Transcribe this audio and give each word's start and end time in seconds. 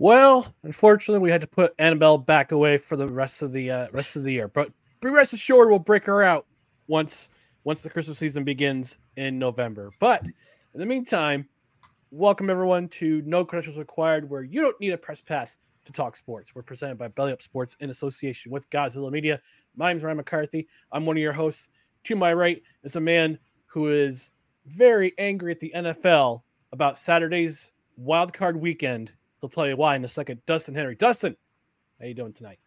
Well, 0.00 0.54
unfortunately, 0.62 1.22
we 1.22 1.30
had 1.30 1.42
to 1.42 1.46
put 1.46 1.74
Annabelle 1.78 2.16
back 2.16 2.52
away 2.52 2.78
for 2.78 2.96
the 2.96 3.06
rest 3.06 3.42
of 3.42 3.52
the 3.52 3.70
uh, 3.70 3.88
rest 3.92 4.16
of 4.16 4.22
the 4.22 4.32
year. 4.32 4.48
But 4.48 4.72
be 5.02 5.10
rest 5.10 5.34
assured, 5.34 5.68
we'll 5.68 5.78
break 5.78 6.06
her 6.06 6.22
out 6.22 6.46
once 6.86 7.28
once 7.64 7.82
the 7.82 7.90
Christmas 7.90 8.16
season 8.16 8.42
begins 8.42 8.96
in 9.18 9.38
November. 9.38 9.90
But 10.00 10.24
in 10.24 10.80
the 10.80 10.86
meantime, 10.86 11.46
welcome 12.10 12.48
everyone 12.48 12.88
to 12.88 13.20
No 13.26 13.44
Credentials 13.44 13.76
Required, 13.76 14.30
where 14.30 14.42
you 14.42 14.62
don't 14.62 14.80
need 14.80 14.92
a 14.94 14.96
press 14.96 15.20
pass 15.20 15.58
to 15.84 15.92
talk 15.92 16.16
sports. 16.16 16.54
We're 16.54 16.62
presented 16.62 16.96
by 16.96 17.08
Belly 17.08 17.32
Up 17.32 17.42
Sports 17.42 17.76
in 17.80 17.90
association 17.90 18.50
with 18.50 18.70
Gozilla 18.70 19.12
Media. 19.12 19.38
My 19.76 19.92
name's 19.92 20.02
Ryan 20.02 20.16
McCarthy. 20.16 20.66
I'm 20.92 21.04
one 21.04 21.18
of 21.18 21.22
your 21.22 21.34
hosts. 21.34 21.68
To 22.04 22.16
my 22.16 22.32
right 22.32 22.62
is 22.84 22.96
a 22.96 23.00
man 23.00 23.38
who 23.66 23.90
is 23.90 24.30
very 24.64 25.12
angry 25.18 25.52
at 25.52 25.60
the 25.60 25.72
NFL 25.76 26.40
about 26.72 26.96
Saturday's 26.96 27.72
wild 27.98 28.32
card 28.32 28.56
weekend 28.58 29.12
He'll 29.40 29.50
tell 29.50 29.66
you 29.66 29.76
why 29.76 29.96
in 29.96 30.04
a 30.04 30.08
second. 30.08 30.40
Dustin 30.46 30.74
Henry. 30.74 30.94
Dustin, 30.94 31.36
how 31.98 32.06
you 32.06 32.14
doing 32.14 32.32
tonight? 32.32 32.58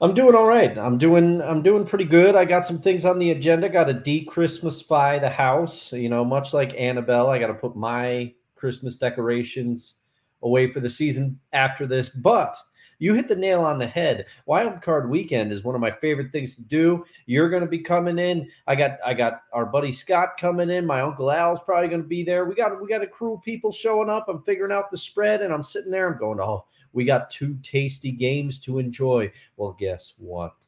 I'm 0.00 0.12
doing 0.12 0.34
all 0.34 0.46
right. 0.46 0.76
I'm 0.76 0.98
doing 0.98 1.40
I'm 1.40 1.62
doing 1.62 1.86
pretty 1.86 2.04
good. 2.04 2.36
I 2.36 2.44
got 2.44 2.64
some 2.64 2.78
things 2.78 3.04
on 3.04 3.18
the 3.18 3.30
agenda. 3.30 3.68
Got 3.68 3.84
to 3.84 3.94
de-Christmasify 3.94 5.20
the 5.20 5.30
house. 5.30 5.92
You 5.92 6.08
know, 6.08 6.24
much 6.24 6.52
like 6.52 6.78
Annabelle, 6.78 7.28
I 7.30 7.38
got 7.38 7.46
to 7.46 7.54
put 7.54 7.76
my 7.76 8.32
Christmas 8.56 8.96
decorations 8.96 9.94
away 10.42 10.70
for 10.70 10.80
the 10.80 10.88
season 10.88 11.38
after 11.52 11.86
this. 11.86 12.10
But 12.10 12.56
you 12.98 13.14
hit 13.14 13.28
the 13.28 13.36
nail 13.36 13.62
on 13.62 13.78
the 13.78 13.86
head. 13.86 14.26
Wild 14.46 14.80
card 14.82 15.10
weekend 15.10 15.52
is 15.52 15.64
one 15.64 15.74
of 15.74 15.80
my 15.80 15.90
favorite 15.90 16.32
things 16.32 16.56
to 16.56 16.62
do. 16.62 17.04
You're 17.26 17.50
going 17.50 17.62
to 17.62 17.68
be 17.68 17.78
coming 17.78 18.18
in. 18.18 18.48
I 18.66 18.74
got 18.74 18.98
I 19.04 19.14
got 19.14 19.42
our 19.52 19.66
buddy 19.66 19.92
Scott 19.92 20.36
coming 20.38 20.70
in. 20.70 20.86
My 20.86 21.00
uncle 21.00 21.30
Al's 21.30 21.60
probably 21.60 21.88
going 21.88 22.02
to 22.02 22.08
be 22.08 22.22
there. 22.22 22.44
We 22.44 22.54
got 22.54 22.80
we 22.80 22.88
got 22.88 23.02
a 23.02 23.06
crew 23.06 23.34
of 23.34 23.42
people 23.42 23.72
showing 23.72 24.10
up. 24.10 24.28
I'm 24.28 24.42
figuring 24.42 24.72
out 24.72 24.90
the 24.90 24.98
spread, 24.98 25.42
and 25.42 25.52
I'm 25.52 25.62
sitting 25.62 25.90
there. 25.90 26.10
I'm 26.12 26.18
going, 26.18 26.40
oh, 26.40 26.64
we 26.92 27.04
got 27.04 27.30
two 27.30 27.58
tasty 27.62 28.12
games 28.12 28.58
to 28.60 28.78
enjoy. 28.78 29.30
Well, 29.56 29.76
guess 29.78 30.14
what? 30.18 30.66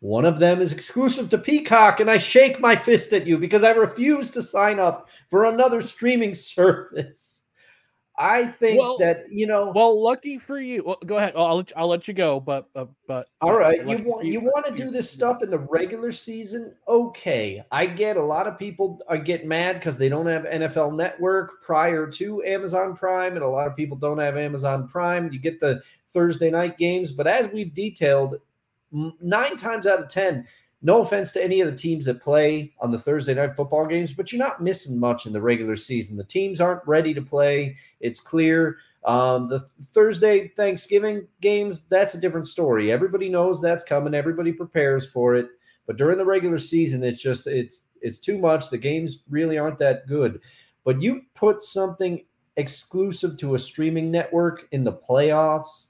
One 0.00 0.24
of 0.24 0.40
them 0.40 0.60
is 0.60 0.72
exclusive 0.72 1.28
to 1.30 1.38
Peacock, 1.38 2.00
and 2.00 2.10
I 2.10 2.18
shake 2.18 2.58
my 2.58 2.74
fist 2.74 3.12
at 3.12 3.24
you 3.24 3.38
because 3.38 3.62
I 3.62 3.70
refuse 3.70 4.30
to 4.30 4.42
sign 4.42 4.80
up 4.80 5.08
for 5.30 5.44
another 5.44 5.80
streaming 5.80 6.34
service. 6.34 7.41
I 8.22 8.46
think 8.46 8.78
well, 8.78 8.98
that 8.98 9.24
you 9.32 9.48
know. 9.48 9.72
Well, 9.74 10.00
lucky 10.00 10.38
for 10.38 10.60
you. 10.60 10.84
Well, 10.84 10.98
go 11.04 11.16
ahead. 11.16 11.32
I'll 11.36 11.56
let 11.56 11.70
you, 11.70 11.76
I'll 11.76 11.88
let 11.88 12.06
you 12.06 12.14
go. 12.14 12.38
But 12.38 12.68
uh, 12.76 12.84
but 13.08 13.26
all 13.40 13.58
right, 13.58 13.78
you 13.78 13.98
want 13.98 14.24
you, 14.24 14.32
you 14.34 14.40
want 14.40 14.64
to 14.66 14.72
do 14.72 14.90
this 14.90 15.10
stuff 15.10 15.42
in 15.42 15.50
the 15.50 15.58
regular 15.58 16.12
season? 16.12 16.72
Okay, 16.86 17.64
I 17.72 17.84
get 17.86 18.16
a 18.16 18.22
lot 18.22 18.46
of 18.46 18.60
people 18.60 19.00
get 19.24 19.44
mad 19.44 19.80
because 19.80 19.98
they 19.98 20.08
don't 20.08 20.26
have 20.26 20.44
NFL 20.44 20.94
Network 20.94 21.60
prior 21.62 22.06
to 22.12 22.44
Amazon 22.44 22.94
Prime, 22.94 23.34
and 23.34 23.44
a 23.44 23.48
lot 23.48 23.66
of 23.66 23.74
people 23.74 23.96
don't 23.96 24.18
have 24.18 24.36
Amazon 24.36 24.86
Prime. 24.86 25.32
You 25.32 25.40
get 25.40 25.58
the 25.58 25.82
Thursday 26.10 26.50
night 26.50 26.78
games, 26.78 27.10
but 27.10 27.26
as 27.26 27.48
we've 27.48 27.74
detailed, 27.74 28.36
nine 29.20 29.56
times 29.56 29.88
out 29.88 30.00
of 30.00 30.08
ten, 30.08 30.46
no 30.82 31.00
offense 31.00 31.30
to 31.32 31.42
any 31.42 31.60
of 31.60 31.70
the 31.70 31.76
teams 31.76 32.04
that 32.04 32.20
play 32.20 32.72
on 32.80 32.90
the 32.90 32.98
Thursday 32.98 33.34
night 33.34 33.54
football 33.54 33.86
games, 33.86 34.12
but 34.12 34.32
you're 34.32 34.38
not 34.38 34.62
missing 34.62 34.98
much 34.98 35.26
in 35.26 35.32
the 35.32 35.40
regular 35.40 35.76
season. 35.76 36.16
The 36.16 36.24
teams 36.24 36.60
aren't 36.60 36.86
ready 36.86 37.14
to 37.14 37.22
play. 37.22 37.76
It's 38.00 38.20
clear. 38.20 38.78
Um, 39.04 39.48
the 39.48 39.60
Thursday 39.92 40.48
Thanksgiving 40.56 41.26
games, 41.40 41.82
that's 41.82 42.14
a 42.14 42.20
different 42.20 42.48
story. 42.48 42.90
Everybody 42.90 43.28
knows 43.28 43.60
that's 43.60 43.84
coming. 43.84 44.14
Everybody 44.14 44.52
prepares 44.52 45.06
for 45.06 45.36
it. 45.36 45.48
But 45.86 45.96
during 45.96 46.18
the 46.18 46.24
regular 46.24 46.58
season, 46.58 47.02
it's 47.04 47.22
just 47.22 47.46
it's 47.46 47.82
it's 48.00 48.18
too 48.18 48.38
much. 48.38 48.70
The 48.70 48.78
games 48.78 49.22
really 49.30 49.58
aren't 49.58 49.78
that 49.78 50.06
good. 50.08 50.40
But 50.84 51.00
you 51.00 51.22
put 51.34 51.62
something 51.62 52.24
exclusive 52.56 53.36
to 53.38 53.54
a 53.54 53.58
streaming 53.58 54.10
network 54.10 54.66
in 54.72 54.84
the 54.84 54.92
playoffs, 54.92 55.86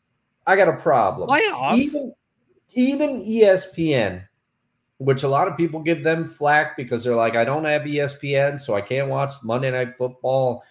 I 0.46 0.56
got 0.56 0.68
a 0.68 0.76
problem. 0.76 1.28
Playoffs? 1.28 1.76
Even 1.76 2.14
even 2.74 3.22
ESPN 3.22 4.24
which 5.04 5.24
a 5.24 5.28
lot 5.28 5.48
of 5.48 5.56
people 5.56 5.80
give 5.80 6.04
them 6.04 6.24
flack 6.24 6.76
because 6.76 7.02
they're 7.02 7.16
like, 7.16 7.34
I 7.34 7.44
don't 7.44 7.64
have 7.64 7.82
ESPN, 7.82 8.58
so 8.58 8.74
I 8.74 8.80
can't 8.80 9.08
watch 9.08 9.32
Monday 9.42 9.70
Night 9.70 9.96
Football. 9.96 10.62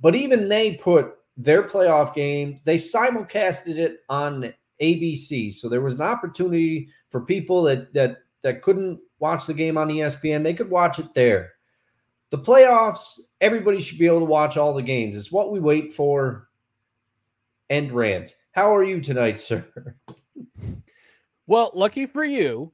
But 0.00 0.14
even 0.14 0.48
they 0.48 0.74
put 0.74 1.14
their 1.38 1.62
playoff 1.62 2.14
game, 2.14 2.60
they 2.64 2.76
simulcasted 2.76 3.78
it 3.78 4.00
on 4.10 4.52
ABC. 4.82 5.54
So 5.54 5.68
there 5.68 5.80
was 5.80 5.94
an 5.94 6.02
opportunity 6.02 6.88
for 7.10 7.22
people 7.22 7.62
that 7.62 7.94
that 7.94 8.18
that 8.42 8.62
couldn't 8.62 9.00
watch 9.18 9.46
the 9.46 9.54
game 9.54 9.78
on 9.78 9.88
ESPN, 9.88 10.42
they 10.42 10.54
could 10.54 10.70
watch 10.70 10.98
it 10.98 11.14
there. 11.14 11.52
The 12.30 12.38
playoffs, 12.38 13.18
everybody 13.40 13.80
should 13.80 13.98
be 13.98 14.06
able 14.06 14.20
to 14.20 14.26
watch 14.26 14.56
all 14.56 14.74
the 14.74 14.82
games. 14.82 15.16
It's 15.16 15.32
what 15.32 15.50
we 15.50 15.60
wait 15.60 15.92
for. 15.92 16.48
End 17.70 17.90
rant. 17.92 18.36
How 18.52 18.74
are 18.74 18.84
you 18.84 19.00
tonight, 19.00 19.38
sir? 19.38 19.64
Well, 21.46 21.70
lucky 21.74 22.06
for 22.06 22.24
you, 22.24 22.72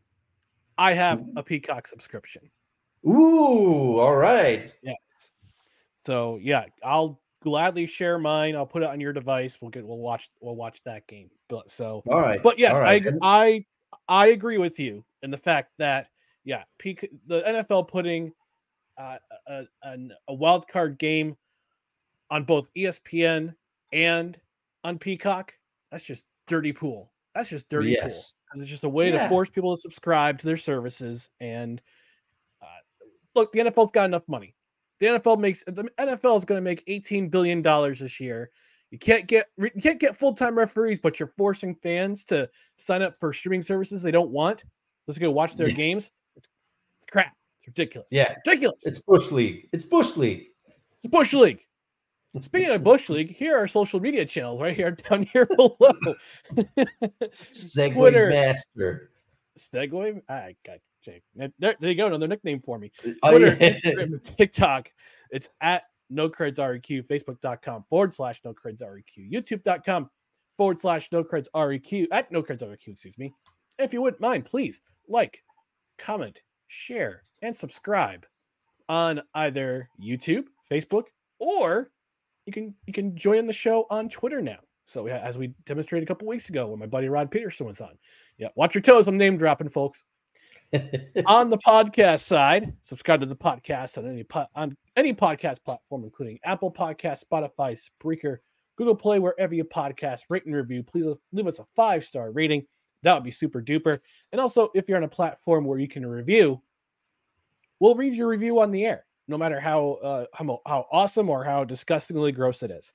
I 0.82 0.94
have 0.94 1.24
a 1.36 1.44
Peacock 1.44 1.86
subscription. 1.86 2.50
Ooh, 3.06 4.00
all 4.00 4.16
right. 4.16 4.74
Yes. 4.82 4.96
So 6.04 6.40
yeah, 6.42 6.64
I'll 6.82 7.20
gladly 7.40 7.86
share 7.86 8.18
mine. 8.18 8.56
I'll 8.56 8.66
put 8.66 8.82
it 8.82 8.88
on 8.88 9.00
your 9.00 9.12
device. 9.12 9.58
We'll 9.60 9.70
get 9.70 9.86
we'll 9.86 9.98
watch 9.98 10.28
we'll 10.40 10.56
watch 10.56 10.82
that 10.84 11.06
game. 11.06 11.30
But 11.48 11.70
so 11.70 12.02
all 12.08 12.20
right. 12.20 12.42
But 12.42 12.58
yes, 12.58 12.74
right. 12.74 13.06
I 13.06 13.14
I 13.22 13.64
I 14.08 14.26
agree 14.28 14.58
with 14.58 14.80
you 14.80 15.04
in 15.22 15.30
the 15.30 15.38
fact 15.38 15.70
that 15.78 16.08
yeah, 16.42 16.64
peak 16.78 17.08
the 17.28 17.42
NFL 17.42 17.86
putting 17.86 18.32
uh, 18.98 19.18
a, 19.46 19.62
a, 19.84 19.96
a 20.26 20.34
wild 20.34 20.66
card 20.66 20.98
game 20.98 21.36
on 22.28 22.42
both 22.42 22.68
ESPN 22.76 23.54
and 23.92 24.36
on 24.82 24.98
Peacock. 24.98 25.54
That's 25.92 26.02
just 26.02 26.24
dirty 26.48 26.72
pool. 26.72 27.12
That's 27.36 27.50
just 27.50 27.68
dirty 27.68 27.90
yes. 27.90 28.34
It's 28.60 28.70
just 28.70 28.84
a 28.84 28.88
way 28.88 29.12
yeah. 29.12 29.22
to 29.22 29.28
force 29.28 29.48
people 29.48 29.74
to 29.74 29.80
subscribe 29.80 30.38
to 30.40 30.46
their 30.46 30.56
services. 30.56 31.30
And 31.40 31.80
uh, 32.60 32.66
look, 33.34 33.52
the 33.52 33.60
NFL's 33.60 33.92
got 33.92 34.04
enough 34.04 34.28
money. 34.28 34.54
The 35.00 35.06
NFL 35.06 35.38
makes 35.38 35.64
the 35.64 35.88
NFL 35.98 36.38
is 36.38 36.44
going 36.44 36.58
to 36.58 36.62
make 36.62 36.84
eighteen 36.86 37.28
billion 37.28 37.62
dollars 37.62 37.98
this 38.00 38.20
year. 38.20 38.50
You 38.90 38.98
can't 38.98 39.26
get 39.26 39.46
you 39.56 39.70
can't 39.82 39.98
get 39.98 40.16
full 40.18 40.34
time 40.34 40.56
referees, 40.56 41.00
but 41.00 41.18
you're 41.18 41.32
forcing 41.36 41.74
fans 41.74 42.24
to 42.24 42.48
sign 42.76 43.02
up 43.02 43.18
for 43.18 43.32
streaming 43.32 43.62
services 43.62 44.02
they 44.02 44.10
don't 44.10 44.30
want. 44.30 44.64
Let's 45.06 45.18
go 45.18 45.30
watch 45.30 45.56
their 45.56 45.68
Yeah. 45.68 45.74
games. 45.74 46.10
It's, 46.36 46.46
it's 46.46 47.10
crap. 47.10 47.34
It's 47.60 47.68
ridiculous. 47.68 48.08
Yeah. 48.10 48.34
ridiculous. 48.46 48.82
It's 48.84 48.98
Bush 48.98 49.30
League. 49.30 49.68
It's 49.72 49.84
Bush 49.84 50.16
League. 50.16 50.46
It's 50.98 51.10
Bush 51.10 51.32
League. 51.32 51.64
Speaking 52.40 52.70
of 52.70 52.82
Bush 52.82 53.10
League, 53.10 53.36
here 53.36 53.56
are 53.56 53.68
social 53.68 54.00
media 54.00 54.24
channels 54.24 54.60
right 54.60 54.74
here 54.74 54.90
down 55.10 55.24
here 55.32 55.46
below. 55.46 55.76
Segway 57.50 57.92
Twitter. 57.92 58.30
master. 58.30 59.10
Segway. 59.58 60.22
I 60.28 60.56
got 60.64 60.78
Jake. 61.04 61.22
There, 61.34 61.50
there 61.58 61.90
you 61.90 61.94
go. 61.94 62.06
Another 62.06 62.28
nickname 62.28 62.62
for 62.64 62.78
me. 62.78 62.90
Oh, 63.22 63.30
Twitter, 63.30 63.56
yeah. 63.60 63.78
Instagram, 63.78 64.02
and 64.04 64.24
TikTok. 64.24 64.88
It's 65.30 65.48
at 65.60 65.82
no 66.08 66.28
creds 66.28 66.56
req, 66.56 67.06
facebook.com 67.06 67.84
forward 67.88 68.14
slash 68.14 68.40
no 68.44 68.54
creds 68.54 68.82
req, 68.82 69.30
youtube.com 69.30 70.10
forward 70.56 70.80
slash 70.80 71.08
no 71.12 71.24
creds 71.24 71.48
req, 71.54 72.06
at 72.12 72.30
no 72.30 72.42
creds 72.42 72.62
req, 72.62 72.86
excuse 72.86 73.18
me. 73.18 73.32
If 73.78 73.92
you 73.92 74.02
wouldn't 74.02 74.20
mind, 74.20 74.44
please 74.44 74.80
like, 75.08 75.38
comment, 75.98 76.38
share, 76.68 77.22
and 77.42 77.56
subscribe 77.56 78.26
on 78.88 79.22
either 79.34 79.88
YouTube, 80.02 80.44
Facebook, 80.70 81.04
or 81.38 81.90
you 82.46 82.52
can 82.52 82.74
you 82.86 82.92
can 82.92 83.16
join 83.16 83.46
the 83.46 83.52
show 83.52 83.86
on 83.90 84.08
Twitter 84.08 84.40
now. 84.40 84.58
So 84.84 85.06
yeah, 85.06 85.18
as 85.18 85.38
we 85.38 85.54
demonstrated 85.66 86.06
a 86.06 86.10
couple 86.10 86.26
weeks 86.26 86.48
ago 86.48 86.66
when 86.68 86.78
my 86.78 86.86
buddy 86.86 87.08
Rod 87.08 87.30
Peterson 87.30 87.66
was 87.66 87.80
on. 87.80 87.96
Yeah, 88.38 88.48
watch 88.56 88.74
your 88.74 88.82
toes. 88.82 89.06
I'm 89.06 89.16
name 89.16 89.38
dropping, 89.38 89.68
folks 89.68 90.04
on 91.26 91.50
the 91.50 91.58
podcast 91.58 92.20
side, 92.20 92.72
subscribe 92.82 93.20
to 93.20 93.26
the 93.26 93.36
podcast 93.36 93.98
on 93.98 94.08
any 94.08 94.24
po- 94.24 94.46
on 94.54 94.76
any 94.96 95.12
podcast 95.12 95.62
platform, 95.64 96.04
including 96.04 96.38
Apple 96.44 96.72
Podcast, 96.72 97.24
Spotify, 97.24 97.78
Spreaker, 97.78 98.38
Google 98.76 98.94
Play, 98.94 99.18
wherever 99.18 99.54
you 99.54 99.64
podcast. 99.64 100.20
Rate 100.30 100.46
and 100.46 100.54
review. 100.54 100.82
Please 100.82 101.04
leave 101.32 101.46
us 101.46 101.58
a 101.58 101.66
five 101.76 102.04
star 102.04 102.30
rating. 102.30 102.66
That 103.02 103.14
would 103.14 103.24
be 103.24 103.30
super 103.30 103.60
duper. 103.60 103.98
And 104.32 104.40
also, 104.40 104.70
if 104.74 104.88
you're 104.88 104.96
on 104.96 105.04
a 105.04 105.08
platform 105.08 105.66
where 105.66 105.78
you 105.78 105.88
can 105.88 106.06
review, 106.06 106.62
we'll 107.78 107.94
read 107.94 108.14
your 108.14 108.28
review 108.28 108.60
on 108.60 108.70
the 108.70 108.86
air, 108.86 109.04
no 109.28 109.38
matter 109.38 109.60
how 109.60 109.98
uh, 110.02 110.26
how, 110.34 110.60
how 110.66 110.86
awesome 110.90 111.30
or 111.30 111.44
how 111.44 111.64
disgustingly 111.64 112.32
gross 112.32 112.62
it 112.62 112.70
is. 112.70 112.92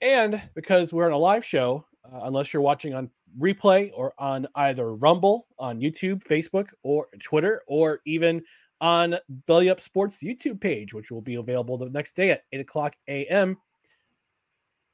And 0.00 0.40
because 0.54 0.92
we're 0.92 1.06
on 1.06 1.12
a 1.12 1.18
live 1.18 1.44
show, 1.44 1.84
uh, 2.04 2.20
unless 2.22 2.52
you're 2.52 2.62
watching 2.62 2.94
on 2.94 3.10
replay 3.38 3.90
or 3.94 4.14
on 4.18 4.46
either 4.54 4.94
Rumble, 4.94 5.46
on 5.58 5.80
YouTube, 5.80 6.24
Facebook, 6.24 6.68
or 6.82 7.08
Twitter, 7.22 7.62
or 7.66 8.00
even 8.06 8.42
on 8.80 9.16
Belly 9.46 9.68
Up 9.68 9.80
Sports 9.80 10.18
YouTube 10.22 10.60
page, 10.60 10.94
which 10.94 11.10
will 11.10 11.20
be 11.20 11.34
available 11.34 11.76
the 11.76 11.90
next 11.90 12.16
day 12.16 12.30
at 12.30 12.42
8 12.52 12.60
o'clock 12.60 12.96
a.m. 13.08 13.56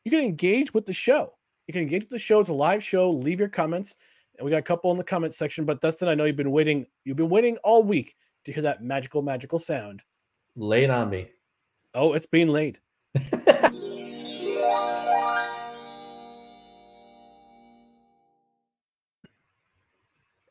You 0.05 0.11
can 0.11 0.21
engage 0.21 0.75
with 0.75 0.87
the 0.87 0.93
show. 0.93 1.35
You 1.67 1.73
can 1.73 1.82
engage 1.82 2.03
with 2.03 2.11
the 2.11 2.19
show. 2.19 2.41
It's 2.41 2.49
a 2.49 2.55
live 2.55 2.82
show. 2.82 3.11
Leave 3.11 3.41
your 3.41 3.49
comments. 3.49 3.97
And 4.39 4.44
we 4.44 4.50
got 4.50 4.59
a 4.59 4.62
couple 4.62 4.91
in 4.91 4.99
the 4.99 5.05
comment 5.05 5.35
section. 5.35 5.65
But 5.65 5.81
Dustin, 5.81 6.09
I 6.09 6.15
know 6.15 6.25
you've 6.25 6.37
been 6.37 6.50
waiting. 6.50 6.87
You've 7.05 7.17
been 7.17 7.29
waiting 7.29 7.56
all 7.59 7.82
week 7.82 8.15
to 8.44 8.53
hear 8.53 8.62
that 8.65 8.82
magical, 8.82 9.23
magical 9.23 9.59
sound. 9.59 10.03
Lay 10.56 10.85
it 10.85 10.91
on 10.91 11.11
me. 11.11 11.29
Oh, 11.94 12.14
it's 12.14 12.26
being 12.26 12.49
laid. 12.49 12.79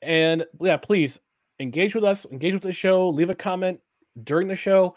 And 0.06 0.46
yeah, 0.62 0.78
please 0.78 1.19
engage 1.60 1.96
with 1.96 2.04
us, 2.04 2.25
engage 2.31 2.54
with 2.54 2.63
the 2.63 2.72
show, 2.72 3.10
leave 3.10 3.31
a 3.31 3.36
comment 3.36 3.80
during 4.24 4.48
the 4.48 4.56
show 4.56 4.96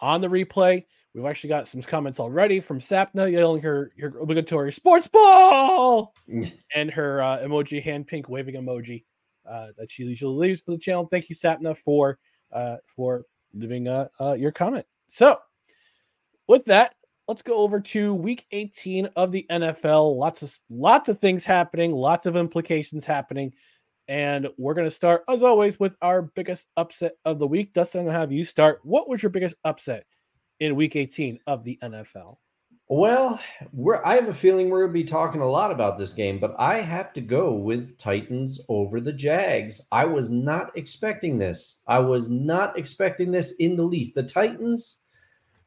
on 0.00 0.20
the 0.20 0.28
replay. 0.28 0.84
We've 1.14 1.24
actually 1.24 1.48
got 1.48 1.68
some 1.68 1.80
comments 1.80 2.20
already 2.20 2.60
from 2.60 2.80
Sapna 2.80 3.32
yelling 3.32 3.62
her, 3.62 3.92
her 3.98 4.18
obligatory 4.18 4.72
sports 4.72 5.08
ball 5.08 6.12
and 6.74 6.90
her 6.90 7.22
uh, 7.22 7.38
emoji 7.38 7.82
hand 7.82 8.06
pink 8.06 8.28
waving 8.28 8.56
emoji 8.56 9.04
uh, 9.48 9.68
that 9.78 9.90
she 9.90 10.02
usually 10.02 10.48
leaves 10.48 10.60
for 10.60 10.72
the 10.72 10.78
channel. 10.78 11.08
Thank 11.10 11.30
you, 11.30 11.36
Sapna, 11.36 11.76
for 11.76 12.18
uh, 12.52 12.76
for 12.94 13.24
leaving 13.54 13.88
uh, 13.88 14.08
uh, 14.20 14.32
your 14.32 14.52
comment. 14.52 14.86
So, 15.08 15.38
with 16.48 16.64
that, 16.66 16.94
let's 17.28 17.42
go 17.42 17.56
over 17.58 17.80
to 17.80 18.14
Week 18.14 18.46
18 18.52 19.08
of 19.16 19.32
the 19.32 19.46
NFL. 19.50 20.16
Lots 20.16 20.42
of 20.42 20.56
lots 20.68 21.08
of 21.08 21.18
things 21.18 21.44
happening, 21.44 21.92
lots 21.92 22.26
of 22.26 22.36
implications 22.36 23.04
happening, 23.04 23.52
and 24.08 24.48
we're 24.58 24.74
going 24.74 24.86
to 24.88 24.94
start 24.94 25.24
as 25.28 25.42
always 25.42 25.80
with 25.80 25.96
our 26.02 26.22
biggest 26.22 26.66
upset 26.76 27.12
of 27.24 27.38
the 27.38 27.46
week. 27.46 27.72
Dustin, 27.72 28.00
I'm 28.00 28.06
going 28.06 28.14
to 28.14 28.20
have 28.20 28.32
you 28.32 28.44
start. 28.44 28.80
What 28.82 29.08
was 29.08 29.22
your 29.22 29.30
biggest 29.30 29.56
upset 29.64 30.04
in 30.60 30.76
Week 30.76 30.96
18 30.96 31.38
of 31.46 31.64
the 31.64 31.78
NFL? 31.82 32.36
Well, 32.88 33.40
I 34.04 34.14
have 34.14 34.28
a 34.28 34.34
feeling 34.34 34.68
we're 34.68 34.82
gonna 34.82 34.92
be 34.92 35.04
talking 35.04 35.40
a 35.40 35.48
lot 35.48 35.70
about 35.70 35.96
this 35.96 36.12
game, 36.12 36.38
but 36.38 36.54
I 36.58 36.82
have 36.82 37.14
to 37.14 37.22
go 37.22 37.54
with 37.54 37.96
Titans 37.96 38.60
over 38.68 39.00
the 39.00 39.12
Jags. 39.12 39.80
I 39.90 40.04
was 40.04 40.28
not 40.28 40.76
expecting 40.76 41.38
this. 41.38 41.78
I 41.86 42.00
was 42.00 42.28
not 42.28 42.78
expecting 42.78 43.32
this 43.32 43.52
in 43.52 43.76
the 43.76 43.84
least. 43.84 44.14
The 44.14 44.22
Titans, 44.22 44.98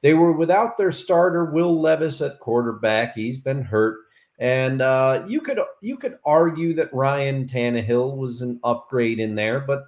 they 0.03 0.13
were 0.13 0.31
without 0.31 0.77
their 0.77 0.91
starter, 0.91 1.45
Will 1.45 1.81
Levis 1.81 2.21
at 2.21 2.39
quarterback. 2.39 3.15
He's 3.15 3.39
been 3.39 3.63
hurt. 3.63 3.97
And 4.37 4.83
uh, 4.83 5.23
you 5.27 5.41
could 5.41 5.59
you 5.81 5.97
could 5.97 6.19
argue 6.23 6.73
that 6.75 6.93
Ryan 6.93 7.45
Tannehill 7.45 8.15
was 8.15 8.43
an 8.43 8.59
upgrade 8.63 9.19
in 9.19 9.33
there, 9.33 9.59
but 9.59 9.85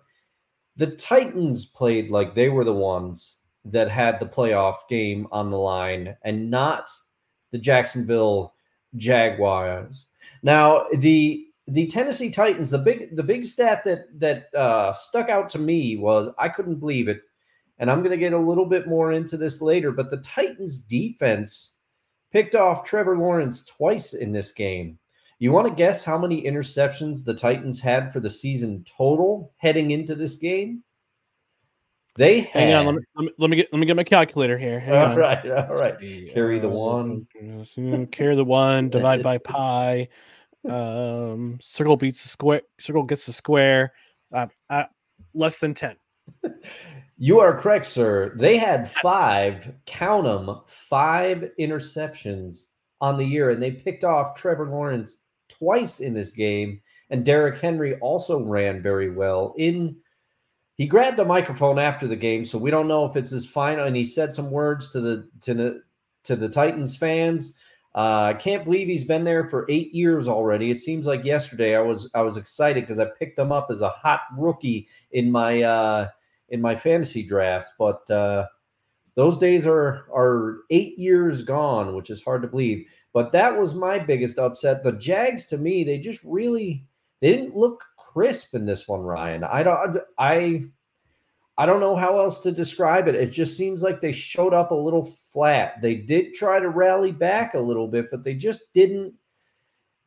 the 0.77 0.87
Titans 0.87 1.67
played 1.67 2.09
like 2.09 2.33
they 2.33 2.49
were 2.49 2.63
the 2.63 2.73
ones 2.73 3.37
that 3.65 3.87
had 3.87 4.19
the 4.19 4.25
playoff 4.25 4.77
game 4.89 5.27
on 5.31 5.51
the 5.51 5.59
line 5.59 6.15
and 6.23 6.49
not 6.49 6.89
the 7.51 7.57
Jacksonville 7.57 8.53
Jaguars. 8.95 10.07
Now, 10.43 10.85
the 10.93 11.45
the 11.67 11.87
Tennessee 11.87 12.31
Titans, 12.31 12.71
the 12.71 12.79
big 12.79 13.15
the 13.15 13.23
big 13.23 13.45
stat 13.45 13.83
that 13.85 14.19
that 14.19 14.53
uh, 14.55 14.93
stuck 14.93 15.29
out 15.29 15.49
to 15.49 15.59
me 15.59 15.95
was 15.97 16.33
I 16.37 16.49
couldn't 16.49 16.79
believe 16.79 17.07
it, 17.07 17.21
and 17.77 17.91
I'm 17.91 17.99
going 17.99 18.11
to 18.11 18.17
get 18.17 18.33
a 18.33 18.39
little 18.39 18.65
bit 18.65 18.87
more 18.87 19.11
into 19.11 19.37
this 19.37 19.61
later. 19.61 19.91
But 19.91 20.09
the 20.09 20.17
Titans 20.17 20.79
defense 20.79 21.73
picked 22.31 22.55
off 22.55 22.83
Trevor 22.83 23.17
Lawrence 23.17 23.63
twice 23.65 24.13
in 24.13 24.31
this 24.31 24.51
game. 24.51 24.97
You 25.39 25.51
want 25.51 25.67
to 25.67 25.73
guess 25.73 26.03
how 26.03 26.17
many 26.17 26.43
interceptions 26.43 27.23
the 27.23 27.33
Titans 27.33 27.79
had 27.79 28.11
for 28.11 28.19
the 28.19 28.29
season 28.29 28.83
total 28.85 29.53
heading 29.57 29.91
into 29.91 30.15
this 30.15 30.35
game? 30.35 30.83
They 32.19 32.41
had. 32.41 32.63
Hang 32.63 32.73
on, 32.73 32.85
let 32.85 32.95
me, 32.95 33.01
let 33.15 33.23
me, 33.23 33.31
let 33.37 33.49
me 33.49 33.55
get 33.55 33.71
let 33.71 33.79
me 33.79 33.85
get 33.85 33.95
my 33.95 34.03
calculator 34.03 34.57
here. 34.57 34.77
Hang 34.77 34.93
all 34.93 35.11
on. 35.11 35.17
right, 35.17 35.51
all 35.51 35.77
right. 35.77 35.97
Carry 36.29 36.59
the 36.59 36.67
Uh, 36.67 36.71
one. 36.71 37.27
Carry 38.11 38.35
the 38.35 38.43
one. 38.43 38.89
Divide 38.89 39.23
by 39.23 39.37
pi. 39.37 40.09
Um, 40.69 41.57
circle 41.61 41.95
beats 41.95 42.21
the 42.23 42.27
square. 42.27 42.61
Circle 42.77 43.03
gets 43.03 43.25
the 43.25 43.31
square. 43.31 43.93
Uh, 44.33 44.47
uh, 44.69 44.83
less 45.33 45.59
than 45.59 45.73
ten. 45.73 45.95
You 47.21 47.41
are 47.41 47.59
correct, 47.59 47.85
sir. 47.85 48.31
They 48.37 48.57
had 48.57 48.89
five, 48.89 49.73
count 49.85 50.23
them, 50.23 50.61
five 50.67 51.49
interceptions 51.59 52.67
on 53.01 53.17
the 53.17 53.25
year, 53.25 53.49
and 53.49 53.61
they 53.61 53.71
picked 53.71 54.05
off 54.05 54.35
Trevor 54.35 54.69
Lawrence 54.69 55.17
twice 55.49 55.99
in 55.99 56.13
this 56.13 56.31
game. 56.31 56.79
And 57.09 57.25
Derrick 57.25 57.59
Henry 57.59 57.95
also 57.99 58.39
ran 58.41 58.81
very 58.81 59.11
well. 59.11 59.53
In 59.57 59.97
he 60.79 60.87
grabbed 60.87 61.19
a 61.19 61.25
microphone 61.25 61.77
after 61.77 62.07
the 62.07 62.15
game, 62.15 62.45
so 62.45 62.57
we 62.57 62.71
don't 62.71 62.87
know 62.87 63.05
if 63.05 63.17
it's 63.17 63.31
his 63.31 63.45
final. 63.45 63.85
And 63.85 63.97
he 63.97 64.05
said 64.05 64.31
some 64.31 64.49
words 64.49 64.87
to 64.89 65.01
the 65.01 65.29
to 65.41 65.53
the 65.53 65.83
to 66.23 66.37
the 66.37 66.47
Titans 66.47 66.95
fans. 66.95 67.53
Uh, 67.93 68.31
I 68.31 68.33
can't 68.35 68.63
believe 68.63 68.87
he's 68.87 69.03
been 69.03 69.25
there 69.25 69.43
for 69.43 69.65
eight 69.67 69.93
years 69.93 70.29
already. 70.29 70.71
It 70.71 70.77
seems 70.77 71.05
like 71.05 71.25
yesterday. 71.25 71.75
I 71.75 71.81
was 71.81 72.09
I 72.15 72.21
was 72.21 72.37
excited 72.37 72.83
because 72.83 72.97
I 72.97 73.07
picked 73.19 73.37
him 73.37 73.51
up 73.51 73.67
as 73.69 73.81
a 73.81 73.89
hot 73.89 74.21
rookie 74.37 74.87
in 75.11 75.29
my 75.29 75.61
uh, 75.63 76.07
in 76.47 76.61
my 76.61 76.77
fantasy 76.77 77.23
draft, 77.23 77.73
but 77.77 78.09
uh, 78.09 78.45
those 79.15 79.37
days 79.37 79.67
are 79.67 80.07
are 80.15 80.59
eight 80.69 80.97
years 80.97 81.43
gone, 81.43 81.93
which 81.93 82.09
is 82.09 82.23
hard 82.23 82.41
to 82.43 82.47
believe. 82.47 82.87
But 83.11 83.33
that 83.33 83.59
was 83.59 83.73
my 83.75 83.99
biggest 83.99 84.39
upset. 84.39 84.83
The 84.83 84.93
Jags, 84.93 85.45
to 85.47 85.57
me, 85.57 85.83
they 85.83 85.97
just 85.97 86.21
really 86.23 86.85
they 87.21 87.31
didn't 87.31 87.55
look 87.55 87.83
crisp 87.97 88.55
in 88.55 88.65
this 88.65 88.87
one, 88.87 89.01
Ryan. 89.01 89.43
I 89.43 89.63
don't 89.63 89.97
I 90.17 90.63
I 91.57 91.65
don't 91.65 91.81
know 91.81 91.95
how 91.95 92.17
else 92.17 92.39
to 92.39 92.51
describe 92.51 93.07
it. 93.07 93.15
It 93.15 93.31
just 93.31 93.57
seems 93.57 93.83
like 93.83 93.99
they 93.99 94.13
showed 94.13 94.53
up 94.53 94.71
a 94.71 94.75
little 94.75 95.03
flat. 95.03 95.81
They 95.81 95.95
did 95.95 96.33
try 96.33 96.59
to 96.59 96.69
rally 96.69 97.11
back 97.11 97.53
a 97.53 97.59
little 97.59 97.87
bit, 97.87 98.09
but 98.09 98.23
they 98.23 98.33
just 98.33 98.61
didn't 98.73 99.13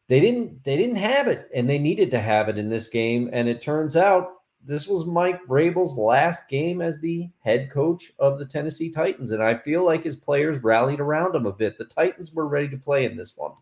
they 0.09 0.21
didn't 0.21 0.64
they 0.64 0.76
didn't 0.76 0.97
have 0.97 1.28
it 1.28 1.49
and 1.54 1.69
they 1.69 1.78
needed 1.78 2.11
to 2.11 2.21
have 2.21 2.49
it 2.49 2.59
in 2.59 2.69
this 2.69 2.88
game 2.88 3.31
and 3.33 3.49
it 3.49 3.61
turns 3.61 3.97
out 3.97 4.28
this 4.64 4.87
was 4.87 5.07
Mike 5.07 5.40
Vrabel's 5.49 5.97
last 5.97 6.49
game 6.49 6.81
as 6.81 7.00
the 7.00 7.28
head 7.40 7.71
coach 7.71 8.12
of 8.19 8.38
the 8.38 8.47
Tennessee 8.47 8.90
Titans 8.90 9.31
and 9.31 9.42
I 9.42 9.57
feel 9.57 9.85
like 9.85 10.04
his 10.04 10.16
players 10.16 10.59
rallied 10.59 11.00
around 11.00 11.35
him 11.35 11.47
a 11.47 11.52
bit. 11.52 11.78
The 11.78 11.85
Titans 11.85 12.33
were 12.33 12.47
ready 12.47 12.69
to 12.69 12.76
play 12.76 13.04
in 13.04 13.16
this 13.16 13.37
one. 13.37 13.52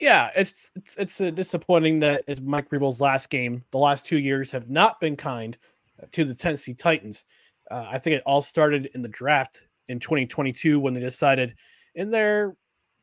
Yeah, 0.00 0.30
it's 0.36 0.70
it's 0.74 0.96
it's 0.96 1.20
uh, 1.20 1.30
disappointing 1.30 2.00
that 2.00 2.24
it's 2.26 2.40
Mike 2.40 2.68
Vrabel's 2.70 3.00
last 3.00 3.30
game. 3.30 3.64
The 3.70 3.78
last 3.78 4.04
two 4.04 4.18
years 4.18 4.50
have 4.52 4.70
not 4.70 5.00
been 5.00 5.16
kind 5.16 5.56
to 6.12 6.24
the 6.24 6.34
Tennessee 6.34 6.74
Titans. 6.74 7.24
Uh, 7.70 7.86
I 7.90 7.98
think 7.98 8.16
it 8.16 8.22
all 8.26 8.42
started 8.42 8.90
in 8.94 9.02
the 9.02 9.08
draft 9.08 9.62
in 9.88 9.98
2022 9.98 10.78
when 10.80 10.94
they 10.94 11.00
decided 11.00 11.54
in 11.94 12.10
their 12.10 12.56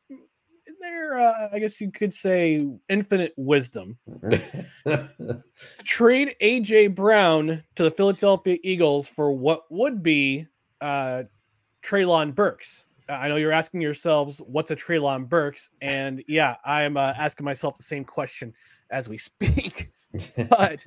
in 0.08 0.74
their 0.80 1.18
uh, 1.18 1.48
I 1.52 1.58
guess 1.58 1.80
you 1.80 1.90
could 1.90 2.14
say 2.14 2.66
infinite 2.88 3.34
wisdom 3.36 3.98
trade 5.84 6.36
AJ 6.40 6.94
Brown 6.94 7.62
to 7.76 7.82
the 7.82 7.90
Philadelphia 7.90 8.58
Eagles 8.62 9.08
for 9.08 9.32
what 9.32 9.62
would 9.70 10.02
be 10.02 10.46
uh 10.80 11.24
Treylon 11.82 12.34
Burks. 12.34 12.84
I 13.08 13.28
know 13.28 13.36
you're 13.36 13.52
asking 13.52 13.80
yourselves 13.80 14.40
what's 14.46 14.70
a 14.70 14.76
Treylon 14.76 15.28
Burks, 15.28 15.70
and 15.80 16.22
yeah, 16.28 16.56
I'm 16.64 16.96
uh, 16.96 17.14
asking 17.16 17.44
myself 17.44 17.76
the 17.76 17.82
same 17.82 18.04
question 18.04 18.54
as 18.90 19.08
we 19.08 19.18
speak. 19.18 19.90
but 20.48 20.84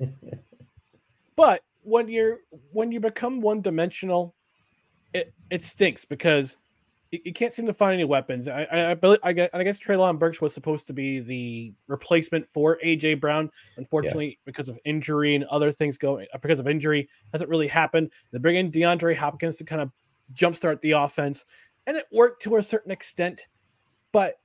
but 1.36 1.62
when 1.82 2.08
you're 2.08 2.40
when 2.72 2.92
you 2.92 3.00
become 3.00 3.40
one 3.40 3.60
dimensional, 3.60 4.34
it 5.12 5.32
it 5.50 5.64
stinks 5.64 6.04
because 6.04 6.56
you, 7.10 7.32
can't 7.32 7.54
seem 7.54 7.66
to 7.66 7.72
find 7.72 7.94
any 7.94 8.04
weapons. 8.04 8.48
I 8.48 8.64
I, 8.64 8.90
I, 8.90 8.94
believe, 8.94 9.20
I, 9.22 9.32
guess, 9.32 9.50
I 9.52 9.62
guess 9.62 9.78
Treylon 9.78 10.18
Burks 10.18 10.40
was 10.40 10.52
supposed 10.52 10.86
to 10.88 10.92
be 10.92 11.20
the 11.20 11.72
replacement 11.86 12.46
for 12.52 12.78
AJ 12.84 13.20
Brown. 13.20 13.50
Unfortunately, 13.76 14.28
yeah. 14.28 14.34
because 14.44 14.68
of 14.68 14.78
injury 14.84 15.34
and 15.34 15.44
other 15.44 15.70
things 15.70 15.98
going 15.98 16.26
uh, 16.34 16.38
because 16.38 16.58
of 16.58 16.66
injury, 16.66 17.08
hasn't 17.32 17.50
really 17.50 17.68
happened. 17.68 18.10
They 18.32 18.38
bring 18.38 18.56
in 18.56 18.72
DeAndre 18.72 19.14
Hopkins 19.14 19.56
to 19.58 19.64
kind 19.64 19.80
of 19.80 19.90
jumpstart 20.34 20.80
the 20.80 20.92
offense, 20.92 21.44
and 21.86 21.96
it 21.96 22.06
worked 22.12 22.42
to 22.42 22.56
a 22.56 22.62
certain 22.62 22.92
extent. 22.92 23.46
But 24.12 24.38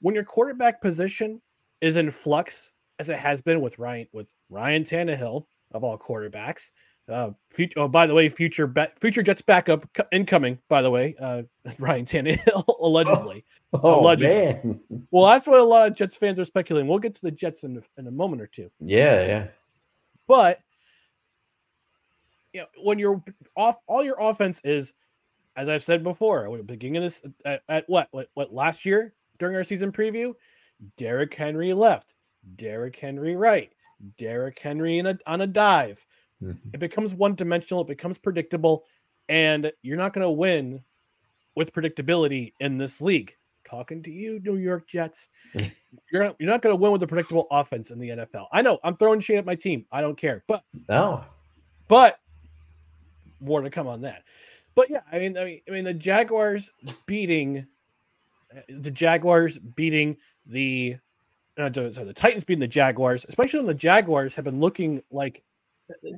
when 0.00 0.14
your 0.14 0.24
quarterback 0.24 0.80
position 0.80 1.40
is 1.80 1.96
in 1.96 2.10
flux, 2.10 2.72
as 2.98 3.08
it 3.08 3.18
has 3.18 3.40
been 3.40 3.60
with 3.60 3.78
Ryan 3.78 4.06
with 4.12 4.26
Ryan 4.50 4.84
Tannehill 4.84 5.46
of 5.72 5.84
all 5.84 5.98
quarterbacks, 5.98 6.70
uh, 7.08 7.30
future, 7.50 7.80
oh, 7.80 7.88
by 7.88 8.06
the 8.06 8.14
way, 8.14 8.28
future 8.28 8.72
future 9.00 9.22
Jets 9.22 9.42
backup 9.42 9.86
incoming. 10.12 10.58
By 10.68 10.82
the 10.82 10.90
way, 10.90 11.14
uh, 11.20 11.42
Ryan 11.78 12.04
Tannehill 12.04 12.64
allegedly. 12.80 13.44
Oh, 13.72 13.80
oh 13.82 14.00
allegedly. 14.00 14.60
man. 14.64 14.80
Well, 15.10 15.26
that's 15.26 15.46
what 15.46 15.60
a 15.60 15.64
lot 15.64 15.86
of 15.86 15.94
Jets 15.94 16.16
fans 16.16 16.40
are 16.40 16.44
speculating. 16.44 16.88
We'll 16.88 16.98
get 16.98 17.14
to 17.16 17.22
the 17.22 17.30
Jets 17.30 17.64
in, 17.64 17.82
in 17.98 18.06
a 18.06 18.10
moment 18.10 18.42
or 18.42 18.46
two. 18.46 18.70
Yeah, 18.80 19.26
yeah. 19.26 19.46
But 20.26 20.60
you 22.52 22.62
know, 22.62 22.66
when 22.82 22.98
you're 22.98 23.22
off, 23.56 23.76
all 23.86 24.02
your 24.02 24.16
offense 24.18 24.60
is, 24.64 24.94
as 25.56 25.68
I've 25.68 25.82
said 25.82 26.02
before, 26.02 26.46
at 26.46 26.56
the 26.58 26.62
beginning 26.62 26.96
of 26.98 27.02
this, 27.04 27.22
at, 27.44 27.62
at 27.68 27.88
what, 27.88 28.08
what, 28.10 28.28
what 28.34 28.52
last 28.52 28.84
year 28.84 29.14
during 29.38 29.56
our 29.56 29.64
season 29.64 29.92
preview, 29.92 30.34
Derrick 30.96 31.34
Henry 31.34 31.72
left, 31.72 32.14
Derrick 32.56 32.96
Henry 32.96 33.36
right, 33.36 33.72
Derrick 34.18 34.58
Henry 34.58 34.98
in 34.98 35.06
a, 35.06 35.18
on 35.26 35.40
a 35.40 35.46
dive 35.46 35.98
Mm-hmm. 36.42 36.70
It 36.74 36.80
becomes 36.80 37.14
one 37.14 37.34
dimensional, 37.34 37.82
it 37.82 37.88
becomes 37.88 38.18
predictable, 38.18 38.84
and 39.28 39.72
you're 39.82 39.96
not 39.96 40.12
going 40.12 40.24
to 40.26 40.30
win 40.30 40.82
with 41.54 41.72
predictability 41.72 42.52
in 42.60 42.78
this 42.78 43.00
league. 43.00 43.34
Talking 43.68 44.02
to 44.04 44.10
you, 44.10 44.40
New 44.44 44.56
York 44.56 44.86
Jets. 44.86 45.28
you're 46.12 46.24
not, 46.24 46.36
you're 46.38 46.50
not 46.50 46.62
going 46.62 46.72
to 46.72 46.80
win 46.80 46.92
with 46.92 47.02
a 47.02 47.06
predictable 47.06 47.48
offense 47.50 47.90
in 47.90 47.98
the 47.98 48.10
NFL. 48.10 48.46
I 48.52 48.62
know 48.62 48.78
I'm 48.84 48.96
throwing 48.96 49.20
shade 49.20 49.38
at 49.38 49.46
my 49.46 49.56
team. 49.56 49.86
I 49.90 50.00
don't 50.00 50.16
care, 50.16 50.44
but 50.46 50.62
no, 50.88 51.24
but 51.88 52.18
more 53.40 53.60
to 53.62 53.70
come 53.70 53.88
on 53.88 54.02
that. 54.02 54.22
But 54.76 54.90
yeah, 54.90 55.00
I 55.10 55.18
mean, 55.18 55.36
I 55.36 55.44
mean, 55.44 55.60
I 55.66 55.70
mean, 55.72 55.84
the 55.84 55.94
Jaguars 55.94 56.70
beating 57.06 57.66
the 58.68 58.90
Jaguars 58.90 59.58
beating 59.58 60.16
the 60.46 60.96
uh, 61.58 61.72
sorry, 61.72 61.90
the 61.90 62.12
Titans 62.12 62.44
beating 62.44 62.60
the 62.60 62.68
Jaguars, 62.68 63.24
especially 63.28 63.60
when 63.60 63.66
the 63.66 63.74
Jaguars 63.74 64.34
have 64.34 64.44
been 64.44 64.60
looking 64.60 65.02
like 65.10 65.42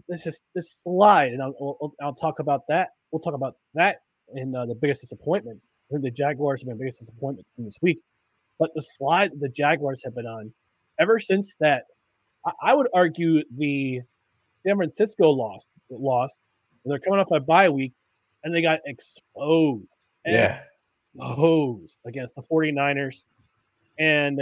this 0.08 0.26
is 0.26 0.40
this 0.54 0.80
slide, 0.82 1.32
and 1.32 1.42
I'll, 1.42 1.54
I'll, 1.60 1.94
I'll 2.02 2.14
talk 2.14 2.40
about 2.40 2.62
that. 2.68 2.90
We'll 3.12 3.20
talk 3.20 3.34
about 3.34 3.56
that 3.74 4.02
in 4.34 4.54
uh, 4.54 4.66
the 4.66 4.74
biggest 4.74 5.02
disappointment. 5.02 5.60
I 5.90 5.94
think 5.94 6.04
the 6.04 6.10
Jaguars 6.10 6.60
have 6.60 6.68
been 6.68 6.78
the 6.78 6.82
biggest 6.82 7.00
disappointment 7.00 7.46
in 7.56 7.64
this 7.64 7.78
week, 7.80 8.02
but 8.58 8.70
the 8.74 8.82
slide 8.82 9.30
the 9.40 9.48
Jaguars 9.48 10.02
have 10.04 10.14
been 10.14 10.26
on 10.26 10.52
ever 10.98 11.20
since 11.20 11.54
that. 11.60 11.84
I, 12.44 12.52
I 12.62 12.74
would 12.74 12.88
argue 12.92 13.42
the 13.56 14.00
San 14.66 14.76
Francisco 14.76 15.30
lost 15.30 15.68
lost. 15.90 16.42
They're 16.84 16.98
coming 16.98 17.20
off 17.20 17.30
a 17.30 17.40
bye 17.40 17.68
week, 17.68 17.92
and 18.48 18.56
they 18.56 18.62
got 18.62 18.80
exposed. 18.86 19.86
Yeah, 20.24 20.60
exposed 21.14 22.00
against 22.06 22.34
the 22.34 22.42
49ers. 22.42 23.24
And 23.98 24.40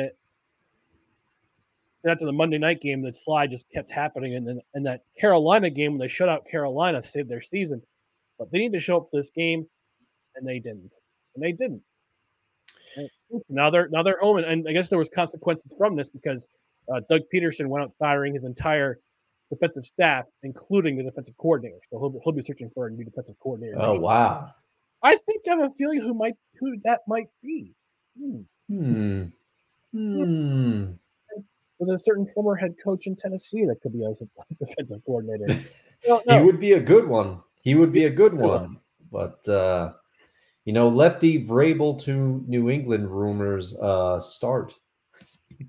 after 2.07 2.25
the 2.25 2.33
Monday 2.33 2.59
night 2.59 2.81
game, 2.81 3.03
the 3.03 3.13
slide 3.13 3.51
just 3.51 3.69
kept 3.71 3.91
happening. 3.91 4.37
And 4.37 4.47
then 4.47 4.61
in 4.75 4.85
that 4.85 5.03
Carolina 5.19 5.71
game, 5.71 5.93
when 5.93 5.99
they 5.99 6.09
shut 6.09 6.29
out 6.29 6.47
Carolina, 6.47 7.03
saved 7.03 7.29
their 7.29 7.41
season. 7.41 7.83
But 8.39 8.51
they 8.51 8.59
need 8.59 8.73
to 8.75 8.81
show 8.81 8.99
up 8.99 9.09
for 9.11 9.17
this 9.17 9.31
game, 9.31 9.67
and 10.37 10.47
they 10.47 10.61
didn't. 10.61 10.93
And 11.35 11.43
they 11.43 11.53
didn't. 11.53 11.83
And 12.97 13.11
now 13.49 13.71
they're 13.71 13.89
now 13.89 14.03
they're 14.03 14.19
home, 14.21 14.37
and, 14.37 14.47
and, 14.47 14.69
I 14.69 14.73
guess 14.73 14.89
there 14.89 14.99
was 14.99 15.09
consequences 15.09 15.75
from 15.77 15.97
this 15.97 16.09
because 16.09 16.49
uh, 16.93 17.01
Doug 17.11 17.23
Pederson 17.33 17.67
went 17.67 17.85
out 17.85 17.93
firing 17.99 18.35
his 18.35 18.45
entire 18.45 19.01
defensive 19.51 19.85
staff, 19.85 20.25
including 20.43 20.97
the 20.97 21.05
defensive 21.05 21.37
coordinator. 21.37 21.79
So 21.91 21.99
he'll, 21.99 22.21
he'll 22.25 22.33
be 22.33 22.43
searching 22.43 22.71
for 22.75 22.87
a 22.87 22.91
new 22.91 23.05
defensive 23.05 23.37
coordinator. 23.41 23.77
Oh 23.79 23.99
wow! 23.99 24.49
I 25.03 25.17
think 25.17 25.43
I 25.49 25.51
have 25.51 25.71
a 25.71 25.75
feeling 25.75 26.01
who 26.01 26.15
might 26.15 26.37
who 26.59 26.77
that 26.85 27.01
might 27.07 27.29
be. 27.43 27.75
Hmm. 28.19 28.41
Hmm. 28.69 29.25
hmm 29.93 30.85
was 31.79 31.89
a 31.89 31.99
certain 31.99 32.27
former 32.27 32.55
head 32.55 32.75
coach 32.83 33.07
in 33.07 33.17
Tennessee 33.17 33.65
that 33.65 33.81
could 33.81 33.93
be 33.93 34.05
as 34.07 34.23
a 34.23 34.29
defensive 34.65 35.01
coordinator. 35.05 35.65
no. 36.07 36.23
He 36.29 36.39
would 36.39 36.61
be 36.61 36.73
a 36.73 36.81
good 36.81 37.07
one. 37.07 37.41
He 37.63 37.75
would 37.75 37.93
be 37.93 38.05
a 38.05 38.11
good 38.11 38.35
one. 38.35 38.79
But 39.11 39.47
uh, 39.49 39.93
you 40.65 40.73
know, 40.73 40.89
let 40.89 41.21
the 41.21 41.45
Vrabel 41.45 42.01
to 42.05 42.45
New 42.47 42.71
England 42.71 43.09
rumors 43.11 43.75
uh, 43.77 44.21
start. 44.21 44.75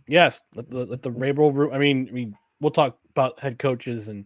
Yes, 0.07 0.41
let 0.55 0.69
the, 0.69 0.85
let 0.85 1.01
the 1.01 1.11
Vrabel. 1.11 1.73
I 1.73 1.77
mean, 1.77 2.07
I 2.09 2.11
mean, 2.11 2.35
we'll 2.59 2.71
talk 2.71 2.97
about 3.11 3.39
head 3.39 3.59
coaches 3.59 4.07
and 4.07 4.25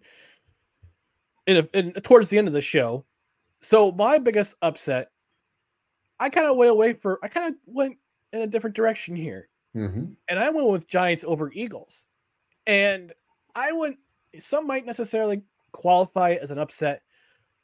in, 1.47 1.67
in 1.73 1.93
towards 1.93 2.29
the 2.29 2.37
end 2.37 2.47
of 2.47 2.53
the 2.53 2.61
show. 2.61 3.05
So 3.61 3.91
my 3.91 4.17
biggest 4.17 4.55
upset, 4.61 5.11
I 6.19 6.29
kind 6.29 6.47
of 6.47 6.57
went 6.57 6.71
away 6.71 6.93
for. 6.93 7.19
I 7.23 7.27
kind 7.27 7.53
of 7.53 7.59
went 7.65 7.97
in 8.33 8.41
a 8.41 8.47
different 8.47 8.75
direction 8.75 9.15
here. 9.15 9.49
Mm-hmm. 9.75 10.05
And 10.27 10.39
I 10.39 10.49
went 10.49 10.67
with 10.67 10.87
Giants 10.87 11.23
over 11.25 11.51
Eagles. 11.51 12.05
And 12.67 13.13
I 13.55 13.71
went, 13.71 13.97
some 14.39 14.67
might 14.67 14.85
necessarily 14.85 15.43
qualify 15.71 16.37
as 16.41 16.51
an 16.51 16.59
upset, 16.59 17.01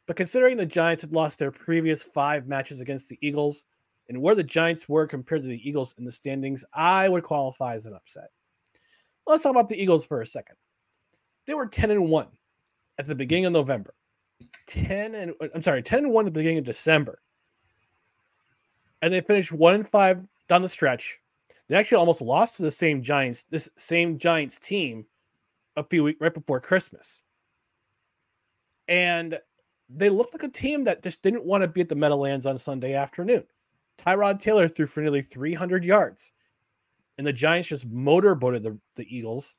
but 0.08 0.16
considering 0.16 0.58
the 0.58 0.66
Giants 0.66 1.02
had 1.02 1.14
lost 1.14 1.38
their 1.38 1.52
previous 1.52 2.02
five 2.02 2.48
matches 2.48 2.80
against 2.80 3.10
the 3.10 3.20
Eagles 3.22 3.64
and 4.10 4.22
where 4.22 4.36
the 4.36 4.44
Giants 4.44 4.88
were 4.88 5.06
compared 5.06 5.42
to 5.42 5.48
the 5.48 5.70
Eagles 5.70 5.94
in 5.98 6.06
the 6.06 6.12
standings, 6.12 6.64
I 6.74 7.10
would 7.10 7.24
qualify 7.24 7.76
as 7.76 7.86
an 7.86 7.94
upset. 7.94 8.30
Let's 9.28 9.44
talk 9.44 9.52
about 9.52 9.70
the 9.70 9.82
Eagles 9.82 10.06
for 10.06 10.22
a 10.22 10.26
second. 10.26 10.56
They 11.46 11.54
were 11.54 11.68
10 11.68 11.92
and 11.92 12.10
1 12.10 12.28
at 12.98 13.08
the 13.08 13.16
beginning 13.16 13.46
of 13.46 13.54
November. 13.54 13.94
10 14.68 15.16
and 15.16 15.34
I'm 15.54 15.64
sorry, 15.64 15.84
10 15.84 16.06
and 16.06 16.14
1 16.14 16.26
at 16.26 16.34
the 16.34 16.40
beginning 16.40 16.60
of 16.60 16.66
December. 16.66 17.20
And 19.02 19.14
they 19.14 19.22
finished 19.22 19.52
1 19.52 19.74
and 19.74 19.90
5 19.90 20.24
down 20.50 20.62
the 20.62 20.70
stretch 20.70 21.20
they 21.68 21.76
actually 21.76 21.98
almost 21.98 22.22
lost 22.22 22.58
to 22.58 22.64
the 22.64 22.72
same 22.72 23.02
Giants, 23.02 23.46
this 23.50 23.70
same 23.76 24.18
Giants 24.18 24.58
team 24.58 25.06
a 25.76 25.84
few 25.84 26.04
weeks 26.04 26.22
right 26.22 26.34
before 26.34 26.60
Christmas. 26.60 27.24
And 28.88 29.38
they 29.90 30.10
looked 30.10 30.34
like 30.34 30.44
a 30.44 30.50
team 30.50 30.86
that 30.86 31.04
just 31.04 31.22
didn't 31.22 31.46
want 31.46 31.62
to 31.62 31.68
be 31.68 31.82
at 31.82 31.90
the 31.90 31.96
Meadowlands 31.96 32.46
on 32.46 32.58
Sunday 32.58 32.94
afternoon. 32.94 33.44
Tyrod 33.98 34.40
Taylor 34.40 34.68
threw 34.68 34.86
for 34.86 35.02
nearly 35.02 35.22
300 35.22 35.84
yards, 35.84 36.32
and 37.18 37.26
the 37.26 37.34
Giants 37.34 37.70
just 37.70 37.86
motorboated 37.86 38.64
the, 38.64 38.78
the 38.96 39.16
Eagles 39.16 39.56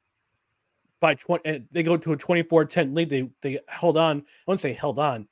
by 1.00 1.14
20. 1.14 1.42
And 1.48 1.66
they 1.72 1.82
go 1.82 1.96
to 1.96 2.12
a 2.12 2.16
24 2.16 2.64
10 2.66 2.94
lead. 2.94 3.10
They, 3.10 3.30
they 3.42 3.60
held 3.68 3.96
on. 3.96 4.18
I 4.18 4.22
wouldn't 4.46 4.60
say 4.60 4.72
held 4.72 4.98
on, 4.98 5.28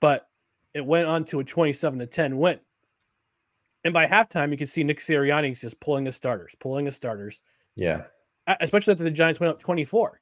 but 0.00 0.28
it 0.74 0.84
went 0.84 1.06
on 1.06 1.24
to 1.26 1.40
a 1.40 1.44
27 1.44 1.98
to 2.00 2.06
10 2.06 2.36
win. 2.36 2.58
And 3.84 3.92
by 3.92 4.06
halftime, 4.06 4.50
you 4.50 4.56
can 4.56 4.66
see 4.66 4.82
Nick 4.82 4.98
Sirianni 4.98 5.58
just 5.58 5.78
pulling 5.78 6.06
his 6.06 6.16
starters, 6.16 6.54
pulling 6.58 6.86
his 6.86 6.96
starters. 6.96 7.42
Yeah. 7.76 8.04
Especially 8.60 8.92
after 8.92 9.04
the 9.04 9.10
Giants 9.10 9.40
went 9.40 9.50
up 9.50 9.60
24. 9.60 10.20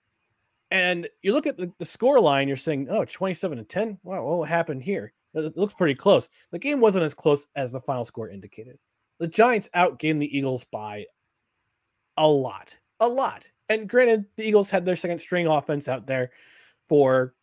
And 0.70 1.08
you 1.22 1.32
look 1.32 1.46
at 1.46 1.56
the, 1.56 1.70
the 1.78 1.84
score 1.84 2.18
line, 2.18 2.49
you're 2.49 2.56
saying, 2.56 2.88
oh, 2.90 3.04
27 3.04 3.58
to 3.58 3.64
10. 3.64 3.99
Wow, 4.02 4.25
what 4.25 4.49
happened 4.49 4.82
here? 4.82 5.12
It 5.34 5.56
looks 5.56 5.75
pretty 5.75 5.94
close. 5.94 6.28
The 6.50 6.58
game 6.58 6.80
wasn't 6.80 7.04
as 7.04 7.14
close 7.14 7.46
as 7.56 7.72
the 7.72 7.80
final 7.80 8.04
score 8.04 8.30
indicated. 8.30 8.78
The 9.18 9.28
Giants 9.28 9.68
outgained 9.75 10.20
the 10.20 10.37
Eagles 10.37 10.64
by 10.64 11.06
a 12.16 12.28
lot, 12.28 12.75
a 13.00 13.09
lot. 13.09 13.47
And 13.69 13.88
granted, 13.88 14.26
the 14.37 14.45
Eagles 14.45 14.71
had 14.71 14.85
their 14.85 14.97
second 14.97 15.21
string 15.21 15.47
offense 15.47 15.88
out 15.88 16.07
there 16.07 16.31
for 16.88 17.35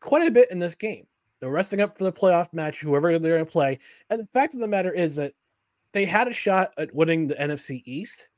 quite 0.00 0.26
a 0.26 0.30
bit 0.30 0.50
in 0.50 0.58
this 0.58 0.74
game. 0.74 1.06
They're 1.40 1.50
resting 1.50 1.80
up 1.80 1.98
for 1.98 2.04
the 2.04 2.12
playoff 2.12 2.52
match, 2.52 2.80
whoever 2.80 3.18
they're 3.18 3.34
going 3.34 3.44
to 3.44 3.50
play. 3.50 3.78
And 4.10 4.20
the 4.20 4.28
fact 4.32 4.54
of 4.54 4.60
the 4.60 4.68
matter 4.68 4.92
is 4.92 5.16
that 5.16 5.32
they 5.92 6.04
had 6.04 6.28
a 6.28 6.32
shot 6.32 6.72
at 6.78 6.94
winning 6.94 7.26
the 7.26 7.34
NFC 7.34 7.82
East. 7.84 8.28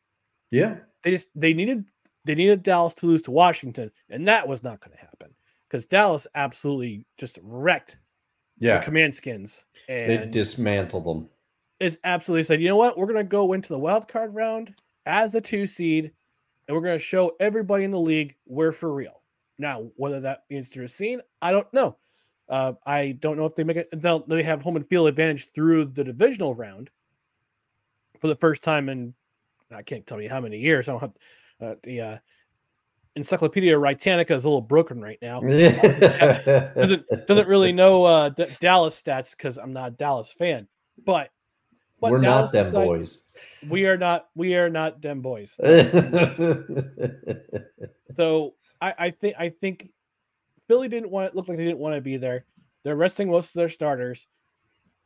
Yeah. 0.50 0.76
They 1.02 1.10
just 1.10 1.28
they 1.34 1.52
needed 1.52 1.84
they 2.24 2.34
needed 2.34 2.62
Dallas 2.62 2.94
to 2.94 3.06
lose 3.06 3.22
to 3.22 3.30
Washington, 3.30 3.90
and 4.08 4.26
that 4.28 4.48
was 4.48 4.62
not 4.62 4.80
going 4.80 4.96
to 4.96 5.04
happen 5.04 5.34
because 5.68 5.84
Dallas 5.84 6.26
absolutely 6.34 7.04
just 7.18 7.38
wrecked 7.42 7.98
yeah. 8.58 8.78
the 8.78 8.84
command 8.84 9.14
skins. 9.14 9.64
And 9.88 10.10
they 10.10 10.26
dismantled 10.26 11.04
them. 11.04 11.28
Is 11.84 11.98
absolutely 12.04 12.44
said, 12.44 12.60
you 12.60 12.68
know 12.68 12.76
what? 12.76 12.96
We're 12.96 13.06
going 13.06 13.16
to 13.16 13.24
go 13.24 13.52
into 13.52 13.68
the 13.68 13.78
wild 13.78 14.08
card 14.08 14.34
round 14.34 14.74
as 15.06 15.34
a 15.34 15.40
two 15.40 15.66
seed, 15.66 16.10
and 16.66 16.74
we're 16.74 16.82
going 16.82 16.98
to 16.98 17.04
show 17.04 17.36
everybody 17.40 17.84
in 17.84 17.90
the 17.90 18.00
league 18.00 18.34
we're 18.46 18.72
for 18.72 18.92
real. 18.92 19.20
Now, 19.58 19.86
whether 19.96 20.20
that 20.20 20.44
means 20.50 20.68
through 20.68 20.86
a 20.86 20.88
scene, 20.88 21.20
I 21.42 21.52
don't 21.52 21.72
know. 21.72 21.96
Uh, 22.48 22.72
I 22.86 23.16
don't 23.20 23.36
know 23.36 23.46
if 23.46 23.54
they 23.54 23.64
make 23.64 23.76
it. 23.76 23.88
They'll, 24.00 24.26
they 24.26 24.42
have 24.42 24.62
home 24.62 24.76
and 24.76 24.88
field 24.88 25.08
advantage 25.08 25.50
through 25.54 25.86
the 25.86 26.04
divisional 26.04 26.54
round 26.54 26.90
for 28.20 28.28
the 28.28 28.36
first 28.36 28.62
time 28.62 28.88
in 28.88 29.14
I 29.74 29.82
can't 29.82 30.06
tell 30.06 30.20
you 30.20 30.28
how 30.28 30.40
many 30.40 30.58
years. 30.58 30.88
I 30.88 30.92
don't 30.92 31.00
have 31.00 31.12
uh, 31.60 31.74
the 31.82 32.00
uh, 32.00 32.18
Encyclopedia 33.16 33.78
Britannica 33.78 34.34
is 34.34 34.44
a 34.44 34.48
little 34.48 34.60
broken 34.60 35.00
right 35.00 35.18
now. 35.22 35.40
doesn't 36.76 37.04
doesn't 37.26 37.48
really 37.48 37.72
know 37.72 38.04
uh, 38.04 38.30
Dallas 38.60 39.00
stats 39.00 39.30
because 39.30 39.56
I'm 39.56 39.72
not 39.72 39.88
a 39.88 39.92
Dallas 39.92 40.32
fan. 40.36 40.68
But 41.04 41.30
but 42.04 42.12
We're 42.12 42.20
Dallas 42.20 42.52
not 42.52 42.64
them 42.64 42.72
boys. 42.72 43.22
We 43.68 43.86
are 43.86 43.96
not. 43.96 44.26
We 44.34 44.54
are 44.56 44.68
not 44.68 45.00
them 45.00 45.22
boys. 45.22 45.58
So 48.16 48.54
I, 48.80 48.94
I 48.98 49.10
think 49.10 49.34
I 49.38 49.48
think 49.48 49.88
Philly 50.68 50.88
didn't 50.88 51.10
want 51.10 51.26
it 51.26 51.34
looked 51.34 51.48
like 51.48 51.58
they 51.58 51.64
didn't 51.64 51.78
want 51.78 51.96
to 51.96 52.00
be 52.00 52.16
there. 52.16 52.44
They're 52.84 52.94
resting 52.94 53.28
most 53.30 53.48
of 53.48 53.54
their 53.54 53.68
starters. 53.68 54.26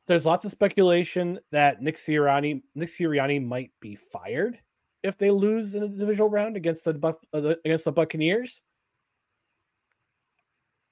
There's 0.08 0.26
lots 0.26 0.44
of 0.44 0.50
speculation 0.52 1.38
that 1.52 1.80
Nick 1.80 1.96
Sirianni 1.96 2.62
Nick 2.74 2.90
Sirianni 2.90 3.42
might 3.42 3.70
be 3.80 3.96
fired 4.12 4.58
if 5.02 5.16
they 5.16 5.30
lose 5.30 5.74
in 5.74 5.80
the 5.80 5.88
divisional 5.88 6.28
round 6.28 6.56
against 6.56 6.84
the 6.84 6.92
Buc- 6.92 7.22
uh, 7.32 7.40
the- 7.40 7.60
against 7.64 7.84
the 7.84 7.92
Buccaneers. 7.92 8.60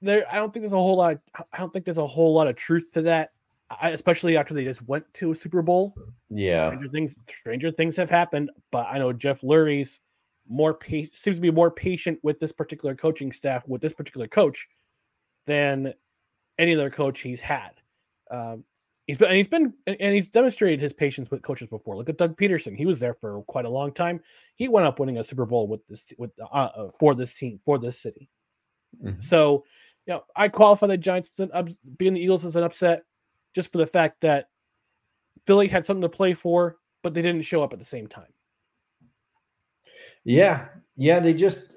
There, 0.01 0.25
I 0.31 0.35
don't 0.35 0.53
think 0.53 0.63
there's 0.63 0.73
a 0.73 0.77
whole 0.77 0.97
lot. 0.97 1.13
Of, 1.13 1.19
I 1.51 1.57
don't 1.57 1.73
think 1.73 1.85
there's 1.85 1.97
a 1.97 2.07
whole 2.07 2.33
lot 2.33 2.47
of 2.47 2.55
truth 2.55 2.91
to 2.93 3.03
that, 3.03 3.31
I, 3.69 3.89
especially 3.89 4.37
after 4.37 4.53
they 4.53 4.63
just 4.63 4.81
went 4.87 5.11
to 5.15 5.31
a 5.31 5.35
Super 5.35 5.61
Bowl. 5.61 5.93
yeah. 6.29 6.67
Stranger 6.67 6.89
things, 6.89 7.15
stranger 7.29 7.71
things 7.71 7.95
have 7.97 8.09
happened, 8.09 8.49
but 8.71 8.87
I 8.89 8.97
know 8.97 9.11
Jeff 9.11 9.41
Lurie's 9.41 9.99
more 10.47 10.73
pa- 10.73 11.09
seems 11.11 11.37
to 11.37 11.41
be 11.41 11.51
more 11.51 11.69
patient 11.69 12.19
with 12.23 12.39
this 12.39 12.53
particular 12.53 12.95
coaching 12.95 13.31
staff, 13.33 13.67
with 13.67 13.81
this 13.81 13.91
particular 13.93 14.27
coach, 14.27 14.67
than 15.45 15.93
any 16.57 16.73
other 16.75 16.89
coach 16.89 17.19
he's 17.19 17.41
had. 17.41 17.71
Um, 18.31 18.63
he's 19.05 19.17
been, 19.17 19.27
and 19.27 19.37
he's 19.37 19.47
been, 19.47 19.73
and 19.85 20.15
he's 20.15 20.27
demonstrated 20.29 20.79
his 20.79 20.93
patience 20.93 21.29
with 21.29 21.41
coaches 21.41 21.67
before. 21.67 21.97
Look 21.97 22.07
at 22.09 22.17
Doug 22.17 22.37
Pederson; 22.37 22.77
he 22.77 22.85
was 22.85 22.99
there 22.99 23.15
for 23.15 23.41
quite 23.43 23.65
a 23.65 23.69
long 23.69 23.91
time. 23.91 24.21
He 24.55 24.69
went 24.69 24.87
up 24.87 24.99
winning 24.99 25.17
a 25.17 25.23
Super 25.25 25.45
Bowl 25.45 25.67
with 25.67 25.85
this, 25.87 26.05
with 26.17 26.31
uh, 26.39 26.45
uh, 26.55 26.89
for 26.99 27.13
this 27.15 27.33
team, 27.33 27.59
for 27.65 27.77
this 27.77 27.99
city. 27.99 28.29
Mhm. 29.03 29.21
So, 29.21 29.65
you 30.05 30.13
know, 30.13 30.23
I 30.35 30.47
qualify 30.47 30.87
the 30.87 30.97
Giants 30.97 31.31
as 31.31 31.39
an 31.41 31.51
ups, 31.53 31.77
being 31.97 32.13
the 32.13 32.21
Eagles 32.21 32.45
as 32.45 32.55
an 32.55 32.63
upset, 32.63 33.03
just 33.57 33.71
for 33.71 33.79
the 33.79 33.87
fact 33.87 34.21
that 34.21 34.49
Philly 35.47 35.67
had 35.67 35.83
something 35.83 36.03
to 36.03 36.09
play 36.09 36.35
for, 36.35 36.77
but 37.01 37.15
they 37.15 37.23
didn't 37.23 37.41
show 37.41 37.63
up 37.63 37.73
at 37.73 37.79
the 37.79 37.85
same 37.85 38.05
time. 38.05 38.31
Yeah, 40.23 40.67
yeah, 40.95 41.19
they 41.19 41.33
just 41.33 41.75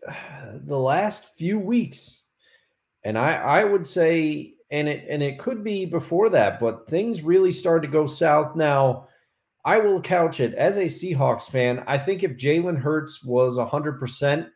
the 0.66 0.78
last 0.78 1.34
few 1.38 1.58
weeks, 1.58 2.26
and 3.02 3.16
I 3.16 3.32
I 3.36 3.64
would 3.64 3.86
say, 3.86 4.56
and 4.70 4.90
it 4.90 5.06
and 5.08 5.22
it 5.22 5.38
could 5.38 5.64
be 5.64 5.86
before 5.86 6.28
that, 6.28 6.60
but 6.60 6.86
things 6.86 7.22
really 7.22 7.50
started 7.50 7.86
to 7.86 7.92
go 7.92 8.06
south. 8.06 8.56
Now, 8.56 9.06
I 9.64 9.78
will 9.78 10.02
couch 10.02 10.38
it 10.40 10.52
as 10.52 10.76
a 10.76 10.84
Seahawks 10.84 11.50
fan. 11.50 11.82
I 11.86 11.96
think 11.96 12.22
if 12.22 12.32
Jalen 12.32 12.76
Hurts 12.76 13.24
was 13.24 13.56
hundred 13.56 13.98
percent, 13.98 14.48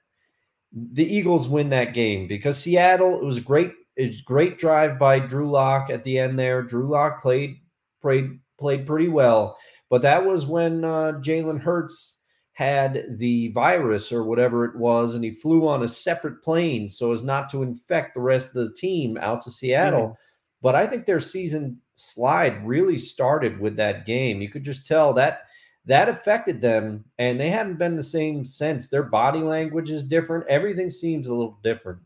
the 0.75 1.07
Eagles 1.07 1.49
win 1.49 1.71
that 1.71 1.95
game 1.95 2.29
because 2.29 2.59
Seattle. 2.59 3.19
It 3.19 3.25
was 3.25 3.39
a 3.39 3.41
great, 3.41 3.73
it 3.97 4.09
was 4.09 4.21
a 4.21 4.25
great 4.25 4.59
drive 4.59 4.99
by 4.99 5.19
Drew 5.19 5.51
Lock 5.51 5.91
at 5.91 6.03
the 6.05 6.19
end 6.19 6.39
there. 6.39 6.63
Drew 6.63 6.89
Lock 6.89 7.21
played 7.23 7.57
played 8.01 8.39
played 8.59 8.87
pretty 8.87 9.09
well, 9.09 9.57
but 9.91 10.03
that 10.03 10.25
was 10.25 10.47
when 10.47 10.85
uh, 10.85 11.13
Jalen 11.21 11.61
Hurts 11.61 12.19
had 12.53 13.05
the 13.19 13.49
virus 13.49 14.13
or 14.13 14.23
whatever 14.25 14.65
it 14.65 14.77
was, 14.77 15.15
and 15.15 15.25
he 15.25 15.31
flew 15.31 15.67
on 15.69 15.83
a 15.83 15.89
separate 15.89 16.43
plane 16.43 16.89
so 16.89 17.13
as 17.13 17.25
not 17.25 17.51
to 17.51 17.63
infect 17.63 18.15
the 18.15 18.21
rest 18.21 18.55
of 18.55 18.67
the 18.67 18.75
team 18.75 19.19
out 19.21 19.43
to 19.43 19.51
Seattle. 19.51 20.17
But 20.63 20.75
I 20.77 20.87
think 20.87 21.05
their 21.05 21.21
season 21.21 21.81
slide 21.97 22.65
really 22.67 22.97
started 22.97 23.61
with 23.61 23.77
that 23.77 24.07
game. 24.07 24.41
You 24.41 24.49
could 24.49 24.65
just 24.65 24.87
tell 24.87 25.13
that 25.15 25.43
that 25.87 26.09
affected 26.09 26.61
them, 26.61 27.05
and 27.19 27.39
they 27.39 27.51
haven't 27.51 27.79
been 27.79 27.97
the 27.97 28.03
same 28.03 28.45
since. 28.45 28.89
Their 28.89 29.03
body 29.03 29.41
language 29.41 29.91
is 29.91 30.05
different. 30.05 30.47
Everything 30.49 30.91
seems 30.91 31.27
a 31.27 31.35
little 31.35 31.59
different. 31.63 32.01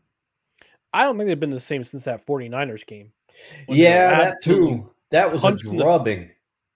I 0.93 1.03
don't 1.03 1.17
think 1.17 1.27
they've 1.27 1.39
been 1.39 1.49
the 1.51 1.59
same 1.59 1.83
since 1.83 2.03
that 2.05 2.25
49ers 2.25 2.85
game. 2.85 3.11
yeah, 3.67 4.17
that 4.17 4.41
too. 4.41 4.89
That 5.11 5.31
was 5.31 5.43
a 5.43 5.47
in 5.49 5.55
the- 5.57 5.83
drubbing. 5.83 6.31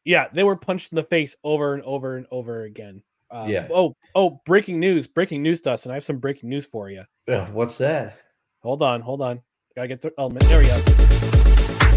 Yeah, 0.06 0.28
they 0.34 0.43
were 0.43 0.56
punched 0.58 0.91
in 0.91 0.97
the 0.97 1.04
face 1.04 1.36
over 1.43 1.73
and 1.73 1.84
over 1.84 2.17
and 2.17 2.28
over 2.30 2.63
again. 2.63 3.04
Uh, 3.32 3.45
Yeah. 3.49 3.67
Oh, 3.73 3.95
oh, 4.15 4.41
breaking 4.45 4.80
news! 4.80 5.08
Breaking 5.08 5.41
news, 5.41 5.62
Dustin. 5.62 5.91
I 5.91 5.95
have 5.95 6.04
some 6.04 6.17
breaking 6.17 6.49
news 6.49 6.65
for 6.65 6.89
you. 6.89 7.04
Ugh, 7.30 7.49
what's 7.54 7.78
that? 7.80 8.17
Hold 8.62 8.84
on, 8.84 9.02
hold 9.02 9.21
on. 9.21 9.41
Gotta 9.76 9.88
get 9.88 10.02
the 10.02 10.13
element. 10.17 10.45
There 10.45 10.60
we 10.60 10.67
go. 10.67 11.93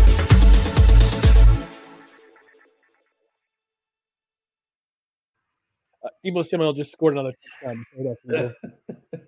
Uh, 6.04 6.08
Deebo 6.24 6.44
Samuel 6.44 6.72
just 6.72 6.92
scored 6.92 7.14
another 7.14 7.32
touchdown. 7.62 7.84
right 7.98 8.06
after 8.12 8.54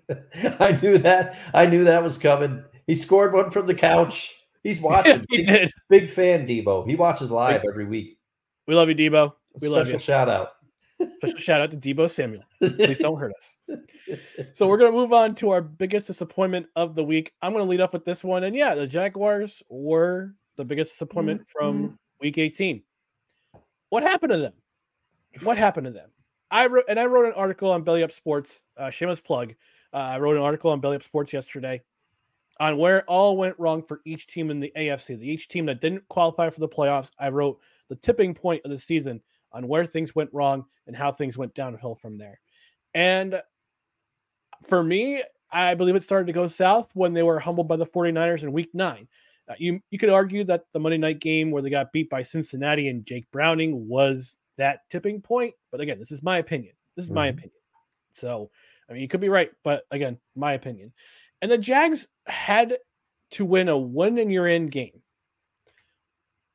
the- 0.07 0.55
I 0.63 0.79
knew 0.81 0.97
that. 0.99 1.37
I 1.53 1.65
knew 1.65 1.83
that 1.85 2.03
was 2.03 2.17
coming. 2.17 2.63
He 2.89 2.95
scored 2.95 3.33
one 3.33 3.51
from 3.51 3.67
the 3.67 3.75
couch. 3.75 4.33
He's 4.63 4.81
watching. 4.81 5.23
he 5.29 5.43
big, 5.43 5.45
did. 5.45 5.71
big 5.89 6.09
fan, 6.09 6.47
Deebo. 6.47 6.89
He 6.89 6.95
watches 6.95 7.29
live 7.29 7.61
every 7.69 7.85
week. 7.85 8.17
We 8.67 8.73
love 8.73 8.89
you, 8.89 8.95
Deebo. 8.95 9.31
We 9.53 9.59
Special 9.59 9.71
love 9.75 9.89
you. 9.91 9.99
shout 9.99 10.27
out. 10.27 10.53
Special 11.17 11.37
shout 11.37 11.61
out 11.61 11.69
to 11.69 11.77
Deebo 11.77 12.09
Samuel. 12.09 12.41
Please 12.57 12.97
don't 12.97 13.19
hurt 13.19 13.31
us. 13.37 13.77
So 14.55 14.65
we're 14.67 14.79
gonna 14.79 14.91
move 14.91 15.13
on 15.13 15.35
to 15.35 15.51
our 15.51 15.61
biggest 15.61 16.07
disappointment 16.07 16.65
of 16.75 16.95
the 16.95 17.03
week. 17.03 17.31
I'm 17.43 17.51
gonna 17.51 17.65
lead 17.65 17.79
up 17.79 17.93
with 17.93 18.05
this 18.05 18.23
one, 18.23 18.43
and 18.43 18.55
yeah, 18.55 18.73
the 18.73 18.87
Jaguars 18.87 19.61
were 19.69 20.33
the 20.57 20.65
biggest 20.65 20.93
disappointment 20.93 21.45
from 21.47 21.99
Week 22.19 22.39
18. 22.39 22.81
What 23.91 24.01
happened 24.01 24.31
to 24.31 24.39
them? 24.39 24.53
What 25.43 25.59
happened 25.59 25.85
to 25.85 25.91
them? 25.91 26.09
I 26.49 26.65
wrote 26.65 26.85
and 26.89 26.99
I 26.99 27.05
wrote 27.05 27.27
an 27.27 27.33
article 27.33 27.69
on 27.71 27.83
Belly 27.83 28.01
Up 28.01 28.11
Sports. 28.11 28.61
Uh, 28.75 28.89
shameless 28.89 29.21
plug. 29.21 29.53
Uh, 29.93 29.97
I 29.97 30.17
wrote 30.19 30.37
an 30.37 30.41
article 30.41 30.71
on 30.71 30.79
Belly 30.79 30.95
Up 30.95 31.03
Sports 31.03 31.31
yesterday 31.31 31.83
on 32.59 32.77
where 32.77 32.99
it 32.99 33.05
all 33.07 33.37
went 33.37 33.57
wrong 33.57 33.81
for 33.81 34.01
each 34.05 34.27
team 34.27 34.51
in 34.51 34.59
the 34.59 34.71
AFC. 34.75 35.17
The 35.19 35.29
each 35.29 35.47
team 35.47 35.65
that 35.67 35.81
didn't 35.81 36.07
qualify 36.09 36.49
for 36.49 36.59
the 36.59 36.67
playoffs. 36.67 37.11
I 37.19 37.29
wrote 37.29 37.59
the 37.87 37.95
tipping 37.95 38.33
point 38.33 38.61
of 38.65 38.71
the 38.71 38.79
season 38.79 39.21
on 39.51 39.67
where 39.67 39.85
things 39.85 40.13
went 40.15 40.29
wrong 40.33 40.65
and 40.87 40.95
how 40.95 41.11
things 41.11 41.37
went 41.37 41.55
downhill 41.55 41.95
from 41.95 42.17
there. 42.17 42.39
And 42.93 43.41
for 44.67 44.83
me, 44.83 45.23
I 45.51 45.73
believe 45.73 45.95
it 45.95 46.03
started 46.03 46.27
to 46.27 46.33
go 46.33 46.47
south 46.47 46.91
when 46.93 47.13
they 47.13 47.23
were 47.23 47.39
humbled 47.39 47.67
by 47.67 47.77
the 47.77 47.85
49ers 47.85 48.43
in 48.43 48.51
week 48.51 48.69
nine. 48.73 49.07
Uh, 49.49 49.55
you, 49.57 49.79
you 49.89 49.97
could 49.97 50.09
argue 50.09 50.43
that 50.43 50.65
the 50.73 50.79
Monday 50.79 50.97
night 50.97 51.19
game 51.19 51.49
where 51.49 51.61
they 51.63 51.71
got 51.71 51.91
beat 51.91 52.09
by 52.09 52.21
Cincinnati 52.21 52.87
and 52.89 53.05
Jake 53.05 53.25
Browning 53.31 53.87
was 53.87 54.37
that 54.57 54.81
tipping 54.91 55.21
point. 55.21 55.55
But 55.71 55.81
again, 55.81 55.97
this 55.97 56.11
is 56.11 56.21
my 56.21 56.37
opinion. 56.37 56.73
This 56.95 57.05
is 57.05 57.11
my 57.11 57.27
Mhm. 57.27 57.33
opinion. 57.33 57.59
So, 58.13 58.51
I 58.87 58.93
mean, 58.93 59.01
you 59.01 59.07
could 59.07 59.21
be 59.21 59.29
right, 59.29 59.51
but 59.63 59.85
again, 59.91 60.19
my 60.35 60.53
opinion. 60.53 60.93
And 61.41 61.49
the 61.49 61.57
Jags 61.57 62.07
had 62.25 62.77
to 63.31 63.45
win 63.45 63.69
a 63.69 63.77
win 63.77 64.17
and 64.17 64.31
you're 64.31 64.47
in 64.47 64.67
game. 64.67 65.01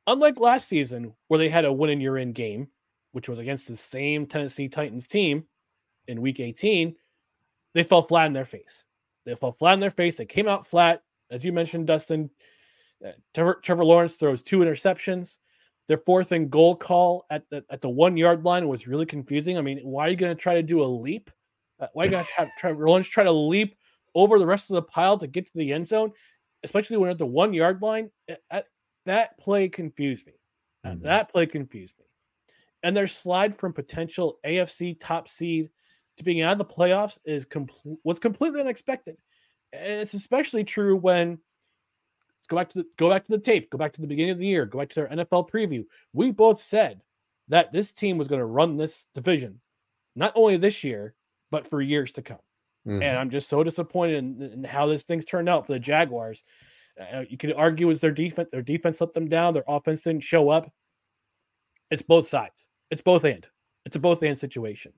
Unlike 0.07 0.39
last 0.39 0.67
season, 0.67 1.13
where 1.27 1.39
they 1.39 1.49
had 1.49 1.65
a 1.65 1.73
win 1.73 1.89
and 1.89 2.01
you're 2.01 2.17
in 2.17 2.33
game, 2.33 2.67
which 3.11 3.27
was 3.27 3.39
against 3.39 3.67
the 3.67 3.77
same 3.77 4.27
Tennessee 4.27 4.67
Titans 4.67 5.07
team 5.07 5.45
in 6.07 6.21
week 6.21 6.39
18, 6.39 6.95
they 7.73 7.83
fell 7.83 8.05
flat 8.05 8.27
in 8.27 8.33
their 8.33 8.45
face. 8.45 8.83
They 9.25 9.35
fell 9.35 9.53
flat 9.53 9.73
in 9.73 9.79
their 9.79 9.91
face. 9.91 10.17
They 10.17 10.25
came 10.25 10.47
out 10.47 10.67
flat. 10.67 11.01
As 11.31 11.43
you 11.43 11.51
mentioned, 11.51 11.87
Dustin, 11.87 12.29
uh, 13.05 13.11
Trevor, 13.33 13.55
Trevor 13.63 13.85
Lawrence 13.85 14.15
throws 14.15 14.43
two 14.43 14.59
interceptions. 14.59 15.37
Their 15.87 15.97
fourth 15.97 16.31
and 16.31 16.51
goal 16.51 16.75
call 16.75 17.25
at 17.31 17.49
the, 17.49 17.63
at 17.69 17.81
the 17.81 17.89
one 17.89 18.17
yard 18.17 18.43
line 18.43 18.67
was 18.67 18.87
really 18.87 19.05
confusing. 19.05 19.57
I 19.57 19.61
mean, 19.61 19.79
why 19.79 20.07
are 20.07 20.09
you 20.09 20.15
going 20.15 20.35
to 20.35 20.41
try 20.41 20.55
to 20.55 20.63
do 20.63 20.83
a 20.83 20.85
leap? 20.85 21.31
Uh, 21.79 21.87
why 21.93 22.03
are 22.03 22.05
you 22.05 22.11
going 22.11 22.25
to 22.25 22.31
have 22.33 22.47
Trevor 22.59 22.87
Lawrence 22.87 23.07
try 23.07 23.23
to 23.23 23.31
leap 23.31 23.75
over 24.15 24.39
the 24.39 24.47
rest 24.47 24.69
of 24.71 24.75
the 24.75 24.81
pile 24.81 25.17
to 25.19 25.27
get 25.27 25.45
to 25.45 25.57
the 25.57 25.73
end 25.73 25.87
zone, 25.87 26.11
especially 26.63 26.97
when 26.97 27.11
at 27.11 27.17
the 27.17 27.25
one 27.25 27.53
yard 27.53 27.81
line? 27.81 28.09
That 29.05 29.37
play 29.37 29.69
confused 29.69 30.25
me. 30.25 30.33
Mhm. 30.85 31.01
That 31.03 31.29
play 31.31 31.45
confused 31.45 31.93
me. 31.99 32.05
And 32.81 32.97
their 32.97 33.07
slide 33.07 33.57
from 33.57 33.73
potential 33.73 34.39
AFC 34.43 34.95
top 34.99 35.27
seed 35.29 35.69
to 36.17 36.23
being 36.23 36.41
out 36.41 36.53
of 36.53 36.57
the 36.59 36.65
playoffs 36.65 37.19
is 37.25 37.45
complete 37.45 37.99
was 38.03 38.19
completely 38.19 38.61
unexpected. 38.61 39.17
And 39.73 40.01
it's 40.01 40.13
especially 40.13 40.63
true 40.63 40.95
when 40.95 41.39
go 42.47 42.55
back 42.55 42.69
to 42.69 42.79
the 42.79 42.87
go 42.97 43.09
back 43.09 43.25
to 43.25 43.31
the 43.31 43.39
tape, 43.39 43.69
go 43.69 43.77
back 43.77 43.93
to 43.93 44.01
the 44.01 44.07
beginning 44.07 44.31
of 44.31 44.37
the 44.37 44.47
year, 44.47 44.65
go 44.65 44.79
back 44.79 44.89
to 44.89 44.95
their 44.95 45.09
NFL 45.09 45.49
preview. 45.49 45.85
We 46.13 46.31
both 46.31 46.61
said 46.63 47.01
that 47.47 47.71
this 47.71 47.91
team 47.91 48.17
was 48.17 48.27
going 48.27 48.39
to 48.39 48.45
run 48.45 48.77
this 48.77 49.05
division, 49.13 49.61
not 50.15 50.33
only 50.35 50.57
this 50.57 50.83
year, 50.83 51.15
but 51.51 51.67
for 51.67 51.81
years 51.81 52.11
to 52.13 52.21
come. 52.21 52.39
Mhm. 52.85 53.03
And 53.03 53.17
I'm 53.17 53.29
just 53.29 53.49
so 53.49 53.63
disappointed 53.63 54.17
in, 54.17 54.41
in 54.41 54.63
how 54.63 54.85
this 54.85 55.03
thing's 55.03 55.25
turned 55.25 55.49
out 55.49 55.65
for 55.65 55.73
the 55.73 55.79
Jaguars. 55.79 56.43
Uh, 56.99 57.23
you 57.27 57.37
could 57.37 57.53
argue 57.53 57.89
it's 57.89 57.99
their 57.99 58.11
defense. 58.11 58.49
Their 58.51 58.61
defense 58.61 59.01
let 59.01 59.13
them 59.13 59.27
down. 59.27 59.53
Their 59.53 59.63
offense 59.67 60.01
didn't 60.01 60.23
show 60.23 60.49
up. 60.49 60.71
It's 61.91 62.01
both 62.01 62.27
sides. 62.27 62.67
it's 62.91 63.01
both 63.01 63.23
and. 63.25 63.45
It's 63.85 63.95
a 63.95 63.99
both 63.99 64.23
and 64.23 64.37
situation. 64.37 64.93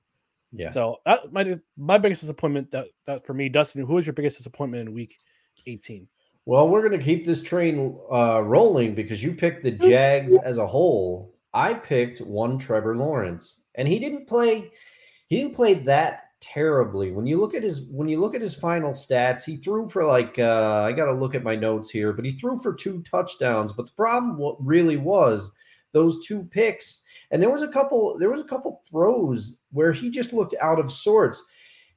Yeah. 0.52 0.72
So 0.72 0.98
that, 1.06 1.32
my 1.34 1.60
my 1.76 1.98
biggest 1.98 2.22
disappointment 2.22 2.72
that, 2.72 2.88
that 3.06 3.26
for 3.26 3.34
me, 3.34 3.50
Dustin. 3.50 3.86
Who 3.86 3.96
was 3.96 4.06
your 4.06 4.14
biggest 4.14 4.38
disappointment 4.38 4.88
in 4.88 4.94
week 4.94 5.18
eighteen? 5.66 6.08
Well, 6.46 6.70
we're 6.70 6.88
going 6.88 6.98
to 6.98 7.04
keep 7.06 7.26
this 7.26 7.42
train 7.42 8.00
uh, 8.10 8.42
rolling 8.42 8.96
because 8.96 9.22
you 9.22 9.34
picked 9.34 9.64
the 9.64 9.72
Jags 9.72 10.34
as 10.38 10.58
a 10.58 10.66
whole. 10.66 11.36
I 11.54 11.74
picked 11.74 12.20
one 12.20 12.58
Trevor 12.58 12.96
Lawrence, 12.96 13.64
and 13.76 13.86
he 13.88 14.00
didn't 14.00 14.28
play. 14.28 14.72
He 15.28 15.42
didn't 15.42 15.56
play 15.56 15.74
that 15.74 16.27
terribly. 16.42 17.12
When 17.12 17.26
you 17.26 17.38
look 17.38 17.54
at 17.54 17.64
his 17.64 17.82
when 17.90 18.08
you 18.08 18.20
look 18.20 18.36
at 18.36 18.42
his 18.42 18.56
final 18.56 18.92
stats, 18.92 19.44
he 19.44 19.58
threw 19.58 19.88
for 19.88 20.06
like 20.06 20.38
uh, 20.40 20.84
I 20.88 20.92
got 20.92 21.06
to 21.06 21.14
look 21.14 21.36
at 21.36 21.44
my 21.44 21.56
notes 21.56 21.90
here, 21.90 22.14
but 22.14 22.26
he 22.26 22.32
threw 22.32 22.58
for 22.58 22.74
two 22.74 23.02
touchdowns. 23.04 23.74
But 23.74 23.88
the 23.88 23.94
problem 23.94 24.38
what 24.38 24.56
really 24.60 24.98
was 24.98 25.52
those 25.94 26.26
two 26.26 26.44
picks, 26.44 27.02
and 27.32 27.42
there 27.42 27.50
was 27.50 27.62
a 27.62 27.68
couple 27.68 28.18
there 28.20 28.30
was 28.30 28.42
a 28.42 28.46
couple 28.46 28.82
throws 28.90 29.56
where 29.72 29.92
he 29.92 30.10
just 30.10 30.34
looked 30.34 30.56
out 30.62 30.80
of 30.80 30.92
sorts. 30.92 31.44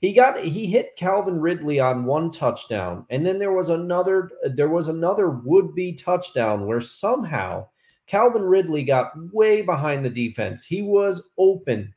He 0.00 0.12
got 0.14 0.38
he 0.38 0.66
hit 0.66 0.96
Calvin 0.96 1.40
Ridley 1.40 1.79
on 1.79 2.07
one 2.07 2.31
touchdown, 2.31 3.05
and 3.11 3.26
then 3.26 3.38
there 3.38 3.53
was 3.53 3.68
another 3.68 4.31
there 4.44 4.70
was 4.70 4.88
another 4.88 5.31
would 5.31 5.74
be 5.74 5.92
touchdown 5.92 6.66
where 6.66 6.81
somehow 6.81 7.66
Calvin 8.07 8.42
Ridley 8.42 8.83
got 8.83 9.12
way 9.33 9.62
behind 9.62 10.05
the 10.05 10.11
defense. 10.11 10.64
He 10.64 10.83
was 10.83 11.22
open 11.38 11.94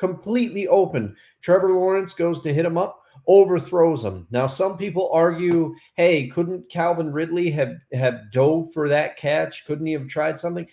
completely 0.00 0.66
open. 0.66 1.14
Trevor 1.42 1.72
Lawrence 1.72 2.14
goes 2.14 2.40
to 2.40 2.52
hit 2.52 2.64
him 2.64 2.78
up, 2.78 3.04
overthrows 3.28 4.02
him. 4.02 4.26
Now, 4.30 4.46
some 4.46 4.78
people 4.78 5.10
argue, 5.12 5.74
hey, 5.94 6.26
couldn't 6.28 6.70
Calvin 6.70 7.12
Ridley 7.12 7.50
have 7.50 7.74
have 7.92 8.32
dove 8.32 8.72
for 8.72 8.88
that 8.88 9.18
catch? 9.18 9.66
Couldn't 9.66 9.86
he 9.86 9.92
have 9.92 10.08
tried 10.08 10.38
something? 10.38 10.66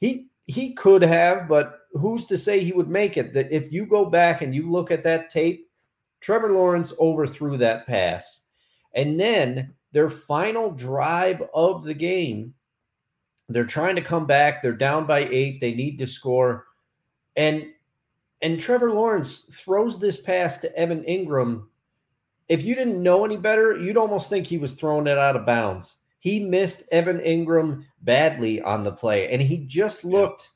He 0.00 0.30
he 0.46 0.72
could 0.72 1.02
have, 1.02 1.48
but 1.48 1.80
who's 1.92 2.24
to 2.26 2.38
say 2.38 2.60
he 2.60 2.72
would 2.72 2.88
make 2.88 3.16
it? 3.16 3.34
That 3.34 3.52
if 3.52 3.70
you 3.70 3.86
go 3.86 4.06
back 4.06 4.40
and 4.40 4.54
you 4.54 4.68
look 4.68 4.90
at 4.90 5.04
that 5.04 5.28
tape, 5.28 5.68
Trevor 6.20 6.50
Lawrence 6.50 6.94
overthrew 6.98 7.58
that 7.58 7.86
pass. 7.86 8.40
And 8.94 9.20
then 9.20 9.74
their 9.92 10.08
final 10.08 10.70
drive 10.70 11.42
of 11.54 11.84
the 11.84 11.94
game, 11.94 12.54
they're 13.48 13.64
trying 13.64 13.96
to 13.96 14.02
come 14.02 14.26
back. 14.26 14.62
They're 14.62 14.72
down 14.72 15.06
by 15.06 15.20
eight. 15.30 15.60
They 15.60 15.74
need 15.74 15.98
to 15.98 16.06
score. 16.06 16.66
And 17.36 17.66
and 18.42 18.58
Trevor 18.58 18.90
Lawrence 18.90 19.46
throws 19.52 19.98
this 19.98 20.20
pass 20.20 20.58
to 20.58 20.76
Evan 20.76 21.02
Engram. 21.04 21.64
If 22.48 22.64
you 22.64 22.74
didn't 22.74 23.02
know 23.02 23.24
any 23.24 23.36
better, 23.36 23.78
you'd 23.78 23.96
almost 23.96 24.28
think 24.28 24.46
he 24.46 24.58
was 24.58 24.72
throwing 24.72 25.06
it 25.06 25.16
out 25.16 25.36
of 25.36 25.46
bounds. 25.46 25.98
He 26.18 26.40
missed 26.40 26.84
Evan 26.92 27.18
Engram 27.20 27.84
badly 28.02 28.60
on 28.62 28.82
the 28.82 28.92
play, 28.92 29.30
and 29.30 29.40
he 29.40 29.58
just 29.58 30.04
looked. 30.04 30.50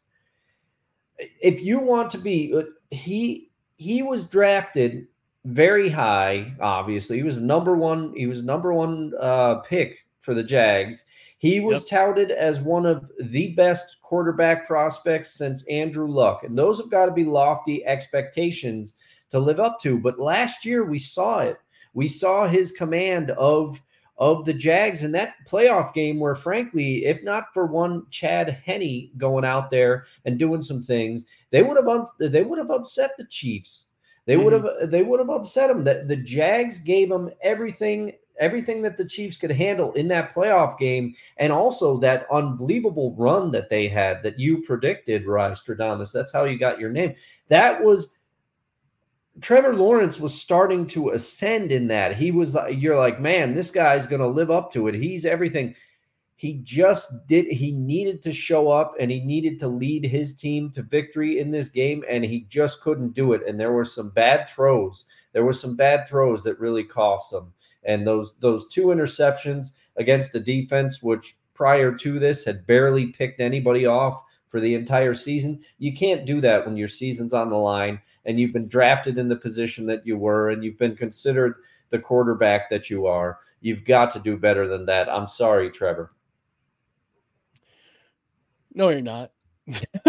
If 1.19 1.63
you 1.63 1.79
want 1.79 2.11
to 2.11 2.19
be, 2.19 2.53
uh, 2.55 2.63
he 2.91 3.51
he 3.77 4.03
was 4.03 4.25
drafted 4.25 5.07
very 5.45 5.89
high. 5.89 6.55
Obviously, 6.61 7.17
he 7.17 7.23
was 7.23 7.39
number 7.39 7.77
one. 7.77 8.13
He 8.17 8.27
was 8.27 8.43
number 8.43 8.73
one 8.73 9.13
uh, 9.19 9.57
pick 9.61 10.06
for 10.27 10.35
the 10.35 10.43
Jags. 10.43 11.05
He 11.39 11.61
was 11.61 11.81
yep. 11.81 11.89
touted 11.89 12.31
as 12.33 12.61
one 12.61 12.85
of 12.85 13.11
the 13.21 13.55
best 13.55 13.97
quarterback 14.03 14.67
prospects 14.67 15.39
since 15.39 15.67
Andrew 15.69 16.09
Luck. 16.09 16.43
And 16.43 16.59
those 16.59 16.79
have 16.79 16.91
got 16.91 17.07
to 17.07 17.13
be 17.13 17.25
lofty 17.25 17.85
expectations 17.87 18.97
to 19.31 19.39
live 19.39 19.61
up 19.61 19.79
to. 19.81 19.99
But 19.99 20.19
last 20.19 20.65
year 20.65 20.85
we 20.85 20.99
saw 20.99 21.41
it. 21.41 21.59
We 21.95 22.09
saw 22.09 22.47
his 22.47 22.73
command 22.73 23.31
of 23.31 23.81
of 24.19 24.47
the 24.47 24.55
Jags 24.55 25.03
in 25.03 25.13
that 25.13 25.35
playoff 25.47 25.93
game 25.93 26.19
where 26.19 26.35
frankly, 26.35 27.05
if 27.05 27.23
not 27.23 27.53
for 27.53 27.67
one 27.67 28.07
Chad 28.11 28.49
Henne 28.49 29.11
going 29.19 29.45
out 29.45 29.71
there 29.71 30.07
and 30.25 30.39
doing 30.39 30.63
some 30.63 30.83
things, 30.83 31.27
they 31.51 31.63
would 31.63 31.77
have 31.77 31.87
un- 31.87 32.09
they 32.19 32.43
would 32.43 32.59
have 32.59 32.71
upset 32.71 33.13
the 33.19 33.27
Chiefs. 33.27 33.87
They 34.25 34.35
mm-hmm. 34.35 34.45
would 34.45 34.53
have 34.55 34.91
they 34.91 35.03
would 35.03 35.21
have 35.21 35.31
upset 35.31 35.69
them. 35.69 35.85
That 35.85 36.09
the 36.09 36.17
Jags 36.17 36.79
gave 36.79 37.11
them 37.11 37.31
everything 37.43 38.13
everything 38.39 38.83
that 38.83 38.97
the 38.97 39.05
Chiefs 39.05 39.37
could 39.37 39.51
handle 39.51 39.93
in 39.93 40.09
that 40.09 40.33
playoff 40.33 40.79
game, 40.79 41.15
and 41.37 41.53
also 41.53 41.99
that 41.99 42.27
unbelievable 42.31 43.15
run 43.17 43.51
that 43.53 43.69
they 43.69 43.89
had 43.89 44.23
that 44.23 44.39
you 44.39 44.63
predicted, 44.63 45.27
Rise 45.27 45.61
Stradamus. 45.61 46.13
That's 46.13 46.33
how 46.33 46.45
you 46.45 46.59
got 46.59 46.81
your 46.81 46.91
name. 46.91 47.15
That 47.49 47.83
was 47.83 48.11
Trevor 49.41 49.75
Lawrence 49.75 50.19
was 50.19 50.39
starting 50.41 50.87
to 50.89 51.11
ascend 51.11 51.71
in 51.71 51.87
that. 51.89 52.17
He 52.17 52.31
was 52.31 52.57
you're 52.71 52.97
like, 52.97 53.21
man, 53.21 53.55
this 53.55 53.71
guy's 53.71 54.07
going 54.07 54.21
to 54.21 54.27
live 54.27 54.51
up 54.51 54.73
to 54.73 54.89
it. 54.89 54.95
He's 54.95 55.27
everything. 55.27 55.75
He 56.37 56.61
just 56.63 57.27
did 57.27 57.47
he 57.47 57.73
needed 57.73 58.21
to 58.23 58.33
show 58.33 58.69
up 58.69 58.95
and 59.01 59.11
he 59.11 59.21
needed 59.21 59.59
to 59.61 59.69
lead 59.69 60.05
his 60.05 60.35
team 60.35 60.71
to 60.71 60.83
victory 60.83 61.39
in 61.39 61.51
this 61.51 61.71
game 61.71 62.05
and 62.09 62.25
he 62.25 62.41
just 62.49 62.83
couldn't 62.83 63.15
do 63.15 63.33
it 63.33 63.43
and 63.47 63.59
there 63.59 63.73
were 63.73 63.85
some 63.85 64.11
bad 64.11 64.49
throws. 64.49 65.07
There 65.33 65.45
were 65.45 65.55
some 65.55 65.77
bad 65.77 66.07
throws 66.07 66.45
that 66.45 66.61
really 66.61 66.85
cost 66.85 67.33
him. 67.33 67.53
And 67.87 68.07
those 68.07 68.35
those 68.41 68.67
two 68.69 68.87
interceptions 68.87 69.69
against 69.97 70.33
the 70.33 70.41
defense, 70.41 71.03
which 71.03 71.37
prior 71.55 71.93
to 71.95 72.19
this 72.19 72.45
had 72.45 72.67
barely 72.67 73.07
picked 73.07 73.41
anybody 73.41 73.87
off 73.87 74.21
for 74.49 74.61
the 74.61 74.75
entire 74.75 75.15
season. 75.15 75.61
You 75.79 75.93
can't 75.93 76.27
do 76.27 76.41
that 76.41 76.65
when 76.65 76.77
your 76.77 76.89
season's 76.89 77.35
on 77.35 77.51
the 77.51 77.57
line 77.57 78.01
and 78.25 78.39
you've 78.39 78.53
been 78.53 78.69
drafted 78.69 79.19
in 79.19 79.29
the 79.29 79.37
position 79.37 79.87
that 79.87 80.07
you 80.07 80.17
were 80.17 80.51
and 80.51 80.63
you've 80.63 80.79
been 80.79 80.97
considered 80.97 81.57
the 81.91 81.99
quarterback 81.99 82.71
that 82.71 82.91
you 82.91 83.07
are. 83.07 83.39
You've 83.61 83.85
got 83.85 84.11
to 84.11 84.19
do 84.21 84.37
better 84.37 84.69
than 84.69 84.87
that. 84.87 85.09
I'm 85.09 85.29
sorry, 85.29 85.71
Trevor. 85.71 86.13
No, 88.75 88.91
you're 88.91 89.01
not. 89.01 89.33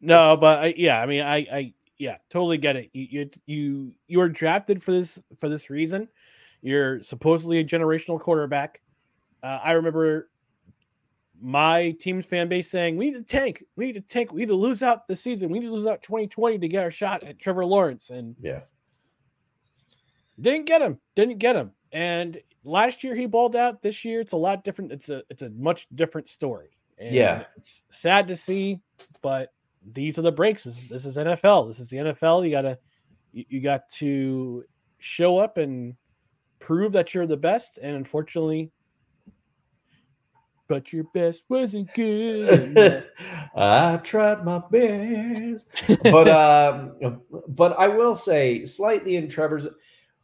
no, 0.00 0.36
but 0.36 0.58
I, 0.58 0.74
yeah, 0.76 1.00
I 1.00 1.06
mean, 1.06 1.22
I, 1.22 1.36
I, 1.36 1.74
yeah, 1.98 2.16
totally 2.30 2.58
get 2.58 2.76
it. 2.76 2.90
You 2.92 3.06
you 3.10 3.30
you 3.46 3.92
you 4.06 4.20
are 4.20 4.28
drafted 4.28 4.82
for 4.82 4.92
this 4.92 5.18
for 5.40 5.48
this 5.48 5.70
reason. 5.70 6.08
You're 6.62 7.02
supposedly 7.02 7.58
a 7.58 7.64
generational 7.64 8.20
quarterback. 8.20 8.80
Uh, 9.42 9.60
I 9.62 9.72
remember 9.72 10.30
my 11.40 11.92
team's 12.00 12.26
fan 12.26 12.48
base 12.48 12.70
saying, 12.70 12.96
"We 12.96 13.10
need 13.10 13.16
to 13.16 13.22
tank. 13.22 13.64
We 13.76 13.86
need 13.86 13.94
to 13.94 14.00
tank. 14.00 14.32
We 14.32 14.40
need 14.40 14.48
to 14.48 14.54
lose 14.54 14.82
out 14.82 15.08
the 15.08 15.16
season. 15.16 15.50
We 15.50 15.58
need 15.58 15.66
to 15.66 15.72
lose 15.72 15.86
out 15.86 16.02
2020 16.02 16.58
to 16.58 16.68
get 16.68 16.84
our 16.84 16.90
shot 16.90 17.22
at 17.24 17.38
Trevor 17.38 17.64
Lawrence." 17.64 18.10
And 18.10 18.36
yeah, 18.40 18.60
didn't 20.40 20.66
get 20.66 20.82
him. 20.82 20.98
Didn't 21.16 21.38
get 21.38 21.56
him. 21.56 21.72
And 21.92 22.40
last 22.64 23.02
year 23.02 23.14
he 23.14 23.26
balled 23.26 23.56
out. 23.56 23.82
This 23.82 24.04
year 24.04 24.20
it's 24.20 24.32
a 24.32 24.36
lot 24.36 24.64
different. 24.64 24.92
It's 24.92 25.08
a 25.08 25.22
it's 25.30 25.42
a 25.42 25.50
much 25.50 25.88
different 25.94 26.28
story. 26.28 26.70
And 26.98 27.14
yeah, 27.14 27.44
it's 27.56 27.82
sad 27.90 28.28
to 28.28 28.36
see, 28.36 28.80
but 29.22 29.52
these 29.92 30.18
are 30.18 30.22
the 30.22 30.32
breaks. 30.32 30.64
This 30.64 30.78
is, 30.78 30.88
this 30.88 31.06
is 31.06 31.16
NFL. 31.16 31.68
This 31.68 31.80
is 31.80 31.88
the 31.88 31.98
NFL. 31.98 32.44
You 32.44 32.50
gotta 32.50 32.78
you, 33.32 33.44
you 33.48 33.60
got 33.60 33.88
to 33.90 34.64
show 34.98 35.38
up 35.38 35.56
and 35.58 35.94
prove 36.58 36.92
that 36.92 37.14
you're 37.14 37.26
the 37.26 37.36
best. 37.36 37.78
And 37.78 37.96
unfortunately, 37.96 38.70
but 40.68 40.92
your 40.92 41.04
best 41.14 41.44
wasn't 41.48 41.92
good. 41.94 43.08
I 43.56 43.96
tried 43.98 44.44
my 44.44 44.62
best, 44.70 45.68
but 46.02 46.28
um, 47.02 47.22
but 47.48 47.78
I 47.78 47.88
will 47.88 48.14
say 48.14 48.64
slightly 48.64 49.16
in 49.16 49.28
Trevor's, 49.28 49.66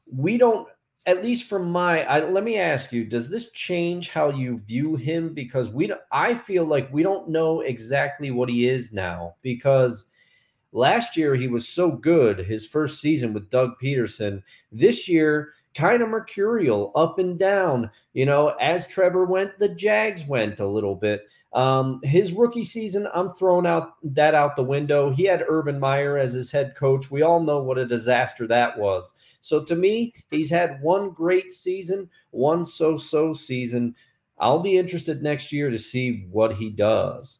we 0.07 0.37
don't 0.37 0.69
at 1.07 1.23
least 1.23 1.49
from 1.49 1.71
my 1.71 2.05
I, 2.05 2.25
let 2.29 2.45
me 2.45 2.57
ask 2.59 2.93
you 2.93 3.05
does 3.05 3.29
this 3.29 3.51
change 3.51 4.09
how 4.09 4.31
you 4.31 4.59
view 4.67 4.97
him? 4.97 5.35
Because 5.35 5.69
we 5.69 5.93
i 6.13 6.35
feel 6.35 6.65
like 6.65 6.93
we 6.93 7.03
don't 7.03 7.29
know 7.29 7.61
exactly 7.61 8.31
what 8.31 8.49
he 8.49 8.69
is 8.69 8.93
now 8.93 9.35
because 9.43 10.05
last 10.73 11.17
year 11.17 11.35
he 11.35 11.49
was 11.49 11.69
so 11.69 11.91
good 11.91 12.39
his 12.39 12.67
first 12.67 13.01
season 13.01 13.33
with 13.33 13.51
doug 13.51 13.73
pederson. 13.83 14.43
This 14.73 15.09
year 15.09 15.53
kind 15.75 16.03
of 16.03 16.09
mercurial 16.09 16.93
up 16.95 17.19
and 17.19 17.39
down 17.39 17.91
you 18.13 18.25
know 18.25 18.55
as 18.61 18.87
trevor 18.87 19.25
went 19.25 19.59
the 19.59 19.69
jags 19.69 20.25
went 20.25 20.61
a 20.61 20.67
little 20.67 20.95
bit 20.95 21.23
um, 21.55 22.01
his 22.03 22.33
rookie 22.33 22.65
season, 22.65 23.07
I'm 23.15 23.31
throwing 23.31 23.67
out 23.67 23.95
that 24.03 24.35
out 24.35 24.57
the 24.57 24.65
window. 24.65 25.11
He 25.11 25.23
had 25.23 25.45
Urban 25.49 25.79
Meyer 25.79 26.19
as 26.19 26.33
his 26.33 26.51
head 26.51 26.75
coach. 26.75 27.13
We 27.13 27.23
all 27.23 27.41
know 27.41 27.63
what 27.63 27.79
a 27.79 27.87
disaster 27.87 28.47
that 28.49 28.77
was. 28.77 29.15
So 29.41 29.63
to 29.65 29.77
me, 29.77 30.13
he's 30.31 30.51
had 30.51 30.83
one 30.83 31.11
great 31.11 31.53
season, 31.53 32.11
one 32.31 32.65
so-so 32.65 33.33
season. 33.33 33.95
I'll 34.39 34.59
be 34.59 34.77
interested 34.77 35.23
next 35.23 35.53
year 35.53 35.71
to 35.71 35.79
see 35.79 36.27
what 36.29 36.53
he 36.53 36.71
does. 36.71 37.39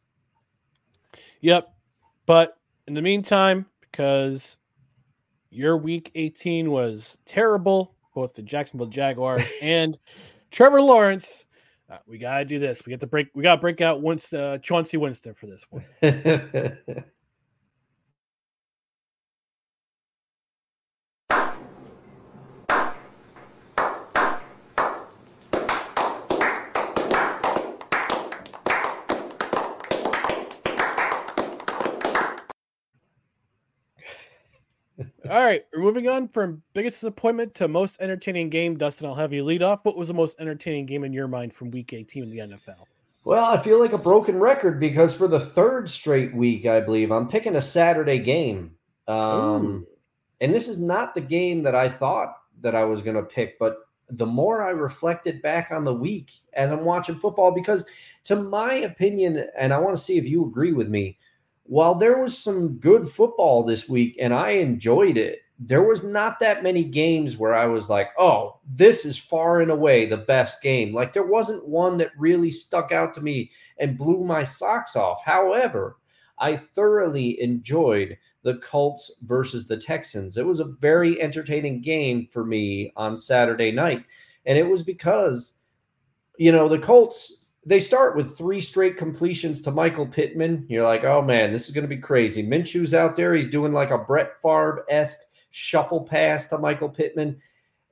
Yep. 1.41 1.73
But 2.25 2.57
in 2.87 2.93
the 2.93 3.01
meantime, 3.01 3.65
because 3.81 4.55
your 5.49 5.77
week 5.77 6.11
18 6.15 6.71
was 6.71 7.17
terrible, 7.25 7.95
both 8.13 8.33
the 8.33 8.41
Jacksonville 8.41 8.87
Jaguars 8.87 9.43
and 9.61 9.97
Trevor 10.51 10.81
Lawrence 10.81 11.45
uh, 11.89 11.97
we 12.07 12.17
gotta 12.17 12.45
do 12.45 12.59
this. 12.59 12.85
We 12.85 12.91
got 12.91 12.99
to 13.01 13.07
break. 13.07 13.27
We 13.33 13.43
gotta 13.43 13.61
break 13.61 13.81
out 13.81 14.01
once 14.01 14.33
uh, 14.33 14.57
Chauncey 14.61 14.97
Winston 14.97 15.35
for 15.35 15.47
this 15.47 15.65
one. 15.69 15.85
right, 35.45 35.65
we're 35.73 35.81
moving 35.81 36.07
on 36.07 36.27
from 36.27 36.61
biggest 36.73 36.97
disappointment 36.97 37.53
to 37.55 37.67
most 37.67 37.97
entertaining 37.99 38.49
game. 38.49 38.77
Dustin, 38.77 39.07
I'll 39.07 39.15
have 39.15 39.33
you 39.33 39.43
lead 39.43 39.63
off. 39.63 39.83
What 39.83 39.97
was 39.97 40.07
the 40.07 40.13
most 40.13 40.35
entertaining 40.39 40.85
game 40.85 41.03
in 41.03 41.13
your 41.13 41.27
mind 41.27 41.53
from 41.53 41.71
Week 41.71 41.93
18 41.93 42.23
in 42.23 42.29
the 42.29 42.39
NFL? 42.39 42.85
Well, 43.23 43.45
I 43.45 43.57
feel 43.61 43.79
like 43.79 43.93
a 43.93 43.97
broken 43.97 44.39
record 44.39 44.79
because 44.79 45.15
for 45.15 45.27
the 45.27 45.39
third 45.39 45.89
straight 45.89 46.33
week, 46.35 46.65
I 46.65 46.79
believe 46.79 47.11
I'm 47.11 47.27
picking 47.27 47.55
a 47.55 47.61
Saturday 47.61 48.19
game. 48.19 48.75
Um, 49.07 49.85
and 50.41 50.53
this 50.53 50.67
is 50.67 50.79
not 50.79 51.15
the 51.15 51.21
game 51.21 51.63
that 51.63 51.75
I 51.75 51.89
thought 51.89 52.35
that 52.61 52.75
I 52.75 52.83
was 52.83 53.01
going 53.01 53.15
to 53.15 53.23
pick, 53.23 53.57
but 53.57 53.77
the 54.09 54.25
more 54.25 54.61
I 54.61 54.69
reflected 54.69 55.41
back 55.41 55.71
on 55.71 55.83
the 55.83 55.93
week 55.93 56.31
as 56.53 56.71
I'm 56.71 56.85
watching 56.85 57.19
football, 57.19 57.51
because 57.51 57.83
to 58.25 58.35
my 58.35 58.75
opinion, 58.75 59.47
and 59.57 59.73
I 59.73 59.79
want 59.79 59.97
to 59.97 60.03
see 60.03 60.17
if 60.17 60.27
you 60.27 60.45
agree 60.45 60.73
with 60.73 60.89
me, 60.89 61.17
while 61.65 61.95
there 61.95 62.19
was 62.19 62.37
some 62.37 62.77
good 62.77 63.09
football 63.09 63.63
this 63.63 63.89
week 63.89 64.17
and 64.19 64.33
I 64.33 64.51
enjoyed 64.51 65.17
it, 65.17 65.39
there 65.57 65.83
was 65.83 66.03
not 66.03 66.39
that 66.39 66.63
many 66.63 66.83
games 66.83 67.37
where 67.37 67.53
I 67.53 67.65
was 67.65 67.89
like, 67.89 68.09
oh, 68.17 68.59
this 68.69 69.05
is 69.05 69.17
far 69.17 69.61
and 69.61 69.71
away 69.71 70.05
the 70.05 70.17
best 70.17 70.61
game. 70.61 70.93
Like 70.93 71.13
there 71.13 71.25
wasn't 71.25 71.67
one 71.67 71.97
that 71.97 72.11
really 72.17 72.51
stuck 72.51 72.91
out 72.91 73.13
to 73.15 73.21
me 73.21 73.51
and 73.79 73.97
blew 73.97 74.23
my 74.23 74.43
socks 74.43 74.95
off. 74.95 75.23
However, 75.23 75.97
I 76.37 76.57
thoroughly 76.57 77.41
enjoyed 77.41 78.17
the 78.43 78.57
Colts 78.57 79.09
versus 79.21 79.65
the 79.65 79.77
Texans. 79.77 80.37
It 80.37 80.45
was 80.45 80.59
a 80.59 80.65
very 80.65 81.19
entertaining 81.21 81.81
game 81.81 82.27
for 82.27 82.45
me 82.45 82.91
on 82.95 83.17
Saturday 83.17 83.71
night. 83.71 84.03
And 84.45 84.57
it 84.57 84.67
was 84.67 84.83
because, 84.83 85.53
you 86.37 86.51
know, 86.51 86.67
the 86.67 86.77
Colts 86.77 87.44
they 87.65 87.79
start 87.79 88.15
with 88.15 88.37
three 88.37 88.61
straight 88.61 88.95
completions 88.95 89.59
to 89.61 89.71
Michael 89.71 90.05
Pittman. 90.05 90.65
You're 90.69 90.83
like, 90.83 91.03
oh 91.03 91.21
man, 91.21 91.51
this 91.51 91.65
is 91.65 91.71
going 91.73 91.83
to 91.83 91.95
be 91.95 91.97
crazy. 91.97 92.43
Minshew's 92.43 92.93
out 92.93 93.15
there. 93.15 93.33
He's 93.33 93.47
doing 93.47 93.73
like 93.73 93.89
a 93.89 93.97
Brett 93.97 94.39
Favre 94.41 94.85
esque 94.89 95.19
shuffle 95.49 96.01
pass 96.01 96.45
to 96.47 96.57
Michael 96.57 96.89
Pittman. 96.89 97.37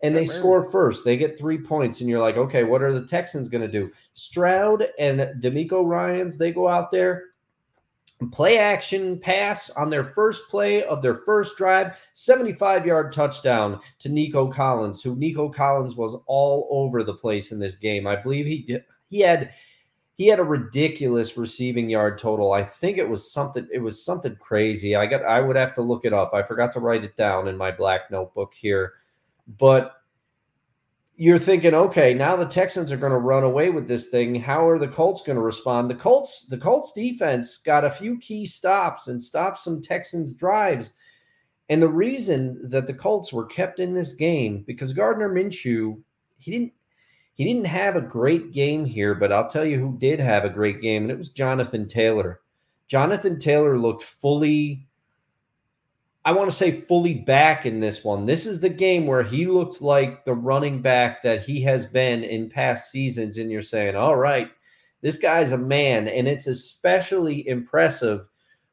And 0.04 0.14
they 0.14 0.26
score 0.26 0.62
first. 0.62 1.06
They 1.06 1.16
get 1.16 1.40
three 1.40 1.58
points. 1.58 2.02
And 2.02 2.10
you're 2.10 2.20
like, 2.20 2.36
okay, 2.36 2.66
what 2.66 2.82
are 2.82 2.92
the 2.92 3.06
Texans 3.06 3.48
going 3.48 3.62
to 3.62 3.70
do? 3.70 3.90
Stroud 4.12 4.86
and 5.00 5.22
DeMeco 5.42 5.86
Ryans, 5.86 6.38
they 6.38 6.52
go 6.52 6.68
out 6.68 6.92
there, 6.92 7.24
play 8.34 8.58
action 8.58 9.18
pass 9.18 9.70
on 9.72 9.90
their 9.90 10.04
first 10.04 10.50
play 10.50 10.84
of 10.84 11.02
their 11.02 11.22
first 11.26 11.58
drive, 11.58 11.98
75 12.12 12.86
yard 12.86 13.14
touchdown 13.14 13.80
to 14.00 14.10
Nico 14.10 14.52
Collins, 14.52 15.02
who 15.02 15.16
Nico 15.16 15.48
Collins 15.48 15.96
was 15.96 16.22
all 16.28 16.68
over 16.70 17.02
the 17.02 17.16
place 17.16 17.54
in 17.54 17.60
this 17.60 17.78
game. 17.78 18.06
I 18.06 18.18
believe 18.18 18.46
he 18.46 18.78
he 19.13 19.19
had 19.19 19.52
he 20.15 20.26
had 20.26 20.39
a 20.39 20.43
ridiculous 20.43 21.38
receiving 21.38 21.88
yard 21.88 22.17
total. 22.17 22.52
I 22.52 22.63
think 22.63 22.97
it 22.97 23.08
was 23.08 23.32
something 23.32 23.67
it 23.71 23.78
was 23.78 24.04
something 24.04 24.36
crazy. 24.38 24.95
I 24.95 25.06
got 25.06 25.23
I 25.23 25.39
would 25.39 25.56
have 25.56 25.71
to 25.73 25.84
look 25.84 26.04
it 26.04 26.13
up. 26.13 26.34
I 26.34 26.41
forgot 26.41 26.71
to 26.73 26.80
write 26.80 27.04
it 27.04 27.15
down 27.15 27.47
in 27.47 27.56
my 27.56 27.69
black 27.69 28.10
notebook 28.10 28.56
here. 28.56 28.93
But 29.60 29.93
you're 31.15 31.38
thinking, 31.38 31.76
okay, 31.76 32.15
now 32.15 32.36
the 32.36 32.45
Texans 32.45 32.91
are 32.91 32.97
going 32.97 33.12
to 33.12 33.19
run 33.19 33.43
away 33.43 33.69
with 33.69 33.88
this 33.88 34.08
thing. 34.08 34.34
How 34.34 34.67
are 34.67 34.80
the 34.80 34.88
Colts 34.88 35.21
going 35.21 35.36
to 35.36 35.43
respond? 35.43 35.91
The 35.91 35.95
Colts, 35.95 36.47
the 36.47 36.58
Colts 36.58 36.91
defense 36.91 37.60
got 37.60 37.86
a 37.86 37.91
few 37.91 38.17
key 38.17 38.47
stops 38.47 39.10
and 39.10 39.21
stopped 39.21 39.60
some 39.60 39.80
Texans 39.80 40.34
drives. 40.34 40.93
And 41.69 41.80
the 41.80 41.88
reason 41.88 42.60
that 42.69 42.88
the 42.88 42.95
Colts 42.95 43.32
were 43.32 43.45
kept 43.45 43.80
in 43.80 43.93
this 43.93 44.13
game 44.13 44.63
because 44.65 44.91
Gardner 44.91 45.30
Minshew, 45.30 46.02
he 46.39 46.52
didn't 46.52 46.73
he 47.34 47.43
didn't 47.43 47.65
have 47.65 47.96
a 47.96 48.02
great 48.02 48.52
game 48.52 48.86
here, 48.86 49.15
but 49.15 49.32
I'll 49.32 49.50
tell 49.50 49.65
you 49.65 49.80
who 49.80 49.98
did 49.98 50.19
have 50.19 50.46
a 50.46 50.50
great 50.50 50.82
game, 50.82 51.04
and 51.04 51.12
it 51.12 51.17
was 51.17 51.30
Jonathan 51.30 51.88
Taylor. 51.88 52.41
Jonathan 52.88 53.39
Taylor 53.39 53.78
looked 53.78 54.04
fully, 54.04 54.86
I 56.26 56.32
want 56.32 56.50
to 56.50 56.56
say 56.56 56.80
fully 56.80 57.15
back 57.15 57.65
in 57.65 57.80
this 57.80 58.04
one. 58.04 58.26
This 58.26 58.46
is 58.46 58.60
the 58.60 58.69
game 58.69 59.08
where 59.08 59.24
he 59.24 59.48
looked 59.48 59.82
like 59.82 60.26
the 60.26 60.36
running 60.36 60.82
back 60.82 61.24
that 61.24 61.41
he 61.41 61.60
has 61.62 61.88
been 61.88 62.24
in 62.24 62.50
past 62.50 62.91
seasons. 62.91 63.38
And 63.38 63.52
you're 63.52 63.62
saying, 63.63 63.96
all 63.96 64.15
right, 64.15 64.50
this 65.02 65.17
guy's 65.17 65.52
a 65.52 65.58
man. 65.58 66.08
And 66.08 66.28
it's 66.28 66.48
especially 66.48 67.48
impressive 67.48 68.28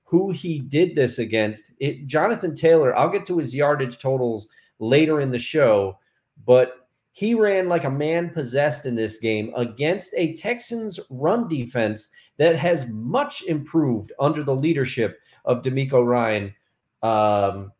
who 0.04 0.32
he 0.32 0.58
did 0.58 0.94
this 0.94 1.18
against. 1.18 1.70
It, 1.78 2.06
Jonathan 2.06 2.54
Taylor, 2.54 2.94
I'll 2.96 3.08
get 3.08 3.24
to 3.26 3.38
his 3.38 3.54
yardage 3.54 3.98
totals 3.98 4.48
later 4.80 5.20
in 5.20 5.30
the 5.30 5.38
show, 5.38 5.98
but 6.44 6.79
he 7.12 7.34
ran 7.34 7.68
like 7.68 7.84
a 7.84 7.90
man 7.90 8.30
possessed 8.30 8.86
in 8.86 8.94
this 8.94 9.18
game 9.18 9.52
against 9.56 10.14
a 10.16 10.34
Texans 10.34 10.98
run 11.10 11.48
defense 11.48 12.10
that 12.36 12.56
has 12.56 12.88
much 12.88 13.42
improved 13.42 14.12
under 14.20 14.44
the 14.44 14.54
leadership 14.54 15.18
of 15.44 15.62
DeMeco 15.62 16.06
Ryan. 16.06 16.54
Um, 17.02 17.72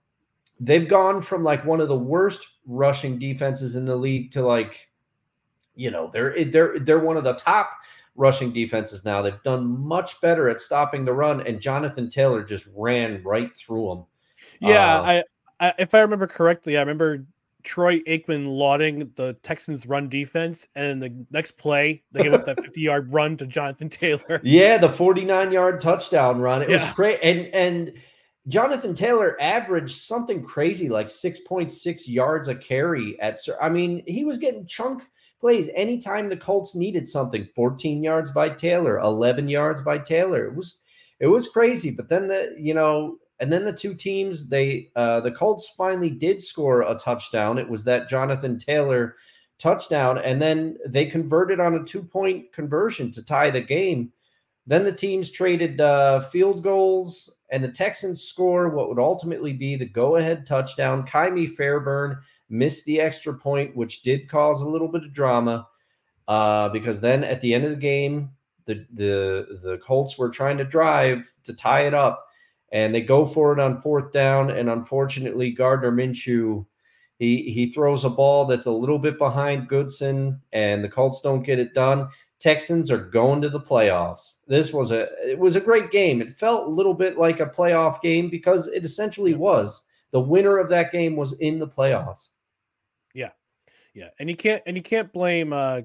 they've 0.59 0.89
gone 0.89 1.23
from 1.23 1.45
like 1.45 1.65
one 1.65 1.81
of 1.81 1.89
the 1.89 1.99
worst 1.99 2.47
rushing 2.67 3.19
defenses 3.19 3.77
in 3.77 3.85
the 3.85 3.97
league 3.97 4.31
to 4.33 4.43
like, 4.43 4.89
you 5.75 5.91
know, 5.91 6.11
they're 6.13 6.45
they're 6.47 6.79
they're 6.81 6.99
one 6.99 7.17
of 7.17 7.25
the 7.25 7.35
top 7.35 7.71
rushing 8.17 8.53
defenses 8.53 9.05
now. 9.05 9.23
They've 9.23 9.43
done 9.45 9.67
much 9.67 10.21
better 10.21 10.49
at 10.49 10.61
stopping 10.61 11.05
the 11.05 11.15
run, 11.15 11.47
and 11.47 11.61
Jonathan 11.61 12.09
Taylor 12.09 12.43
just 12.43 12.67
ran 12.77 13.23
right 13.23 13.57
through 13.57 13.89
them. 13.89 14.05
Yeah, 14.61 14.99
uh, 14.99 15.03
I, 15.03 15.25
I 15.61 15.75
if 15.79 15.95
I 15.95 16.01
remember 16.01 16.27
correctly, 16.27 16.77
I 16.77 16.81
remember 16.81 17.25
Troy 17.63 18.01
Aikman 18.01 18.47
lauding 18.47 19.11
the 19.17 19.35
Texans' 19.43 19.87
run 19.87 20.09
defense, 20.09 20.67
and 20.75 21.03
the 21.03 21.15
next 21.31 21.57
play 21.57 22.03
they 22.13 22.23
give 22.23 22.35
up 22.35 22.47
that 22.47 22.61
50 22.65 22.81
yard 22.81 23.13
run 23.13 23.37
to 23.39 23.47
Jonathan 23.47 23.89
Taylor. 23.89 24.41
Yeah, 24.43 24.79
the 24.79 24.89
49 24.89 25.53
yard 25.53 25.81
touchdown 25.81 26.41
run. 26.41 26.63
It 26.63 26.71
yeah. 26.71 26.85
was 26.85 26.95
great, 26.95 27.19
and 27.23 27.47
and 27.55 27.93
Jonathan 28.49 28.95
Taylor 28.95 29.37
averaged 29.41 29.97
something 29.97 30.45
crazy 30.45 30.89
like 30.89 31.07
6.6 31.07 32.09
yards 32.09 32.49
a 32.49 32.55
carry 32.55 33.21
at. 33.21 33.39
I 33.61 33.69
mean, 33.69 34.03
he 34.07 34.25
was 34.25 34.39
getting 34.39 34.67
chunk 34.67 35.05
plays 35.41 35.71
anytime 35.75 36.29
the 36.29 36.37
Colts 36.37 36.75
needed 36.75 37.09
something. 37.09 37.49
14 37.55 38.03
yards 38.03 38.31
by 38.31 38.51
Taylor, 38.51 38.99
11 38.99 39.49
yards 39.49 39.83
by 39.83 39.99
Taylor. 39.99 40.47
It 40.47 40.55
was 40.55 40.77
it 41.19 41.27
was 41.27 41.49
crazy, 41.49 41.91
but 41.91 42.09
then 42.09 42.29
the 42.29 42.55
you 42.59 42.75
know 42.75 43.19
and 43.41 43.51
then 43.51 43.65
the 43.65 43.73
two 43.73 43.95
teams, 43.95 44.49
they 44.49 44.91
uh, 44.97 45.21
the 45.21 45.33
Colts 45.33 45.73
finally 45.77 46.11
did 46.11 46.41
score 46.41 46.83
a 46.83 46.95
touchdown. 46.95 47.59
It 47.59 47.69
was 47.69 47.85
that 47.85 48.09
Jonathan 48.09 48.59
Taylor 48.59 49.17
touchdown, 49.59 50.19
and 50.19 50.41
then 50.41 50.77
they 50.87 51.07
converted 51.07 51.59
on 51.59 51.75
a 51.75 51.85
two 51.85 52.03
point 52.03 52.53
conversion 52.53 53.11
to 53.13 53.25
tie 53.25 53.51
the 53.51 53.63
game. 53.63 54.13
Then 54.67 54.85
the 54.85 54.93
teams 54.93 55.31
traded 55.31 55.81
uh, 55.81 56.21
field 56.21 56.63
goals, 56.63 57.31
and 57.51 57.65
the 57.65 57.69
Texans 57.69 58.23
score 58.23 58.69
what 58.69 58.91
would 58.91 58.99
ultimately 58.99 59.55
be 59.55 59.75
the 59.75 59.87
go 59.87 60.17
ahead 60.17 60.47
touchdown. 60.47 61.07
Ka'imi 61.07 61.51
Fairbairn 61.51 62.19
missed 62.51 62.85
the 62.85 63.01
extra 63.01 63.33
point, 63.33 63.75
which 63.75 64.03
did 64.03 64.29
cause 64.29 64.61
a 64.61 64.69
little 64.69 64.89
bit 64.89 65.05
of 65.05 65.15
drama 65.15 65.67
uh, 66.29 66.69
because 66.69 67.01
then 67.01 67.25
at 67.25 67.41
the 67.41 67.55
end 67.55 67.65
of 67.65 67.71
the 67.71 67.77
game, 67.77 68.31
the, 68.67 68.87
the, 68.93 69.59
the 69.63 69.79
Colts 69.79 70.19
were 70.19 70.29
trying 70.29 70.59
to 70.59 70.65
drive 70.65 71.33
to 71.45 71.55
tie 71.55 71.87
it 71.87 71.95
up 71.95 72.27
and 72.73 72.95
they 72.95 73.01
go 73.01 73.27
for 73.27 73.53
it 73.53 73.61
on 73.61 73.81
fourth 73.81 74.13
down. 74.13 74.51
And 74.51 74.71
unfortunately, 74.71 75.51
Gardner 75.51 75.93
Minshew 75.93 76.65
he 77.21 77.43
he 77.43 77.71
throws 77.71 78.05
a 78.05 78.11
ball 78.11 78.47
that's 78.47 78.65
a 78.65 78.73
little 78.73 78.99
bit 78.99 79.19
behind 79.19 79.69
Goodson, 79.69 80.41
and 80.53 80.83
the 80.83 80.89
Colts 80.89 81.21
don't 81.21 81.43
get 81.43 81.59
it 81.59 81.75
done. 81.75 82.09
Texans 82.41 82.91
are 82.91 83.05
going 83.05 83.43
to 83.43 83.51
the 83.51 83.61
playoffs. 83.61 84.37
This 84.49 84.73
was 84.73 84.91
a 84.91 85.07
it 85.23 85.39
was 85.39 85.55
a 85.55 85.61
great 85.61 85.91
game. 85.91 86.23
It 86.23 86.33
felt 86.33 86.67
a 86.67 86.71
little 86.71 86.95
bit 86.95 87.19
like 87.19 87.41
a 87.41 87.47
playoff 87.47 88.01
game 88.01 88.31
because 88.31 88.69
it 88.69 88.87
essentially 88.87 89.35
was. 89.35 89.83
The 90.13 90.21
winner 90.21 90.57
of 90.57 90.71
that 90.71 90.93
game 90.93 91.15
was 91.15 91.35
in 91.35 91.59
the 91.59 91.69
playoffs. 91.69 92.31
Yeah, 93.13 93.31
yeah, 93.93 94.09
and 94.19 94.31
you 94.31 94.37
can't 94.37 94.63
and 94.65 94.75
you 94.75 94.83
can't 94.83 95.13
blame 95.13 95.53
uh, 95.53 95.83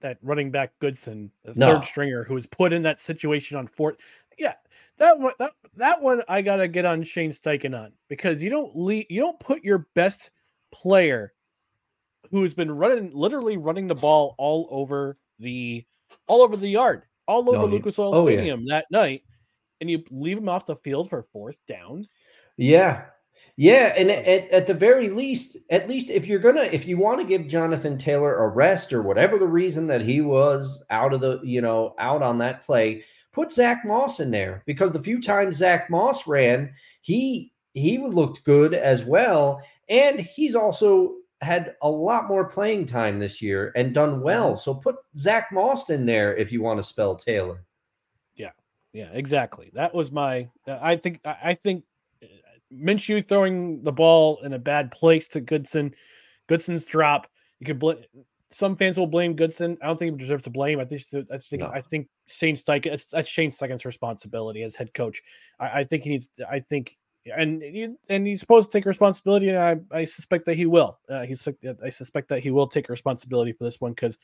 that 0.00 0.16
running 0.22 0.50
back 0.50 0.72
Goodson, 0.78 1.30
the 1.44 1.52
no. 1.56 1.74
third 1.74 1.84
stringer, 1.84 2.24
who 2.24 2.32
was 2.32 2.46
put 2.46 2.72
in 2.72 2.82
that 2.84 3.00
situation 3.00 3.58
on 3.58 3.66
fourth. 3.66 3.96
Yeah, 4.40 4.54
that 4.96 5.18
one 5.18 5.34
that 5.38 5.52
that 5.76 6.00
one 6.00 6.22
I 6.26 6.40
gotta 6.40 6.66
get 6.66 6.86
on 6.86 7.02
Shane 7.02 7.30
Steichen 7.30 7.78
on 7.78 7.92
because 8.08 8.42
you 8.42 8.48
don't 8.48 8.74
leave, 8.74 9.04
you 9.10 9.20
don't 9.20 9.38
put 9.38 9.62
your 9.62 9.86
best 9.94 10.30
player 10.72 11.34
who's 12.30 12.54
been 12.54 12.70
running 12.70 13.10
literally 13.12 13.58
running 13.58 13.86
the 13.86 13.94
ball 13.94 14.34
all 14.38 14.66
over 14.70 15.18
the 15.40 15.84
all 16.26 16.40
over 16.40 16.56
the 16.56 16.68
yard, 16.68 17.02
all 17.28 17.50
over 17.50 17.58
no, 17.58 17.66
Lucas 17.66 17.98
Oil 17.98 18.14
oh, 18.14 18.26
Stadium 18.26 18.62
yeah. 18.64 18.76
that 18.76 18.86
night, 18.90 19.24
and 19.82 19.90
you 19.90 20.02
leave 20.10 20.38
him 20.38 20.48
off 20.48 20.64
the 20.64 20.76
field 20.76 21.10
for 21.10 21.26
fourth 21.34 21.58
down. 21.68 22.08
Yeah. 22.56 23.04
Yeah, 23.56 23.92
and 23.94 24.10
at, 24.10 24.48
at 24.50 24.66
the 24.66 24.72
very 24.72 25.10
least, 25.10 25.58
at 25.68 25.86
least 25.86 26.08
if 26.08 26.26
you're 26.26 26.38
gonna 26.38 26.62
if 26.62 26.86
you 26.86 26.96
want 26.96 27.20
to 27.20 27.26
give 27.26 27.46
Jonathan 27.46 27.98
Taylor 27.98 28.36
a 28.36 28.48
rest 28.48 28.90
or 28.90 29.02
whatever 29.02 29.38
the 29.38 29.46
reason 29.46 29.86
that 29.88 30.00
he 30.00 30.22
was 30.22 30.82
out 30.88 31.12
of 31.12 31.20
the, 31.20 31.40
you 31.42 31.60
know, 31.60 31.94
out 31.98 32.22
on 32.22 32.38
that 32.38 32.62
play, 32.62 33.04
put 33.32 33.52
Zach 33.52 33.84
Moss 33.84 34.20
in 34.20 34.30
there 34.30 34.62
because 34.66 34.92
the 34.92 35.02
few 35.02 35.20
times 35.20 35.56
Zach 35.56 35.90
Moss 35.90 36.26
ran, 36.26 36.72
he 37.00 37.52
he 37.74 37.98
looked 37.98 38.44
good 38.44 38.74
as 38.74 39.04
well, 39.04 39.62
and 39.88 40.18
he's 40.18 40.56
also 40.56 41.14
had 41.40 41.74
a 41.82 41.90
lot 41.90 42.28
more 42.28 42.44
playing 42.44 42.84
time 42.84 43.18
this 43.18 43.40
year 43.40 43.72
and 43.74 43.94
done 43.94 44.20
well. 44.20 44.56
So 44.56 44.74
put 44.74 44.96
Zach 45.16 45.50
Moss 45.52 45.88
in 45.90 46.04
there 46.04 46.36
if 46.36 46.52
you 46.52 46.62
want 46.62 46.78
to 46.78 46.82
spell 46.82 47.16
Taylor. 47.16 47.64
Yeah, 48.34 48.50
yeah, 48.92 49.10
exactly. 49.12 49.70
That 49.74 49.94
was 49.94 50.10
my. 50.10 50.48
Uh, 50.66 50.78
I 50.80 50.96
think. 50.96 51.20
I 51.24 51.58
think 51.62 51.84
uh, 52.22 52.26
Minshew 52.72 53.26
throwing 53.26 53.82
the 53.82 53.92
ball 53.92 54.40
in 54.42 54.52
a 54.52 54.58
bad 54.58 54.90
place 54.90 55.28
to 55.28 55.40
Goodson. 55.40 55.94
Goodson's 56.48 56.84
drop. 56.84 57.28
You 57.60 57.66
could 57.66 57.78
bl- 57.78 57.92
some 58.52 58.76
fans 58.76 58.98
will 58.98 59.06
blame 59.06 59.34
Goodson. 59.34 59.78
I 59.82 59.86
don't 59.86 59.98
think 59.98 60.12
he 60.12 60.18
deserves 60.18 60.44
to 60.44 60.50
blame. 60.50 60.80
I 60.80 60.84
think 60.84 61.02
I 61.30 61.38
think 61.38 61.62
no. 61.62 61.68
I 61.68 61.80
think 61.80 62.08
Shane 62.26 62.56
Steichen 62.56 63.10
that's 63.10 63.28
Shane 63.28 63.50
Steichen's 63.50 63.84
responsibility 63.84 64.62
as 64.62 64.74
head 64.74 64.92
coach. 64.92 65.22
I, 65.58 65.80
I 65.80 65.84
think 65.84 66.02
he 66.02 66.10
needs. 66.10 66.28
I 66.50 66.60
think 66.60 66.96
and 67.26 67.62
he, 67.62 67.88
and 68.08 68.26
he's 68.26 68.40
supposed 68.40 68.70
to 68.70 68.78
take 68.78 68.86
responsibility, 68.86 69.50
and 69.50 69.58
I, 69.58 69.76
I 69.92 70.04
suspect 70.04 70.46
that 70.46 70.54
he 70.54 70.66
will. 70.66 70.98
Uh, 71.08 71.22
he's 71.22 71.46
I 71.84 71.90
suspect 71.90 72.28
that 72.28 72.42
he 72.42 72.50
will 72.50 72.66
take 72.66 72.88
responsibility 72.88 73.52
for 73.52 73.64
this 73.64 73.80
one 73.80 73.92
because 73.92 74.18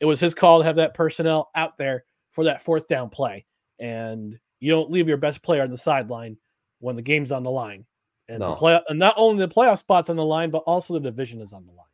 it 0.00 0.06
was 0.06 0.18
his 0.18 0.34
call 0.34 0.58
to 0.58 0.64
have 0.64 0.76
that 0.76 0.94
personnel 0.94 1.50
out 1.54 1.76
there 1.78 2.04
for 2.32 2.44
that 2.44 2.62
fourth 2.62 2.88
down 2.88 3.10
play, 3.10 3.44
and 3.78 4.38
you 4.60 4.72
don't 4.72 4.90
leave 4.90 5.08
your 5.08 5.18
best 5.18 5.42
player 5.42 5.62
on 5.62 5.70
the 5.70 5.78
sideline 5.78 6.36
when 6.80 6.96
the 6.96 7.02
game's 7.02 7.32
on 7.32 7.42
the 7.42 7.50
line. 7.50 7.84
And 8.30 8.40
no. 8.40 8.54
play, 8.54 8.78
and 8.88 8.98
not 8.98 9.14
only 9.16 9.44
the 9.44 9.52
playoff 9.52 9.78
spots 9.78 10.10
on 10.10 10.16
the 10.16 10.24
line, 10.24 10.50
but 10.50 10.58
also 10.58 10.94
the 10.94 11.00
division 11.00 11.40
is 11.40 11.54
on 11.54 11.64
the 11.64 11.72
line. 11.72 11.87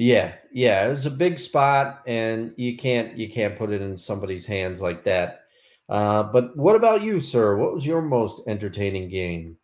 Yeah, 0.00 0.34
yeah, 0.52 0.86
it 0.86 0.90
was 0.90 1.06
a 1.06 1.10
big 1.10 1.40
spot, 1.40 2.02
and 2.06 2.52
you 2.56 2.76
can't 2.76 3.18
you 3.18 3.28
can't 3.28 3.56
put 3.56 3.72
it 3.72 3.82
in 3.82 3.96
somebody's 3.96 4.46
hands 4.46 4.80
like 4.80 5.02
that. 5.02 5.40
Uh, 5.88 6.22
but 6.22 6.56
what 6.56 6.76
about 6.76 7.02
you, 7.02 7.18
sir? 7.18 7.56
What 7.56 7.72
was 7.72 7.84
your 7.84 8.00
most 8.00 8.42
entertaining 8.46 9.08
game? 9.08 9.56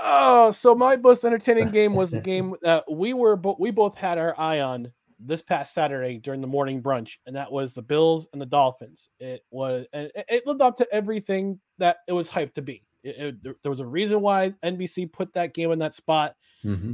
Oh, 0.00 0.52
so 0.52 0.72
my 0.76 0.96
most 0.96 1.24
entertaining 1.24 1.72
game 1.72 1.96
was 1.96 2.12
the 2.12 2.20
game 2.32 2.54
that 2.62 2.84
we 2.88 3.12
were 3.12 3.34
bo- 3.34 3.56
we 3.58 3.72
both 3.72 3.96
had 3.96 4.18
our 4.18 4.38
eye 4.38 4.60
on 4.60 4.92
this 5.18 5.42
past 5.42 5.74
Saturday 5.74 6.16
during 6.18 6.40
the 6.40 6.46
morning 6.46 6.80
brunch, 6.80 7.16
and 7.26 7.34
that 7.34 7.50
was 7.50 7.72
the 7.72 7.82
Bills 7.82 8.28
and 8.32 8.40
the 8.40 8.46
Dolphins. 8.46 9.08
It 9.18 9.44
was 9.50 9.84
and 9.92 10.12
it 10.14 10.46
lived 10.46 10.62
up 10.62 10.76
to 10.76 10.86
everything 10.94 11.58
that 11.78 11.98
it 12.06 12.12
was 12.12 12.28
hyped 12.28 12.54
to 12.54 12.62
be. 12.62 12.84
It, 13.02 13.36
it, 13.44 13.62
there 13.64 13.70
was 13.70 13.80
a 13.80 13.86
reason 13.86 14.20
why 14.20 14.54
NBC 14.62 15.12
put 15.12 15.34
that 15.34 15.54
game 15.54 15.72
in 15.72 15.80
that 15.80 15.96
spot, 15.96 16.36
mm-hmm. 16.64 16.92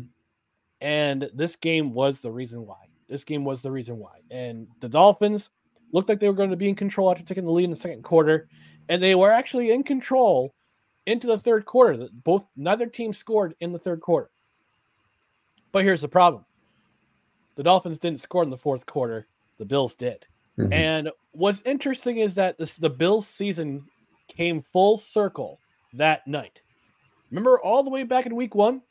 And 0.81 1.31
this 1.35 1.57
game 1.57 1.93
was 1.93 2.21
the 2.21 2.31
reason 2.31 2.67
why. 2.67 2.87
This 3.09 3.25
game 3.25 3.45
was 3.45 3.63
the 3.63 3.71
reason 3.71 3.99
why. 3.99 4.21
And 4.31 4.67
the 4.81 4.89
Dolphins 4.89 5.51
looked 5.93 6.09
like 6.09 6.21
they 6.21 6.29
were 6.29 6.35
going 6.35 6.51
to 6.51 6.57
be 6.57 6.69
in 6.69 6.75
control 6.75 7.11
after 7.11 7.25
taking 7.25 7.45
the 7.45 7.51
lead 7.51 7.65
in 7.65 7.71
the 7.71 7.77
second 7.77 8.03
quarter 8.03 8.49
and 8.89 9.03
they 9.03 9.15
were 9.15 9.31
actually 9.31 9.71
in 9.71 9.83
control 9.83 10.55
into 11.07 11.27
the 11.27 11.39
third 11.39 11.65
quarter. 11.65 12.09
Both 12.25 12.47
neither 12.57 12.87
team 12.87 13.13
scored 13.13 13.55
in 13.61 13.73
the 13.73 13.79
third 13.79 14.01
quarter. 14.01 14.31
But 15.73 15.85
here's 15.85 16.01
the 16.01 16.09
problem: 16.09 16.45
the 17.57 17.63
Dolphins 17.63 17.99
didn't 17.99 18.21
score 18.21 18.43
in 18.43 18.51
the 18.51 18.57
fourth 18.57 18.87
quarter. 18.87 19.27
The 19.59 19.65
Bills 19.65 19.95
did. 19.95 20.25
Mm-hmm. 20.59 20.73
And 20.73 21.11
what's 21.33 21.63
interesting 21.65 22.19
is 22.19 22.35
that 22.37 22.59
this, 22.59 22.75
the 22.75 22.91
Bills 22.91 23.27
season 23.27 23.85
came 24.29 24.65
full 24.73 24.99
circle 24.99 25.59
that 25.95 26.27
night. 26.27 26.61
Remember 27.31 27.61
all 27.61 27.83
the 27.83 27.91
way 27.91 28.03
back 28.03 28.27
in 28.27 28.35
week 28.35 28.55
one? 28.55 28.83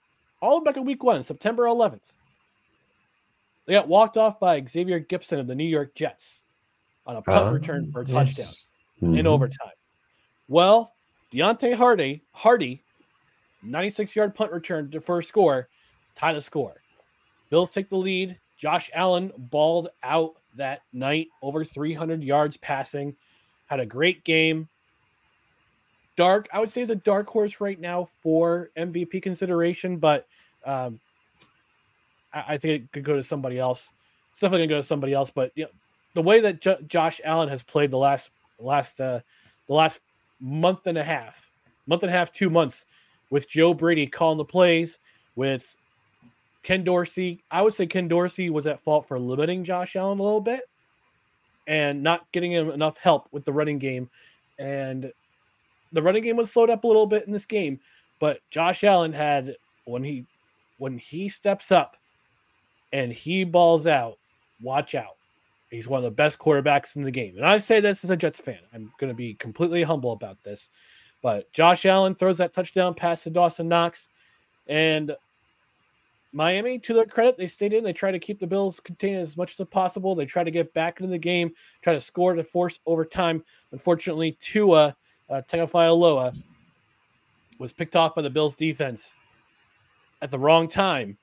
All 0.41 0.55
the 0.55 0.63
way 0.63 0.65
back 0.65 0.77
in 0.77 0.85
week 0.85 1.03
one, 1.03 1.23
September 1.23 1.63
11th. 1.63 2.01
They 3.65 3.73
got 3.73 3.87
walked 3.87 4.17
off 4.17 4.39
by 4.39 4.63
Xavier 4.63 4.99
Gipson 4.99 5.39
of 5.39 5.47
the 5.47 5.55
New 5.55 5.65
York 5.65 5.93
Jets 5.93 6.41
on 7.05 7.17
a 7.17 7.21
punt 7.21 7.47
uh, 7.47 7.51
return 7.51 7.91
for 7.91 8.01
a 8.01 8.05
touchdown 8.05 8.45
mm-hmm. 9.01 9.17
in 9.17 9.27
overtime. 9.27 9.71
Well, 10.47 10.93
Deonte 11.33 11.73
Harty, 11.73 12.23
Harty, 12.31 12.83
96 13.63 14.15
yard 14.15 14.35
punt 14.35 14.51
return 14.51 14.89
to 14.91 15.01
first 15.01 15.27
score, 15.27 15.67
tie 16.15 16.33
the 16.33 16.41
score. 16.41 16.81
Bills 17.49 17.69
take 17.69 17.89
the 17.89 17.97
lead. 17.97 18.37
Josh 18.57 18.89
Allen 18.93 19.31
balled 19.37 19.89
out 20.03 20.35
that 20.55 20.81
night, 20.91 21.27
over 21.41 21.63
300 21.63 22.23
yards 22.23 22.57
passing, 22.57 23.15
had 23.67 23.79
a 23.79 23.85
great 23.85 24.23
game. 24.23 24.67
Dark, 26.17 26.49
I 26.51 26.59
would 26.59 26.71
say, 26.71 26.81
is 26.81 26.89
a 26.89 26.95
dark 26.95 27.29
horse 27.29 27.61
right 27.61 27.79
now 27.79 28.09
for 28.21 28.71
MVP 28.77 29.21
consideration, 29.21 29.97
but 29.97 30.27
um, 30.65 30.99
I, 32.33 32.43
I, 32.47 32.57
think 32.57 32.83
it 32.83 32.91
could 32.91 33.03
go 33.03 33.15
to 33.15 33.23
somebody 33.23 33.57
else. 33.57 33.89
It's 34.31 34.41
definitely 34.41 34.67
gonna 34.67 34.75
go 34.75 34.81
to 34.81 34.87
somebody 34.87 35.13
else, 35.13 35.29
but 35.29 35.51
you 35.55 35.65
know, 35.65 35.69
the 36.15 36.21
way 36.21 36.41
that 36.41 36.59
J- 36.59 36.83
Josh 36.87 37.21
Allen 37.23 37.47
has 37.49 37.63
played 37.63 37.91
the 37.91 37.97
last 37.97 38.31
last 38.59 38.99
uh, 38.99 39.21
the 39.67 39.73
last 39.73 39.99
month 40.41 40.87
and 40.87 40.97
a 40.97 41.03
half, 41.03 41.35
month 41.85 42.03
and 42.03 42.09
a 42.09 42.13
half, 42.13 42.33
two 42.33 42.49
months 42.49 42.85
with 43.29 43.47
Joe 43.47 43.73
Brady 43.73 44.07
calling 44.07 44.37
the 44.37 44.45
plays, 44.45 44.97
with 45.35 45.63
Ken 46.63 46.83
Dorsey. 46.83 47.43
I 47.49 47.61
would 47.61 47.73
say 47.73 47.85
Ken 47.85 48.07
Dorsey 48.07 48.49
was 48.49 48.67
at 48.67 48.83
fault 48.83 49.07
for 49.07 49.17
limiting 49.19 49.63
Josh 49.63 49.95
Allen 49.95 50.19
a 50.19 50.23
little 50.23 50.41
bit 50.41 50.63
and 51.67 52.01
not 52.01 52.29
getting 52.31 52.51
him 52.51 52.71
enough 52.71 52.97
help 52.97 53.27
with 53.31 53.45
the 53.45 53.53
running 53.53 53.77
game. 53.77 54.09
And 54.57 55.11
the 55.91 56.01
running 56.01 56.23
game 56.23 56.37
was 56.37 56.51
slowed 56.51 56.69
up 56.69 56.83
a 56.83 56.87
little 56.87 57.05
bit 57.05 57.25
in 57.25 57.33
this 57.33 57.45
game, 57.45 57.79
but 58.19 58.39
Josh 58.49 58.83
Allen 58.83 59.13
had 59.13 59.55
when 59.85 60.03
he 60.03 60.25
when 60.77 60.97
he 60.97 61.29
steps 61.29 61.71
up 61.71 61.97
and 62.93 63.11
he 63.11 63.43
balls 63.43 63.87
out, 63.87 64.17
watch 64.61 64.95
out. 64.95 65.15
He's 65.69 65.87
one 65.87 65.97
of 65.97 66.03
the 66.03 66.11
best 66.11 66.39
quarterbacks 66.39 66.95
in 66.95 67.03
the 67.03 67.11
game. 67.11 67.35
And 67.35 67.45
I 67.45 67.57
say 67.59 67.79
this 67.79 68.03
as 68.03 68.09
a 68.09 68.17
Jets 68.17 68.39
fan. 68.39 68.59
I'm 68.73 68.91
going 68.99 69.11
to 69.11 69.15
be 69.15 69.33
completely 69.33 69.83
humble 69.83 70.13
about 70.13 70.41
this. 70.43 70.69
But 71.21 71.51
Josh 71.51 71.85
Allen 71.85 72.15
throws 72.15 72.37
that 72.37 72.53
touchdown 72.53 72.93
pass 72.93 73.23
to 73.23 73.29
Dawson 73.29 73.67
Knox. 73.67 74.07
And 74.67 75.13
Miami, 76.31 76.79
to 76.79 76.93
their 76.93 77.05
credit, 77.05 77.37
they 77.37 77.47
stayed 77.47 77.73
in. 77.73 77.83
They 77.83 77.91
try 77.91 78.11
to 78.11 78.19
keep 78.19 78.39
the 78.39 78.47
Bills 78.47 78.79
contained 78.79 79.19
as 79.19 79.35
much 79.35 79.59
as 79.59 79.67
possible. 79.67 80.15
They 80.15 80.25
try 80.25 80.43
to 80.43 80.51
get 80.51 80.73
back 80.73 80.99
into 80.99 81.11
the 81.11 81.17
game, 81.17 81.51
try 81.81 81.93
to 81.93 81.99
score 81.99 82.33
to 82.33 82.43
force 82.43 82.79
overtime. 82.85 83.43
Unfortunately, 83.71 84.37
Tua 84.39 84.95
uh, 85.29 85.41
Tagovailoa 85.49 86.35
was 87.59 87.73
picked 87.73 87.95
off 87.95 88.15
by 88.15 88.21
the 88.21 88.29
Bills 88.29 88.55
defense 88.55 89.13
at 90.21 90.31
the 90.31 90.39
wrong 90.39 90.67
time, 90.67 91.17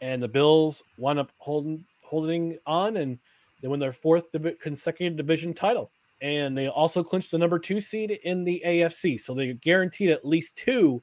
and 0.00 0.22
the 0.22 0.28
Bills 0.28 0.82
wound 0.96 1.18
up 1.18 1.32
holding 1.38 1.84
holding 2.02 2.58
on 2.66 2.96
and 2.96 3.18
they 3.62 3.68
win 3.68 3.80
their 3.80 3.92
fourth 3.92 4.32
div- 4.32 4.58
consecutive 4.60 5.16
division 5.16 5.54
title, 5.54 5.90
and 6.22 6.56
they 6.56 6.68
also 6.68 7.04
clinched 7.04 7.30
the 7.30 7.38
number 7.38 7.58
two 7.58 7.80
seed 7.80 8.10
in 8.24 8.44
the 8.44 8.62
AFC. 8.64 9.20
So 9.20 9.34
they 9.34 9.52
guaranteed 9.54 10.10
at 10.10 10.24
least 10.24 10.56
two 10.56 11.02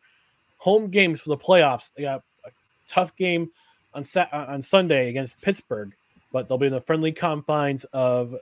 home 0.58 0.90
games 0.90 1.22
for 1.22 1.30
the 1.30 1.38
playoffs. 1.38 1.92
They 1.96 2.04
got 2.04 2.24
a 2.46 2.50
tough 2.88 3.16
game 3.16 3.52
on 3.94 4.04
Sa- 4.04 4.28
uh, 4.32 4.46
on 4.50 4.62
Sunday 4.62 5.10
against 5.10 5.42
Pittsburgh, 5.42 5.96
but 6.32 6.48
they'll 6.48 6.58
be 6.58 6.68
in 6.68 6.74
the 6.74 6.82
friendly 6.82 7.12
confines 7.12 7.84
of 7.86 8.36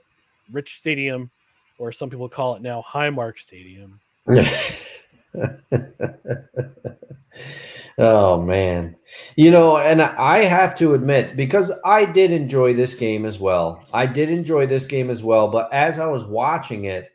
Rich 0.50 0.76
Stadium, 0.78 1.30
or 1.78 1.92
some 1.92 2.10
people 2.10 2.28
call 2.28 2.54
it 2.56 2.62
now 2.62 2.82
Highmark 2.82 3.38
Stadium. 3.38 4.00
Oh 7.98 8.40
man. 8.42 8.94
You 9.36 9.50
know, 9.50 9.78
and 9.78 10.02
I 10.02 10.44
have 10.44 10.74
to 10.76 10.94
admit 10.94 11.34
because 11.34 11.72
I 11.84 12.04
did 12.04 12.30
enjoy 12.30 12.74
this 12.74 12.94
game 12.94 13.24
as 13.24 13.38
well. 13.38 13.82
I 13.92 14.06
did 14.06 14.28
enjoy 14.30 14.66
this 14.66 14.84
game 14.84 15.08
as 15.10 15.22
well, 15.22 15.48
but 15.48 15.72
as 15.72 15.98
I 15.98 16.06
was 16.06 16.24
watching 16.24 16.84
it, 16.84 17.08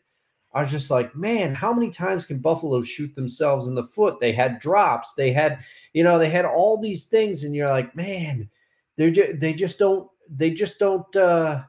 I 0.53 0.59
was 0.59 0.71
just 0.71 0.89
like, 0.89 1.15
man, 1.15 1.53
how 1.53 1.71
many 1.71 1.91
times 1.91 2.25
can 2.25 2.39
Buffalo 2.39 2.81
shoot 2.81 3.13
themselves 3.15 3.67
in 3.67 3.75
the 3.75 3.83
foot? 3.83 4.19
They 4.19 4.31
had 4.31 4.59
drops, 4.59 5.13
they 5.13 5.31
had, 5.31 5.59
you 5.93 6.03
know, 6.03 6.17
they 6.17 6.29
had 6.29 6.45
all 6.45 6.81
these 6.81 7.05
things 7.05 7.43
and 7.43 7.55
you're 7.55 7.69
like, 7.69 7.95
man, 7.95 8.49
they're 8.97 9.11
just, 9.11 9.39
they 9.39 9.53
just 9.53 9.77
don't 9.77 10.09
they 10.33 10.49
just 10.49 10.79
don't 10.79 11.15
uh 11.15 11.61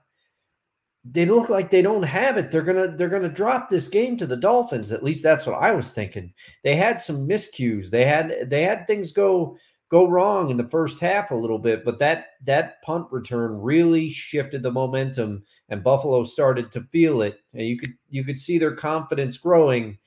they 1.04 1.26
look 1.26 1.48
like 1.48 1.70
they 1.70 1.82
don't 1.82 2.04
have 2.04 2.38
it. 2.38 2.50
They're 2.50 2.62
gonna 2.62 2.96
they're 2.96 3.08
gonna 3.08 3.28
drop 3.28 3.68
this 3.68 3.88
game 3.88 4.16
to 4.18 4.26
the 4.26 4.36
Dolphins. 4.36 4.92
At 4.92 5.02
least 5.02 5.22
that's 5.22 5.46
what 5.46 5.60
I 5.60 5.72
was 5.72 5.90
thinking. 5.90 6.32
They 6.62 6.76
had 6.76 7.00
some 7.00 7.28
miscues. 7.28 7.90
They 7.90 8.04
had 8.04 8.48
they 8.48 8.62
had 8.62 8.86
things 8.86 9.10
go 9.10 9.56
go 9.90 10.08
wrong 10.08 10.50
in 10.50 10.56
the 10.56 10.68
first 10.68 11.00
half 11.00 11.30
a 11.30 11.34
little 11.36 11.58
bit, 11.58 11.84
but 11.84 11.98
that 11.98 12.26
that 12.44 12.80
punt 12.82 13.06
return 13.10 13.60
really 13.60 14.08
shifted 14.08 14.62
the 14.62 14.70
momentum, 14.70 15.42
and 15.68 15.82
Buffalo 15.82 16.22
started 16.22 16.70
to 16.72 16.86
feel 16.92 17.22
it. 17.22 17.38
And 17.52 17.66
you 17.66 17.76
could 17.76 17.94
you 18.08 18.24
could 18.24 18.38
see 18.38 18.58
their 18.58 18.74
confidence 18.74 19.36
growing, 19.38 19.98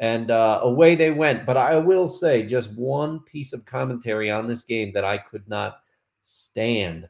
and 0.00 0.32
uh, 0.32 0.60
away 0.64 0.96
they 0.96 1.12
went. 1.12 1.46
But 1.46 1.56
I 1.56 1.78
will 1.78 2.08
say 2.08 2.44
just 2.44 2.76
one 2.76 3.20
piece 3.20 3.52
of 3.52 3.64
commentary 3.64 4.28
on 4.28 4.48
this 4.48 4.64
game 4.64 4.92
that 4.94 5.04
I 5.04 5.18
could 5.18 5.48
not 5.48 5.76
stand. 6.20 7.08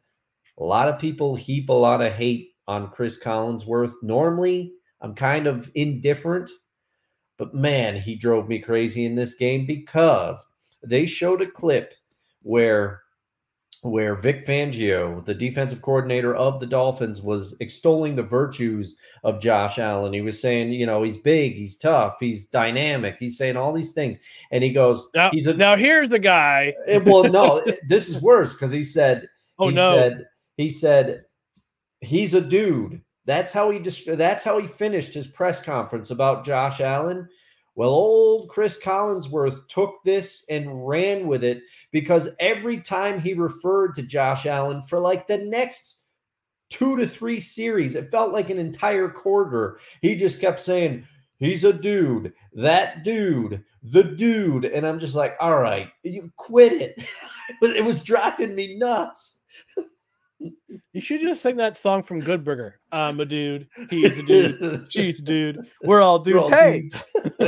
A 0.59 0.65
lot 0.65 0.91
of 0.91 1.01
people 1.01 1.35
heap 1.35 1.71
a 1.71 1.73
lot 1.73 2.03
of 2.03 2.13
hate 2.13 2.52
on 2.69 2.91
Chris 2.91 3.19
Collinsworth. 3.19 3.95
Normally, 4.03 4.73
I'm 5.01 5.15
kind 5.15 5.47
of 5.47 5.71
indifferent, 5.75 6.51
but 7.37 7.55
man, 7.55 7.97
he 7.97 8.15
drove 8.15 8.49
me 8.49 8.59
crazy 8.59 9.05
in 9.05 9.15
this 9.15 9.35
game 9.35 9.67
because 9.67 10.47
they 10.83 11.07
showed 11.07 11.43
a 11.43 11.51
clip 11.51 11.95
where 12.43 13.03
where 13.83 14.15
Vic 14.15 14.47
Fangio, 14.47 15.25
the 15.25 15.35
defensive 15.35 15.83
coordinator 15.83 16.37
of 16.37 16.61
the 16.61 16.67
Dolphins, 16.67 17.21
was 17.21 17.57
extolling 17.59 18.15
the 18.15 18.23
virtues 18.23 18.95
of 19.25 19.41
Josh 19.41 19.81
Allen. 19.81 20.13
He 20.13 20.21
was 20.21 20.41
saying, 20.41 20.71
you 20.71 20.87
know, 20.87 21.03
he's 21.03 21.17
big, 21.17 21.55
he's 21.55 21.77
tough, 21.77 22.19
he's 22.21 22.47
dynamic, 22.47 23.17
he's 23.19 23.37
saying 23.37 23.57
all 23.57 23.73
these 23.73 23.91
things. 23.91 24.19
And 24.53 24.63
he 24.63 24.71
goes, 24.71 25.09
now, 25.17 25.31
he's 25.33 25.49
a 25.49 25.55
now 25.55 25.75
here's 25.75 26.11
the 26.11 26.21
guy. 26.21 26.75
Eh, 26.87 27.01
well, 27.05 27.25
no, 27.25 27.61
this 27.89 28.09
is 28.09 28.23
worse 28.23 28.55
because 28.55 28.71
he 28.71 28.85
said, 28.85 29.29
oh 29.59 29.69
he 29.69 29.75
no, 29.75 29.97
said, 29.97 30.27
he 30.57 30.69
said 30.69 31.25
he's 32.03 32.35
a 32.35 32.41
dude. 32.41 33.01
That's 33.25 33.53
how 33.53 33.71
he 33.71 33.79
just 33.79 34.05
that's 34.07 34.43
how 34.43 34.59
he 34.59 34.67
finished 34.67 35.15
his 35.15 35.27
press 35.27 35.61
conference 35.61 36.11
about 36.11 36.45
Josh 36.45 36.81
Allen 36.81 37.29
Well, 37.77 37.91
old 37.91 38.49
Chris 38.49 38.79
Collinsworth 38.83 39.69
took 39.69 40.03
this 40.05 40.45
and 40.51 40.87
ran 40.87 41.27
with 41.27 41.45
it 41.45 41.63
because 41.93 42.29
every 42.41 42.81
time 42.81 43.21
he 43.21 43.35
referred 43.35 43.95
to 43.95 44.03
Josh 44.03 44.47
Allen 44.47 44.83
for 44.83 44.99
like 44.99 45.27
the 45.27 45.39
next 45.39 45.97
two 46.69 46.97
to 46.97 47.07
three 47.07 47.39
series, 47.39 47.95
it 47.95 48.11
felt 48.11 48.33
like 48.33 48.51
an 48.51 48.59
entire 48.59 49.09
quarter. 49.09 49.79
He 50.01 50.17
just 50.17 50.41
kept 50.41 50.61
saying, 50.61 51.05
He's 51.39 51.65
a 51.65 51.73
dude, 51.73 52.33
that 52.53 53.03
dude, 53.03 53.65
the 53.83 54.05
dude. 54.05 54.65
And 54.65 54.87
I'm 54.87 55.01
just 55.01 55.17
like, 55.17 55.35
all 55.41 55.59
right, 55.59 55.89
you 56.05 56.31
quit 56.37 56.73
it. 56.73 57.09
it 57.63 57.85
was 57.85 58.03
driving 58.03 58.55
me 58.55 58.77
nuts. 58.77 59.39
You 60.93 61.01
should 61.01 61.21
just 61.21 61.43
sing 61.43 61.57
that 61.57 61.77
song 61.77 62.03
from 62.03 62.21
Good 62.21 62.45
Burger. 62.45 62.81
I'm 62.91 63.21
a 63.21 63.25
dude. 63.25 63.69
He's 63.91 64.19
a 64.19 64.23
dude. 64.23 64.87
She's 64.93 65.21
a 65.21 65.23
dude. 65.23 65.59
We're 65.83 66.01
all 66.01 66.19
dudes. 66.19 66.37
We're 66.37 66.43
all 66.43 66.51
hey. 66.51 66.81
Dudes. 66.81 67.03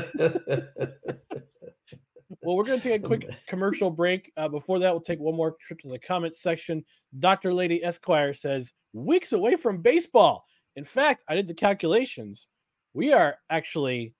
well, 2.42 2.56
we're 2.56 2.64
going 2.64 2.80
to 2.80 2.88
take 2.88 3.04
a 3.04 3.06
quick 3.06 3.28
commercial 3.48 3.90
break. 3.90 4.32
Uh, 4.36 4.48
before 4.48 4.78
that, 4.78 4.92
we'll 4.92 5.00
take 5.00 5.20
one 5.20 5.36
more 5.36 5.56
trip 5.66 5.80
to 5.80 5.88
the 5.88 5.98
comment 5.98 6.36
section. 6.36 6.84
Dr. 7.18 7.52
Lady 7.52 7.84
Esquire 7.84 8.34
says, 8.34 8.72
weeks 8.92 9.32
away 9.32 9.56
from 9.56 9.82
baseball. 9.82 10.44
In 10.76 10.84
fact, 10.84 11.22
I 11.28 11.34
did 11.34 11.48
the 11.48 11.54
calculations. 11.54 12.48
We 12.94 13.12
are 13.12 13.36
actually 13.50 14.14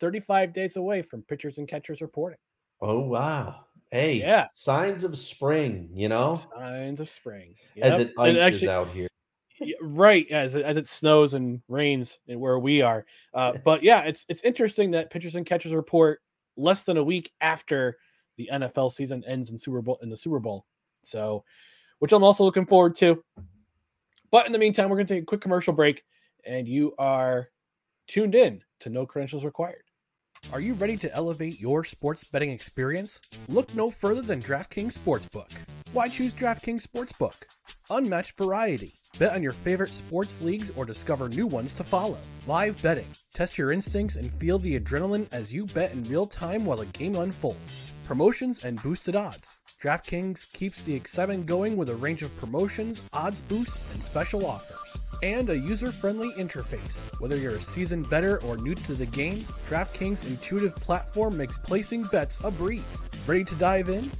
35 0.00 0.52
days 0.52 0.76
away 0.76 1.02
from 1.02 1.22
pitchers 1.22 1.58
and 1.58 1.68
catchers 1.68 2.00
reporting. 2.00 2.38
Oh, 2.80 3.00
wow. 3.00 3.63
Hey, 3.90 4.14
yeah. 4.14 4.46
Signs 4.54 5.04
of 5.04 5.16
spring, 5.16 5.88
you 5.92 6.08
know? 6.08 6.40
Signs 6.56 7.00
of 7.00 7.08
spring. 7.08 7.54
Yep. 7.76 7.86
As 7.86 7.98
it 8.00 8.12
ices 8.18 8.42
actually, 8.42 8.68
out 8.68 8.88
here. 8.88 9.08
Right, 9.80 10.28
as 10.30 10.56
it, 10.56 10.64
as 10.64 10.76
it 10.76 10.88
snows 10.88 11.34
and 11.34 11.62
rains 11.68 12.18
and 12.28 12.40
where 12.40 12.58
we 12.58 12.82
are. 12.82 13.06
Uh, 13.32 13.52
but 13.64 13.82
yeah, 13.82 14.00
it's 14.00 14.26
it's 14.28 14.42
interesting 14.42 14.90
that 14.92 15.10
pitchers 15.10 15.36
and 15.36 15.46
catchers 15.46 15.72
report 15.72 16.20
less 16.56 16.82
than 16.82 16.96
a 16.96 17.04
week 17.04 17.30
after 17.40 17.96
the 18.36 18.48
NFL 18.52 18.92
season 18.92 19.22
ends 19.26 19.50
in 19.50 19.58
Super 19.58 19.80
Bowl 19.80 19.98
in 20.02 20.10
the 20.10 20.16
Super 20.16 20.40
Bowl. 20.40 20.66
So, 21.04 21.44
which 21.98 22.12
I'm 22.12 22.24
also 22.24 22.44
looking 22.44 22.66
forward 22.66 22.94
to. 22.96 23.22
But 24.30 24.46
in 24.46 24.52
the 24.52 24.58
meantime, 24.58 24.88
we're 24.88 24.96
going 24.96 25.06
to 25.06 25.14
take 25.14 25.22
a 25.22 25.26
quick 25.26 25.40
commercial 25.40 25.72
break, 25.72 26.02
and 26.44 26.66
you 26.66 26.94
are 26.98 27.50
tuned 28.08 28.34
in 28.34 28.62
to 28.80 28.90
No 28.90 29.06
Credentials 29.06 29.44
Required. 29.44 29.84
Are 30.52 30.60
you 30.60 30.74
ready 30.74 30.96
to 30.98 31.12
elevate 31.14 31.60
your 31.60 31.84
sports 31.84 32.22
betting 32.24 32.50
experience? 32.50 33.20
Look 33.48 33.74
no 33.74 33.90
further 33.90 34.22
than 34.22 34.40
DraftKings 34.40 34.96
Sportsbook. 34.96 35.50
Why 35.92 36.08
choose 36.08 36.32
DraftKings 36.34 36.86
Sportsbook? 36.86 37.34
Unmatched 37.90 38.36
variety. 38.36 38.94
Bet 39.18 39.32
on 39.32 39.42
your 39.42 39.52
favorite 39.52 39.92
sports 39.92 40.40
leagues 40.42 40.70
or 40.76 40.84
discover 40.84 41.28
new 41.28 41.46
ones 41.46 41.72
to 41.74 41.84
follow. 41.84 42.18
Live 42.46 42.80
betting. 42.82 43.08
Test 43.32 43.58
your 43.58 43.72
instincts 43.72 44.16
and 44.16 44.32
feel 44.34 44.58
the 44.58 44.78
adrenaline 44.78 45.32
as 45.32 45.52
you 45.52 45.66
bet 45.66 45.92
in 45.92 46.04
real 46.04 46.26
time 46.26 46.64
while 46.64 46.78
the 46.78 46.86
game 46.86 47.16
unfolds. 47.16 47.94
Promotions 48.04 48.64
and 48.64 48.80
boosted 48.82 49.16
odds. 49.16 49.58
DraftKings 49.82 50.52
keeps 50.52 50.82
the 50.82 50.94
excitement 50.94 51.46
going 51.46 51.76
with 51.76 51.88
a 51.88 51.96
range 51.96 52.22
of 52.22 52.36
promotions, 52.38 53.02
odds 53.12 53.40
boosts, 53.42 53.92
and 53.92 54.02
special 54.02 54.46
offers 54.46 54.93
and 55.22 55.50
a 55.50 55.58
user-friendly 55.58 56.32
interface. 56.32 56.96
Whether 57.18 57.36
you're 57.36 57.56
a 57.56 57.62
seasoned 57.62 58.08
bettor 58.10 58.42
or 58.42 58.56
new 58.56 58.74
to 58.74 58.94
the 58.94 59.06
game, 59.06 59.44
DraftKings' 59.68 60.26
intuitive 60.26 60.74
platform 60.76 61.36
makes 61.36 61.58
placing 61.58 62.02
bets 62.04 62.38
a 62.44 62.50
breeze. 62.50 62.82
Ready 63.26 63.44
to 63.44 63.54
dive 63.54 63.88
in? 63.88 64.10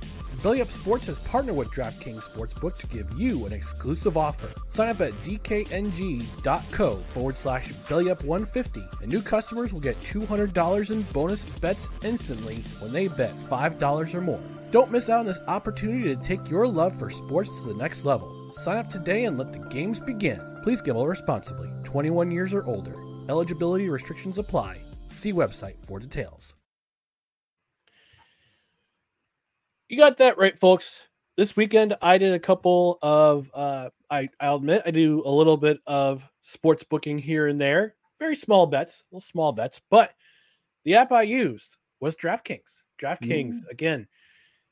Belly 0.43 0.61
Up 0.61 0.71
Sports 0.71 1.07
has 1.07 1.19
partnered 1.21 1.57
with 1.57 1.71
DraftKings 1.71 2.21
Sportsbook 2.23 2.77
to 2.79 2.87
give 2.89 3.11
you 3.19 3.47
an 3.47 3.53
exclusive 3.53 4.17
offer. 4.17 4.49
Sign 4.69 4.91
up 4.91 5.01
at 5.01 5.13
dkng.co 5.23 6.97
forward 6.97 7.37
slash 7.37 7.69
bellyup150 7.69 9.03
and 9.03 9.13
new 9.13 9.23
customers 9.23 9.73
will 9.73 9.81
get 9.81 9.99
$200 10.01 10.91
in 10.91 11.03
bonus 11.13 11.43
bets 11.61 11.89
instantly 12.03 12.57
when 12.81 12.93
they 12.93 13.09
bet 13.09 13.35
$5 13.49 14.15
or 14.15 14.21
more. 14.21 14.41
Don't 14.71 14.91
miss 14.91 15.09
out 15.09 15.21
on 15.21 15.27
this 15.27 15.39
opportunity 15.47 16.15
to 16.15 16.23
take 16.23 16.51
your 16.51 16.67
love 16.67 16.99
for 16.99 17.09
sports 17.09 17.51
to 17.51 17.61
the 17.63 17.75
next 17.75 18.05
level. 18.05 18.34
Sign 18.55 18.79
up 18.79 18.89
today 18.89 19.25
and 19.25 19.37
let 19.37 19.53
the 19.53 19.59
games 19.69 19.99
begin. 19.99 20.41
Please 20.63 20.81
gamble 20.81 21.07
responsibly. 21.07 21.69
21 21.83 22.31
years 22.31 22.55
or 22.55 22.65
older. 22.65 22.95
Eligibility 23.29 23.89
restrictions 23.89 24.39
apply. 24.39 24.79
See 25.13 25.33
website 25.33 25.75
for 25.87 25.99
details. 25.99 26.55
You 29.89 29.99
got 29.99 30.19
that 30.19 30.39
right, 30.39 30.59
folks. 30.59 31.03
This 31.37 31.57
weekend, 31.57 31.97
I 32.01 32.17
did 32.17 32.33
a 32.33 32.39
couple 32.39 32.99
of. 33.03 33.51
Uh, 33.53 33.91
I 34.09 34.29
I'll 34.39 34.57
admit 34.57 34.83
I 34.87 34.93
do 34.93 35.23
a 35.27 35.31
little 35.31 35.57
bit 35.57 35.81
of 35.87 36.25
sports 36.43 36.85
booking 36.85 37.19
here 37.19 37.49
and 37.49 37.61
there. 37.61 37.97
Very 38.21 38.37
small 38.37 38.67
bets, 38.67 39.03
little 39.11 39.21
small 39.21 39.53
bets, 39.53 39.81
but 39.91 40.13
the 40.85 40.95
app 40.95 41.11
I 41.11 41.23
used 41.23 41.77
was 42.01 42.17
DraftKings. 42.17 42.83
DraftKings 43.03 43.57
mm. 43.57 43.71
again, 43.71 44.07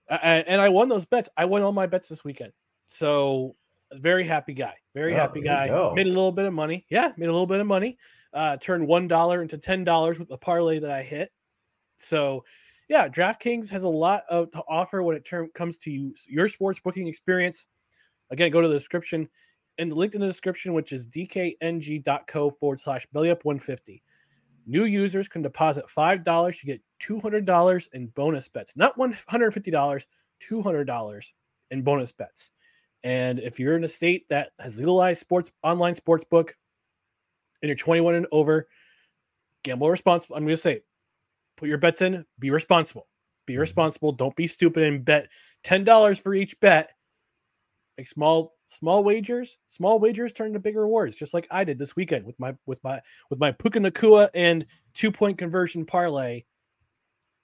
uh, 0.08 0.18
and 0.22 0.60
I 0.60 0.68
won 0.68 0.88
those 0.88 1.04
bets. 1.04 1.28
I 1.36 1.46
won 1.46 1.62
all 1.62 1.72
my 1.72 1.86
bets 1.86 2.08
this 2.08 2.24
weekend. 2.24 2.52
So 2.88 3.56
very 3.98 4.24
happy 4.24 4.54
guy. 4.54 4.74
Very 4.94 5.14
oh, 5.14 5.16
happy 5.16 5.40
guy. 5.40 5.66
Made 5.94 6.06
a 6.06 6.10
little 6.10 6.32
bit 6.32 6.46
of 6.46 6.52
money. 6.52 6.86
Yeah, 6.90 7.12
made 7.16 7.26
a 7.26 7.32
little 7.32 7.46
bit 7.46 7.60
of 7.60 7.66
money. 7.66 7.98
Uh, 8.32 8.56
turned 8.56 8.86
one 8.86 9.08
dollar 9.08 9.42
into 9.42 9.58
ten 9.58 9.84
dollars 9.84 10.18
with 10.18 10.28
the 10.28 10.38
parlay 10.38 10.78
that 10.78 10.90
I 10.90 11.02
hit. 11.02 11.30
So, 11.98 12.44
yeah, 12.88 13.08
DraftKings 13.08 13.68
has 13.70 13.82
a 13.82 13.88
lot 13.88 14.24
of 14.28 14.50
to 14.52 14.62
offer 14.68 15.02
when 15.02 15.16
it 15.16 15.24
term 15.24 15.50
comes 15.54 15.78
to 15.78 15.90
you, 15.90 16.14
your 16.26 16.48
sports 16.48 16.80
booking 16.80 17.06
experience. 17.06 17.66
Again, 18.30 18.50
go 18.50 18.60
to 18.60 18.68
the 18.68 18.78
description 18.78 19.28
and 19.78 19.90
the 19.90 19.94
link 19.94 20.14
in 20.14 20.20
the 20.20 20.26
description, 20.26 20.74
which 20.74 20.92
is 20.92 21.06
dkng.co 21.06 22.50
forward 22.50 22.80
slash 22.80 23.06
bellyup 23.14 23.44
150. 23.44 24.02
New 24.66 24.84
users 24.84 25.28
can 25.28 25.42
deposit 25.42 25.88
five 25.90 26.22
dollars 26.24 26.58
to 26.60 26.66
get 26.66 26.80
two 27.00 27.18
hundred 27.20 27.44
dollars 27.44 27.88
in 27.92 28.06
bonus 28.08 28.48
bets, 28.48 28.72
not 28.76 28.96
one 28.96 29.16
hundred 29.26 29.52
fifty 29.52 29.70
dollars, 29.70 30.06
two 30.40 30.62
hundred 30.62 30.84
dollars 30.84 31.34
in 31.70 31.82
bonus 31.82 32.12
bets. 32.12 32.50
And 33.04 33.40
if 33.40 33.58
you're 33.58 33.76
in 33.76 33.84
a 33.84 33.88
state 33.88 34.28
that 34.28 34.52
has 34.58 34.76
legalized 34.76 35.20
sports 35.20 35.50
online 35.62 35.94
sports 35.94 36.24
book 36.30 36.56
and 37.60 37.68
you're 37.68 37.76
21 37.76 38.14
and 38.14 38.26
over, 38.30 38.68
gamble 39.62 39.90
responsible. 39.90 40.36
I'm 40.36 40.44
going 40.44 40.56
to 40.56 40.60
say, 40.60 40.82
put 41.56 41.68
your 41.68 41.78
bets 41.78 42.02
in, 42.02 42.24
be 42.38 42.50
responsible. 42.50 43.08
Be 43.46 43.54
mm-hmm. 43.54 43.60
responsible. 43.60 44.12
Don't 44.12 44.36
be 44.36 44.46
stupid 44.46 44.84
and 44.84 45.04
bet 45.04 45.28
$10 45.64 46.20
for 46.20 46.34
each 46.34 46.58
bet. 46.60 46.90
Like 47.98 48.08
small 48.08 48.54
small 48.78 49.04
wagers, 49.04 49.58
small 49.66 49.98
wagers 49.98 50.32
turn 50.32 50.54
to 50.54 50.58
big 50.58 50.76
rewards, 50.76 51.16
just 51.16 51.34
like 51.34 51.46
I 51.50 51.62
did 51.62 51.78
this 51.78 51.94
weekend 51.94 52.24
with 52.24 52.38
my 52.40 52.54
with 52.64 52.82
my 52.82 53.02
with 53.28 53.38
my 53.38 53.52
Puka 53.52 53.80
Nacua 53.80 54.30
and 54.34 54.64
two 54.94 55.12
point 55.12 55.36
conversion 55.36 55.84
parlay. 55.84 56.44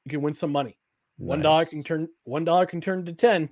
You 0.05 0.11
can 0.11 0.23
win 0.23 0.35
some 0.35 0.51
money. 0.51 0.79
Nice. 1.19 1.29
One 1.29 1.43
dollar 1.43 1.65
can 1.67 1.83
turn 1.83 2.09
one 2.25 2.45
dollar 2.45 2.65
can 2.65 2.81
turn 2.81 3.05
to 3.05 3.13
ten 3.13 3.51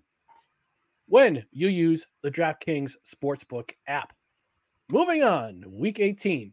when 1.09 1.44
you 1.50 1.68
use 1.68 2.07
the 2.22 2.30
DraftKings 2.30 2.92
Sportsbook 3.07 3.70
app. 3.86 4.12
Moving 4.88 5.22
on, 5.22 5.64
week 5.68 6.00
18. 6.00 6.52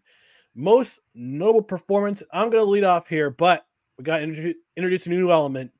Most 0.55 0.99
notable 1.13 1.61
performance. 1.61 2.23
I'm 2.31 2.49
going 2.49 2.63
to 2.63 2.69
lead 2.69 2.83
off 2.83 3.07
here, 3.07 3.29
but 3.29 3.65
we 3.97 4.03
got 4.03 4.17
to 4.19 4.53
introduce 4.75 5.05
a 5.05 5.09
new 5.09 5.31
element. 5.31 5.71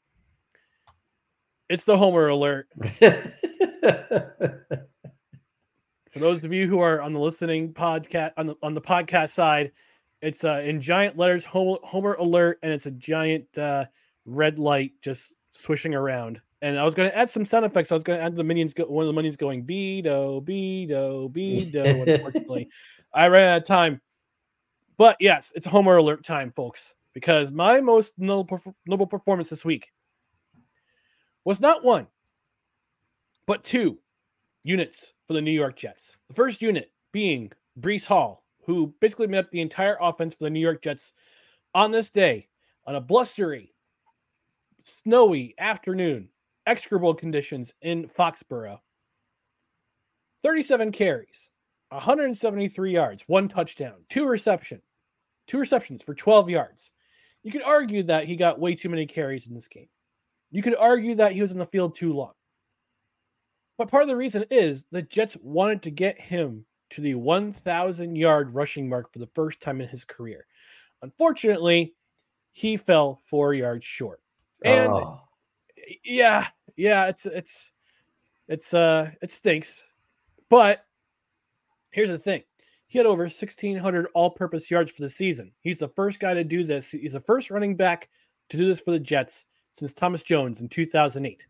It's 1.70 1.84
the 1.84 1.98
Homer 1.98 2.28
alert. 2.28 2.68
For 6.14 6.20
those 6.20 6.44
of 6.44 6.54
you 6.54 6.68
who 6.68 6.80
are 6.80 7.02
on 7.02 7.14
the 7.14 7.20
listening 7.20 7.74
podcast 7.74 8.34
on 8.38 8.46
the 8.46 8.56
on 8.62 8.76
the 8.76 8.82
podcast 8.82 9.32
side, 9.32 9.72
it's 10.22 10.44
uh, 10.44 10.62
in 10.64 10.80
giant 10.80 11.18
letters 11.18 11.44
Homer, 11.44 11.80
Homer 11.84 12.14
alert, 12.14 12.60
and 12.62 12.72
it's 12.72 12.86
a 12.86 12.92
giant 12.92 13.58
uh, 13.58 13.86
red 14.26 14.60
light 14.60 14.92
just 15.02 15.34
swishing 15.50 15.96
around. 15.96 16.40
And 16.64 16.80
I 16.80 16.86
was 16.86 16.96
going 16.96 17.10
to 17.10 17.18
add 17.18 17.30
some 17.30 17.46
sound 17.46 17.66
effects. 17.66 17.92
I 17.92 17.96
was 17.96 18.04
going 18.04 18.18
to 18.18 18.24
add 18.24 18.38
the 18.38 18.44
minions, 18.44 18.74
go, 18.74 18.86
one 18.86 19.04
of 19.04 19.08
the 19.08 19.14
minions 19.14 19.36
going 19.36 19.66
Beto, 19.66 20.42
Beto, 20.42 21.30
Beto. 21.30 22.08
Unfortunately, 22.08 22.70
I 23.14 23.28
ran 23.28 23.50
out 23.50 23.62
of 23.64 23.68
time. 23.68 24.00
But 24.96 25.18
yes, 25.20 25.52
it's 25.56 25.68
Homer 25.68 25.98
alert 25.98 26.24
time, 26.24 26.54
folks, 26.56 26.94
because 27.14 27.52
my 27.52 27.82
most 27.82 28.14
noble, 28.18 28.62
noble 28.86 29.06
performance 29.06 29.50
this 29.50 29.66
week 29.66 29.92
was 31.44 31.60
not 31.60 31.84
one, 31.84 32.08
but 33.46 33.66
two 33.66 34.00
units 34.64 35.14
for 35.28 35.34
the 35.34 35.42
New 35.42 35.52
York 35.52 35.76
Jets. 35.76 36.16
The 36.30 36.34
first 36.34 36.62
unit 36.62 36.94
being 37.12 37.52
Breece 37.78 38.06
Hall, 38.06 38.46
who 38.66 38.96
basically 39.02 39.28
made 39.28 39.40
up 39.40 39.52
the 39.52 39.60
entire 39.60 39.98
offense 40.00 40.34
for 40.34 40.46
the 40.46 40.50
New 40.50 40.62
York 40.62 40.82
Jets 40.82 41.12
on 41.76 41.92
this 41.92 42.10
day 42.10 42.48
on 42.88 42.96
a 42.96 43.02
blustery, 43.02 43.74
snowy 44.84 45.56
afternoon 45.58 46.30
execrable 46.66 47.14
conditions 47.14 47.74
in 47.82 48.08
Foxborough. 48.08 48.80
37 50.44 50.92
carries, 50.92 51.50
173 51.90 52.92
yards, 52.92 53.24
one 53.28 53.48
touchdown, 53.48 54.04
two 54.10 54.26
reception, 54.26 54.82
two 55.48 55.58
receptions 55.58 56.02
for 56.02 56.14
12 56.14 56.50
yards. 56.50 56.92
You 57.44 57.52
could 57.52 57.64
argue 57.64 58.04
that 58.04 58.26
he 58.26 58.36
got 58.36 58.60
way 58.60 58.76
too 58.76 58.90
many 58.90 59.06
carries 59.06 59.48
in 59.48 59.54
this 59.54 59.68
game. 59.68 59.90
You 60.52 60.62
could 60.62 60.76
argue 60.76 61.16
that 61.16 61.32
he 61.32 61.42
was 61.42 61.52
in 61.52 61.58
the 61.58 61.66
field 61.66 61.96
too 61.96 62.14
long. 62.14 62.34
But 63.78 63.90
part 63.90 64.04
of 64.04 64.10
the 64.10 64.16
reason 64.16 64.46
is 64.52 64.86
the 64.92 65.02
Jets 65.02 65.36
wanted 65.42 65.82
to 65.84 65.92
get 65.92 66.20
him 66.20 66.66
to 66.92 67.02
the 67.02 67.16
1,000 67.16 68.16
yard 68.16 68.54
rushing 68.54 68.88
mark 68.88 69.12
for 69.12 69.20
the 69.20 69.30
first 69.34 69.60
time 69.62 69.82
in 69.82 69.88
his 69.88 70.06
career. 70.06 70.46
Unfortunately, 71.02 71.96
he 72.52 72.78
fell 72.78 73.22
four 73.26 73.54
yards 73.54 73.84
short. 73.84 74.22
And 74.64 74.92
Oh. 74.92 75.23
Yeah, 76.04 76.48
yeah, 76.76 77.08
it's 77.08 77.26
it's 77.26 77.72
it's 78.48 78.74
uh 78.74 79.12
it 79.22 79.32
stinks. 79.32 79.82
But 80.50 80.86
here's 81.92 82.10
the 82.10 82.20
thing. 82.20 82.44
He 82.88 83.00
had 83.00 83.08
over 83.08 83.24
1600 83.24 84.08
all-purpose 84.14 84.70
yards 84.70 84.92
for 84.92 85.02
the 85.02 85.10
season. 85.10 85.52
He's 85.62 85.80
the 85.80 85.88
first 85.90 86.20
guy 86.20 86.36
to 86.36 86.44
do 86.44 86.64
this. 86.64 86.92
He's 86.92 87.14
the 87.14 87.20
first 87.22 87.50
running 87.50 87.76
back 87.76 88.08
to 88.50 88.58
do 88.58 88.68
this 88.68 88.80
for 88.80 88.92
the 88.92 89.00
Jets 89.00 89.46
since 89.72 89.94
Thomas 89.94 90.22
Jones 90.22 90.62
in 90.62 90.70
2008. 90.70 91.42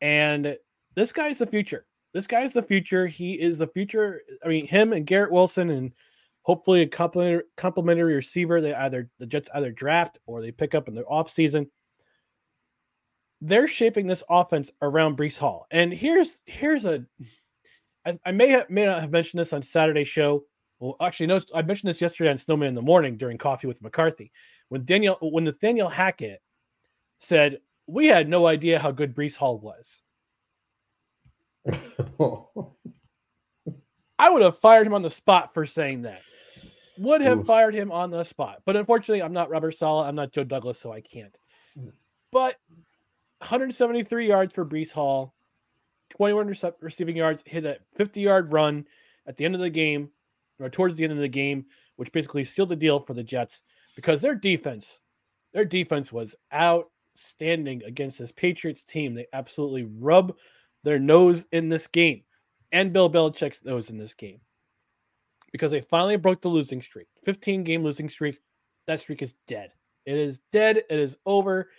And 0.00 0.56
this 0.96 1.12
guy's 1.12 1.38
the 1.38 1.46
future. 1.46 1.86
This 2.12 2.26
guy's 2.26 2.52
the 2.52 2.62
future. 2.62 3.06
He 3.06 3.34
is 3.34 3.58
the 3.58 3.68
future. 3.68 4.22
I 4.44 4.48
mean, 4.48 4.66
him 4.66 4.92
and 4.92 5.06
Garrett 5.06 5.30
Wilson 5.30 5.70
and 5.70 5.92
hopefully 6.42 6.82
a 6.82 7.42
complementary 7.56 8.14
receiver 8.14 8.60
they 8.60 8.74
either 8.74 9.08
the 9.18 9.26
Jets 9.26 9.48
either 9.54 9.70
draft 9.70 10.18
or 10.26 10.40
they 10.40 10.50
pick 10.50 10.74
up 10.74 10.88
in 10.88 10.94
the 10.94 11.04
offseason. 11.04 11.68
They're 13.40 13.68
shaping 13.68 14.06
this 14.06 14.22
offense 14.28 14.70
around 14.82 15.16
Breece 15.16 15.38
Hall. 15.38 15.66
And 15.70 15.92
here's 15.92 16.40
here's 16.46 16.84
a 16.84 17.04
I, 18.06 18.18
I 18.24 18.32
may 18.32 18.48
have 18.48 18.68
may 18.70 18.84
not 18.84 19.00
have 19.00 19.10
mentioned 19.10 19.40
this 19.40 19.52
on 19.52 19.62
Saturday's 19.62 20.08
show. 20.08 20.44
Well, 20.78 20.96
actually, 21.00 21.26
no, 21.26 21.40
I 21.54 21.62
mentioned 21.62 21.90
this 21.90 22.00
yesterday 22.00 22.30
on 22.30 22.38
Snowman 22.38 22.68
in 22.68 22.74
the 22.74 22.82
Morning 22.82 23.16
during 23.16 23.38
Coffee 23.38 23.66
with 23.66 23.82
McCarthy. 23.82 24.32
When 24.68 24.84
Daniel 24.84 25.18
when 25.20 25.44
Nathaniel 25.44 25.88
Hackett 25.88 26.40
said, 27.18 27.60
We 27.86 28.06
had 28.06 28.28
no 28.28 28.46
idea 28.46 28.78
how 28.78 28.90
good 28.90 29.14
Breece 29.14 29.36
Hall 29.36 29.58
was. 29.58 30.00
I 34.18 34.30
would 34.30 34.42
have 34.42 34.58
fired 34.58 34.86
him 34.86 34.94
on 34.94 35.02
the 35.02 35.10
spot 35.10 35.54
for 35.54 35.66
saying 35.66 36.02
that. 36.02 36.20
Would 36.98 37.22
have 37.22 37.40
Oof. 37.40 37.46
fired 37.46 37.74
him 37.74 37.90
on 37.90 38.10
the 38.10 38.24
spot. 38.24 38.60
But 38.66 38.76
unfortunately, 38.76 39.22
I'm 39.22 39.32
not 39.32 39.48
Robert 39.48 39.72
Saleh. 39.72 40.06
I'm 40.06 40.14
not 40.14 40.32
Joe 40.32 40.44
Douglas, 40.44 40.78
so 40.78 40.92
I 40.92 41.00
can't. 41.00 41.34
Mm. 41.78 41.92
But 42.30 42.56
173 43.40 44.26
yards 44.26 44.52
for 44.52 44.64
Breece 44.64 44.92
Hall, 44.92 45.34
21 46.10 46.48
rece- 46.48 46.74
receiving 46.80 47.16
yards, 47.16 47.42
hit 47.46 47.64
a 47.64 47.78
50 47.96 48.20
yard 48.20 48.52
run 48.52 48.86
at 49.26 49.36
the 49.36 49.44
end 49.44 49.54
of 49.54 49.60
the 49.60 49.70
game, 49.70 50.10
or 50.58 50.68
towards 50.68 50.96
the 50.96 51.04
end 51.04 51.12
of 51.12 51.18
the 51.18 51.28
game, 51.28 51.64
which 51.96 52.12
basically 52.12 52.44
sealed 52.44 52.68
the 52.68 52.76
deal 52.76 53.00
for 53.00 53.14
the 53.14 53.22
Jets 53.22 53.62
because 53.96 54.20
their 54.20 54.34
defense, 54.34 55.00
their 55.52 55.64
defense 55.64 56.12
was 56.12 56.34
outstanding 56.54 57.82
against 57.84 58.18
this 58.18 58.32
Patriots 58.32 58.84
team. 58.84 59.14
They 59.14 59.26
absolutely 59.32 59.84
rub 59.98 60.36
their 60.84 60.98
nose 60.98 61.46
in 61.52 61.68
this 61.68 61.86
game 61.86 62.22
and 62.72 62.92
Bill 62.92 63.10
Belichick's 63.10 63.60
nose 63.64 63.90
in 63.90 63.98
this 63.98 64.14
game 64.14 64.40
because 65.52 65.70
they 65.70 65.80
finally 65.80 66.16
broke 66.16 66.40
the 66.40 66.48
losing 66.48 66.80
streak 66.80 67.08
15 67.24 67.64
game 67.64 67.82
losing 67.82 68.08
streak. 68.08 68.38
That 68.86 69.00
streak 69.00 69.22
is 69.22 69.34
dead. 69.46 69.72
It 70.06 70.16
is 70.16 70.40
dead. 70.52 70.78
It 70.78 70.98
is 70.98 71.16
over. 71.26 71.70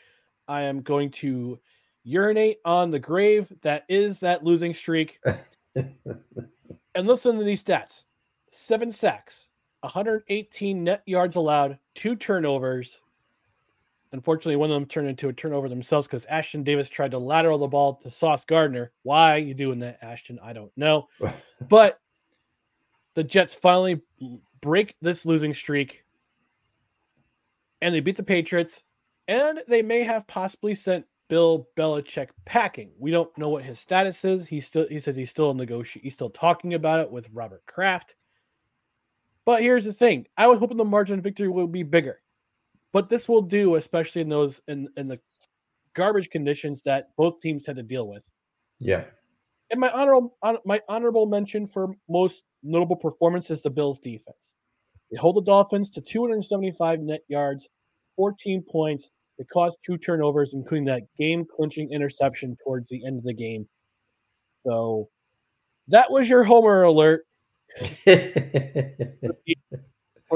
I 0.52 0.64
am 0.64 0.82
going 0.82 1.12
to 1.12 1.58
urinate 2.04 2.58
on 2.66 2.92
the 2.92 3.00
grave 3.00 3.54
that 3.62 3.86
is 3.88 4.20
that 4.20 4.44
losing 4.44 4.74
streak. 4.74 5.18
and 5.76 7.08
listen 7.08 7.38
to 7.38 7.46
these 7.46 7.64
stats 7.64 8.04
seven 8.50 8.92
sacks, 8.92 9.48
118 9.80 10.84
net 10.84 11.04
yards 11.06 11.38
allowed, 11.38 11.80
two 11.96 12.18
turnovers. 12.18 13.00
Unfortunately, 14.12 14.58
one 14.58 14.70
of 14.70 14.74
them 14.74 14.86
turned 14.86 15.08
into 15.08 15.30
a 15.30 15.34
turnover 15.34 15.70
themselves 15.70 16.06
because 16.06 16.26
Ashtyn 16.26 16.66
Davis 16.66 16.90
tried 16.90 17.12
to 17.12 17.18
lateral 17.18 17.58
the 17.58 17.68
ball 17.68 18.02
to 18.04 18.12
Sauce 18.12 18.44
Gardner. 18.44 18.92
Why 19.04 19.36
are 19.36 19.40
you 19.40 19.54
doing 19.54 19.80
that, 19.80 20.02
Ashtyn? 20.02 20.38
I 20.44 20.52
don't 20.52 20.72
know. 20.76 21.08
but 21.70 21.98
the 23.14 23.24
Jets 23.24 23.54
finally 23.54 24.02
break 24.60 24.98
this 25.02 25.26
losing 25.26 25.54
streak 25.54 26.04
and 27.82 27.96
they 27.96 28.02
beat 28.02 28.18
the 28.18 28.24
Patriots. 28.24 28.84
And 29.32 29.62
they 29.70 29.82
may 29.82 30.04
have 30.04 30.28
possibly 30.28 30.76
sent 30.76 31.06
Bill 31.30 31.70
Belichick 31.78 32.28
packing. 32.46 32.92
We 33.00 33.12
don't 33.12 33.36
know 33.38 33.48
what 33.48 33.64
his 33.64 33.80
status 33.80 34.26
is. 34.26 34.46
He 34.46 34.60
still 34.60 34.86
he 34.90 35.00
says 35.00 35.16
he's 35.16 35.30
still 35.30 35.52
in 35.52 35.58
negotiation. 35.58 36.02
He's 36.04 36.14
still 36.14 36.30
talking 36.30 36.74
about 36.74 37.00
it 37.00 37.10
with 37.10 37.30
Robert 37.32 37.66
Kraft. 37.66 38.16
But 39.46 39.62
here's 39.62 39.86
the 39.86 39.94
thing: 39.94 40.28
I 40.36 40.48
was 40.48 40.60
hoping 40.60 40.76
the 40.76 40.84
margin 40.84 41.18
of 41.20 41.24
victory 41.24 41.48
would 41.48 41.72
be 41.72 41.84
bigger, 41.84 42.20
but 42.92 43.10
this 43.10 43.30
will 43.30 43.42
do, 43.42 43.76
especially 43.76 44.22
in 44.22 44.28
those 44.28 44.60
in 44.68 44.90
in 44.98 45.08
the 45.08 45.22
garbage 45.96 46.30
conditions 46.30 46.82
that 46.84 47.16
both 47.16 47.40
teams 47.40 47.66
had 47.66 47.78
to 47.78 47.84
deal 47.84 48.10
with. 48.10 48.24
yeah. 48.80 49.06
And 49.70 49.80
my 49.80 49.90
honorable 49.92 50.36
hon- 50.44 50.58
my 50.66 50.82
honorable 50.90 51.26
mention 51.26 51.68
for 51.68 51.96
most 52.10 52.44
notable 52.64 52.98
performance 52.98 53.50
is 53.50 53.62
the 53.62 53.70
Bills 53.70 54.00
defense. 54.00 54.56
They 55.10 55.18
hold 55.18 55.38
the 55.38 55.42
Dolphins 55.44 55.90
to 55.92 56.02
275 56.02 57.00
net 57.00 57.22
yards, 57.30 57.70
14 58.18 58.66
points. 58.70 59.10
They 59.42 59.46
caused 59.46 59.80
two 59.84 59.98
turnovers, 59.98 60.54
including 60.54 60.86
that 60.86 61.02
game 61.20 61.48
clinching 61.56 61.92
interception 61.92 62.56
towards 62.64 62.90
the 62.90 63.04
end 63.04 63.18
of 63.18 63.24
the 63.24 63.34
game. 63.34 63.68
So 64.68 65.10
that 65.88 66.12
was 66.12 66.30
your 66.30 66.44
Homer 66.44 66.84
alert 66.84 67.26
for 67.80 67.98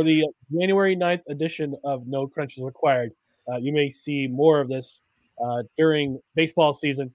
the 0.01 0.25
January 0.51 0.95
9th 0.95 1.21
edition 1.29 1.75
of 1.83 2.07
No 2.07 2.25
Crunches 2.25 2.63
Required. 2.63 3.11
Uh, 3.47 3.57
you 3.57 3.71
may 3.71 3.91
see 3.91 4.25
more 4.25 4.59
of 4.59 4.69
this 4.69 5.03
uh, 5.39 5.61
during 5.77 6.19
baseball 6.33 6.73
season. 6.73 7.13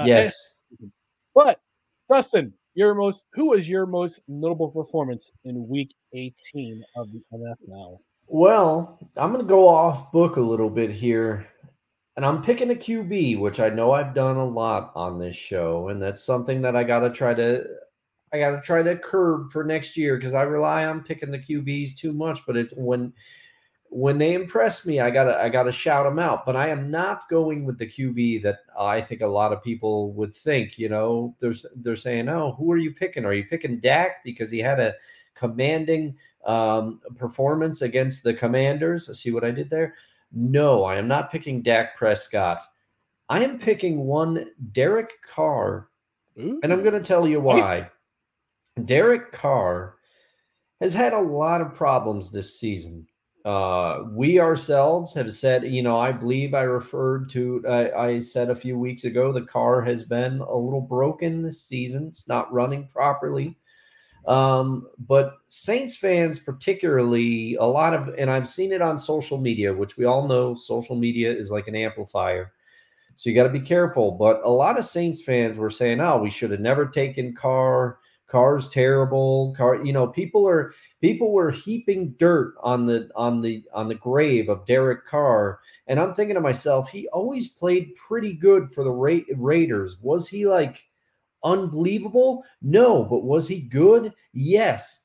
Uh, 0.00 0.04
yes. 0.04 0.54
but 1.34 1.60
Dustin, 2.10 2.54
your 2.72 2.94
most 2.94 3.26
who 3.34 3.50
was 3.50 3.68
your 3.68 3.84
most 3.84 4.22
notable 4.28 4.70
performance 4.70 5.30
in 5.44 5.68
week 5.68 5.92
18 6.14 6.82
of 6.96 7.12
the 7.12 7.22
NFL? 7.34 7.98
Well, 8.28 8.98
I'm 9.16 9.32
going 9.32 9.44
to 9.44 9.48
go 9.48 9.66
off 9.66 10.12
book 10.12 10.36
a 10.36 10.40
little 10.40 10.68
bit 10.68 10.90
here. 10.90 11.46
And 12.16 12.26
I'm 12.26 12.42
picking 12.42 12.70
a 12.70 12.74
QB, 12.74 13.38
which 13.38 13.60
I 13.60 13.70
know 13.70 13.92
I've 13.92 14.14
done 14.14 14.36
a 14.36 14.44
lot 14.44 14.92
on 14.94 15.18
this 15.18 15.36
show. 15.36 15.88
And 15.88 16.02
that's 16.02 16.22
something 16.22 16.60
that 16.62 16.76
I 16.76 16.84
got 16.84 17.00
to 17.00 17.10
try 17.10 17.32
to. 17.34 17.64
I 18.30 18.38
got 18.38 18.50
to 18.50 18.60
try 18.60 18.82
to 18.82 18.98
curb 18.98 19.50
for 19.50 19.64
next 19.64 19.96
year 19.96 20.16
because 20.16 20.34
I 20.34 20.42
rely 20.42 20.84
on 20.84 21.02
picking 21.02 21.30
the 21.30 21.38
QBs 21.38 21.96
too 21.96 22.12
much. 22.12 22.44
But 22.44 22.58
it 22.58 22.68
when 22.76 23.14
when 23.90 24.18
they 24.18 24.34
impress 24.34 24.84
me, 24.84 25.00
I 25.00 25.10
gotta 25.10 25.40
I 25.40 25.48
gotta 25.48 25.72
shout 25.72 26.04
them 26.04 26.18
out. 26.18 26.44
But 26.44 26.56
I 26.56 26.68
am 26.68 26.90
not 26.90 27.28
going 27.30 27.64
with 27.64 27.78
the 27.78 27.86
QB 27.86 28.42
that 28.42 28.58
I 28.78 29.00
think 29.00 29.22
a 29.22 29.26
lot 29.26 29.52
of 29.52 29.62
people 29.62 30.12
would 30.12 30.34
think. 30.34 30.78
You 30.78 30.90
know, 30.90 31.34
there's 31.38 31.64
they're 31.76 31.96
saying, 31.96 32.28
"Oh, 32.28 32.54
who 32.58 32.70
are 32.72 32.76
you 32.76 32.92
picking? 32.92 33.24
Are 33.24 33.32
you 33.32 33.44
picking 33.44 33.80
Dak 33.80 34.22
because 34.24 34.50
he 34.50 34.58
had 34.58 34.78
a 34.78 34.94
commanding 35.38 36.16
um, 36.44 37.00
performance 37.16 37.82
against 37.82 38.24
the 38.24 38.34
Commanders?" 38.34 39.16
See 39.18 39.30
what 39.30 39.44
I 39.44 39.50
did 39.50 39.70
there? 39.70 39.94
No, 40.32 40.84
I 40.84 40.96
am 40.96 41.08
not 41.08 41.30
picking 41.30 41.62
Dak 41.62 41.96
Prescott. 41.96 42.62
I 43.28 43.44
am 43.44 43.58
picking 43.58 44.00
one 44.06 44.46
Derek 44.72 45.12
Carr, 45.22 45.88
and 46.62 46.72
I'm 46.72 46.82
going 46.82 46.94
to 46.94 47.00
tell 47.00 47.26
you 47.28 47.40
why. 47.40 47.90
Derek 48.84 49.32
Carr 49.32 49.96
has 50.80 50.94
had 50.94 51.12
a 51.12 51.20
lot 51.20 51.60
of 51.60 51.74
problems 51.74 52.30
this 52.30 52.58
season. 52.58 53.06
Uh, 53.44 54.04
we 54.12 54.38
ourselves 54.38 55.14
have 55.14 55.32
said, 55.32 55.64
you 55.64 55.82
know, 55.82 55.96
I 55.96 56.12
believe 56.12 56.54
I 56.54 56.62
referred 56.62 57.28
to, 57.30 57.64
uh, 57.66 57.88
I 57.96 58.20
said 58.20 58.50
a 58.50 58.54
few 58.54 58.78
weeks 58.78 59.04
ago, 59.04 59.32
the 59.32 59.42
car 59.42 59.80
has 59.82 60.04
been 60.04 60.40
a 60.40 60.56
little 60.56 60.80
broken 60.82 61.42
this 61.42 61.62
season. 61.62 62.08
It's 62.08 62.28
not 62.28 62.52
running 62.52 62.86
properly. 62.86 63.56
Um, 64.26 64.88
but 64.98 65.38
Saints 65.46 65.96
fans, 65.96 66.38
particularly, 66.38 67.54
a 67.54 67.64
lot 67.64 67.94
of, 67.94 68.14
and 68.18 68.30
I've 68.30 68.48
seen 68.48 68.72
it 68.72 68.82
on 68.82 68.98
social 68.98 69.38
media, 69.38 69.72
which 69.72 69.96
we 69.96 70.04
all 70.04 70.28
know 70.28 70.54
social 70.54 70.96
media 70.96 71.32
is 71.32 71.50
like 71.50 71.68
an 71.68 71.76
amplifier. 71.76 72.52
So 73.16 73.28
you 73.30 73.34
got 73.34 73.44
to 73.44 73.48
be 73.48 73.60
careful. 73.60 74.12
But 74.12 74.40
a 74.44 74.50
lot 74.50 74.78
of 74.78 74.84
Saints 74.84 75.22
fans 75.22 75.58
were 75.58 75.70
saying, 75.70 76.00
oh, 76.00 76.18
we 76.18 76.30
should 76.30 76.50
have 76.50 76.60
never 76.60 76.86
taken 76.86 77.34
Carr. 77.34 77.98
Carr's 78.28 78.68
terrible. 78.68 79.54
Carr, 79.56 79.82
you 79.82 79.92
know, 79.92 80.06
people 80.06 80.46
are 80.46 80.72
people 81.00 81.32
were 81.32 81.50
heaping 81.50 82.10
dirt 82.18 82.54
on 82.62 82.86
the 82.86 83.08
on 83.16 83.40
the 83.40 83.64
on 83.72 83.88
the 83.88 83.94
grave 83.94 84.48
of 84.50 84.66
Derek 84.66 85.06
Carr, 85.06 85.60
and 85.86 85.98
I'm 85.98 86.12
thinking 86.12 86.34
to 86.34 86.40
myself, 86.40 86.90
he 86.90 87.08
always 87.08 87.48
played 87.48 87.94
pretty 87.96 88.34
good 88.34 88.70
for 88.70 88.84
the 88.84 88.92
Ra- 88.92 89.34
Raiders. 89.34 89.96
Was 90.02 90.28
he 90.28 90.46
like 90.46 90.86
unbelievable? 91.44 92.44
No, 92.62 93.04
but 93.04 93.24
was 93.24 93.48
he 93.48 93.60
good? 93.60 94.12
Yes. 94.32 95.02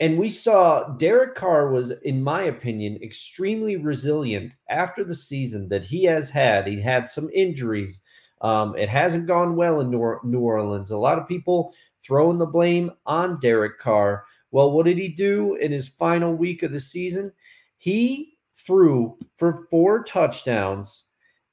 And 0.00 0.18
we 0.18 0.30
saw 0.30 0.88
Derek 0.96 1.34
Carr 1.34 1.70
was, 1.70 1.90
in 2.04 2.22
my 2.22 2.44
opinion, 2.44 2.98
extremely 3.02 3.76
resilient 3.76 4.54
after 4.70 5.04
the 5.04 5.14
season 5.14 5.68
that 5.68 5.84
he 5.84 6.04
has 6.04 6.30
had. 6.30 6.66
He 6.66 6.80
had 6.80 7.06
some 7.06 7.28
injuries. 7.34 8.00
Um, 8.40 8.74
it 8.76 8.88
hasn't 8.88 9.26
gone 9.26 9.56
well 9.56 9.80
in 9.80 9.90
New 9.90 10.40
Orleans. 10.40 10.90
A 10.90 10.96
lot 10.96 11.18
of 11.18 11.28
people 11.28 11.74
throwing 12.02 12.38
the 12.38 12.46
blame 12.46 12.90
on 13.04 13.38
Derek 13.40 13.78
Carr. 13.78 14.24
Well, 14.50 14.72
what 14.72 14.86
did 14.86 14.96
he 14.96 15.08
do 15.08 15.54
in 15.56 15.70
his 15.70 15.88
final 15.88 16.34
week 16.34 16.62
of 16.62 16.72
the 16.72 16.80
season? 16.80 17.30
He 17.76 18.38
threw 18.54 19.18
for 19.34 19.66
four 19.70 20.02
touchdowns, 20.04 21.04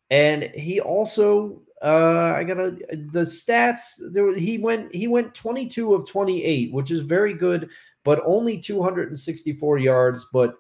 and 0.09 0.43
he 0.55 0.79
also 0.79 1.61
uh 1.81 2.33
I 2.35 2.43
gotta 2.43 2.71
the 3.11 3.21
stats 3.21 3.99
there 4.11 4.33
he 4.35 4.57
went 4.57 4.93
he 4.93 5.07
went 5.07 5.35
22 5.35 5.93
of 5.93 6.07
28, 6.07 6.73
which 6.73 6.91
is 6.91 7.01
very 7.01 7.33
good, 7.33 7.69
but 8.03 8.21
only 8.25 8.57
264 8.57 9.77
yards, 9.77 10.25
but 10.33 10.55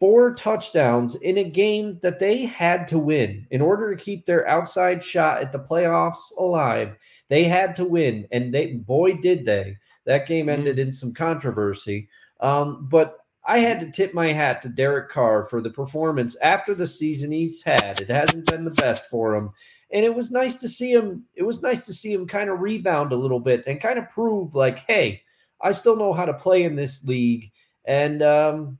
four 0.00 0.34
touchdowns 0.34 1.14
in 1.16 1.38
a 1.38 1.44
game 1.44 1.98
that 2.02 2.18
they 2.18 2.38
had 2.44 2.86
to 2.88 2.98
win 2.98 3.46
in 3.50 3.60
order 3.62 3.94
to 3.94 4.02
keep 4.04 4.26
their 4.26 4.46
outside 4.48 5.02
shot 5.02 5.40
at 5.40 5.52
the 5.52 5.58
playoffs 5.58 6.32
alive. 6.38 6.96
They 7.28 7.44
had 7.44 7.74
to 7.76 7.84
win, 7.84 8.26
and 8.32 8.52
they 8.52 8.74
boy 8.74 9.14
did 9.14 9.44
they. 9.44 9.76
That 10.06 10.26
game 10.26 10.46
Mhm. 10.46 10.52
ended 10.52 10.78
in 10.78 10.92
some 10.92 11.12
controversy. 11.14 12.08
Um, 12.40 12.86
but 12.90 13.23
I 13.46 13.58
had 13.58 13.80
to 13.80 13.90
tip 13.90 14.14
my 14.14 14.32
hat 14.32 14.62
to 14.62 14.68
Derek 14.68 15.10
Carr 15.10 15.44
for 15.44 15.60
the 15.60 15.70
performance 15.70 16.34
after 16.42 16.74
the 16.74 16.86
season 16.86 17.30
he's 17.30 17.62
had. 17.62 18.00
It 18.00 18.08
hasn't 18.08 18.46
been 18.46 18.64
the 18.64 18.70
best 18.70 19.06
for 19.10 19.34
him. 19.34 19.50
And 19.90 20.04
it 20.04 20.14
was 20.14 20.30
nice 20.30 20.56
to 20.56 20.68
see 20.68 20.92
him. 20.92 21.24
It 21.34 21.42
was 21.42 21.60
nice 21.60 21.84
to 21.86 21.92
see 21.92 22.12
him 22.12 22.26
kind 22.26 22.48
of 22.48 22.60
rebound 22.60 23.12
a 23.12 23.16
little 23.16 23.40
bit 23.40 23.62
and 23.66 23.80
kind 23.80 23.98
of 23.98 24.10
prove 24.10 24.54
like, 24.54 24.80
hey, 24.80 25.22
I 25.60 25.72
still 25.72 25.96
know 25.96 26.12
how 26.12 26.24
to 26.24 26.32
play 26.32 26.64
in 26.64 26.74
this 26.74 27.04
league. 27.04 27.50
And 27.84 28.22
um, 28.22 28.78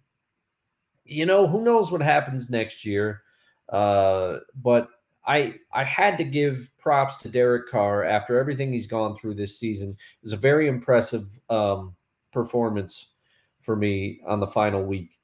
you 1.05 1.27
know, 1.27 1.47
who 1.47 1.63
knows 1.63 1.93
what 1.93 2.03
happens 2.03 2.49
next 2.49 2.85
year. 2.85 3.23
Uh, 3.69 4.39
but 4.63 4.89
I 5.27 5.55
I 5.73 5.85
had 5.85 6.19
to 6.19 6.25
give 6.25 6.71
props 6.79 7.17
to 7.19 7.29
Derek 7.29 7.69
Carr 7.69 8.05
after 8.05 8.39
everything 8.39 8.73
he's 8.73 8.87
gone 8.87 9.17
through 9.17 9.35
this 9.35 9.59
season. 9.59 9.91
It 9.91 10.23
was 10.23 10.33
a 10.33 10.39
very 10.39 10.69
impressive 10.69 11.27
um, 11.51 11.95
performance 12.33 13.14
for 13.65 13.77
me 13.77 14.21
on 14.27 14.41
the 14.41 14.47
final 14.47 14.83
week. 14.83 15.19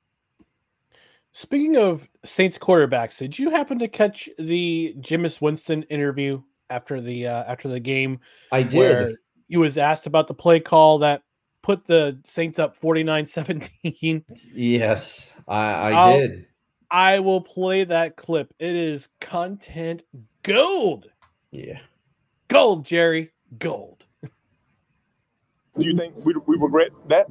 Speaking 1.32 1.76
of 1.76 2.08
Saints 2.24 2.58
quarterbacks, 2.58 3.18
did 3.18 3.38
you 3.38 3.50
happen 3.50 3.78
to 3.78 3.88
catch 3.88 4.28
the 4.38 4.94
Jameis 4.98 5.40
Winston 5.40 5.84
interview 5.84 6.42
after 6.70 7.00
the 7.00 7.26
uh, 7.26 7.44
after 7.44 7.68
the 7.68 7.80
game 7.80 8.20
I 8.50 8.64
where 8.64 9.08
did. 9.08 9.16
he 9.48 9.56
was 9.56 9.78
asked 9.78 10.06
about 10.06 10.26
the 10.26 10.34
play 10.34 10.58
call 10.58 10.98
that 10.98 11.22
put 11.62 11.86
the 11.86 12.18
Saints 12.26 12.58
up 12.58 12.80
49-17? 12.80 14.24
Yes, 14.54 15.32
I, 15.46 15.92
I 15.92 16.18
did. 16.18 16.46
I 16.90 17.20
will 17.20 17.40
play 17.40 17.84
that 17.84 18.16
clip. 18.16 18.52
It 18.58 18.74
is 18.74 19.08
content 19.20 20.02
gold. 20.42 21.06
Yeah. 21.52 21.78
Gold, 22.48 22.84
Jerry. 22.84 23.30
Gold. 23.58 23.99
Do 25.80 25.86
you 25.86 25.96
think 25.96 26.14
we, 26.24 26.34
we 26.46 26.56
regret 26.58 26.90
that? 27.08 27.26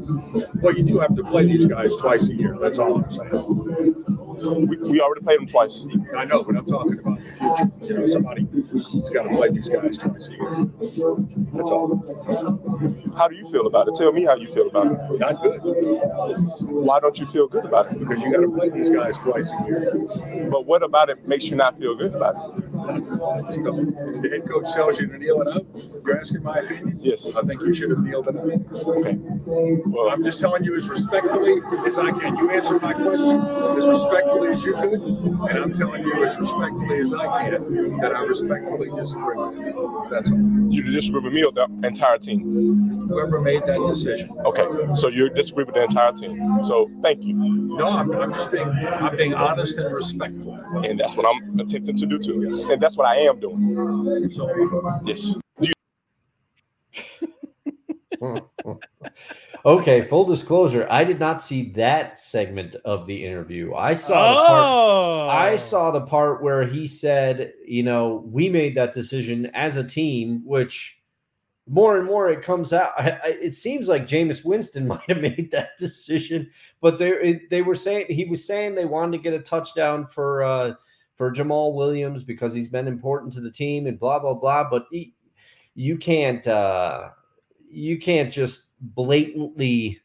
Well, 0.62 0.76
you 0.76 0.84
do 0.84 1.00
have 1.00 1.16
to 1.16 1.24
play 1.24 1.46
these 1.46 1.68
guys 1.68 1.96
twice 1.98 2.24
a 2.24 2.34
year. 2.34 2.58
That's 2.60 2.80
all 2.80 2.96
I'm 3.04 3.12
saying. 3.12 4.19
We, 4.30 4.78
we 4.78 5.02
already 5.02 5.22
played 5.22 5.40
them 5.40 5.48
twice. 5.48 5.86
I 6.16 6.26
know, 6.26 6.44
but 6.44 6.56
I'm 6.56 6.66
talking 6.66 7.00
about 7.00 7.20
the 7.20 7.32
future. 7.32 7.94
You 7.94 8.00
know, 8.00 8.08
somebody's 8.08 8.46
got 9.12 9.24
to 9.24 9.30
play 9.36 9.50
these 9.50 9.70
guys 9.70 9.98
twice 9.98 10.28
a 10.28 10.32
year. 10.32 10.68
That's 11.54 11.70
all. 11.70 13.14
How 13.18 13.28
do 13.28 13.36
you 13.36 13.50
feel 13.50 13.66
about 13.68 13.88
it? 13.88 13.96
Tell 13.96 14.12
me 14.12 14.24
how 14.24 14.36
you 14.36 14.48
feel 14.54 14.68
about 14.68 14.88
it. 14.88 15.20
Not 15.20 15.42
good 15.42 15.60
Why 16.62 17.00
don't 17.00 17.20
you 17.20 17.26
feel 17.26 17.48
good 17.48 17.66
about 17.66 17.92
it? 17.92 18.00
because 18.00 18.22
you 18.24 18.32
got 18.32 18.42
to 18.42 18.50
play 18.50 18.70
these 18.70 18.90
guys 18.90 19.18
twice 19.18 19.52
a 19.52 19.66
year. 19.66 20.48
But 20.50 20.66
what 20.66 20.84
about 20.84 21.10
it 21.10 21.28
makes 21.28 21.46
you 21.46 21.56
not 21.56 21.78
feel 21.80 21.96
good 21.96 22.14
about 22.14 22.36
it? 22.36 22.66
The 22.90 24.30
head 24.32 24.48
coach 24.50 24.74
tells 24.74 25.00
you 25.00 25.08
to 25.08 25.18
kneel 25.18 25.42
it 25.42 25.48
up. 25.50 25.64
You're 26.06 26.20
asking 26.20 26.44
my 26.44 26.60
opinion. 26.60 26.98
Yes. 27.02 27.30
I 27.36 27.42
think 27.42 27.62
you 27.62 27.74
should 27.74 27.90
have 27.90 28.00
kneeled 28.04 28.28
it 28.28 28.36
up. 28.38 28.46
Okay. 28.88 29.18
Well, 29.88 30.10
I'm 30.10 30.24
just 30.24 30.40
telling 30.40 30.64
you 30.64 30.76
as 30.76 30.88
respectfully 30.88 31.56
as 31.86 31.98
I 31.98 32.12
can. 32.12 32.38
You 32.38 32.52
answer 32.52 32.80
my 32.80 32.94
question 32.94 33.42
as 33.42 33.88
respectfully 33.88 34.19
as 34.26 34.64
you 34.64 34.74
could, 34.74 35.02
and 35.02 35.58
I'm 35.58 35.78
telling 35.78 36.04
you 36.04 36.26
as 36.26 36.38
respectfully 36.40 37.00
as 37.00 37.14
I 37.14 37.50
can 37.50 37.98
that 38.00 38.16
I 38.16 38.24
respectfully 38.24 38.90
disagree 38.96 39.38
with 39.38 39.58
you. 39.58 40.08
That's 40.10 40.32
all. 40.32 40.38
you 40.70 40.84
disagree 40.84 41.22
with 41.22 41.34
me 41.34 41.44
or 41.44 41.52
the 41.52 41.68
entire 41.84 42.18
team? 42.18 43.08
Whoever 43.08 43.42
made 43.42 43.64
that 43.66 43.80
decision. 43.88 44.32
Okay. 44.46 44.66
So 44.96 45.08
you 45.08 45.30
disagree 45.30 45.64
with 45.64 45.76
the 45.76 45.84
entire 45.84 46.12
team. 46.12 46.64
So 46.64 46.90
thank 47.02 47.24
you. 47.24 47.34
No, 47.34 47.88
I'm, 47.88 48.12
I'm 48.12 48.34
just 48.34 48.52
being 48.52 48.70
I'm 48.70 49.16
being 49.16 49.34
honest 49.34 49.78
and 49.78 49.94
respectful. 49.94 50.60
And 50.86 51.00
that's 51.00 51.16
what 51.16 51.26
I'm 51.26 51.60
attempting 51.60 51.98
to 51.98 52.06
do 52.06 52.20
too. 52.20 52.68
And 52.72 52.82
that's 52.82 52.98
what 52.98 53.08
I 53.08 53.18
am 53.18 53.40
doing. 53.40 54.30
So 54.32 55.02
Yes. 55.06 55.34
okay, 59.66 60.02
full 60.02 60.26
disclosure, 60.26 60.88
I 60.90 61.04
did 61.04 61.20
not 61.20 61.42
see 61.42 61.72
that 61.72 62.18
segment 62.18 62.76
of 62.86 63.08
the 63.08 63.26
interview. 63.26 63.74
I 63.74 63.94
saw 63.94 64.42
the 64.42 64.48
part 64.48 64.66
Oh, 64.66 65.30
I 65.30 65.56
saw 65.56 65.92
the 65.92 66.02
part 66.02 66.44
where 66.44 66.66
he 66.66 66.88
said, 66.88 67.54
you 67.66 67.84
know, 67.84 68.24
we 68.28 68.50
made 68.50 68.76
that 68.76 68.94
decision 68.94 69.48
as 69.54 69.78
a 69.78 69.84
team, 69.84 70.42
which 70.46 71.00
more 71.68 71.98
and 71.98 72.06
more 72.06 72.30
it 72.30 72.42
comes 72.42 72.74
out. 72.74 72.94
I, 72.98 73.12
I, 73.24 73.28
it 73.42 73.54
seems 73.54 73.88
like 73.88 74.08
Jameis 74.08 74.44
Winston 74.44 74.88
might 74.88 75.08
have 75.08 75.22
made 75.22 75.52
that 75.52 75.78
decision, 75.78 76.50
but 76.82 76.98
they 76.98 77.42
they 77.50 77.62
were 77.62 77.76
saying 77.76 78.08
he 78.10 78.26
was 78.26 78.46
saying 78.46 78.76
they 78.76 78.86
wanted 78.86 79.18
to 79.18 79.24
get 79.24 79.34
a 79.34 79.40
touchdown 79.40 80.06
for 80.06 80.44
uh, 80.44 80.74
for 81.16 81.32
Jamaal 81.32 81.76
Williams 81.76 82.24
because 82.24 82.54
he's 82.54 82.68
been 82.68 82.88
important 82.88 83.32
to 83.34 83.42
the 83.42 83.52
team 83.52 83.88
and 83.88 84.00
blah 84.00 84.20
blah 84.20 84.34
blah. 84.34 84.70
But 84.70 84.86
he, 84.92 85.14
you 85.76 85.98
can't 85.98 86.46
uh, 86.48 87.10
you 87.70 88.00
can't 88.00 88.32
just 88.32 88.66
blatantly 88.82 90.02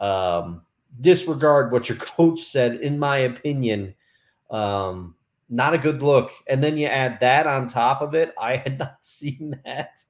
um, 0.00 0.62
disregard 1.00 1.72
what 1.72 1.88
your 1.88 1.98
coach 2.00 2.40
said. 2.40 2.76
In 2.76 2.98
my 2.98 3.18
opinion, 3.18 3.94
um, 4.50 5.14
not 5.48 5.74
a 5.74 5.78
good 5.78 6.02
look. 6.02 6.30
And 6.48 6.62
then 6.62 6.76
you 6.76 6.86
add 6.86 7.18
that 7.20 7.46
on 7.46 7.66
top 7.66 8.02
of 8.02 8.14
it. 8.14 8.34
I 8.40 8.56
had 8.56 8.78
not 8.78 8.98
seen 9.02 9.54
that. 9.64 10.04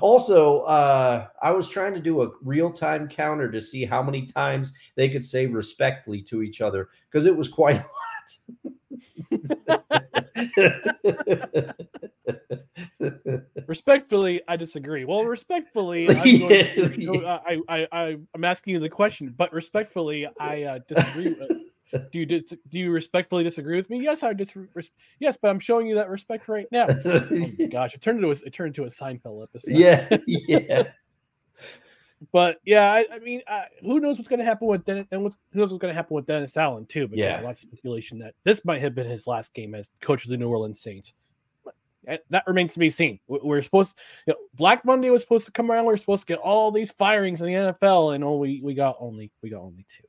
Also, 0.00 0.60
uh, 0.60 1.26
I 1.42 1.50
was 1.50 1.68
trying 1.68 1.94
to 1.94 2.00
do 2.00 2.22
a 2.22 2.30
real 2.42 2.70
time 2.70 3.08
counter 3.08 3.50
to 3.50 3.60
see 3.60 3.84
how 3.84 4.02
many 4.02 4.26
times 4.26 4.72
they 4.96 5.08
could 5.08 5.24
say 5.24 5.46
respectfully 5.46 6.22
to 6.22 6.42
each 6.42 6.60
other 6.60 6.88
because 7.10 7.26
it 7.26 7.36
was 7.36 7.48
quite 7.48 7.76
a 7.76 7.80
lot. 7.80 7.84
Respectfully, 13.66 14.42
I 14.48 14.56
disagree. 14.56 15.04
Well, 15.04 15.24
respectfully, 15.24 16.08
I'm, 16.08 16.16
going 16.38 16.48
to, 16.48 16.94
Yeah. 16.98 17.38
I, 17.46 17.60
I, 17.68 17.88
I, 17.92 18.16
I'm 18.34 18.44
asking 18.44 18.74
you 18.74 18.80
the 18.80 18.88
question, 18.88 19.34
but 19.36 19.52
respectfully, 19.52 20.26
I 20.40 20.62
uh, 20.62 20.78
disagree. 20.88 21.36
Do 21.92 22.18
you 22.18 22.26
dis- 22.26 22.54
do 22.68 22.78
you 22.78 22.90
respectfully 22.90 23.44
disagree 23.44 23.76
with 23.76 23.88
me? 23.90 24.00
Yes, 24.02 24.22
I 24.22 24.32
dis- 24.32 24.54
res- 24.74 24.90
Yes, 25.20 25.36
but 25.40 25.48
I'm 25.48 25.60
showing 25.60 25.86
you 25.86 25.94
that 25.96 26.08
respect 26.10 26.48
right 26.48 26.66
now. 26.70 26.86
Oh 27.04 27.66
gosh, 27.70 27.94
it 27.94 28.00
turned 28.02 28.18
into 28.22 28.28
a, 28.30 28.46
it 28.46 28.52
turned 28.52 28.76
into 28.76 28.84
a 28.84 28.88
Seinfeld 28.90 29.44
episode. 29.44 29.72
yeah, 29.74 30.06
yeah. 30.26 30.82
but 32.32 32.58
yeah, 32.64 32.90
I, 32.92 33.06
I 33.12 33.18
mean, 33.20 33.42
uh, 33.46 33.62
who 33.82 34.00
knows 34.00 34.18
what's 34.18 34.28
going 34.28 34.40
to 34.40 34.44
happen 34.44 34.66
with 34.68 34.84
Dennis? 34.84 35.06
And 35.12 35.22
what's, 35.22 35.36
who 35.52 35.60
knows 35.60 35.70
what's 35.70 35.80
going 35.80 35.92
to 35.92 35.96
happen 35.96 36.14
with 36.16 36.26
Dennis 36.26 36.56
Allen 36.56 36.86
too? 36.86 37.06
Because 37.08 37.20
Yeah. 37.20 37.40
a 37.40 37.44
lot 37.44 37.50
of 37.52 37.58
speculation 37.58 38.18
that 38.20 38.34
this 38.44 38.64
might 38.64 38.80
have 38.80 38.94
been 38.94 39.08
his 39.08 39.26
last 39.26 39.54
game 39.54 39.74
as 39.74 39.90
coach 40.00 40.24
of 40.24 40.30
the 40.30 40.36
New 40.36 40.48
Orleans 40.48 40.80
Saints. 40.80 41.12
But 41.64 41.74
that- 42.30 42.44
remains 42.46 42.72
to 42.72 42.78
be 42.80 42.90
seen. 42.90 43.20
We- 43.28 43.40
We're 43.42 43.62
supposed, 43.62 43.94
you 44.26 44.32
know, 44.32 44.38
Black 44.54 44.84
Monday 44.84 45.10
was 45.10 45.22
supposed 45.22 45.46
to 45.46 45.52
come 45.52 45.70
around. 45.70 45.86
We 45.86 45.94
are 45.94 45.98
supposed 45.98 46.26
to 46.26 46.32
get 46.34 46.38
all 46.40 46.70
these 46.72 46.90
firings 46.92 47.40
in 47.40 47.46
the 47.46 47.52
NFL, 47.54 48.14
and 48.14 48.24
oh, 48.24 48.36
we 48.36 48.60
we 48.62 48.74
got 48.74 48.96
only 48.98 49.30
we 49.42 49.50
got 49.50 49.60
only 49.62 49.86
two. 49.88 50.04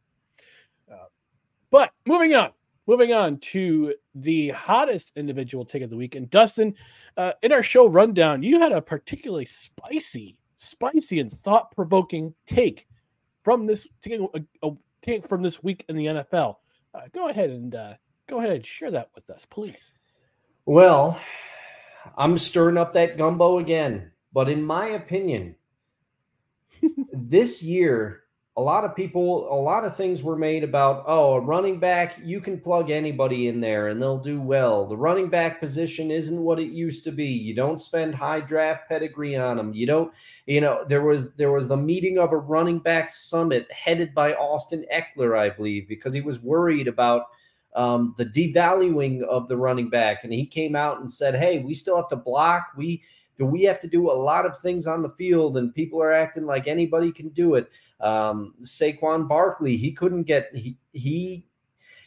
But 1.72 1.92
moving 2.06 2.36
on, 2.36 2.52
moving 2.88 3.14
on 3.14 3.38
to 3.38 3.94
the 4.16 4.50
hottest 4.50 5.12
individual 5.16 5.66
take 5.66 5.84
of 5.84 5.90
the 5.90 5.98
week. 5.98 6.16
And 6.16 6.30
Dustin, 6.30 6.76
uh, 7.18 7.34
in 7.44 7.52
our 7.52 7.64
show 7.64 7.88
rundown, 7.88 8.44
you 8.44 8.60
had 8.60 8.72
a 8.72 8.82
particularly 8.82 9.46
spicy, 9.46 10.38
spicy 10.56 11.20
and 11.20 11.32
thought-provoking 11.44 12.34
take 12.48 12.88
from 13.44 13.66
this 13.66 13.88
taking 14.02 14.28
a, 14.34 14.68
a 14.68 14.72
take 15.02 15.28
from 15.28 15.42
this 15.42 15.64
week 15.64 15.86
in 15.90 15.96
the 15.96 16.06
NFL. 16.06 16.56
Uh, 16.94 17.02
go 17.14 17.30
ahead 17.30 17.50
and 17.50 17.76
uh, 17.76 17.94
go 18.28 18.40
ahead 18.40 18.52
and 18.52 18.66
share 18.66 18.92
that 18.92 19.10
with 19.16 19.30
us, 19.30 19.46
please. 19.50 19.92
Well, 20.66 21.20
I'm 22.18 22.38
stirring 22.38 22.78
up 22.78 22.94
that 22.94 23.18
gumbo 23.18 23.60
again. 23.60 24.12
But 24.34 24.50
in 24.50 24.64
my 24.64 24.90
opinion, 24.90 25.56
this 27.14 27.64
year, 27.64 28.24
a 28.60 28.62
lot 28.62 28.84
of 28.84 28.94
people, 28.94 29.50
a 29.50 29.56
lot 29.56 29.86
of 29.86 29.96
things 29.96 30.22
were 30.22 30.36
made 30.36 30.66
about, 30.66 31.06
oh, 31.08 31.36
a 31.36 31.40
running 31.40 31.80
back, 31.80 32.20
you 32.22 32.42
can 32.42 32.60
plug 32.60 32.90
anybody 32.90 33.48
in 33.48 33.62
there 33.62 33.88
and 33.88 34.02
they'll 34.02 34.20
do 34.20 34.42
well. 34.42 34.86
The 34.86 34.98
running 34.98 35.30
back 35.30 35.62
position 35.62 36.12
isn't 36.12 36.38
what 36.38 36.60
it 36.60 36.68
used 36.68 37.06
to 37.06 37.12
be. 37.14 37.28
You 37.28 37.56
don't 37.56 37.80
spend 37.80 38.14
high 38.14 38.42
draft 38.42 38.90
pedigree 38.90 39.38
on 39.38 39.56
them. 39.56 39.74
You 39.74 39.86
don't, 39.86 40.14
you 40.46 40.60
know, 40.60 40.84
there 40.90 41.04
was 41.04 41.34
there 41.36 41.54
was 41.54 41.70
the 41.70 41.78
meeting 41.78 42.20
of 42.20 42.34
a 42.34 42.38
running 42.38 42.80
back 42.80 43.12
summit 43.12 43.72
headed 43.72 44.14
by 44.14 44.34
Austin 44.34 44.86
Ekeler, 44.94 45.38
I 45.38 45.50
believe, 45.52 45.88
because 45.88 46.12
he 46.14 46.20
was 46.20 46.42
worried 46.42 46.90
about 46.90 47.28
um, 47.76 48.14
the 48.18 48.26
devaluing 48.26 49.22
of 49.24 49.48
the 49.48 49.56
running 49.56 49.90
back. 49.90 50.26
And 50.26 50.34
he 50.34 50.46
came 50.46 50.76
out 50.76 51.00
and 51.00 51.10
said, 51.10 51.34
Hey, 51.34 51.60
we 51.60 51.74
still 51.74 51.96
have 51.96 52.10
to 52.10 52.18
block. 52.18 52.74
We 52.76 53.04
do 53.40 53.46
we 53.46 53.64
have 53.64 53.80
to 53.80 53.88
do 53.88 54.12
a 54.12 54.14
lot 54.14 54.46
of 54.46 54.60
things 54.60 54.86
on 54.86 55.02
the 55.02 55.10
field, 55.10 55.58
and 55.58 55.74
people 55.74 56.04
are 56.04 56.12
acting 56.12 56.46
like 56.46 56.68
anybody 56.68 57.10
can 57.12 57.30
do 57.30 57.56
it. 57.56 57.72
Um, 58.02 58.54
Saquon 58.62 59.28
Barkley, 59.28 59.78
he 59.78 59.94
couldn't 59.94 60.24
get 60.24 60.54
he 60.54 60.78
he 60.92 61.46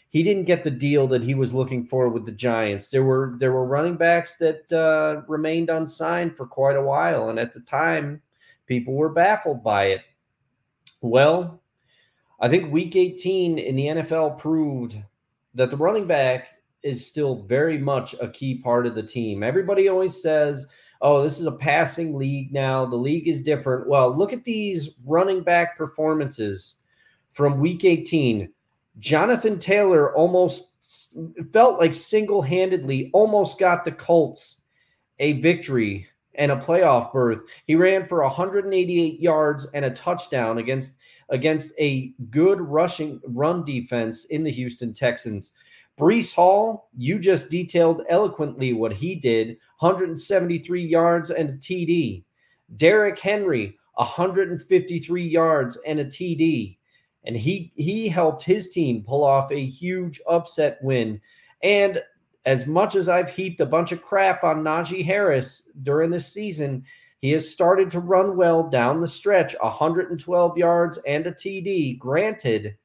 he 0.08 0.22
didn't 0.22 0.44
get 0.44 0.62
the 0.62 0.70
deal 0.70 1.08
that 1.08 1.22
he 1.22 1.34
was 1.34 1.54
looking 1.54 1.84
for 1.84 2.10
with 2.10 2.26
the 2.26 2.32
Giants. 2.32 2.90
There 2.90 3.02
were 3.02 3.34
there 3.38 3.52
were 3.52 3.64
running 3.64 3.96
backs 3.96 4.36
that 4.36 4.70
uh, 4.70 5.22
remained 5.26 5.70
unsigned 5.70 6.36
for 6.36 6.46
quite 6.46 6.76
a 6.76 6.82
while, 6.82 7.30
and 7.30 7.40
at 7.40 7.54
the 7.54 7.60
time, 7.60 8.20
people 8.66 8.92
were 8.92 9.08
baffled 9.08 9.64
by 9.64 9.86
it. 9.86 10.02
Well, 11.00 11.62
I 12.40 12.50
think 12.50 12.70
week 12.70 12.94
18 12.94 13.58
in 13.58 13.74
the 13.74 13.86
NFL 13.86 14.38
proved 14.38 14.98
that 15.54 15.70
the 15.70 15.76
running 15.78 16.06
back 16.06 16.48
is 16.82 17.06
still 17.06 17.42
very 17.44 17.78
much 17.78 18.14
a 18.20 18.28
key 18.28 18.56
part 18.56 18.86
of 18.86 18.94
the 18.94 19.02
team. 19.02 19.42
Everybody 19.42 19.88
always 19.88 20.20
says, 20.20 20.66
oh, 21.02 21.22
this 21.22 21.40
is 21.40 21.46
a 21.46 21.52
passing 21.52 22.14
league 22.14 22.52
now. 22.52 22.86
The 22.86 22.96
league 22.96 23.28
is 23.28 23.42
different. 23.42 23.88
Well, 23.88 24.16
look 24.16 24.32
at 24.32 24.44
these 24.44 24.90
running 25.04 25.42
back 25.42 25.76
performances 25.76 26.76
from 27.30 27.60
week 27.60 27.84
18. 27.84 28.48
Jonathan 28.98 29.58
Taylor 29.58 30.14
almost 30.14 30.70
felt 31.52 31.78
like 31.78 31.92
single 31.92 32.40
handedly 32.40 33.10
almost 33.12 33.58
got 33.58 33.84
the 33.84 33.92
Colts 33.92 34.60
a 35.18 35.34
victory 35.34 36.06
and 36.34 36.50
a 36.52 36.56
playoff 36.56 37.12
berth. 37.12 37.42
He 37.66 37.74
ran 37.74 38.06
for 38.06 38.22
188 38.22 39.20
yards 39.20 39.66
and 39.74 39.84
a 39.84 39.90
touchdown 39.90 40.58
against 40.58 40.98
against 41.28 41.72
a 41.78 42.12
good 42.30 42.60
rushing 42.60 43.20
run 43.26 43.64
defense 43.64 44.24
in 44.26 44.42
the 44.42 44.50
Houston 44.50 44.92
Texans. 44.92 45.52
Breece 45.98 46.34
Hall, 46.34 46.88
you 46.96 47.18
just 47.18 47.50
detailed 47.50 48.02
eloquently 48.08 48.72
what 48.72 48.92
he 48.92 49.14
did 49.14 49.58
173 49.80 50.84
yards 50.84 51.30
and 51.30 51.50
a 51.50 51.52
TD. 51.54 52.24
Derrick 52.76 53.18
Henry, 53.18 53.78
153 53.94 55.26
yards 55.26 55.78
and 55.86 56.00
a 56.00 56.04
TD. 56.04 56.78
And 57.24 57.36
he 57.36 57.72
he 57.76 58.08
helped 58.08 58.42
his 58.42 58.70
team 58.70 59.04
pull 59.06 59.22
off 59.22 59.52
a 59.52 59.66
huge 59.66 60.20
upset 60.26 60.78
win. 60.82 61.20
And 61.62 62.02
as 62.44 62.66
much 62.66 62.96
as 62.96 63.08
I've 63.08 63.30
heaped 63.30 63.60
a 63.60 63.66
bunch 63.66 63.92
of 63.92 64.02
crap 64.02 64.42
on 64.42 64.64
Najee 64.64 65.04
Harris 65.04 65.68
during 65.82 66.10
this 66.10 66.32
season, 66.32 66.84
he 67.20 67.30
has 67.30 67.48
started 67.48 67.90
to 67.92 68.00
run 68.00 68.36
well 68.36 68.68
down 68.68 69.00
the 69.00 69.06
stretch, 69.06 69.54
112 69.60 70.58
yards 70.58 70.98
and 71.06 71.26
a 71.26 71.32
TD. 71.32 71.98
Granted, 72.00 72.76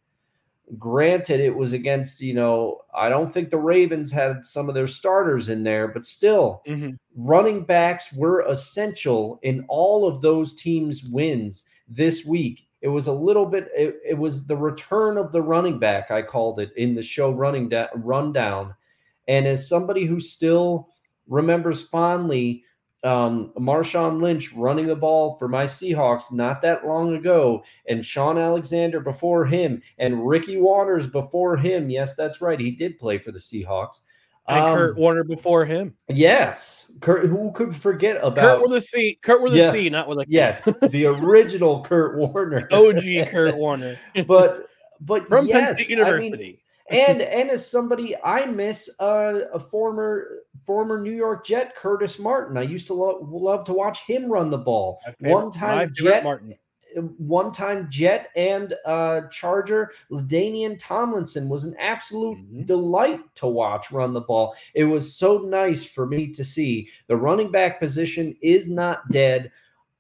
granted 0.78 1.40
it 1.40 1.56
was 1.56 1.74
against, 1.74 2.22
you 2.22 2.34
know, 2.34 2.82
I 2.94 3.10
don't 3.10 3.34
think 3.34 3.50
the 3.50 3.58
Ravens 3.58 4.12
had 4.12 4.46
some 4.46 4.68
of 4.68 4.76
their 4.76 4.88
starters 4.88 5.50
in 5.50 5.64
there, 5.64 5.88
but 5.88 6.06
still 6.06 6.62
mm-hmm. 6.68 6.92
running 7.16 7.64
backs 7.64 8.12
were 8.12 8.42
essential 8.42 9.40
in 9.44 9.66
all 9.70 10.08
of 10.08 10.22
those 10.22 10.54
teams' 10.54 11.04
wins 11.04 11.64
this 11.88 12.26
week. 12.26 12.68
It 12.82 12.90
was 12.90 13.08
a 13.08 13.14
little 13.14 13.46
bit 13.46 13.70
it, 13.76 13.96
it 14.08 14.18
was 14.18 14.46
the 14.46 14.58
return 14.58 15.18
of 15.18 15.32
the 15.32 15.42
running 15.42 15.80
back, 15.80 16.12
I 16.12 16.22
called 16.22 16.60
it 16.60 16.72
in 16.76 16.96
the 16.96 17.02
show 17.02 17.32
running 17.32 17.70
da- 17.70 17.88
rundown. 17.96 18.76
And 19.28 19.48
as 19.48 19.68
somebody 19.68 20.06
who 20.06 20.20
still 20.20 20.90
remembers 21.28 21.82
fondly 21.82 22.64
um, 23.04 23.52
Marshawn 23.58 24.22
Lynch 24.22 24.54
running 24.54 24.88
the 24.88 24.96
ball 24.96 25.38
for 25.38 25.48
my 25.48 25.66
Seahawks 25.66 26.32
not 26.32 26.62
that 26.62 26.86
long 26.86 27.16
ago, 27.16 27.64
and 27.88 28.06
Shaun 28.06 28.38
Alexander 28.38 29.00
before 29.00 29.46
him, 29.46 29.82
and 29.98 30.28
Ricky 30.28 30.58
Watters 30.58 31.08
before 31.08 31.58
him. 31.58 31.90
Yes, 31.90 32.16
that's 32.16 32.42
right. 32.42 32.60
He 32.60 32.72
did 32.72 32.98
play 32.98 33.18
for 33.18 33.32
the 33.32 33.40
Seahawks. 33.40 34.02
And 34.48 34.60
um, 34.60 34.76
Curt 34.76 34.98
Warner 34.98 35.24
before 35.26 35.66
him. 35.66 35.94
Yes. 36.08 36.86
Curt, 37.02 37.26
who 37.26 37.52
could 37.52 37.76
forget 37.76 38.18
about 38.24 38.60
Curt 38.60 38.70
with 38.70 38.78
a 38.78 38.82
C? 38.82 39.20
Curt 39.22 39.42
with 39.42 39.54
yes, 39.54 39.76
a 39.76 39.78
C, 39.78 39.90
not 39.90 40.08
with 40.08 40.20
a 40.20 40.26
K. 40.26 40.32
Yes, 40.32 40.64
the 40.90 41.06
original 41.06 41.84
Curt 41.84 42.18
Warner. 42.18 42.68
OG 42.72 43.28
Curt 43.28 43.58
Warner. 43.58 43.96
but 44.28 44.68
but 45.02 45.28
from 45.28 45.48
yes, 45.48 45.66
Penn 45.66 45.76
State 45.76 45.90
University. 45.90 46.34
I 46.34 46.38
mean, 46.38 46.58
and 46.90 47.22
and 47.22 47.50
as 47.50 47.70
somebody 47.70 48.16
I 48.24 48.46
miss 48.46 48.90
uh, 49.00 49.42
a 49.54 49.60
former 49.60 50.28
former 50.66 51.02
New 51.02 51.12
York 51.12 51.46
Jet 51.46 51.76
Curtis 51.76 52.20
Martin. 52.20 52.58
I 52.58 52.64
used 52.64 52.88
to 52.88 52.94
lo- 52.94 53.28
love 53.30 53.66
to 53.66 53.74
watch 53.74 54.00
him 54.06 54.26
run 54.26 54.50
the 54.50 54.58
ball. 54.58 55.00
One 55.20 55.52
time 55.52 55.92
Jet 55.94 56.24
Martin. 56.24 56.56
One 57.18 57.52
time 57.52 57.88
Jet 57.90 58.30
and 58.38 58.74
uh, 58.86 59.22
Charger 59.30 59.92
LaDainian 60.10 60.78
Tomlinson 60.80 61.50
was 61.50 61.66
an 61.66 61.76
absolute 61.78 62.38
mm-hmm. 62.38 62.64
delight 62.64 63.20
to 63.36 63.48
watch 63.48 63.92
run 63.92 64.14
the 64.14 64.22
ball. 64.22 64.56
It 64.74 64.86
was 64.86 65.14
so 65.14 65.40
nice 65.40 65.86
for 65.86 66.06
me 66.06 66.32
to 66.32 66.46
see 66.46 66.90
the 67.08 67.18
running 67.18 67.52
back 67.52 67.82
position 67.82 68.36
is 68.42 68.70
not 68.70 69.10
dead. 69.12 69.52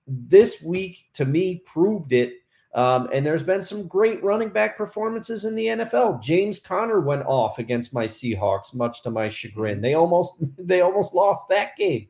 This 0.07 0.61
week 0.61 1.07
to 1.13 1.25
me 1.25 1.61
proved 1.65 2.13
it 2.13 2.35
um, 2.77 3.09
and 3.11 3.25
there's 3.25 3.41
been 3.41 3.63
some 3.63 3.87
great 3.87 4.23
running 4.23 4.49
back 4.49 4.77
performances 4.77 5.45
in 5.45 5.55
the 5.55 5.65
NFL. 5.65 6.21
James 6.21 6.59
Conner 6.59 7.01
went 7.01 7.25
off 7.25 7.57
against 7.57 7.91
my 7.91 8.05
Seahawks, 8.05 8.71
much 8.75 9.01
to 9.01 9.09
my 9.09 9.27
chagrin. 9.27 9.81
They 9.81 9.95
almost 9.95 10.33
they 10.59 10.81
almost 10.81 11.15
lost 11.15 11.49
that 11.49 11.75
game. 11.75 12.07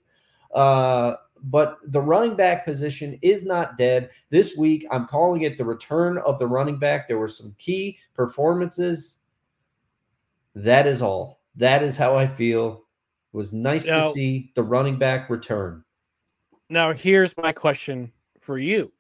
Uh, 0.54 1.16
but 1.44 1.78
the 1.86 2.02
running 2.02 2.36
back 2.36 2.66
position 2.66 3.18
is 3.22 3.46
not 3.46 3.78
dead. 3.78 4.10
This 4.30 4.58
week, 4.58 4.86
I'm 4.92 5.08
calling 5.08 5.44
it 5.44 5.58
the 5.58 5.64
return 5.64 6.18
of 6.18 6.38
the 6.38 6.48
running 6.48 6.78
back. 6.78 7.08
There 7.08 7.18
were 7.18 7.30
some 7.30 7.56
key 7.58 7.98
performances. 8.14 9.20
That 10.54 10.86
is 10.86 11.02
all. 11.02 11.40
That 11.56 11.82
is 11.82 11.96
how 11.96 12.16
I 12.16 12.28
feel. 12.28 12.84
It 13.34 13.38
was 13.38 13.54
nice 13.54 13.88
now, 13.88 14.08
to 14.08 14.10
see 14.10 14.52
the 14.54 14.64
running 14.64 15.00
back 15.00 15.30
return. 15.30 15.86
Now, 16.70 16.92
here's 16.92 17.38
my 17.38 17.54
question 17.54 18.12
for 18.42 18.58
you 18.58 18.92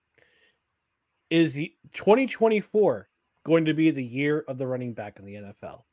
is 1.29 1.55
2024 1.93 3.09
going 3.45 3.65
to 3.65 3.73
be 3.73 3.91
the 3.91 4.03
year 4.03 4.43
of 4.47 4.57
the 4.57 4.67
running 4.67 4.93
back 4.93 5.19
in 5.19 5.25
the 5.25 5.35
NFL? 5.35 5.83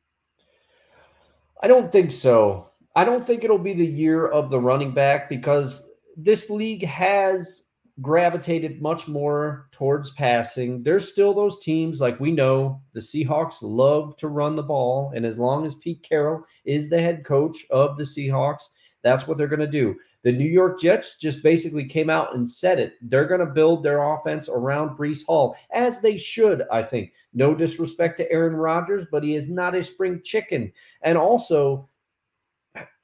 I 1.62 1.68
don't 1.68 1.90
think 1.90 2.10
so. 2.10 2.70
I 2.96 3.04
don't 3.04 3.26
think 3.26 3.44
it'll 3.44 3.58
be 3.58 3.72
the 3.72 3.86
year 3.86 4.26
of 4.26 4.50
the 4.50 4.60
running 4.60 4.92
back 4.92 5.28
because 5.28 5.88
this 6.16 6.50
league 6.50 6.84
has 6.84 7.64
gravitated 8.00 8.82
much 8.82 9.06
more 9.06 9.68
towards 9.70 10.10
passing. 10.10 10.82
There's 10.82 11.08
still 11.08 11.32
those 11.32 11.58
teams 11.60 12.00
like 12.00 12.18
we 12.18 12.32
know 12.32 12.80
the 12.92 13.00
Seahawks 13.00 13.58
love 13.62 14.16
to 14.16 14.28
run 14.28 14.56
the 14.56 14.62
ball 14.62 15.12
and 15.14 15.24
as 15.24 15.38
long 15.38 15.64
as 15.64 15.76
Pete 15.76 16.02
Carroll 16.02 16.44
is 16.64 16.88
the 16.88 17.00
head 17.00 17.24
coach 17.24 17.64
of 17.70 17.96
the 17.96 18.04
Seahawks, 18.04 18.68
that's 19.04 19.28
what 19.28 19.38
they're 19.38 19.46
going 19.46 19.60
to 19.60 19.66
do. 19.66 19.94
The 20.22 20.32
New 20.32 20.48
York 20.48 20.80
Jets 20.80 21.16
just 21.16 21.42
basically 21.42 21.84
came 21.84 22.08
out 22.08 22.34
and 22.34 22.48
said 22.48 22.80
it. 22.80 22.94
They're 23.02 23.28
going 23.28 23.40
to 23.40 23.46
build 23.46 23.84
their 23.84 24.02
offense 24.02 24.48
around 24.48 24.96
Breece 24.96 25.24
Hall, 25.24 25.56
as 25.70 26.00
they 26.00 26.16
should, 26.16 26.64
I 26.72 26.82
think. 26.82 27.12
No 27.34 27.54
disrespect 27.54 28.16
to 28.16 28.32
Aaron 28.32 28.56
Rodgers, 28.56 29.06
but 29.12 29.22
he 29.22 29.36
is 29.36 29.50
not 29.50 29.76
a 29.76 29.82
spring 29.84 30.22
chicken. 30.24 30.72
And 31.02 31.18
also, 31.18 31.88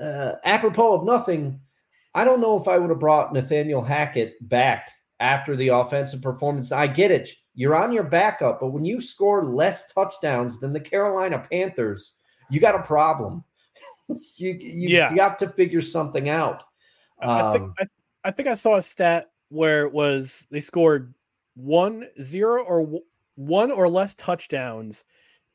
uh, 0.01 0.32
apropos 0.44 0.94
of 0.94 1.05
nothing, 1.05 1.61
I 2.14 2.24
don't 2.24 2.40
know 2.40 2.59
if 2.59 2.66
I 2.66 2.78
would 2.78 2.90
have 2.90 2.98
brought 2.98 3.34
Nathaniel 3.34 3.82
Hackett 3.82 4.36
back 4.48 4.90
after 5.20 5.55
the 5.55 5.68
offensive 5.68 6.22
performance. 6.22 6.72
I 6.72 6.86
get 6.86 7.11
it. 7.11 7.28
You're 7.55 7.76
on 7.76 7.92
your 7.92 8.05
backup, 8.05 8.61
but 8.61 8.72
when 8.72 8.86
you 8.86 9.03
score 9.03 9.44
less 9.44 9.92
touchdowns 9.92 10.59
than 10.59 10.72
the 10.72 10.80
Carolina 10.80 11.46
Panthers, 11.51 12.14
you 12.48 12.59
got 12.59 12.74
a 12.74 12.82
problem. 12.82 13.44
You 14.36 14.54
you, 14.54 14.88
yeah. 14.88 15.14
got 15.14 15.38
to 15.40 15.48
figure 15.48 15.80
something 15.80 16.28
out. 16.28 16.64
Um, 17.22 17.30
I 17.30 17.52
think 17.52 17.64
um, 17.64 17.74
I, 17.78 17.86
I, 18.24 18.30
think 18.30 18.48
I 18.48 18.54
saw 18.54 18.76
a 18.76 18.82
stat 18.82 19.30
where 19.48 19.84
it 19.84 19.92
was 19.92 20.46
they 20.50 20.61
scored 20.61 21.14
one 21.54 22.06
zero 22.20 22.62
or 22.62 22.80
w- 22.80 23.04
one 23.34 23.70
or 23.70 23.88
less 23.88 24.14
touchdowns 24.14 25.04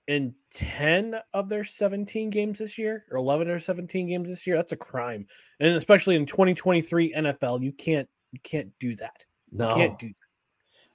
in 0.07 0.33
10 0.53 1.15
of 1.33 1.49
their 1.49 1.63
17 1.63 2.29
games 2.29 2.59
this 2.59 2.77
year 2.77 3.05
or 3.09 3.17
11 3.17 3.49
or 3.49 3.59
17 3.59 4.07
games 4.07 4.29
this 4.29 4.45
year 4.45 4.55
that's 4.55 4.71
a 4.71 4.77
crime 4.77 5.25
and 5.59 5.75
especially 5.75 6.15
in 6.15 6.25
2023 6.25 7.13
nfl 7.13 7.61
you 7.61 7.71
can't 7.71 8.07
you 8.31 8.39
can't 8.43 8.71
do 8.79 8.95
that 8.95 9.23
no 9.51 9.69
you 9.69 9.75
can't 9.75 9.99
do 9.99 10.07
that. 10.07 10.13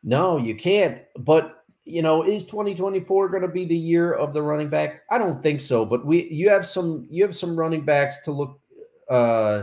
no 0.05 0.37
you 0.37 0.55
can't 0.55 1.03
but 1.19 1.60
you 1.91 2.03
know 2.03 2.23
is 2.23 2.45
2024 2.45 3.29
going 3.29 3.43
to 3.43 3.49
be 3.49 3.65
the 3.65 3.77
year 3.77 4.13
of 4.13 4.33
the 4.33 4.43
running 4.43 4.69
back 4.69 5.03
i 5.11 5.19
don't 5.19 5.43
think 5.43 5.61
so 5.61 5.85
but 5.85 6.07
we 6.07 6.29
you 6.31 6.49
have 6.49 6.67
some 6.67 7.07
you 7.11 7.23
have 7.23 7.37
some 7.37 7.57
running 7.57 7.85
backs 7.85 8.21
to 8.23 8.31
look 8.31 8.61
uh 9.09 9.63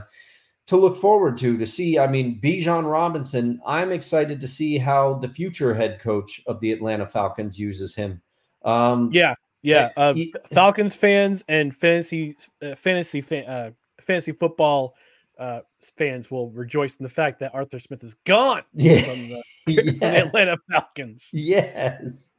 to 0.67 0.75
look 0.75 0.95
forward 0.95 1.37
to 1.37 1.57
to 1.57 1.65
see. 1.65 1.97
I 1.97 2.07
mean, 2.07 2.39
Bijan 2.41 2.89
Robinson. 2.89 3.59
I'm 3.65 3.91
excited 3.91 4.39
to 4.41 4.47
see 4.47 4.77
how 4.77 5.15
the 5.15 5.29
future 5.29 5.73
head 5.73 5.99
coach 5.99 6.41
of 6.45 6.59
the 6.59 6.71
Atlanta 6.71 7.07
Falcons 7.07 7.57
uses 7.57 7.95
him. 7.95 8.21
Um, 8.63 9.09
yeah, 9.13 9.33
yeah. 9.61 9.89
Uh, 9.95 10.13
he, 10.13 10.33
Falcons 10.53 10.95
fans 10.95 11.43
and 11.47 11.75
fantasy 11.75 12.37
uh, 12.61 12.75
fantasy 12.75 13.21
fan, 13.21 13.45
uh, 13.45 13.71
fantasy 14.01 14.33
football 14.33 14.95
uh, 15.39 15.61
fans 15.97 16.31
will 16.31 16.49
rejoice 16.51 16.95
in 16.95 17.03
the 17.03 17.09
fact 17.09 17.39
that 17.39 17.53
Arthur 17.53 17.79
Smith 17.79 18.03
is 18.03 18.15
gone 18.25 18.63
yeah. 18.73 19.01
from, 19.01 19.29
the, 19.29 19.43
yes. 19.67 19.85
from 19.89 19.99
the 19.99 20.17
Atlanta 20.17 20.57
Falcons. 20.71 21.29
Yes. 21.31 22.31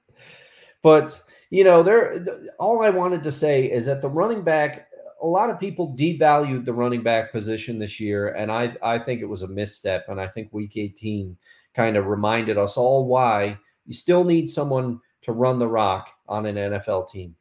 But 0.83 1.21
you 1.51 1.65
know, 1.65 1.83
there. 1.83 2.25
All 2.59 2.83
I 2.83 2.91
wanted 2.91 3.23
to 3.25 3.33
say 3.33 3.65
is 3.65 3.87
that 3.87 4.01
the 4.01 4.09
running 4.09 4.43
back 4.43 4.89
a 5.21 5.27
lot 5.27 5.51
of 5.51 5.59
people 5.59 5.97
devalued 5.97 6.65
the 6.65 6.73
running 6.73 7.03
back 7.03 7.33
position 7.33 7.79
this 7.79 7.99
year, 7.99 8.29
and 8.29 8.53
I 8.53 8.77
I 8.83 8.99
think 8.99 9.21
it 9.21 9.29
was 9.29 9.43
a 9.43 9.49
misstep. 9.49 10.09
And 10.09 10.21
I 10.21 10.29
think 10.29 10.53
Week 10.53 10.77
18 10.77 11.37
kind 11.75 11.97
of 11.97 12.07
reminded 12.07 12.59
us 12.59 12.77
all 12.77 13.07
why 13.07 13.59
you 13.87 13.93
still 13.93 14.25
need 14.25 14.49
someone 14.49 15.01
to 15.23 15.33
run 15.33 15.59
the 15.59 15.69
rock 15.69 16.11
on 16.29 16.47
an 16.47 16.57
NFL 16.57 17.09
team. 17.09 17.35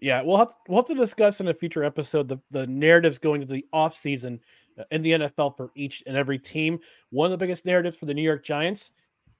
Yeah, 0.00 0.22
we'll 0.22 0.36
have 0.36 0.54
we'll 0.68 0.80
have 0.80 0.88
to 0.88 0.94
discuss 0.94 1.40
in 1.40 1.48
a 1.48 1.54
future 1.54 1.84
episode 1.84 2.28
the 2.28 2.38
the 2.50 2.66
narratives 2.66 3.18
going 3.18 3.42
into 3.42 3.54
the 3.54 3.66
off 3.72 3.96
season 3.96 4.38
uh, 4.38 4.63
in 4.90 5.02
the 5.02 5.12
NFL 5.12 5.56
for 5.56 5.70
each 5.74 6.02
and 6.06 6.16
every 6.16 6.38
team. 6.38 6.78
One 7.10 7.26
of 7.26 7.30
the 7.38 7.44
biggest 7.44 7.64
narratives 7.64 7.96
for 7.96 8.06
the 8.06 8.14
New 8.14 8.22
York 8.22 8.44
Giants 8.44 8.90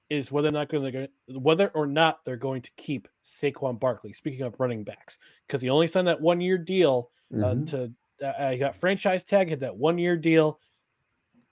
is 0.09 0.31
whether 0.31 0.49
or 0.49 0.51
not 0.51 0.69
going 0.69 0.91
to 0.91 1.09
whether 1.39 1.69
or 1.69 1.87
not 1.87 2.23
they're 2.25 2.37
going 2.37 2.61
to 2.61 2.71
keep 2.77 3.07
Saquon 3.25 3.79
Barkley. 3.79 4.13
Speaking 4.13 4.41
of 4.43 4.59
running 4.59 4.83
backs, 4.83 5.17
because 5.47 5.61
he 5.61 5.69
only 5.69 5.87
signed 5.87 6.07
that 6.07 6.21
one 6.21 6.41
year 6.41 6.57
deal 6.57 7.11
uh, 7.33 7.37
Mhm. 7.37 7.69
to 7.71 7.93
uh, 8.25 8.51
he 8.51 8.57
got 8.57 8.75
franchise 8.77 9.23
tag, 9.23 9.49
had 9.49 9.59
that 9.61 9.75
one 9.75 9.97
year 9.97 10.15
deal, 10.15 10.59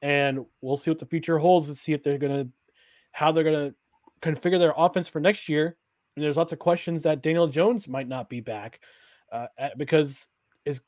and 0.01 0.45
we'll 0.61 0.77
see 0.77 0.91
what 0.91 0.99
the 0.99 1.05
future 1.05 1.37
holds 1.37 1.67
and 1.67 1.77
see 1.77 1.93
if 1.93 2.03
they're 2.03 2.17
going 2.17 2.45
to 2.45 2.51
how 3.11 3.31
they're 3.31 3.43
going 3.43 3.69
to 3.71 3.75
configure 4.21 4.59
their 4.59 4.73
offense 4.75 5.07
for 5.07 5.19
next 5.19 5.49
year. 5.49 5.77
And 6.15 6.23
there's 6.23 6.37
lots 6.37 6.53
of 6.53 6.59
questions 6.59 7.03
that 7.03 7.21
Daniel 7.21 7.47
Jones 7.47 7.87
might 7.87 8.07
not 8.07 8.29
be 8.29 8.39
back 8.39 8.79
uh, 9.31 9.47
because 9.77 10.27
his 10.63 10.81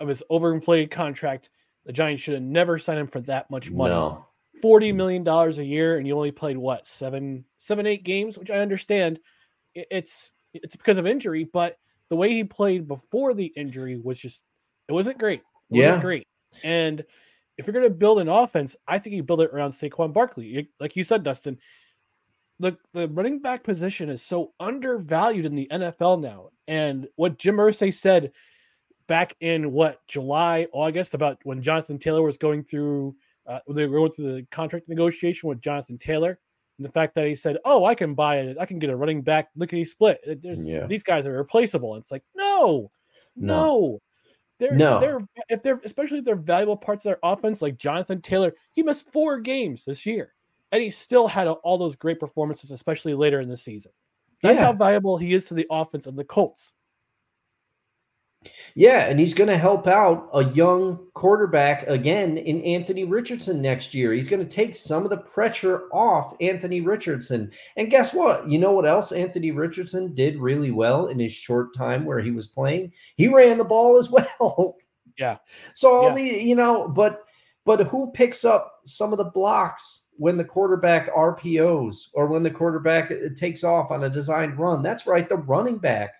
of 0.00 0.08
his 0.08 0.22
overinflated 0.30 0.90
contract. 0.90 1.50
The 1.86 1.92
Giants 1.92 2.22
should 2.22 2.34
have 2.34 2.42
never 2.42 2.78
signed 2.78 3.00
him 3.00 3.08
for 3.08 3.20
that 3.22 3.50
much 3.50 3.70
money. 3.70 3.94
No. 3.94 4.26
Forty 4.60 4.92
million 4.92 5.24
dollars 5.24 5.58
a 5.58 5.64
year, 5.64 5.98
and 5.98 6.06
you 6.06 6.14
only 6.16 6.30
played 6.30 6.56
what 6.56 6.86
seven, 6.86 7.44
seven, 7.58 7.86
eight 7.86 8.04
games, 8.04 8.38
which 8.38 8.50
I 8.50 8.58
understand. 8.58 9.18
It's 9.74 10.32
it's 10.54 10.76
because 10.76 10.98
of 10.98 11.06
injury, 11.06 11.44
but 11.44 11.78
the 12.10 12.16
way 12.16 12.30
he 12.30 12.44
played 12.44 12.86
before 12.86 13.34
the 13.34 13.46
injury 13.56 13.96
was 13.96 14.18
just 14.18 14.42
it 14.88 14.92
wasn't 14.92 15.18
great. 15.18 15.40
It 15.40 15.76
wasn't 15.76 15.96
Yeah. 15.96 16.00
great. 16.00 16.26
And 16.62 17.04
if 17.58 17.66
you're 17.66 17.72
going 17.72 17.84
to 17.84 17.90
build 17.90 18.20
an 18.20 18.28
offense, 18.28 18.76
I 18.86 18.98
think 18.98 19.16
you 19.16 19.22
build 19.22 19.40
it 19.40 19.50
around 19.52 19.72
Saquon 19.72 20.12
Barkley. 20.12 20.68
Like 20.78 20.94
you 20.94 21.02
said, 21.02 21.24
Dustin, 21.24 21.58
the 22.60 22.76
the 22.92 23.08
running 23.08 23.40
back 23.40 23.64
position 23.64 24.08
is 24.10 24.22
so 24.22 24.52
undervalued 24.60 25.46
in 25.46 25.56
the 25.56 25.68
NFL 25.72 26.20
now. 26.20 26.50
And 26.68 27.08
what 27.16 27.38
Jim 27.38 27.56
Irsay 27.56 27.92
said 27.92 28.32
back 29.12 29.36
in 29.40 29.72
what 29.72 29.98
July, 30.06 30.66
August 30.72 31.12
about 31.12 31.38
when 31.44 31.60
Jonathan 31.60 31.98
Taylor 31.98 32.22
was 32.22 32.38
going 32.38 32.64
through 32.64 33.14
uh, 33.46 33.58
they 33.68 33.86
were 33.86 33.98
going 33.98 34.12
through 34.12 34.36
the 34.36 34.42
contract 34.50 34.88
negotiation 34.88 35.50
with 35.50 35.60
Jonathan 35.60 35.98
Taylor, 35.98 36.38
and 36.78 36.86
the 36.86 36.90
fact 36.92 37.14
that 37.14 37.26
he 37.26 37.34
said, 37.34 37.58
"Oh, 37.66 37.84
I 37.84 37.94
can 37.94 38.14
buy 38.14 38.38
it. 38.38 38.56
I 38.58 38.64
can 38.64 38.78
get 38.78 38.88
a 38.88 38.96
running 38.96 39.20
back 39.20 39.50
lickety 39.54 39.84
split. 39.84 40.18
There's 40.42 40.66
Yeah. 40.66 40.86
these 40.86 41.02
guys 41.02 41.26
are 41.26 41.36
replaceable." 41.36 41.94
It's 41.96 42.10
like, 42.10 42.22
no, 42.34 42.90
No. 43.36 43.46
no. 43.46 44.02
They're, 44.58 44.72
No. 44.74 44.98
they're 44.98 45.18
if 45.50 45.62
they're 45.62 45.80
especially 45.84 46.20
if 46.20 46.24
they're 46.24 46.36
valuable 46.36 46.78
parts 46.78 47.04
of 47.04 47.10
their 47.10 47.18
offense, 47.22 47.60
like 47.60 47.76
Jonathan 47.76 48.22
Taylor. 48.22 48.54
He 48.72 48.82
missed 48.82 49.10
four 49.12 49.40
games 49.40 49.84
this 49.84 50.06
year, 50.06 50.32
and 50.70 50.82
he 50.82 50.88
still 50.88 51.26
had 51.26 51.48
all 51.48 51.76
those 51.76 51.96
great 51.96 52.18
performances, 52.18 52.70
especially 52.70 53.12
later 53.12 53.40
in 53.40 53.48
the 53.50 53.58
season. 53.58 53.92
That's 54.42 54.56
Yeah. 54.56 54.64
how 54.66 54.72
valuable 54.72 55.18
he 55.18 55.34
is 55.34 55.44
to 55.48 55.54
the 55.54 55.66
offense 55.70 56.06
of 56.06 56.16
the 56.16 56.24
Colts. 56.24 56.72
Yeah, 58.74 59.06
and 59.06 59.20
he's 59.20 59.34
going 59.34 59.48
to 59.48 59.58
help 59.58 59.86
out 59.86 60.28
a 60.32 60.44
young 60.52 60.98
quarterback 61.14 61.86
again 61.88 62.38
in 62.38 62.62
Anthony 62.62 63.04
Richardson 63.04 63.60
next 63.60 63.94
year. 63.94 64.12
He's 64.12 64.28
going 64.28 64.42
to 64.42 64.48
take 64.48 64.74
some 64.74 65.04
of 65.04 65.10
the 65.10 65.18
pressure 65.18 65.82
off 65.92 66.34
Anthony 66.40 66.80
Richardson. 66.80 67.50
And 67.76 67.90
guess 67.90 68.14
what? 68.14 68.48
You 68.48 68.58
know 68.58 68.72
what 68.72 68.86
else 68.86 69.12
Anthony 69.12 69.50
Richardson 69.50 70.14
did 70.14 70.38
really 70.38 70.70
well 70.70 71.06
in 71.08 71.18
his 71.18 71.32
short 71.32 71.74
time 71.74 72.04
where 72.04 72.20
he 72.20 72.30
was 72.30 72.46
playing? 72.46 72.92
He 73.16 73.28
ran 73.28 73.58
the 73.58 73.64
ball 73.64 73.98
as 73.98 74.10
well. 74.40 74.76
Yeah. 75.18 75.36
So 75.74 75.94
all 75.94 76.08
Yeah. 76.08 76.14
the 76.14 76.42
you 76.44 76.54
know, 76.56 76.88
but 76.88 77.24
but 77.64 77.80
who 77.86 78.10
picks 78.12 78.44
up 78.44 78.80
some 78.86 79.12
of 79.12 79.18
the 79.18 79.24
blocks 79.30 80.04
when 80.16 80.36
the 80.36 80.44
quarterback 80.44 81.12
RPOs 81.14 82.06
or 82.14 82.26
when 82.26 82.42
the 82.42 82.50
quarterback 82.50 83.10
uh, 83.10 83.28
takes 83.36 83.62
off 83.62 83.90
on 83.90 84.04
a 84.04 84.10
designed 84.10 84.58
run? 84.58 84.82
That's 84.82 85.06
right, 85.06 85.28
the 85.28 85.36
running 85.36 85.78
back. 85.78 86.10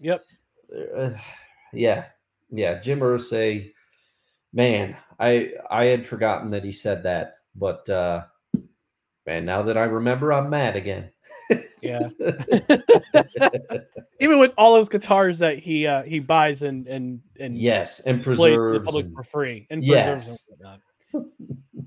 Yep. 0.00 0.24
Uh, 0.96 1.10
yeah, 1.72 2.06
yeah. 2.50 2.80
Jim 2.80 3.00
Irsay, 3.00 3.72
man, 4.52 4.96
I 5.18 5.52
I 5.70 5.84
had 5.84 6.06
forgotten 6.06 6.50
that 6.50 6.64
he 6.64 6.72
said 6.72 7.02
that, 7.04 7.38
but 7.54 7.88
uh, 7.88 8.24
man, 9.26 9.44
now 9.44 9.62
that 9.62 9.76
I 9.76 9.84
remember, 9.84 10.32
I'm 10.32 10.50
mad 10.50 10.76
again. 10.76 11.10
Yeah. 11.80 12.08
Even 14.20 14.38
with 14.38 14.54
all 14.56 14.74
those 14.74 14.88
guitars 14.88 15.38
that 15.38 15.58
he 15.58 15.86
uh, 15.86 16.02
he 16.02 16.18
buys 16.18 16.62
and 16.62 16.86
and 16.86 17.20
and 17.38 17.58
yes, 17.58 18.00
and 18.00 18.20
to 18.22 18.34
the 18.34 18.80
public 18.84 19.06
and- 19.06 19.14
for 19.14 19.22
free 19.22 19.66
and 19.70 19.82
preserves 19.82 20.46
yes, 20.60 20.80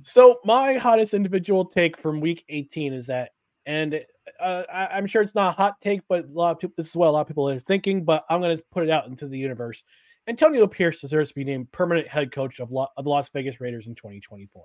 so 0.03 0.39
my 0.45 0.75
hottest 0.75 1.13
individual 1.13 1.65
take 1.65 1.97
from 1.97 2.21
week 2.21 2.45
18 2.49 2.93
is 2.93 3.07
that 3.07 3.31
and 3.65 4.05
uh, 4.39 4.63
I, 4.71 4.87
i'm 4.87 5.07
sure 5.07 5.21
it's 5.21 5.35
not 5.35 5.49
a 5.49 5.57
hot 5.57 5.81
take 5.81 6.01
but 6.07 6.25
a 6.25 6.31
lot 6.31 6.51
of 6.51 6.59
people 6.59 6.73
this 6.77 6.87
is 6.87 6.95
what 6.95 7.07
a 7.07 7.11
lot 7.11 7.21
of 7.21 7.27
people 7.27 7.49
are 7.49 7.59
thinking 7.59 8.03
but 8.03 8.25
i'm 8.29 8.41
going 8.41 8.55
to 8.55 8.63
put 8.71 8.83
it 8.83 8.89
out 8.89 9.07
into 9.07 9.27
the 9.27 9.37
universe 9.37 9.83
antonio 10.27 10.67
pierce 10.67 11.01
deserves 11.01 11.29
to 11.29 11.35
be 11.35 11.43
named 11.43 11.71
permanent 11.71 12.07
head 12.07 12.31
coach 12.31 12.59
of, 12.59 12.71
Lo- 12.71 12.87
of 12.97 13.03
the 13.03 13.09
las 13.09 13.29
vegas 13.29 13.59
raiders 13.61 13.87
in 13.87 13.95
2024 13.95 14.63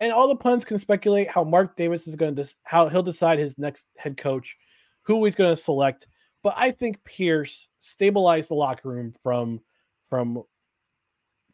and 0.00 0.12
all 0.12 0.28
the 0.28 0.36
puns 0.36 0.64
can 0.64 0.78
speculate 0.78 1.28
how 1.28 1.44
mark 1.44 1.76
davis 1.76 2.06
is 2.06 2.16
going 2.16 2.34
to 2.34 2.42
dis- 2.42 2.56
how 2.64 2.88
he'll 2.88 3.02
decide 3.02 3.38
his 3.38 3.56
next 3.58 3.84
head 3.96 4.16
coach 4.16 4.56
who 5.02 5.24
he's 5.24 5.34
going 5.34 5.54
to 5.54 5.60
select 5.60 6.06
but 6.42 6.54
i 6.56 6.70
think 6.70 7.02
pierce 7.04 7.68
stabilized 7.78 8.50
the 8.50 8.54
locker 8.54 8.88
room 8.88 9.14
from 9.22 9.60
from 10.10 10.42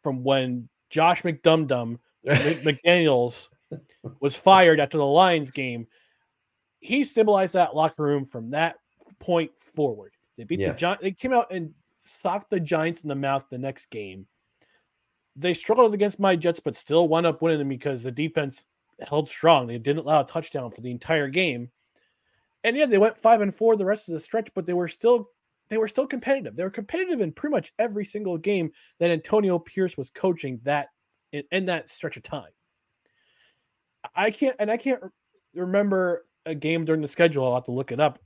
from 0.03 0.23
when 0.23 0.67
Josh 0.89 1.23
McDumdum 1.23 1.97
Mc- 2.23 2.61
McDaniels 2.63 3.47
was 4.19 4.35
fired 4.35 4.79
after 4.79 4.97
the 4.97 5.05
Lions 5.05 5.51
game. 5.51 5.87
He 6.81 7.03
stabilized 7.03 7.53
that 7.53 7.75
locker 7.75 8.03
room 8.03 8.25
from 8.25 8.49
that 8.51 8.77
point 9.19 9.51
forward. 9.75 10.13
They 10.37 10.43
beat 10.43 10.59
Yeah. 10.59 10.71
the 10.71 10.77
Giants. 10.77 11.03
They 11.03 11.11
came 11.11 11.31
out 11.31 11.51
and 11.51 11.73
socked 12.03 12.49
the 12.49 12.59
Giants 12.59 13.01
in 13.01 13.09
the 13.09 13.15
mouth 13.15 13.45
the 13.49 13.57
next 13.57 13.89
game. 13.89 14.27
They 15.35 15.53
struggled 15.53 15.93
against 15.93 16.19
my 16.19 16.35
Jets, 16.35 16.59
but 16.59 16.75
still 16.75 17.07
wound 17.07 17.25
up 17.25 17.41
winning 17.41 17.59
them 17.59 17.69
because 17.69 18.03
the 18.03 18.11
defense 18.11 18.65
held 18.99 19.29
strong. 19.29 19.67
They 19.67 19.77
didn't 19.77 20.03
allow 20.03 20.21
a 20.21 20.27
touchdown 20.27 20.71
for 20.71 20.81
the 20.81 20.91
entire 20.91 21.29
game. 21.29 21.71
And 22.63 22.75
yeah, 22.75 22.85
they 22.85 22.97
went 22.97 23.17
five 23.17 23.41
and 23.41 23.55
four 23.55 23.75
the 23.75 23.85
rest 23.85 24.07
of 24.09 24.13
the 24.13 24.19
stretch, 24.19 24.49
but 24.53 24.65
they 24.65 24.73
were 24.73 24.87
still 24.87 25.29
they 25.69 25.77
were 25.77 25.87
still 25.87 26.05
competitive. 26.05 26.55
They 26.55 26.63
were 26.63 26.69
competitive 26.69 27.21
in 27.21 27.31
pretty 27.31 27.51
much 27.51 27.73
every 27.79 28.03
single 28.03 28.37
game 28.37 28.71
that 28.99 29.09
Antonio 29.09 29.57
Pierce 29.57 29.95
was 29.95 30.09
coaching 30.09 30.59
that 30.63 30.89
in, 31.31 31.43
in 31.51 31.65
that 31.67 31.89
stretch 31.89 32.17
of 32.17 32.23
time. 32.23 32.51
I 34.13 34.31
can't 34.31 34.55
and 34.59 34.69
I 34.69 34.77
can't 34.77 35.01
remember 35.55 36.25
a 36.45 36.55
game 36.55 36.85
during 36.85 37.01
the 37.01 37.07
schedule. 37.07 37.45
I'll 37.45 37.55
have 37.55 37.65
to 37.65 37.71
look 37.71 37.91
it 37.91 37.99
up 37.99 38.19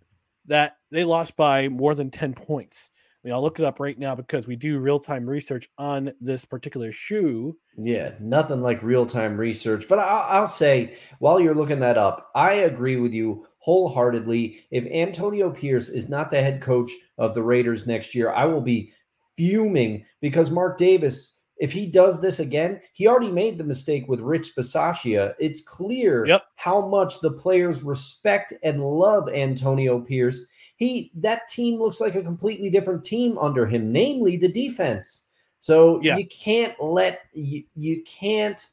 that 0.47 0.78
they 0.91 1.03
lost 1.03 1.36
by 1.36 1.68
more 1.68 1.95
than 1.95 2.11
10 2.11 2.34
points. 2.34 2.89
I 2.95 3.28
mean, 3.28 3.34
I'll 3.34 3.41
look 3.41 3.57
it 3.57 3.66
up 3.66 3.80
right 3.80 3.97
now 3.97 4.13
because 4.13 4.45
we 4.45 4.55
do 4.55 4.78
real 4.78 4.99
time 4.99 5.28
research 5.28 5.68
on 5.80 6.13
this 6.22 6.45
particular 6.45 6.91
shoe. 6.91 7.57
Yeah, 7.76 8.13
nothing 8.22 8.59
like 8.59 8.84
real 8.84 9.07
time 9.07 9.36
research. 9.36 9.88
But 9.89 9.97
I'll, 9.97 10.41
I'll 10.41 10.47
say, 10.47 10.95
while 11.18 11.39
you're 11.39 11.55
looking 11.55 11.80
that 11.80 11.97
up, 11.97 12.30
I 12.36 12.53
agree 12.53 12.97
with 12.97 13.13
you 13.13 13.47
wholeheartedly. 13.57 14.68
If 14.70 14.86
Antonio 14.86 15.49
Pierce 15.49 15.89
is 15.89 16.07
not 16.07 16.30
the 16.30 16.39
head 16.39 16.61
coach 16.61 16.91
of 17.18 17.34
the 17.34 17.41
Raiders 17.41 17.88
next 17.88 18.13
year, 18.13 18.32
I 18.32 18.45
will 18.45 18.61
be 18.61 18.93
fuming 19.36 20.05
because 20.22 20.51
Mark 20.51 20.78
Davis, 20.78 21.34
if 21.58 21.72
he 21.72 21.86
does 21.86 22.20
this 22.20 22.39
again, 22.39 22.82
he 22.93 23.08
already 23.08 23.32
made 23.32 23.58
the 23.58 23.64
mistake 23.64 24.08
with 24.08 24.20
Rich 24.20 24.56
Bisaccia. 24.58 25.34
It's 25.39 25.62
clear 25.62 26.26
Yep. 26.26 26.43
how 26.56 26.86
much 26.88 27.22
the 27.22 27.32
players 27.32 27.82
respect 27.84 28.53
and 28.64 28.84
love 28.84 29.30
Antonio 29.30 29.99
Pierce. 29.99 30.45
He 30.78 31.12
that 31.16 31.47
team 31.47 31.80
looks 31.80 32.01
like 32.01 32.16
a 32.16 32.24
completely 32.24 32.70
different 32.70 33.03
team 33.03 33.38
under 33.38 33.66
him, 33.66 33.91
namely 33.91 34.38
the 34.38 34.49
defense. 34.49 35.24
So 35.62 36.01
Yeah. 36.03 36.18
you 36.18 36.28
can't 36.28 36.80
let 36.82 37.22
you, 37.34 37.64
you 37.74 38.03
can't 38.03 38.64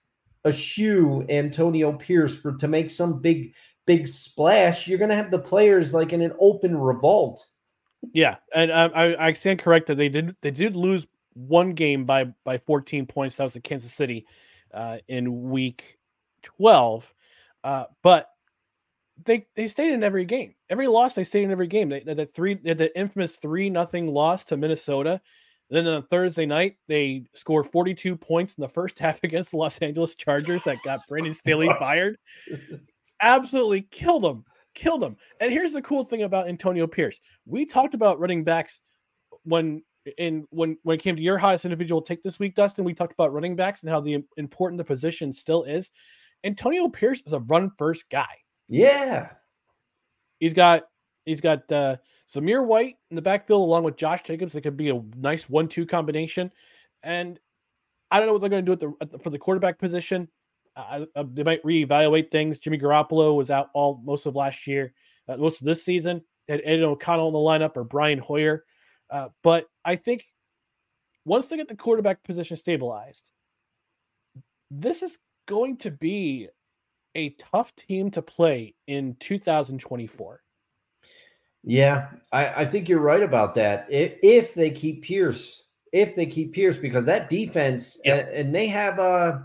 eschew 0.44 1.24
Antonio 1.28 1.92
Pierce 1.92 2.36
for 2.36 2.52
to 2.56 2.66
make 2.68 2.90
some 2.90 3.20
big 3.20 3.54
big 3.86 4.08
splash. 4.08 4.88
You're 4.88 4.98
gonna 4.98 5.14
have 5.14 5.30
the 5.30 5.38
players 5.38 5.94
like 5.94 6.12
in 6.12 6.20
an 6.20 6.32
open 6.40 6.76
revolt. 6.76 7.46
Yeah, 8.12 8.36
and 8.52 8.72
I, 8.72 8.86
I, 8.86 9.28
I 9.28 9.32
stand 9.34 9.60
corrected. 9.60 9.96
They 9.96 10.08
did 10.08 10.34
they 10.42 10.50
did 10.50 10.74
lose 10.74 11.06
one 11.34 11.72
game 11.72 12.04
by 12.04 12.24
by 12.44 12.58
14 12.58 13.06
points. 13.06 13.36
That 13.36 13.44
was 13.44 13.56
at 13.56 13.64
Kansas 13.64 13.92
City 13.92 14.26
uh, 14.72 14.98
in 15.08 15.50
week 15.50 15.98
12, 16.42 17.12
uh, 17.64 17.84
but 18.02 18.28
they 19.24 19.46
they 19.54 19.68
stayed 19.68 19.92
in 19.92 20.02
every 20.02 20.24
game. 20.24 20.54
Every 20.70 20.86
loss 20.86 21.14
they 21.14 21.24
stayed 21.24 21.44
in 21.44 21.50
every 21.50 21.66
game. 21.66 21.88
They 21.88 22.00
the 22.00 22.26
three 22.26 22.54
they 22.54 22.74
the 22.74 22.96
infamous 22.98 23.36
three 23.36 23.70
nothing 23.70 24.06
loss 24.06 24.44
to 24.46 24.56
Minnesota. 24.56 25.20
Then 25.70 25.86
on 25.86 26.02
Thursday 26.08 26.44
night, 26.44 26.76
they 26.86 27.24
scored 27.32 27.66
42 27.70 28.16
points 28.16 28.54
in 28.56 28.62
the 28.62 28.68
first 28.68 28.98
half 28.98 29.22
against 29.24 29.52
the 29.52 29.56
Los 29.56 29.78
Angeles 29.78 30.14
Chargers 30.14 30.64
that 30.64 30.82
got 30.84 31.00
Brandon 31.08 31.32
Staley 31.34 31.68
fired. 31.78 32.18
Absolutely 33.20 33.82
killed 33.90 34.22
them, 34.22 34.44
killed 34.74 35.00
them. 35.00 35.16
And 35.40 35.50
here's 35.50 35.72
the 35.72 35.82
cool 35.82 36.04
thing 36.04 36.24
about 36.24 36.48
Antonio 36.48 36.86
Pierce. 36.86 37.20
We 37.46 37.64
talked 37.64 37.94
about 37.94 38.20
running 38.20 38.44
backs 38.44 38.80
when 39.44 39.82
in 40.18 40.46
when 40.50 40.76
when 40.82 40.96
it 40.96 41.02
came 41.02 41.16
to 41.16 41.22
your 41.22 41.38
highest 41.38 41.64
individual 41.64 42.02
take 42.02 42.22
this 42.22 42.38
week, 42.38 42.54
Dustin. 42.54 42.84
We 42.84 42.94
talked 42.94 43.12
about 43.12 43.32
running 43.32 43.56
backs 43.56 43.82
and 43.82 43.90
how 43.90 44.00
the 44.00 44.24
important 44.36 44.78
the 44.78 44.84
position 44.84 45.32
still 45.32 45.64
is. 45.64 45.90
Antonio 46.44 46.88
Pierce 46.88 47.22
is 47.26 47.32
a 47.32 47.40
run 47.40 47.70
first 47.78 48.10
guy. 48.10 48.34
Yeah. 48.68 49.30
He's 50.40 50.54
got 50.54 50.84
he's 51.24 51.40
got 51.40 51.70
uh 51.70 51.96
Zamir 52.32 52.64
White 52.64 52.96
in 53.10 53.16
the 53.16 53.22
backfield 53.22 53.62
along 53.62 53.84
with 53.84 53.96
Josh 53.96 54.22
Jacobs. 54.22 54.52
That 54.52 54.62
could 54.62 54.76
be 54.76 54.90
a 54.90 55.02
nice 55.16 55.48
one-two 55.48 55.86
combination. 55.86 56.50
And 57.02 57.38
I 58.10 58.18
don't 58.18 58.26
know 58.26 58.32
what 58.32 58.40
they're 58.40 58.50
going 58.50 58.64
to 58.64 58.76
do 58.76 58.96
at 59.00 59.10
the, 59.10 59.18
for 59.18 59.30
the 59.30 59.38
quarterback 59.38 59.78
position. 59.78 60.28
Uh, 60.74 61.04
uh, 61.14 61.24
they 61.32 61.42
might 61.42 61.62
reevaluate 61.62 62.30
things. 62.30 62.58
Jimmy 62.58 62.78
Garoppolo 62.78 63.36
was 63.36 63.50
out 63.50 63.68
all 63.74 64.00
most 64.04 64.24
of 64.24 64.34
last 64.34 64.66
year, 64.66 64.94
uh, 65.28 65.36
most 65.36 65.60
of 65.60 65.66
this 65.66 65.84
season. 65.84 66.22
Had 66.48 66.62
Ed 66.64 66.80
O'Connell 66.80 67.28
in 67.28 67.32
the 67.34 67.38
lineup 67.38 67.76
or 67.76 67.84
Brian 67.84 68.18
Hoyer, 68.18 68.64
uh, 69.12 69.28
but 69.42 69.66
I 69.84 69.96
think 69.96 70.24
once 71.24 71.46
they 71.46 71.56
get 71.56 71.68
the 71.68 71.76
quarterback 71.76 72.22
position 72.24 72.56
stabilized, 72.56 73.28
this 74.70 75.02
is 75.02 75.18
going 75.46 75.76
to 75.78 75.90
be 75.90 76.48
a 77.14 77.30
tough 77.30 77.74
team 77.76 78.10
to 78.12 78.22
play 78.22 78.74
in 78.86 79.14
2024. 79.20 80.42
Yeah, 81.64 82.08
I, 82.32 82.46
I 82.48 82.64
think 82.64 82.88
you're 82.88 82.98
right 83.00 83.22
about 83.22 83.54
that. 83.54 83.86
If, 83.90 84.14
if 84.22 84.54
they 84.54 84.70
keep 84.70 85.04
Pierce, 85.04 85.64
if 85.92 86.16
they 86.16 86.26
keep 86.26 86.54
Pierce, 86.54 86.78
because 86.78 87.04
that 87.04 87.28
defense 87.28 87.98
Yep. 88.04 88.26
and, 88.28 88.36
and 88.36 88.54
they 88.54 88.66
have 88.66 88.98
uh 88.98 89.38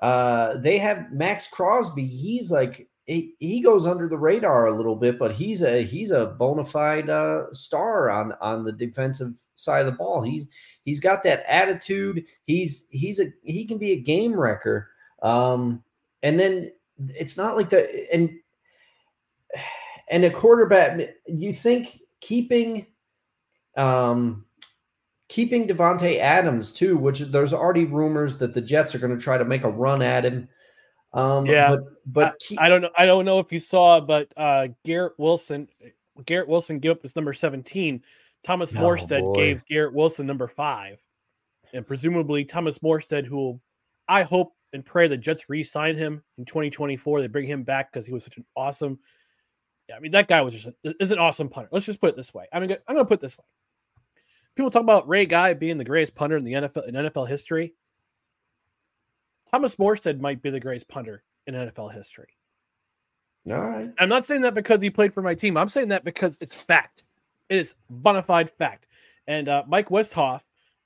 uh 0.00 0.56
they 0.58 0.76
have 0.78 1.12
Maxx 1.12 1.46
Crosby. 1.46 2.04
He's 2.04 2.50
like 2.50 2.88
he, 3.12 3.34
he 3.38 3.60
goes 3.60 3.86
under 3.86 4.08
the 4.08 4.18
radar 4.18 4.66
a 4.66 4.74
little 4.74 4.96
bit, 4.96 5.18
but 5.18 5.32
he's 5.32 5.62
a 5.62 5.82
he's 5.82 6.10
a 6.10 6.26
bona 6.26 6.64
fide 6.64 7.10
uh, 7.10 7.52
star 7.52 8.10
on 8.10 8.32
on 8.40 8.64
the 8.64 8.72
defensive 8.72 9.34
side 9.54 9.86
of 9.86 9.92
the 9.92 9.98
ball. 9.98 10.22
He's 10.22 10.48
he's 10.82 11.00
got 11.00 11.22
that 11.24 11.44
attitude. 11.46 12.24
He's 12.44 12.86
he's 12.90 13.20
a 13.20 13.32
he 13.42 13.64
can 13.64 13.78
be 13.78 13.92
a 13.92 14.00
game 14.00 14.34
wrecker. 14.34 14.88
Um, 15.22 15.82
and 16.22 16.38
then 16.38 16.72
it's 16.98 17.36
not 17.36 17.56
like 17.56 17.70
the 17.70 18.12
and 18.12 18.30
and 20.08 20.24
a 20.24 20.30
quarterback. 20.30 21.14
You 21.26 21.52
think 21.52 22.00
keeping 22.20 22.86
um 23.76 24.44
keeping 25.28 25.66
Davante 25.66 26.18
Adams 26.18 26.72
too, 26.72 26.96
which 26.96 27.20
there's 27.20 27.52
already 27.52 27.84
rumors 27.84 28.38
that 28.38 28.54
the 28.54 28.60
Jets 28.60 28.94
are 28.94 28.98
going 28.98 29.16
to 29.16 29.22
try 29.22 29.38
to 29.38 29.44
make 29.44 29.64
a 29.64 29.70
run 29.70 30.02
at 30.02 30.24
him. 30.24 30.48
Um, 31.14 31.46
Yeah. 31.46 31.76
but 31.76 31.84
but 32.06 32.38
keep, 32.40 32.60
I 32.60 32.68
don't 32.68 32.80
know. 32.82 32.90
I 32.96 33.06
don't 33.06 33.24
know 33.24 33.38
if 33.38 33.52
you 33.52 33.58
saw, 33.58 34.00
but 34.00 34.28
uh, 34.36 34.68
Garrett 34.84 35.12
Wilson, 35.18 35.68
Garrett 36.26 36.48
Wilson 36.48 36.78
gave 36.78 36.92
up 36.92 37.02
his 37.02 37.14
number 37.16 37.32
17. 37.32 38.02
Thomas 38.44 38.74
Oh, 38.74 38.78
Morstead 38.78 39.20
boy. 39.20 39.34
gave 39.34 39.64
Garrett 39.66 39.94
Wilson 39.94 40.26
number 40.26 40.48
five. 40.48 40.98
And 41.74 41.86
presumably 41.86 42.44
Thomas 42.44 42.78
Morstead, 42.80 43.24
who 43.24 43.60
I 44.08 44.22
hope 44.22 44.52
and 44.72 44.84
pray 44.84 45.06
the 45.06 45.16
Jets 45.16 45.48
re-sign 45.48 45.96
him 45.96 46.22
in 46.38 46.44
2024. 46.44 47.20
They 47.20 47.26
bring 47.28 47.46
him 47.46 47.62
back 47.62 47.92
because 47.92 48.04
he 48.06 48.12
was 48.12 48.24
such 48.24 48.36
an 48.38 48.44
awesome. 48.56 48.98
Yeah, 49.88 49.96
I 49.96 50.00
mean 50.00 50.12
that 50.12 50.28
guy 50.28 50.40
was 50.42 50.54
just 50.54 50.66
a, 50.84 50.94
is 51.00 51.10
an 51.10 51.18
awesome 51.18 51.48
punter. 51.48 51.68
Let's 51.72 51.86
just 51.86 52.00
put 52.00 52.08
it 52.10 52.16
this 52.16 52.32
way. 52.34 52.46
I 52.52 52.60
mean, 52.60 52.70
I'm 52.88 52.94
going 52.94 53.04
to 53.04 53.08
put 53.08 53.14
it 53.14 53.20
this 53.20 53.36
way. 53.38 53.44
People 54.56 54.70
talk 54.70 54.82
about 54.82 55.08
Ray 55.08 55.24
Guy 55.24 55.54
being 55.54 55.78
the 55.78 55.84
greatest 55.84 56.14
punter 56.14 56.36
in 56.36 56.44
the 56.44 56.52
NFL 56.52 56.86
in 56.86 56.94
NFL 56.94 57.28
history. 57.28 57.74
Thomas 59.52 59.76
Morstead 59.76 60.20
might 60.20 60.42
be 60.42 60.50
the 60.50 60.60
greatest 60.60 60.88
punter 60.88 61.22
in 61.46 61.54
NFL 61.54 61.92
history. 61.92 62.28
all 63.48 63.54
right. 63.60 63.90
I'm 63.98 64.08
not 64.08 64.26
saying 64.26 64.42
that 64.42 64.54
because 64.54 64.80
he 64.80 64.90
played 64.90 65.12
for 65.12 65.22
my 65.22 65.34
team. 65.34 65.56
I'm 65.56 65.68
saying 65.68 65.88
that 65.88 66.04
because 66.04 66.38
it's 66.40 66.54
fact. 66.54 67.04
It 67.48 67.56
is 67.58 67.74
bona 67.90 68.22
fide 68.22 68.50
fact. 68.50 68.86
And 69.26 69.48
uh, 69.48 69.64
Mike 69.68 69.88
Westhoff, 69.90 70.40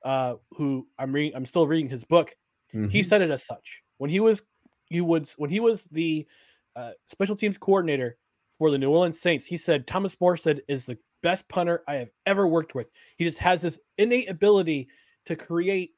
uh, 0.05 0.35
who 0.57 0.87
I'm 0.99 1.13
reading, 1.13 1.37
I'm 1.37 1.47
still 1.47 1.67
reading 1.67 1.89
his 1.89 2.05
book. 2.05 2.35
He 2.73 2.79
Mhm. 2.79 3.05
said 3.05 3.23
it 3.23 3.31
as 3.31 3.45
such 3.45 3.83
when 3.99 4.11
he 4.11 4.21
was 4.21 4.43
he 4.87 5.01
would 5.01 5.29
when 5.37 5.51
he 5.51 5.61
was 5.61 5.85
the 5.85 6.27
uh, 6.75 6.93
special 7.07 7.35
teams 7.37 7.57
coordinator 7.59 8.19
for 8.59 8.71
the 8.71 8.79
New 8.79 8.91
Orleans 8.91 9.21
Saints. 9.21 9.47
He 9.47 9.57
said 9.57 9.87
Thomas 9.87 10.15
Morstead 10.17 10.61
is 10.69 10.85
the 10.85 10.99
best 11.23 11.49
punter 11.49 11.83
I 11.89 11.95
have 11.97 12.11
ever 12.27 12.47
worked 12.47 12.75
with. 12.75 12.91
He 13.17 13.25
just 13.25 13.39
has 13.39 13.63
this 13.63 13.79
innate 13.99 14.29
ability 14.29 14.89
to 15.27 15.37
create 15.37 15.95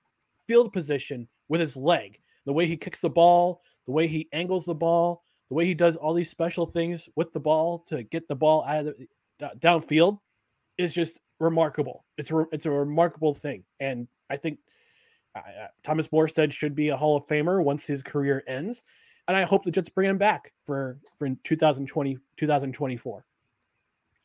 field 0.47 0.73
position 0.73 1.29
with 1.49 1.61
his 1.61 1.77
leg. 1.77 2.21
The 2.49 2.55
way 2.55 2.67
he 2.67 2.79
kicks 2.79 3.03
the 3.03 3.11
ball, 3.11 3.61
the 3.85 3.93
way 3.93 4.07
he 4.07 4.27
angles 4.33 4.65
the 4.65 4.75
ball, 4.75 5.23
the 5.51 5.55
way 5.55 5.67
he 5.67 5.75
does 5.75 5.97
all 5.97 6.15
these 6.15 6.31
special 6.31 6.65
things 6.65 7.07
with 7.15 7.31
the 7.35 7.41
ball 7.41 7.81
to 7.89 8.05
get 8.05 8.27
the 8.27 8.35
ball 8.35 8.65
out 8.65 8.87
of 8.87 8.97
the 9.39 9.51
downfield 9.59 10.19
is 10.79 10.95
just 10.95 11.21
remarkable. 11.41 12.07
It's 12.17 12.31
re- 12.31 12.47
it's 12.51 12.65
a 12.65 12.71
remarkable 12.71 13.35
thing, 13.35 13.65
and 13.81 14.09
I 14.31 14.39
think 14.39 14.61
uh, 15.37 15.41
uh, 15.41 15.67
Thomas 15.83 16.09
Morstead 16.09 16.51
should 16.51 16.75
be 16.75 16.89
a 16.89 16.97
Hall 16.97 17.19
of 17.19 17.27
Famer 17.27 17.63
once 17.63 17.85
his 17.85 18.03
career 18.03 18.43
ends, 18.49 18.83
and 19.27 19.37
I 19.37 19.43
hope 19.43 19.67
the 19.67 19.71
Jets 19.71 19.91
bring 19.91 20.09
him 20.09 20.17
back 20.17 20.55
for 20.65 20.97
for 21.19 21.27
in 21.27 21.39
2020 21.45 22.17
2024. 22.39 23.27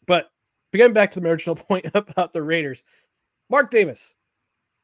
But 0.08 0.32
getting 0.72 0.94
back 0.94 1.12
to 1.12 1.20
the 1.20 1.28
original 1.28 1.56
point 1.58 1.88
about 1.94 2.32
the 2.32 2.42
Raiders, 2.42 2.84
Mark 3.50 3.70
Davis, 3.70 4.16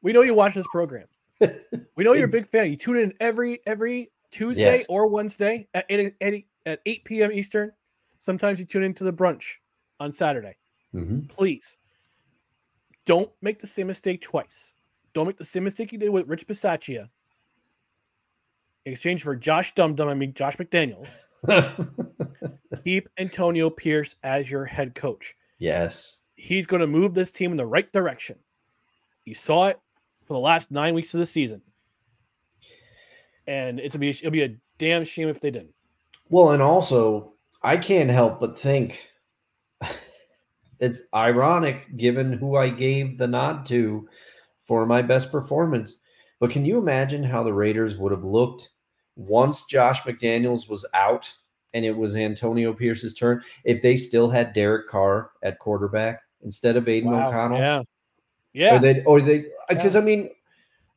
we 0.02 0.12
know 0.12 0.20
you 0.20 0.34
watch 0.34 0.52
this 0.52 0.66
program. 0.70 1.06
We 1.96 2.04
know 2.04 2.12
you're 2.14 2.24
a 2.26 2.28
big 2.28 2.48
fan. 2.50 2.70
You 2.70 2.76
tune 2.76 2.96
in 2.98 3.12
every 3.20 3.60
every 3.66 4.10
Tuesday 4.30 4.62
Yes. 4.78 4.86
or 4.88 5.06
Wednesday 5.06 5.68
at 5.74 5.84
8, 5.88 6.14
at 6.20 6.32
8 6.34 6.46
at 6.66 6.80
8 6.86 7.04
p.m. 7.04 7.32
Eastern. 7.32 7.72
Sometimes 8.18 8.58
you 8.60 8.64
tune 8.66 8.82
into 8.84 9.04
the 9.04 9.12
brunch 9.12 9.44
on 9.98 10.12
Saturday. 10.12 10.56
Mhm. 10.94 11.28
Please 11.28 11.76
don't 13.06 13.30
make 13.42 13.58
the 13.60 13.66
same 13.66 13.86
mistake 13.86 14.22
twice. 14.22 14.72
Don't 15.14 15.26
make 15.26 15.38
the 15.38 15.44
same 15.44 15.64
mistake 15.64 15.92
you 15.92 15.98
did 15.98 16.10
with 16.10 16.28
Rich 16.28 16.46
Bisaccia 16.46 17.08
in 18.86 18.92
exchange 18.92 19.22
for 19.22 19.34
Josh 19.36 19.74
Dum 19.74 19.94
Dum, 19.94 20.08
I 20.08 20.14
mean 20.14 20.32
Josh 20.34 20.56
McDaniels. 20.56 21.10
Keep 22.84 23.08
Antonio 23.18 23.68
Pierce 23.70 24.16
as 24.22 24.50
your 24.50 24.64
head 24.64 24.94
coach. 24.94 25.34
yes. 25.58 26.16
He's 26.36 26.66
going 26.66 26.80
to 26.80 26.86
move 26.86 27.12
this 27.12 27.30
team 27.30 27.50
in 27.50 27.58
the 27.58 27.66
right 27.66 27.92
direction. 27.92 28.38
You 29.26 29.34
saw 29.34 29.66
it 29.68 29.78
for 30.30 30.34
the 30.34 30.38
last 30.38 30.70
nine 30.70 30.94
weeks 30.94 31.12
of 31.12 31.18
the 31.18 31.26
season, 31.26 31.60
and 33.48 33.80
it's 33.80 33.96
be 33.96 34.10
it'll 34.10 34.30
be 34.30 34.44
a 34.44 34.56
damn 34.78 35.04
shame 35.04 35.28
if 35.28 35.40
they 35.40 35.50
didn't. 35.50 35.74
Well, 36.28 36.50
and 36.50 36.62
also, 36.62 37.32
I 37.64 37.76
can't 37.76 38.08
help 38.08 38.38
but 38.38 38.56
think 38.56 39.10
it's 40.78 41.00
ironic 41.12 41.96
given 41.96 42.32
who 42.32 42.54
I 42.54 42.68
gave 42.68 43.18
the 43.18 43.26
nod 43.26 43.66
to 43.66 44.08
for 44.60 44.86
my 44.86 45.02
best 45.02 45.32
performance. 45.32 45.96
But 46.38 46.50
can 46.50 46.64
you 46.64 46.78
imagine 46.78 47.24
how 47.24 47.42
the 47.42 47.52
Raiders 47.52 47.96
would 47.96 48.12
have 48.12 48.22
looked 48.22 48.70
once 49.16 49.64
Josh 49.64 50.02
McDaniels 50.02 50.68
was 50.68 50.86
out 50.94 51.28
and 51.74 51.84
it 51.84 51.96
was 51.96 52.14
Antonio 52.14 52.72
Pierce's 52.72 53.14
turn 53.14 53.42
if 53.64 53.82
they 53.82 53.96
still 53.96 54.30
had 54.30 54.52
Derek 54.52 54.86
Carr 54.86 55.32
at 55.42 55.58
quarterback 55.58 56.20
instead 56.42 56.76
of 56.76 56.88
Aidan 56.88 57.10
Wow. 57.10 57.30
O'Connell? 57.30 57.58
Yeah, 57.58 57.82
yeah. 58.52 58.76
Or 58.76 58.78
they, 58.78 59.04
or 59.04 59.20
they, 59.20 59.46
because 59.68 59.96
I 59.96 60.00
mean, 60.00 60.30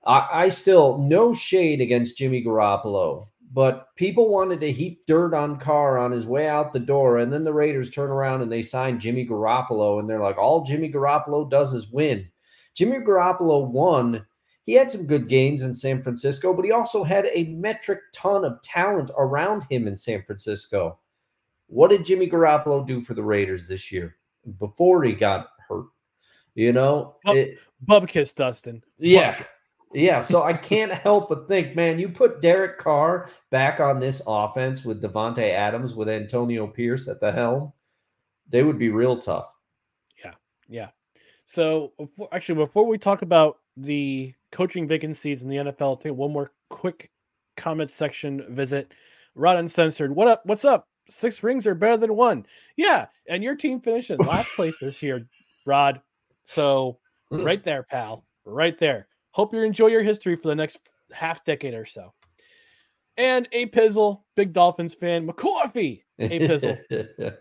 I, 0.06 0.28
I 0.32 0.50
still 0.50 0.98
no 0.98 1.34
shade 1.34 1.82
against 1.82 2.18
Jimmy 2.18 2.44
Garoppolo, 2.44 3.28
but 3.52 3.96
people 3.96 4.30
wanted 4.30 4.60
to 4.62 4.72
heap 4.72 5.06
dirt 5.06 5.34
on 5.34 5.60
Carr 5.60 5.98
on 5.98 6.12
his 6.12 6.26
way 6.26 6.48
out 6.48 6.74
the 6.74 6.80
door, 6.80 7.20
and 7.20 7.32
then 7.32 7.44
the 7.44 7.54
Raiders 7.54 7.90
turn 7.90 8.10
around 8.10 8.42
and 8.42 8.52
they 8.52 8.62
sign 8.62 9.00
Jimmy 9.00 9.26
Garoppolo, 9.26 10.00
and 10.00 10.10
they're 10.10 10.20
like, 10.20 10.38
all 10.38 10.64
Jimmy 10.64 10.92
Garoppolo 10.92 11.50
does 11.50 11.74
is 11.74 11.92
win. 11.92 12.28
Jimmy 12.74 12.98
Garoppolo 12.98 13.70
won. 13.70 14.26
He 14.64 14.74
had 14.74 14.90
some 14.90 15.06
good 15.06 15.28
games 15.28 15.62
in 15.62 15.76
San 15.76 16.02
Francisco, 16.02 16.54
but 16.54 16.66
he 16.66 16.72
also 16.72 17.04
had 17.04 17.30
a 17.32 17.46
metric 17.50 18.00
ton 18.14 18.46
of 18.46 18.62
talent 18.62 19.12
around 19.18 19.66
him 19.70 19.88
in 19.88 19.98
San 19.98 20.24
Francisco. 20.24 20.98
What 21.68 21.90
did 21.90 22.06
Jimmy 22.06 22.30
Garoppolo 22.30 22.88
do 22.88 23.02
for 23.02 23.14
the 23.14 23.24
Raiders 23.24 23.68
this 23.68 23.92
year 23.92 24.16
before 24.60 25.04
he 25.04 25.14
got 25.14 25.50
hurt? 25.68 25.86
You 26.56 26.74
know, 26.74 27.16
it- 27.26 27.58
Bub 27.82 28.08
kiss 28.08 28.32
Dustin. 28.34 28.84
yeah. 28.98 29.38
Bub- 29.38 29.48
Yeah. 29.96 30.22
So 30.22 30.42
I 30.44 30.54
can't 30.54 30.92
help 30.92 31.30
but 31.30 31.48
think, 31.48 31.76
man, 31.76 32.00
you 32.00 32.10
put 32.10 32.42
Derek 32.42 32.80
Carr 32.80 33.30
back 33.52 33.80
on 33.80 34.00
this 34.00 34.22
offense 34.26 34.84
with 34.84 35.04
Davante 35.04 35.52
Adams, 35.52 35.94
with 35.94 36.10
Antonio 36.10 36.66
Pierce 36.66 37.08
at 37.08 37.20
the 37.20 37.32
helm, 37.32 37.72
they 38.50 38.64
would 38.64 38.80
be 38.80 38.90
real 38.90 39.18
tough. 39.18 39.54
Yeah. 40.24 40.34
Yeah. 40.68 40.90
So 41.46 41.94
actually, 42.32 42.56
before 42.56 42.86
we 42.88 42.98
talk 42.98 43.22
about 43.22 43.60
the 43.78 44.34
coaching 44.52 44.88
vacancies 44.88 45.44
in 45.44 45.50
the 45.50 45.58
NFL, 45.58 45.82
I'll 45.82 45.98
take 45.98 46.14
one 46.14 46.32
more 46.32 46.52
quick 46.70 47.12
comment 47.58 47.92
section 47.92 48.44
visit. 48.56 48.92
Rod 49.36 49.58
Uncensored. 49.58 50.16
What 50.16 50.28
up? 50.28 50.46
What's 50.46 50.66
up? 50.66 50.88
Six 51.10 51.44
rings 51.44 51.68
are 51.68 51.76
better 51.76 51.98
than 51.98 52.16
one. 52.16 52.46
Yeah, 52.78 53.08
and 53.28 53.44
your 53.44 53.56
team 53.56 53.82
finished 53.82 54.10
in 54.10 54.18
last 54.18 54.50
place 54.56 54.76
this 54.80 55.02
year, 55.04 55.28
Rod. 55.66 56.02
So 56.46 57.00
hmm. 57.30 57.44
right 57.44 57.64
there, 57.64 57.84
pal. 57.84 58.26
Right 58.46 58.78
there. 58.78 59.08
Hope 59.32 59.54
you 59.54 59.62
enjoy 59.62 59.88
your 59.88 60.04
history 60.04 60.36
for 60.36 60.48
the 60.48 60.56
next 60.56 60.80
half 61.12 61.44
decade 61.46 61.74
or 61.74 61.86
so. 61.86 62.14
And 63.18 63.48
a 63.52 63.68
Pizzle, 63.68 64.24
big 64.36 64.54
Dolphins 64.54 64.96
fan, 64.96 65.28
McCoffee. 65.28 66.02
Hey, 66.18 66.40
Pizzle. 66.40 66.78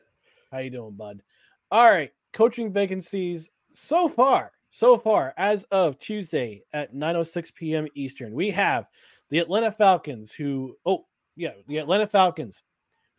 How 0.52 0.58
you 0.58 0.70
doing, 0.70 0.92
bud? 0.92 1.22
All 1.70 1.90
right, 1.90 2.12
coaching 2.32 2.72
vacancies 2.72 3.50
so 3.72 4.08
far, 4.08 4.52
so 4.70 4.98
far 4.98 5.32
as 5.38 5.64
of 5.64 5.98
Tuesday 5.98 6.62
at 6.74 6.94
9:06 6.94 7.54
p.m. 7.54 7.86
Eastern. 7.94 8.34
We 8.34 8.50
have 8.50 8.86
the 9.30 9.38
Atlanta 9.38 9.70
Falcons 9.70 10.32
who 10.32 10.76
oh, 10.84 11.06
yeah, 11.36 11.52
the 11.68 11.78
Atlanta 11.78 12.06
Falcons 12.06 12.62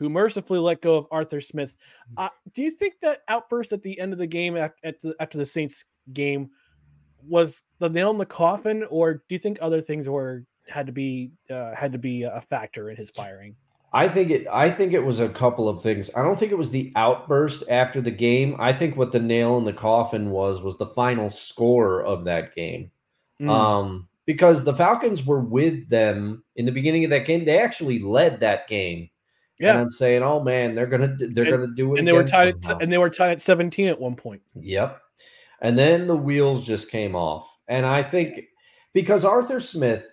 who 0.03 0.09
mercifully 0.09 0.59
let 0.59 0.81
go 0.81 0.97
of 0.97 1.07
Arthur 1.11 1.39
Smith. 1.39 1.75
Uh, 2.17 2.29
do 2.53 2.61
you 2.61 2.71
think 2.71 2.95
that 3.01 3.21
outburst 3.29 3.71
at 3.71 3.81
the 3.81 3.97
end 3.99 4.11
of 4.11 4.19
the 4.19 4.27
game 4.27 4.57
at, 4.57 4.73
at 4.83 5.01
the, 5.01 5.15
after 5.19 5.37
the 5.37 5.45
Saints 5.45 5.85
game 6.11 6.49
was 7.25 7.61
the 7.79 7.87
nail 7.87 8.11
in 8.11 8.17
the 8.17 8.25
coffin 8.25 8.85
or 8.89 9.13
do 9.13 9.23
you 9.29 9.39
think 9.39 9.57
other 9.61 9.79
things 9.79 10.09
were 10.09 10.43
had 10.67 10.85
to 10.85 10.91
be 10.91 11.31
uh, 11.49 11.73
had 11.75 11.91
to 11.91 11.97
be 11.97 12.23
a 12.23 12.41
factor 12.49 12.89
in 12.89 12.95
his 12.95 13.09
firing. 13.09 13.55
I 13.91 14.07
think 14.07 14.31
it. 14.31 14.47
I 14.51 14.71
think 14.71 14.93
it 14.93 15.03
was 15.03 15.19
a 15.19 15.29
couple 15.29 15.69
of 15.69 15.81
things. 15.81 16.09
I 16.15 16.23
don't 16.23 16.37
think 16.37 16.51
it 16.51 16.57
was 16.57 16.71
the 16.71 16.91
outburst 16.95 17.63
after 17.69 18.01
the 18.01 18.11
game. 18.11 18.55
I 18.59 18.73
think 18.73 18.97
what 18.97 19.11
the 19.11 19.19
nail 19.19 19.57
in 19.57 19.65
the 19.65 19.73
coffin 19.73 20.31
was 20.31 20.61
was 20.61 20.77
the 20.77 20.87
final 20.87 21.29
score 21.29 22.03
of 22.03 22.25
that 22.25 22.55
game. 22.55 22.91
Mm. 23.41 23.49
Um, 23.49 24.07
because 24.25 24.63
the 24.63 24.73
Falcons 24.73 25.25
were 25.25 25.41
with 25.41 25.89
them 25.89 26.43
in 26.55 26.65
the 26.65 26.71
beginning 26.71 27.03
of 27.03 27.09
that 27.11 27.25
game. 27.25 27.45
They 27.45 27.59
actually 27.59 27.99
led 27.99 28.39
that 28.39 28.67
game. 28.67 29.09
And 29.63 29.77
yeah, 29.77 29.81
I'm 29.81 29.91
saying, 29.91 30.23
oh 30.23 30.41
man, 30.43 30.75
they're 30.75 30.87
gonna 30.87 31.15
they're 31.17 31.45
And- 31.45 31.53
gonna 31.63 31.73
do 31.75 31.95
it. 31.95 31.99
and 31.99 32.07
they 32.07 32.11
were 32.11 32.23
tied 32.23 32.49
at 32.49 32.81
and 32.81 32.91
they 32.91 32.97
were 32.97 33.09
tied 33.09 33.31
at 33.31 33.41
17 33.41 33.87
at 33.87 33.99
one 33.99 34.15
point. 34.15 34.41
Yep. 34.59 34.99
And 35.61 35.77
then 35.77 36.07
the 36.07 36.17
wheels 36.17 36.63
just 36.63 36.89
came 36.89 37.15
off. 37.15 37.49
And 37.67 37.85
I 37.85 38.03
think 38.03 38.41
because 38.93 39.23
Arthur 39.23 39.59
Smith, 39.59 40.11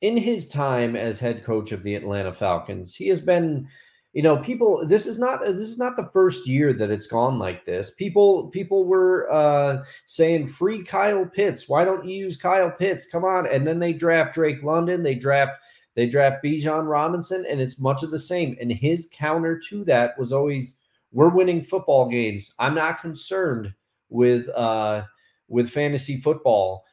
in 0.00 0.16
his 0.16 0.48
time 0.48 0.96
as 0.96 1.20
head 1.20 1.44
coach 1.44 1.72
of 1.72 1.82
the 1.82 1.94
Atlanta 1.94 2.32
Falcons, 2.32 2.94
he 2.94 3.08
has 3.08 3.20
been, 3.20 3.66
you 4.12 4.22
know, 4.22 4.36
people 4.36 4.84
this 4.86 5.06
is 5.06 5.18
not 5.18 5.40
this 5.40 5.60
is 5.60 5.78
not 5.78 5.94
the 5.96 6.08
first 6.12 6.48
year 6.48 6.72
that 6.72 6.90
it's 6.90 7.06
gone 7.06 7.38
like 7.38 7.64
this. 7.64 7.90
People 7.96 8.48
people 8.50 8.84
were 8.86 9.26
uh 9.30 9.82
saying 10.06 10.46
free 10.48 10.82
Kyle 10.82 11.26
Pitts. 11.26 11.68
Why 11.68 11.84
don't 11.84 12.04
you 12.04 12.16
use 12.16 12.36
Kyle 12.36 12.70
Pitts? 12.70 13.06
Come 13.06 13.24
on. 13.24 13.46
And 13.46 13.66
then 13.66 13.78
they 13.78 13.92
draft 13.92 14.34
Drake 14.34 14.62
London, 14.62 15.02
they 15.02 15.14
draft 15.14 15.52
they 15.98 16.06
draft 16.06 16.44
Bijan 16.44 16.88
Robinson, 16.88 17.44
and 17.44 17.60
it's 17.60 17.80
much 17.80 18.04
of 18.04 18.12
the 18.12 18.20
same. 18.20 18.56
And 18.60 18.70
his 18.70 19.08
counter 19.12 19.58
to 19.68 19.82
that 19.86 20.16
was 20.16 20.32
always 20.32 20.76
we're 21.10 21.28
winning 21.28 21.60
football 21.60 22.08
games. 22.08 22.54
I'm 22.60 22.76
not 22.76 23.00
concerned 23.00 23.74
with 24.08 24.48
uh 24.50 25.02
with 25.48 25.68
fantasy 25.68 26.20
football. 26.20 26.84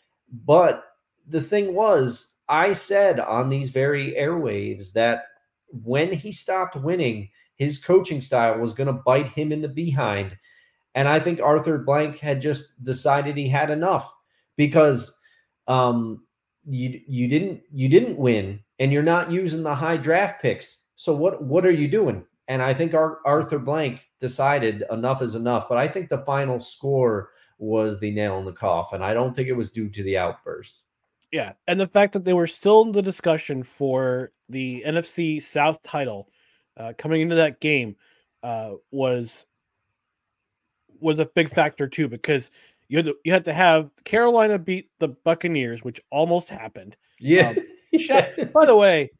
But 0.43 0.86
the 1.28 1.39
thing 1.39 1.76
was, 1.76 2.34
I 2.49 2.74
said 2.74 3.20
on 3.20 3.49
these 3.49 3.70
very 3.70 4.14
airwaves 4.14 4.93
that 4.93 5.26
when 5.70 6.12
he 6.12 6.32
stopped 6.32 6.76
winning, 6.76 7.30
his 7.58 7.78
coaching 7.78 8.22
style 8.22 8.58
was 8.58 8.74
going 8.74 8.88
to 8.88 9.03
bite 9.06 9.28
him 9.28 9.51
in 9.51 9.62
the 9.62 9.70
behind. 9.70 10.36
And 10.95 11.08
I 11.08 11.20
think 11.20 11.39
Arthur 11.39 11.78
Blank 11.78 12.18
had 12.18 12.41
just 12.41 12.66
decided 12.84 13.38
he 13.38 13.49
had 13.49 13.70
enough 13.70 14.12
because 14.58 15.16
um 15.68 16.24
you 16.68 16.99
you 17.08 17.28
didn't 17.28 17.62
you 17.72 17.88
didn't 17.88 18.18
win 18.18 18.62
and 18.80 18.91
you're 18.91 19.03
not 19.03 19.32
using 19.32 19.63
the 19.63 19.76
high 19.76 19.97
draft 19.97 20.41
picks. 20.41 20.84
So 20.95 21.15
what 21.15 21.43
what 21.43 21.65
are 21.65 21.71
you 21.71 21.88
doing? 21.88 22.26
And 22.47 22.61
I 22.61 22.73
think 22.73 22.93
Ar- 22.93 23.19
Arthur 23.26 23.59
Blank 23.59 24.07
decided 24.19 24.84
enough 24.91 25.21
is 25.21 25.36
enough. 25.36 25.67
But 25.67 25.78
I 25.78 25.88
think 25.88 26.09
the 26.09 26.23
final 26.26 26.59
score 26.59 27.32
was 27.57 27.99
the 27.99 28.11
nail 28.11 28.38
in 28.39 28.45
the 28.45 28.51
coffin. 28.51 29.01
I 29.01 29.13
don't 29.13 29.36
think 29.36 29.47
it 29.47 29.53
was 29.53 29.69
due 29.69 29.89
to 29.89 30.03
the 30.03 30.17
outburst. 30.17 30.84
Yeah, 31.32 31.53
and 31.67 31.80
the 31.80 31.88
fact 31.88 32.13
that 32.13 32.23
they 32.23 32.34
were 32.34 32.47
still 32.47 32.84
in 32.84 32.91
the 32.91 33.01
discussion 33.01 33.63
for 33.63 34.32
the 34.47 34.84
NFC 34.86 35.41
South 35.41 35.82
title 35.84 36.30
uh, 36.78 36.93
coming 36.97 37.21
into 37.21 37.36
that 37.36 37.59
game 37.59 37.95
uh, 38.43 38.73
was 38.91 39.47
was 40.99 41.19
a 41.19 41.26
big 41.26 41.49
factor 41.49 41.88
too 41.88 42.07
because 42.07 42.51
you 42.88 42.97
had 42.97 43.05
to, 43.05 43.15
you 43.26 43.34
had 43.34 43.45
to 43.45 43.53
have 43.53 43.89
Carolina 44.03 44.59
beat 44.59 44.89
the 44.99 45.09
Buccaneers, 45.09 45.84
which 45.84 45.99
almost 46.11 46.49
happened. 46.49 46.95
Yeah. 47.19 47.53
Shout- 48.00 48.30
By 48.54 48.66
the 48.66 48.76
way, 48.76 49.12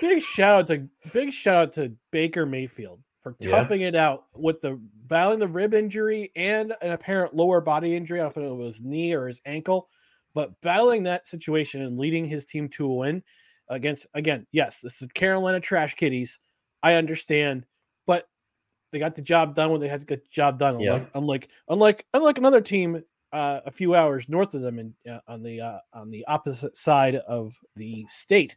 big 0.00 0.22
shout 0.22 0.60
out 0.60 0.66
to 0.68 0.88
big 1.12 1.32
shout 1.32 1.56
out 1.56 1.72
to 1.74 1.92
Baker 2.12 2.46
Mayfield 2.46 3.00
for 3.22 3.36
Yeah. 3.40 3.50
toughing 3.50 3.82
it 3.82 3.94
out 3.94 4.24
with 4.34 4.60
the 4.60 4.80
battling 5.06 5.38
the 5.38 5.48
rib 5.48 5.74
injury 5.74 6.32
and 6.36 6.74
an 6.82 6.92
apparent 6.92 7.34
lower 7.34 7.60
body 7.60 7.94
injury. 7.96 8.20
I 8.20 8.24
don't 8.24 8.36
know 8.36 8.54
if 8.54 8.60
it 8.60 8.64
was 8.64 8.80
knee 8.80 9.12
or 9.14 9.28
his 9.28 9.40
ankle, 9.44 9.88
but 10.34 10.60
battling 10.60 11.04
that 11.04 11.28
situation 11.28 11.82
and 11.82 11.98
leading 11.98 12.26
his 12.26 12.44
team 12.44 12.68
to 12.70 12.86
a 12.86 12.94
win 12.94 13.22
against 13.68 14.06
again, 14.14 14.46
yes, 14.52 14.78
this 14.82 15.00
is 15.02 15.08
Carolina 15.14 15.60
Trash 15.60 15.94
Kitties. 15.94 16.38
I 16.82 16.94
understand, 16.94 17.66
but 18.06 18.28
they 18.92 18.98
got 19.00 19.16
the 19.16 19.22
job 19.22 19.54
done 19.56 19.70
when 19.70 19.80
they 19.80 19.88
had 19.88 20.00
to 20.00 20.06
get 20.06 20.22
the 20.22 20.30
job 20.30 20.58
done. 20.58 20.78
Yeah. 20.80 20.92
Unlike 20.92 21.10
unlike 21.14 21.48
unlike 21.68 22.06
unlike 22.14 22.38
another 22.38 22.60
team 22.60 23.02
uh, 23.32 23.60
a 23.66 23.70
few 23.70 23.94
hours 23.94 24.28
north 24.28 24.54
of 24.54 24.62
them 24.62 24.78
and 24.78 24.94
uh, 25.10 25.20
on 25.28 25.42
the 25.42 25.60
uh, 25.60 25.78
on 25.92 26.10
the 26.10 26.24
opposite 26.26 26.76
side 26.76 27.16
of 27.16 27.54
the 27.76 28.06
state. 28.08 28.56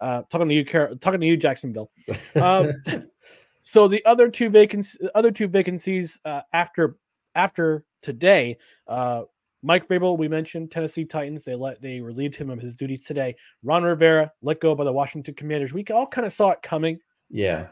Uh, 0.00 0.22
talking 0.30 0.48
to 0.48 0.54
you, 0.54 0.64
Car- 0.64 0.94
talking 1.00 1.20
to 1.20 1.26
you, 1.26 1.36
Jacksonville. 1.36 1.90
Um, 2.36 2.72
so 3.62 3.88
the 3.88 4.04
other 4.04 4.28
two 4.28 4.48
vacancies, 4.48 5.08
other 5.14 5.30
two 5.30 5.48
vacancies 5.48 6.20
uh, 6.24 6.42
after 6.52 6.96
after 7.34 7.84
today, 8.02 8.56
uh, 8.86 9.22
Mike 9.62 9.88
Vrabel, 9.88 10.16
we 10.16 10.28
mentioned 10.28 10.70
Tennessee 10.70 11.04
Titans. 11.04 11.44
They 11.44 11.54
let 11.54 11.80
they 11.82 12.00
relieved 12.00 12.36
him 12.36 12.50
of 12.50 12.60
his 12.60 12.76
duties 12.76 13.04
today. 13.04 13.34
Ron 13.62 13.82
Rivera 13.82 14.30
let 14.42 14.60
go 14.60 14.74
by 14.74 14.84
the 14.84 14.92
Washington 14.92 15.34
Commanders. 15.34 15.72
We 15.72 15.84
all 15.92 16.06
kind 16.06 16.26
of 16.26 16.32
saw 16.32 16.50
it 16.50 16.62
coming. 16.62 17.00
yeah. 17.30 17.68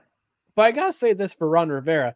But 0.55 0.63
I 0.63 0.73
gotta 0.73 0.93
say 0.95 1.13
this 1.13 1.35
for 1.35 1.49
Ron 1.49 1.69
Rivera, 1.69 2.15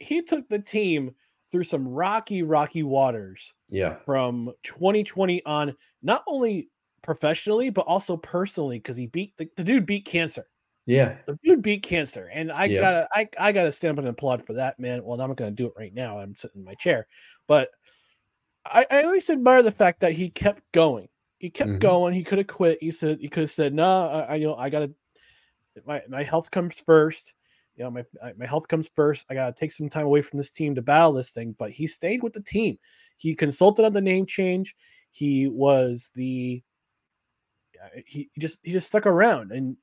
he 0.00 0.22
took 0.22 0.48
the 0.48 0.58
team 0.58 1.14
through 1.50 1.64
some 1.64 1.86
rocky, 1.88 2.42
rocky 2.42 2.82
waters 2.82 3.54
Yeah. 3.68 3.96
from 4.04 4.52
2020 4.64 5.44
on, 5.44 5.74
not 6.02 6.22
only 6.26 6.68
professionally 7.02 7.70
but 7.70 7.86
also 7.86 8.16
personally, 8.16 8.78
because 8.78 8.96
he 8.96 9.06
beat 9.06 9.34
the, 9.38 9.48
the 9.56 9.64
dude 9.64 9.86
beat 9.86 10.04
cancer. 10.04 10.46
Yeah. 10.86 11.18
The 11.26 11.38
dude 11.44 11.62
beat 11.62 11.82
cancer, 11.82 12.30
and 12.32 12.50
I 12.50 12.64
Yeah. 12.66 12.80
gotta, 12.80 13.08
I, 13.14 13.28
I 13.38 13.52
gotta 13.52 13.72
stand 13.72 13.98
up 13.98 13.98
and 13.98 14.08
applaud 14.08 14.46
for 14.46 14.54
that, 14.54 14.78
man. 14.78 15.04
Well, 15.04 15.20
I'm 15.20 15.28
not 15.28 15.36
gonna 15.36 15.50
do 15.50 15.66
it 15.66 15.74
right 15.76 15.92
now. 15.94 16.18
I'm 16.18 16.34
sitting 16.34 16.60
in 16.60 16.64
my 16.64 16.74
chair, 16.74 17.06
but 17.46 17.70
I, 18.64 18.86
I 18.90 19.02
at 19.02 19.08
least 19.08 19.30
admire 19.30 19.62
the 19.62 19.70
fact 19.72 20.00
that 20.00 20.12
he 20.12 20.30
kept 20.30 20.62
going. 20.72 21.08
He 21.38 21.50
kept 21.50 21.70
Mhm. 21.70 21.78
going. 21.80 22.14
He 22.14 22.24
could 22.24 22.38
have 22.38 22.46
quit. 22.48 22.78
He 22.82 22.90
said 22.90 23.20
he 23.20 23.28
could 23.28 23.42
have 23.44 23.50
said, 23.50 23.72
"No, 23.72 24.08
I, 24.08 24.20
I 24.20 24.34
you 24.36 24.46
know 24.46 24.56
I 24.56 24.68
gotta 24.70 24.92
my 25.86 26.02
my 26.08 26.22
health 26.22 26.50
comes 26.50 26.80
first. 26.80 27.34
You 27.78 27.84
know, 27.84 27.90
my 27.92 28.04
my 28.36 28.44
health 28.46 28.68
comes 28.68 28.90
first. 28.94 29.24
I 29.30 29.34
gotta 29.34 29.52
take 29.52 29.72
some 29.72 29.88
time 29.88 30.04
away 30.04 30.20
from 30.20 30.36
this 30.36 30.50
team 30.50 30.74
to 30.74 30.82
battle 30.82 31.12
this 31.12 31.30
thing." 31.30 31.54
But 31.58 31.70
he 31.70 31.86
stayed 31.86 32.22
with 32.22 32.32
the 32.34 32.40
team. 32.42 32.76
He 33.16 33.34
consulted 33.34 33.84
on 33.86 33.92
the 33.94 34.00
name 34.00 34.26
change. 34.26 34.74
He 35.12 35.46
was 35.48 36.10
the 36.14 36.62
uh, 37.82 38.00
he, 38.04 38.28
just 38.38 38.58
he 38.62 38.72
just 38.72 38.88
stuck 38.88 39.06
around 39.06 39.52
and 39.52 39.76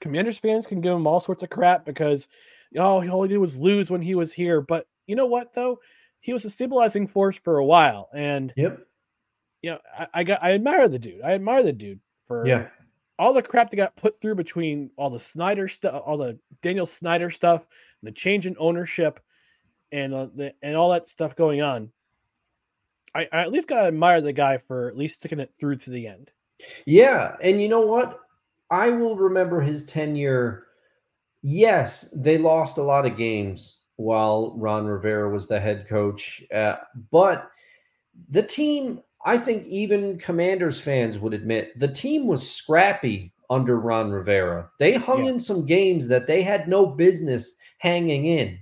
commanders 0.00 0.38
fans 0.38 0.66
can 0.66 0.80
give 0.80 0.94
him 0.94 1.06
all 1.06 1.20
sorts 1.20 1.42
of 1.42 1.50
crap 1.50 1.84
because 1.84 2.28
oh 2.76 3.06
all 3.08 3.22
he 3.22 3.28
did 3.28 3.38
was 3.38 3.56
lose 3.58 3.90
when 3.90 4.02
he 4.02 4.14
was 4.14 4.32
here 4.32 4.60
but 4.60 4.86
you 5.06 5.16
know 5.16 5.26
what 5.26 5.52
though 5.54 5.78
he 6.20 6.32
was 6.32 6.44
a 6.44 6.50
stabilizing 6.50 7.06
force 7.06 7.36
for 7.36 7.58
a 7.58 7.64
while 7.64 8.08
and 8.14 8.52
Yep. 8.56 8.80
you 9.62 9.70
know 9.70 9.78
i, 9.98 10.06
I 10.14 10.24
got 10.24 10.42
i 10.42 10.52
admire 10.52 10.88
the 10.88 10.98
dude 10.98 11.22
i 11.22 11.32
admire 11.32 11.62
the 11.62 11.72
dude 11.72 12.00
for 12.26 12.46
Yeah. 12.46 12.68
All 13.18 13.32
the 13.32 13.42
crap 13.42 13.70
that 13.70 13.76
got 13.76 13.96
put 13.96 14.20
through 14.20 14.34
between 14.34 14.90
all 14.96 15.10
the 15.10 15.20
snyder 15.20 15.68
stuff 15.68 16.02
all 16.04 16.16
the 16.16 16.38
daniel 16.62 16.86
snyder 16.86 17.30
stuff 17.30 17.66
the 18.02 18.12
change 18.12 18.46
in 18.46 18.56
ownership 18.58 19.20
and 19.92 20.14
uh, 20.14 20.26
the, 20.34 20.54
and 20.62 20.76
all 20.76 20.90
that 20.90 21.08
stuff 21.08 21.36
going 21.36 21.62
on 21.62 21.90
I, 23.14 23.28
I 23.32 23.40
at 23.42 23.52
least 23.52 23.68
gotta 23.68 23.88
admire 23.88 24.20
the 24.20 24.32
guy 24.32 24.58
for 24.58 24.88
at 24.88 24.96
least 24.96 25.16
sticking 25.16 25.40
it 25.40 25.52
through 25.58 25.76
to 25.76 25.90
the 25.90 26.06
end 26.06 26.30
Yeah. 26.86 27.36
And 27.42 27.60
you 27.60 27.68
know 27.68 27.80
what? 27.80 28.20
I 28.70 28.88
will 28.90 29.16
remember 29.16 29.60
his 29.60 29.84
tenure. 29.84 30.66
Yes, 31.42 32.08
they 32.14 32.38
lost 32.38 32.78
a 32.78 32.82
lot 32.82 33.06
of 33.06 33.16
games 33.16 33.80
while 33.96 34.54
Ron 34.56 34.86
Rivera 34.86 35.28
was 35.30 35.46
the 35.46 35.60
head 35.60 35.86
coach. 35.88 36.42
Uh, 36.54 36.76
but 37.10 37.50
the 38.28 38.42
team, 38.42 39.02
I 39.24 39.38
think 39.38 39.64
even 39.66 40.18
Commanders 40.18 40.80
fans 40.80 41.18
would 41.18 41.34
admit, 41.34 41.78
the 41.78 41.88
team 41.88 42.26
was 42.26 42.48
scrappy 42.50 43.32
under 43.50 43.78
Ron 43.78 44.10
Rivera. 44.10 44.68
They 44.78 44.94
hung 44.94 45.24
Yeah. 45.24 45.32
in 45.32 45.38
some 45.38 45.64
games 45.64 46.08
that 46.08 46.26
they 46.26 46.42
had 46.42 46.68
no 46.68 46.86
business 46.86 47.54
hanging 47.78 48.26
in. 48.26 48.58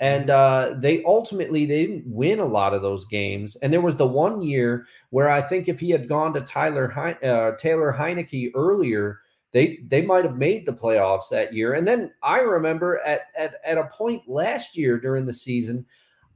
And 0.00 0.30
uh, 0.30 0.74
they 0.78 1.04
ultimately 1.04 1.64
they 1.64 1.86
didn't 1.86 2.04
win 2.06 2.40
a 2.40 2.44
lot 2.44 2.74
of 2.74 2.82
those 2.82 3.04
games. 3.04 3.56
And 3.62 3.72
there 3.72 3.80
was 3.80 3.94
the 3.94 4.06
one 4.06 4.42
year 4.42 4.86
where 5.10 5.30
I 5.30 5.40
think 5.40 5.68
if 5.68 5.78
he 5.78 5.90
had 5.90 6.08
gone 6.08 6.34
to 6.34 6.40
Tyler 6.40 6.88
Hein- 6.88 7.22
uh, 7.22 7.52
Taylor 7.56 7.94
Heinicke 7.96 8.50
earlier, 8.56 9.20
they 9.52 9.78
they 9.86 10.02
might 10.02 10.24
have 10.24 10.36
made 10.36 10.66
the 10.66 10.72
playoffs 10.72 11.28
that 11.30 11.54
year. 11.54 11.74
And 11.74 11.86
then 11.86 12.10
I 12.22 12.40
remember 12.40 12.98
at 13.06 13.26
at 13.36 13.56
at 13.64 13.78
a 13.78 13.90
point 13.96 14.22
last 14.26 14.76
year 14.76 14.98
during 14.98 15.24
the 15.24 15.32
season, 15.32 15.86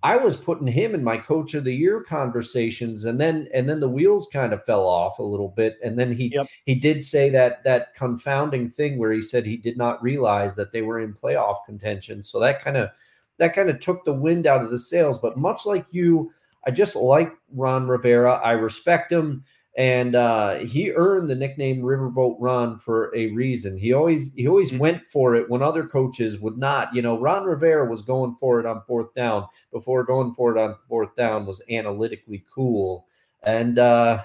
I 0.06 0.16
was 0.16 0.36
putting 0.36 0.68
him 0.68 0.94
in 0.94 1.02
my 1.02 1.18
coach 1.18 1.54
of 1.54 1.64
the 1.64 1.74
year 1.74 2.00
conversations, 2.00 3.04
and 3.04 3.18
then 3.20 3.48
and 3.52 3.68
then 3.68 3.80
the 3.80 3.88
wheels 3.88 4.28
kind 4.32 4.52
of 4.52 4.64
fell 4.64 4.86
off 4.86 5.18
a 5.18 5.24
little 5.24 5.48
bit. 5.48 5.78
And 5.82 5.98
then 5.98 6.12
he 6.12 6.32
Yep. 6.32 6.46
he 6.64 6.76
did 6.76 7.02
say 7.02 7.28
that 7.30 7.64
that 7.64 7.92
confounding 7.94 8.68
thing 8.68 8.98
where 8.98 9.10
he 9.10 9.20
said 9.20 9.44
he 9.44 9.56
did 9.56 9.76
not 9.76 10.00
realize 10.00 10.54
that 10.54 10.70
they 10.70 10.82
were 10.82 11.00
in 11.00 11.12
playoff 11.12 11.56
contention. 11.66 12.22
So 12.22 12.38
that 12.38 12.62
kind 12.62 12.76
of 12.76 12.90
that 13.38 13.52
kind 13.52 13.68
of 13.68 13.80
took 13.80 14.04
the 14.04 14.12
wind 14.12 14.46
out 14.46 14.62
of 14.62 14.70
the 14.70 14.78
sails. 14.78 15.18
But 15.18 15.38
much 15.38 15.66
like 15.66 15.86
you, 15.90 16.30
I 16.66 16.70
just 16.70 16.94
like 16.94 17.32
Ron 17.52 17.88
Rivera. 17.88 18.34
I 18.34 18.52
respect 18.52 19.10
him, 19.10 19.42
and 19.76 20.14
uh, 20.14 20.54
he 20.60 20.90
earned 20.92 21.28
the 21.28 21.34
nickname 21.34 21.82
Riverboat 21.82 22.36
Ron 22.40 22.76
for 22.76 23.14
a 23.14 23.28
reason. 23.32 23.76
He 23.76 23.92
always 23.92 24.32
he 24.34 24.48
always 24.48 24.72
Mhm. 24.72 24.78
went 24.78 25.04
for 25.04 25.34
it 25.34 25.50
when 25.50 25.62
other 25.62 25.84
coaches 25.86 26.38
would 26.40 26.56
not. 26.56 26.94
You 26.94 27.02
know, 27.02 27.18
Ron 27.20 27.44
Rivera 27.44 27.88
was 27.88 28.00
going 28.02 28.34
for 28.36 28.58
it 28.58 28.64
on 28.66 28.80
fourth 28.86 29.12
down 29.14 29.46
before 29.72 30.02
going 30.04 30.32
for 30.32 30.56
it 30.56 30.60
on 30.60 30.76
fourth 30.88 31.14
down 31.14 31.44
was 31.44 31.60
analytically 31.70 32.42
cool. 32.52 33.06
And 33.42 33.78
uh, 33.78 34.22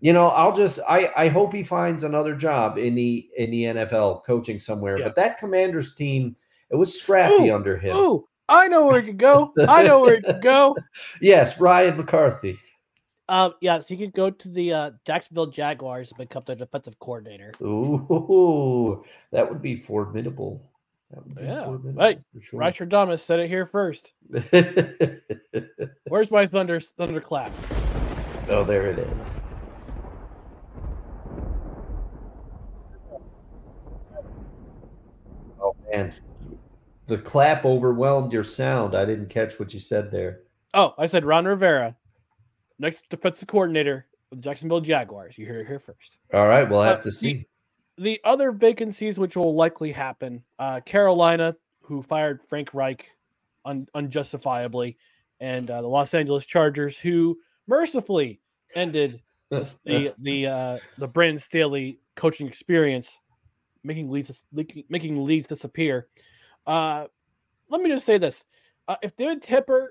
you 0.00 0.12
know, 0.12 0.28
I'll 0.28 0.52
just 0.52 0.80
I 0.88 1.12
I 1.16 1.28
hope 1.28 1.52
he 1.52 1.62
finds 1.62 2.02
another 2.02 2.34
job 2.34 2.78
in 2.78 2.94
the 2.96 3.28
in 3.36 3.50
the 3.52 3.62
NFL 3.64 4.24
coaching 4.24 4.58
somewhere. 4.58 4.98
Yeah. 4.98 5.04
But 5.04 5.14
that 5.16 5.38
Commanders 5.38 5.94
team, 5.94 6.34
it 6.70 6.76
was 6.76 6.98
scrappy 7.00 7.48
Ooh, 7.48 7.54
under 7.54 7.76
him. 7.76 7.96
Ooh, 7.96 8.28
I 8.48 8.66
know 8.66 8.86
where 8.86 8.98
it 8.98 9.04
could 9.04 9.18
go. 9.18 9.52
I 9.68 9.86
know 9.86 10.00
where 10.00 10.14
it 10.14 10.24
could 10.24 10.42
go. 10.42 10.76
Yes, 11.20 11.60
Ryan 11.60 11.96
McCarthy. 11.96 12.58
Um, 13.28 13.54
yeah, 13.60 13.80
so 13.80 13.88
he 13.88 13.98
could 13.98 14.14
go 14.14 14.30
to 14.30 14.48
the 14.48 14.72
uh, 14.72 14.90
Jacksonville 15.04 15.48
Jaguars 15.48 16.10
and 16.10 16.18
become 16.18 16.44
their 16.46 16.56
defensive 16.56 16.98
coordinator. 16.98 17.52
Ooh, 17.62 19.04
that 19.32 19.48
would 19.50 19.60
be 19.60 19.76
formidable. 19.76 20.62
That 21.10 21.24
would 21.24 21.34
be 21.36 21.44
Yeah, 21.44 21.64
formidable 21.64 21.92
right. 22.00 22.20
for 22.34 22.40
sure. 22.40 22.60
Rystradamus 22.60 23.20
said 23.20 23.40
it 23.40 23.48
here 23.48 23.66
first. 23.66 24.12
Where's 26.08 26.30
my 26.30 26.46
thunder 26.46 26.80
thunderclap? 26.80 27.52
oh, 28.48 28.64
there 28.64 28.86
it 28.90 28.98
is. 28.98 29.26
Oh 35.60 35.74
man, 35.92 36.14
the 37.06 37.18
clap 37.18 37.64
overwhelmed 37.64 38.32
your 38.32 38.44
sound. 38.44 38.94
I 38.94 39.04
didn't 39.04 39.28
catch 39.28 39.58
what 39.58 39.74
you 39.74 39.80
said 39.80 40.10
there. 40.10 40.40
Oh, 40.74 40.94
I 40.98 41.06
said 41.06 41.24
Ron 41.24 41.46
Rivera, 41.46 41.96
next 42.78 43.08
defensive 43.08 43.48
coordinator 43.48 44.06
with 44.30 44.40
the 44.40 44.42
Jacksonville 44.42 44.80
Jaguars. 44.80 45.36
You 45.38 45.46
hear 45.46 45.60
it 45.60 45.66
here 45.66 45.78
first. 45.80 46.16
All 46.32 46.46
right, 46.48 46.68
we'll 46.68 46.80
Uh, 46.80 46.86
have 46.86 47.00
to 47.02 47.12
see. 47.12 47.46
The 47.96 48.20
other 48.24 48.52
vacancies, 48.52 49.18
which 49.18 49.36
will 49.36 49.54
likely 49.54 49.90
happen, 49.90 50.44
uh, 50.58 50.80
Carolina, 50.80 51.56
who 51.80 52.02
fired 52.02 52.40
Frank 52.48 52.72
Reich 52.72 53.10
un- 53.64 53.88
unjustifiably, 53.94 54.96
and 55.40 55.68
uh, 55.70 55.80
the 55.82 55.88
Los 55.88 56.14
Angeles 56.14 56.46
Chargers, 56.46 56.96
who 56.96 57.38
mercifully 57.66 58.40
ended 58.74 59.20
the 59.50 59.74
the 59.84 60.14
the, 60.18 60.46
uh, 60.46 60.78
the 60.98 61.08
Brandon 61.08 61.38
Staley 61.38 61.98
coaching 62.14 62.46
experience, 62.46 63.18
making 63.82 64.10
leads 64.10 64.44
making 64.88 65.24
leads 65.24 65.48
disappear. 65.48 66.08
Uh, 66.66 67.06
let 67.70 67.80
me 67.80 67.88
just 67.90 68.06
say 68.06 68.18
this: 68.18 68.44
uh, 68.86 68.96
if 69.02 69.16
David 69.16 69.42
Tepper 69.42 69.88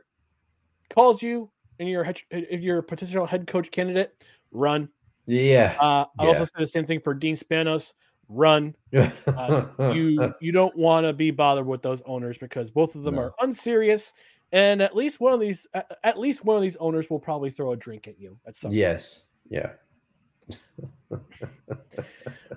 calls 0.89 1.21
you 1.21 1.51
and 1.79 1.89
you're 1.89 2.05
if 2.31 2.61
you're 2.61 2.79
a 2.79 2.83
potential 2.83 3.25
head 3.25 3.47
coach 3.47 3.71
candidate, 3.71 4.13
run. 4.51 4.89
yeah. 5.25 5.75
Uh, 5.79 6.05
I 6.19 6.23
Yeah. 6.23 6.29
also 6.29 6.45
say 6.45 6.51
the 6.59 6.67
same 6.67 6.85
thing 6.85 6.99
for 6.99 7.13
Dean 7.13 7.35
Spanos. 7.37 7.93
Run. 8.29 8.75
Uh, 8.93 9.65
you 9.93 10.33
you 10.41 10.51
don't 10.51 10.75
want 10.75 11.05
to 11.05 11.13
be 11.13 11.31
bothered 11.31 11.65
with 11.65 11.81
those 11.81 12.01
owners 12.05 12.37
because 12.37 12.69
both 12.71 12.95
of 12.95 13.03
them 13.03 13.15
No. 13.15 13.21
are 13.21 13.33
unserious, 13.39 14.11
and 14.51 14.81
at 14.81 14.95
least 14.95 15.19
one 15.21 15.31
of 15.33 15.39
these 15.39 15.65
at, 15.73 15.97
at 16.03 16.19
least 16.19 16.43
one 16.43 16.55
of 16.57 16.61
these 16.61 16.75
owners 16.77 17.09
will 17.09 17.19
probably 17.19 17.49
throw 17.49 17.71
a 17.71 17.77
drink 17.77 18.07
at 18.07 18.19
you 18.19 18.37
at 18.45 18.55
some. 18.57 18.69
point. 18.69 18.79
yes. 18.79 19.25
Yeah. 19.49 19.71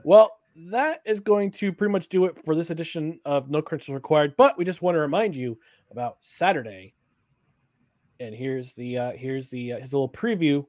Well, 0.03 0.39
that 0.57 1.01
is 1.05 1.21
going 1.21 1.51
to 1.53 1.73
pretty 1.73 1.93
much 1.93 2.09
do 2.09 2.25
it 2.25 2.35
for 2.45 2.55
this 2.55 2.71
edition 2.71 3.21
of 3.25 3.51
No 3.51 3.63
Credentials 3.63 3.95
Required. 3.95 4.35
But 4.37 4.57
we 4.59 4.65
just 4.65 4.83
want 4.83 4.95
to 4.97 5.01
remind 5.01 5.37
you 5.37 5.59
about 5.91 6.17
Saturday. 6.21 6.95
And 8.21 8.35
here's 8.35 8.75
the 8.75 8.99
uh, 8.99 9.13
here's 9.13 9.49
the 9.49 9.73
uh, 9.73 9.79
his 9.81 9.95
little 9.95 10.09
preview, 10.09 10.61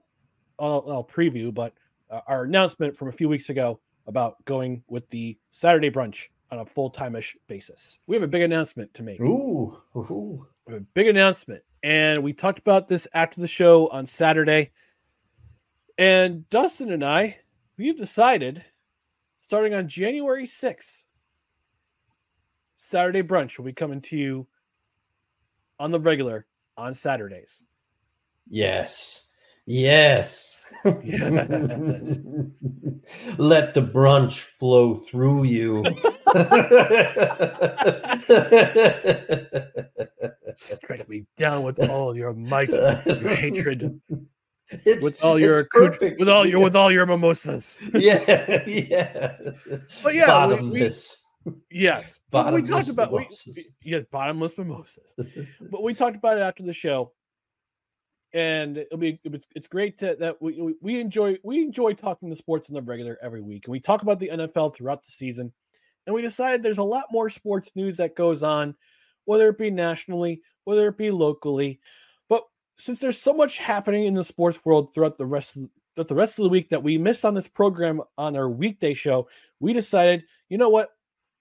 uh, 0.57 0.79
well, 0.85 1.03
preview, 1.03 1.53
but 1.53 1.73
uh, 2.09 2.21
our 2.25 2.43
announcement 2.43 2.97
from 2.97 3.09
a 3.09 3.11
few 3.11 3.27
weeks 3.27 3.49
ago 3.49 3.79
about 4.07 4.43
going 4.45 4.83
with 4.87 5.07
the 5.09 5.37
Saturday 5.51 5.91
brunch 5.91 6.29
on 6.49 6.59
a 6.59 6.65
full 6.65 6.89
time-ish 6.89 7.37
basis. 7.47 7.99
We 8.07 8.15
have 8.15 8.23
a 8.23 8.27
big 8.27 8.41
announcement 8.41 8.93
to 8.93 9.03
make. 9.03 9.19
Ooh. 9.19 9.77
Ooh. 9.95 10.47
We 10.65 10.73
have 10.73 10.81
a 10.81 10.85
big 10.93 11.07
announcement, 11.07 11.61
and 11.83 12.23
we 12.23 12.31
talked 12.31 12.59
about 12.59 12.87
this 12.87 13.05
after 13.13 13.41
the 13.41 13.47
show 13.47 13.87
on 13.89 14.07
Saturday. 14.07 14.71
And 15.97 16.49
Dustin 16.49 16.91
and 16.91 17.03
I, 17.03 17.37
we've 17.77 17.97
decided, 17.97 18.63
starting 19.41 19.73
on 19.73 19.89
January 19.89 20.47
6th, 20.47 21.03
Saturday 22.75 23.23
brunch 23.23 23.57
will 23.57 23.65
be 23.65 23.73
coming 23.73 24.01
to 24.01 24.17
you 24.17 24.47
on 25.79 25.91
the 25.91 25.99
regular 25.99 26.45
on 26.77 26.93
Saturdays. 26.93 27.63
Yes. 28.47 29.29
Yes. 29.65 30.59
Yes. 31.03 32.17
Let 33.37 33.73
the 33.73 33.81
brunch 33.83 34.39
flow 34.39 34.95
through 34.95 35.43
you. 35.43 35.83
Strike 40.55 41.07
me 41.09 41.25
down 41.37 41.63
with 41.63 41.79
all 41.89 42.15
your 42.15 42.33
might, 42.33 42.69
your 42.69 43.35
hatred, 43.35 44.01
It's, 44.69 45.03
with 45.03 45.23
all 45.23 45.39
your 45.39 45.59
it's 45.59 45.69
accoutre- 45.69 45.91
perfect. 45.93 46.19
with 46.19 46.29
all 46.29 46.45
your 46.45 46.59
with 46.59 46.75
all 46.75 46.91
your 46.91 47.05
mimosas. 47.05 47.79
yeah, 47.93 48.63
yeah. 48.67 49.37
But 50.03 50.15
yeah, 50.15 50.27
bottomless. 50.27 51.23
Yes. 51.69 52.19
But 52.31 52.53
we 52.53 52.61
talked 52.61 52.87
about 52.89 53.11
we, 53.11 53.27
yeah, 53.83 53.99
bottomless 54.11 54.57
mimosas. 54.57 55.13
but 55.71 55.83
we 55.83 55.93
talked 55.93 56.15
about 56.15 56.37
it 56.37 56.41
after 56.41 56.63
the 56.63 56.73
show. 56.73 57.11
And 58.33 58.77
it'll 58.77 58.97
be 58.97 59.19
it's 59.55 59.67
great 59.67 59.99
to, 59.99 60.15
that 60.19 60.41
we 60.41 60.61
we- 60.61 60.75
we 60.81 60.99
enjoy 61.01 61.37
we 61.43 61.61
enjoy 61.61 61.93
talking 61.93 62.29
to 62.29 62.35
sports 62.35 62.69
in 62.69 62.75
the 62.75 62.81
regular 62.81 63.17
every 63.21 63.41
week. 63.41 63.65
And 63.65 63.71
we 63.73 63.81
talk 63.81 64.01
about 64.01 64.19
the 64.19 64.29
NFL 64.29 64.73
throughout 64.75 65.03
the 65.05 65.11
season. 65.11 65.51
And 66.07 66.15
we 66.15 66.21
decided 66.21 66.63
there's 66.63 66.77
a 66.77 66.83
lot 66.83 67.05
more 67.11 67.29
sports 67.29 67.71
news 67.75 67.97
that 67.97 68.15
goes 68.15 68.41
on, 68.41 68.75
whether 69.25 69.49
it 69.49 69.57
be 69.57 69.69
nationally, 69.69 70.41
whether 70.63 70.87
it 70.87 70.97
be 70.97 71.11
locally. 71.11 71.81
But 72.29 72.45
since 72.77 72.99
there's 72.99 73.21
so 73.21 73.33
much 73.33 73.57
happening 73.57 74.05
in 74.05 74.13
the 74.13 74.23
sports 74.23 74.63
world 74.63 74.93
throughout 74.93 75.17
the 75.17 75.25
rest 75.25 75.57
of 75.57 75.69
throughout 75.95 76.07
the 76.07 76.15
rest 76.15 76.39
of 76.39 76.43
the 76.43 76.49
week 76.49 76.69
that 76.69 76.81
we 76.83 76.97
missed 76.97 77.25
on 77.25 77.33
this 77.33 77.49
program 77.49 78.01
on 78.17 78.37
our 78.37 78.49
weekday 78.49 78.93
show, 78.93 79.27
we 79.59 79.73
decided, 79.73 80.23
you 80.47 80.57
know 80.57 80.69
what? 80.69 80.91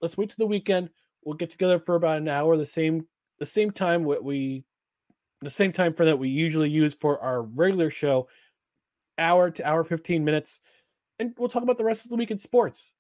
Let's 0.01 0.16
wait 0.16 0.31
to 0.31 0.36
the 0.36 0.47
weekend. 0.47 0.90
We'll 1.24 1.36
get 1.36 1.51
together 1.51 1.78
for 1.78 1.94
about 1.94 2.18
an 2.18 2.28
hour, 2.28 2.56
the 2.56 2.66
same 2.66 3.06
the 3.39 3.47
same 3.47 3.70
time 3.70 4.05
what 4.05 4.22
we 4.22 4.64
the 5.43 5.51
same 5.51 5.72
time 5.72 5.94
for 5.94 6.05
that 6.05 6.18
we 6.18 6.28
usually 6.28 6.68
use 6.68 6.94
for 6.94 7.18
our 7.20 7.43
regular 7.43 7.90
show, 7.90 8.28
hour 9.18 9.51
to 9.51 9.66
hour 9.66 9.85
15 9.85 10.24
minutes. 10.24 10.60
And 11.18 11.35
we'll 11.39 11.48
talk 11.48 11.62
about 11.62 11.78
the 11.78 11.85
rest 11.85 12.05
of 12.05 12.10
the 12.10 12.16
week 12.16 12.31
in 12.31 12.39
sports. 12.39 12.93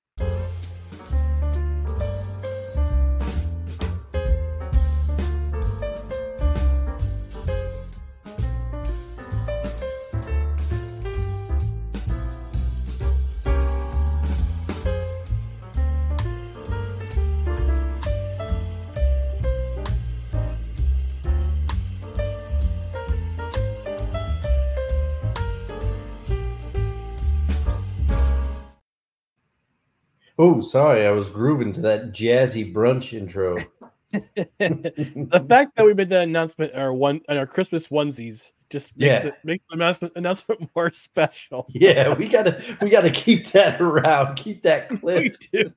Oh, 30.42 30.62
sorry, 30.62 31.06
I 31.06 31.10
was 31.10 31.28
grooving 31.28 31.70
to 31.74 31.82
that 31.82 32.12
jazzy 32.12 32.72
brunch 32.72 33.12
intro. 33.12 33.58
the 34.58 35.44
fact 35.46 35.76
that 35.76 35.84
we 35.84 35.92
made 35.92 36.08
that 36.08 36.22
announcement 36.22 36.72
in 36.72 36.80
our 36.80 36.94
one 36.94 37.20
in 37.28 37.36
our 37.36 37.46
Christmas 37.46 37.88
onesies 37.88 38.50
just 38.70 38.96
makes 38.96 39.24
Yeah. 39.24 39.28
it 39.28 39.34
makes 39.44 39.64
the 39.68 39.74
announcement 39.74 40.14
announcement 40.16 40.70
more 40.74 40.90
special. 40.92 41.66
Yeah, 41.68 42.14
we 42.14 42.26
gotta 42.26 42.60
we 42.80 42.88
gotta 42.88 43.10
keep 43.10 43.48
that 43.52 43.82
around. 43.82 44.36
Keep 44.36 44.62
that 44.62 44.88
clip. 44.88 45.22
we 45.22 45.34
do. 45.52 45.72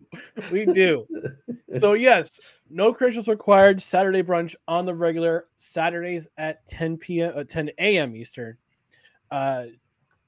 We 0.49 0.65
do. 0.65 1.05
So 1.79 1.93
yes, 1.93 2.39
no 2.69 2.93
credentials 2.93 3.27
required. 3.27 3.81
Saturday 3.81 4.23
brunch 4.23 4.55
on 4.69 4.85
the 4.85 4.95
regular 4.95 5.47
Saturdays 5.57 6.29
at 6.37 6.65
10 6.69 6.97
p.m. 6.99 7.33
Uh, 7.35 7.43
10 7.43 7.69
a.m. 7.79 8.15
Eastern. 8.15 8.57
Uh, 9.29 9.65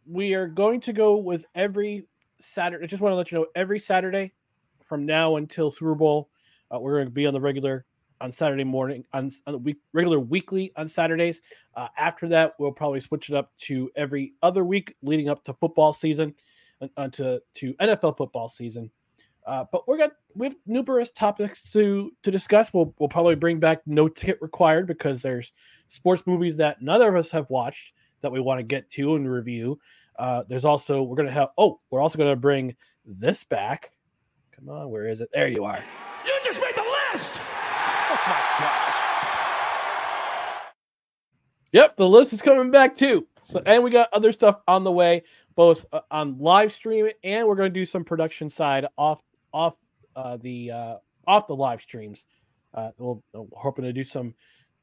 we 0.05 0.35
are 0.35 0.47
going 0.47 0.81
to 0.81 0.91
go 0.93 1.15
with 1.15 1.45
every 1.55 2.05
Saturday. 2.45 2.83
I 2.83 2.87
just 2.87 3.01
want 3.01 3.11
to 3.11 3.15
let 3.15 3.31
you 3.31 3.39
know 3.39 3.47
every 3.55 3.79
Saturday 3.79 4.33
from 4.85 5.05
now 5.05 5.37
until 5.37 5.71
Super 5.71 5.95
Bowl, 5.95 6.29
uh, 6.73 6.79
we're 6.79 6.95
going 6.95 7.07
to 7.07 7.11
be 7.11 7.25
on 7.25 7.33
the 7.33 7.41
regular 7.41 7.85
on 8.21 8.31
Saturday 8.31 8.63
morning 8.63 9.05
on, 9.13 9.29
on 9.45 9.53
the 9.53 9.57
week 9.57 9.77
regular 9.93 10.19
weekly 10.19 10.71
on 10.77 10.87
Saturdays. 10.87 11.41
Uh, 11.75 11.87
after 11.97 12.27
that, 12.29 12.53
we'll 12.59 12.71
probably 12.71 12.99
switch 12.99 13.29
it 13.29 13.35
up 13.35 13.51
to 13.57 13.91
every 13.95 14.33
other 14.41 14.63
week 14.63 14.95
leading 15.01 15.29
up 15.29 15.43
to 15.43 15.53
football 15.53 15.93
season, 15.93 16.33
uh, 16.97 17.07
to 17.09 17.41
to 17.55 17.73
NFL 17.75 18.17
football 18.17 18.47
season. 18.47 18.89
Uh, 19.45 19.65
but 19.71 19.87
we're 19.87 19.97
got 19.97 20.13
we 20.33 20.47
have 20.47 20.55
numerous 20.65 21.11
topics 21.11 21.61
to 21.71 22.11
to 22.23 22.31
discuss. 22.31 22.73
We'll 22.73 22.93
we'll 22.99 23.09
probably 23.09 23.35
bring 23.35 23.59
back 23.59 23.81
no 23.85 24.07
ticket 24.07 24.39
required 24.41 24.87
because 24.87 25.21
there's 25.21 25.51
sports 25.89 26.23
movies 26.25 26.57
that 26.57 26.81
neither 26.81 27.09
of 27.09 27.15
us 27.15 27.29
have 27.31 27.49
watched 27.49 27.93
that 28.21 28.31
we 28.31 28.39
want 28.39 28.59
to 28.59 28.63
get 28.63 28.89
to 28.91 29.15
and 29.15 29.29
review. 29.29 29.79
Uh, 30.17 30.43
there's 30.47 30.65
also 30.65 31.03
we're 31.03 31.15
gonna 31.15 31.31
have 31.31 31.49
oh 31.57 31.79
we're 31.91 32.01
also 32.01 32.17
gonna 32.17 32.35
bring 32.35 32.75
this 33.05 33.43
back. 33.43 33.91
Come 34.55 34.69
on, 34.69 34.89
where 34.89 35.07
is 35.07 35.19
it? 35.21 35.29
There 35.33 35.47
you 35.47 35.65
are. 35.65 35.79
You 36.25 36.33
just 36.43 36.59
made 36.61 36.75
the 36.75 36.85
list! 37.13 37.41
Oh 37.41 38.19
my 38.27 38.41
gosh. 38.59 38.95
Yep, 41.73 41.97
the 41.97 42.07
list 42.07 42.33
is 42.33 42.41
coming 42.41 42.71
back 42.71 42.97
too. 42.97 43.27
So 43.43 43.61
and 43.65 43.83
we 43.83 43.91
got 43.91 44.09
other 44.13 44.31
stuff 44.31 44.61
on 44.67 44.83
the 44.83 44.91
way. 44.91 45.23
both 45.55 45.85
uh, 45.91 46.01
on 46.11 46.37
live 46.37 46.71
stream 46.71 47.09
and 47.23 47.47
we're 47.47 47.55
going 47.55 47.71
to 47.73 47.79
do 47.79 47.85
some 47.85 48.03
production 48.03 48.49
side 48.49 48.85
off 48.97 49.21
off 49.53 49.75
uh, 50.15 50.37
the 50.37 50.71
uh, 50.71 50.95
off 51.27 51.47
the 51.47 51.55
live 51.55 51.81
streams. 51.81 52.25
Uh, 52.73 52.91
we'll, 52.97 53.23
we're 53.33 53.45
hoping 53.53 53.85
to 53.85 53.93
do 53.93 54.03
some 54.03 54.33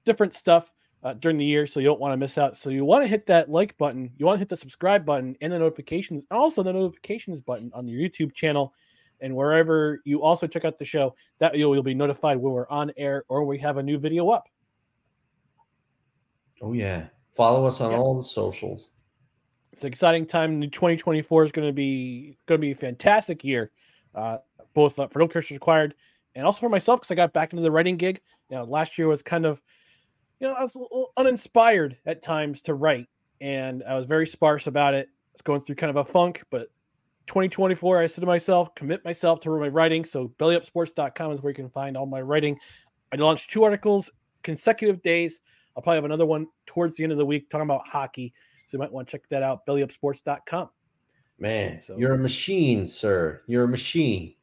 different 0.04 0.34
stuff 0.34 0.70
uh, 1.02 1.14
during 1.14 1.36
the 1.36 1.44
year, 1.44 1.66
so 1.66 1.80
you 1.80 1.86
don't 1.86 2.00
want 2.00 2.12
to 2.12 2.16
miss 2.16 2.38
out. 2.38 2.56
So 2.56 2.70
you 2.70 2.84
want 2.84 3.02
to 3.02 3.08
hit 3.08 3.26
that 3.26 3.48
like 3.50 3.76
button, 3.78 4.10
you 4.16 4.26
want 4.26 4.36
to 4.36 4.38
hit 4.40 4.48
the 4.48 4.56
subscribe 4.56 5.04
button, 5.04 5.36
and 5.40 5.52
the 5.52 5.58
notifications, 5.58 6.24
also 6.30 6.62
the 6.62 6.72
notifications 6.72 7.40
button 7.40 7.70
on 7.74 7.88
your 7.88 8.00
YouTube 8.00 8.34
channel, 8.34 8.72
and 9.20 9.34
wherever 9.34 10.00
you 10.04 10.22
also 10.22 10.46
check 10.46 10.64
out 10.64 10.78
the 10.78 10.84
show. 10.84 11.14
That 11.38 11.56
you'll, 11.56 11.74
you'll 11.74 11.82
be 11.82 11.94
notified 11.94 12.36
when 12.38 12.52
we're 12.52 12.68
on 12.68 12.92
air 12.96 13.24
or 13.28 13.44
we 13.44 13.58
have 13.58 13.78
a 13.78 13.82
new 13.82 13.98
video 13.98 14.28
up. 14.30 14.44
Oh 16.60 16.72
yeah, 16.72 17.06
follow 17.34 17.66
us 17.66 17.80
on 17.80 17.90
Yeah. 17.90 17.98
all 17.98 18.16
the 18.16 18.22
socials. 18.22 18.90
It's 19.72 19.82
an 19.82 19.88
exciting 19.88 20.26
time. 20.26 20.60
The 20.60 20.68
2024 20.68 21.44
is 21.44 21.52
going 21.52 21.66
to 21.66 21.72
be 21.72 22.36
going 22.46 22.60
to 22.60 22.64
be 22.64 22.72
a 22.72 22.76
fantastic 22.76 23.42
year, 23.42 23.70
uh, 24.14 24.38
both 24.74 24.98
uh, 24.98 25.08
for 25.08 25.18
No 25.18 25.26
Curses 25.28 25.52
Required 25.52 25.94
and 26.34 26.46
also 26.46 26.60
for 26.60 26.68
myself 26.68 27.00
because 27.00 27.10
I 27.10 27.14
got 27.14 27.32
back 27.32 27.52
into 27.52 27.62
the 27.62 27.70
writing 27.70 27.96
gig. 27.96 28.20
You 28.48 28.56
know, 28.56 28.64
last 28.64 28.98
year 28.98 29.08
was 29.08 29.22
kind 29.22 29.46
of, 29.46 29.60
you 30.42 30.48
know, 30.48 30.54
I 30.54 30.62
was 30.64 30.74
a 30.74 30.80
little 30.80 31.12
uninspired 31.16 31.98
at 32.04 32.20
times 32.20 32.62
to 32.62 32.74
write, 32.74 33.06
and 33.40 33.84
I 33.88 33.94
was 33.94 34.06
very 34.06 34.26
sparse 34.26 34.66
about 34.66 34.92
it. 34.92 35.06
I 35.06 35.32
was 35.34 35.42
going 35.42 35.60
through 35.60 35.76
kind 35.76 35.96
of 35.96 35.96
a 35.96 36.04
funk, 36.04 36.42
but 36.50 36.66
2024, 37.28 38.00
I 38.00 38.08
said 38.08 38.22
to 38.22 38.26
myself, 38.26 38.74
commit 38.74 39.04
myself 39.04 39.38
to 39.42 39.50
my 39.56 39.68
writing. 39.68 40.04
So 40.04 40.32
bellyupsports.com 40.40 41.32
is 41.32 41.40
where 41.40 41.52
you 41.52 41.54
can 41.54 41.70
find 41.70 41.96
all 41.96 42.06
my 42.06 42.20
writing. 42.20 42.58
I 43.12 43.16
launched 43.16 43.50
two 43.50 43.62
articles 43.62 44.10
consecutive 44.42 45.00
days. 45.02 45.40
I'll 45.76 45.82
probably 45.82 45.98
have 45.98 46.06
another 46.06 46.26
one 46.26 46.48
towards 46.66 46.96
the 46.96 47.04
end 47.04 47.12
of 47.12 47.18
the 47.18 47.24
week 47.24 47.48
talking 47.48 47.62
about 47.62 47.86
hockey. 47.86 48.34
So 48.66 48.76
you 48.76 48.78
might 48.80 48.90
want 48.90 49.06
to 49.06 49.12
check 49.12 49.28
that 49.28 49.44
out, 49.44 49.64
bellyupsports.com. 49.64 50.70
Man, 51.38 51.80
So- 51.82 51.96
you're 51.96 52.14
a 52.14 52.18
machine, 52.18 52.84
sir. 52.84 53.42
You're 53.46 53.64
a 53.64 53.68
machine. 53.68 54.34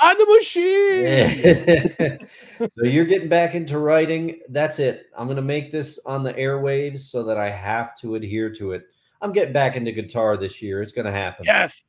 On 0.00 0.16
the 0.18 0.26
machine. 0.38 2.18
So 2.58 2.84
you're 2.84 3.04
getting 3.04 3.28
back 3.28 3.54
into 3.54 3.78
writing. 3.78 4.40
That's 4.48 4.78
it. 4.78 5.06
I'm 5.16 5.26
going 5.26 5.36
to 5.36 5.42
make 5.42 5.70
this 5.70 5.98
on 6.06 6.22
the 6.22 6.34
airwaves 6.34 6.98
so 6.98 7.22
that 7.22 7.38
I 7.38 7.50
have 7.50 7.96
to 8.00 8.16
adhere 8.16 8.50
to 8.54 8.72
it. 8.72 8.84
I'm 9.20 9.32
getting 9.32 9.52
back 9.52 9.76
into 9.76 9.92
guitar 9.92 10.36
this 10.36 10.60
year. 10.62 10.82
It's 10.82 10.92
going 10.92 11.06
to 11.06 11.12
happen. 11.12 11.44
Yes. 11.44 11.84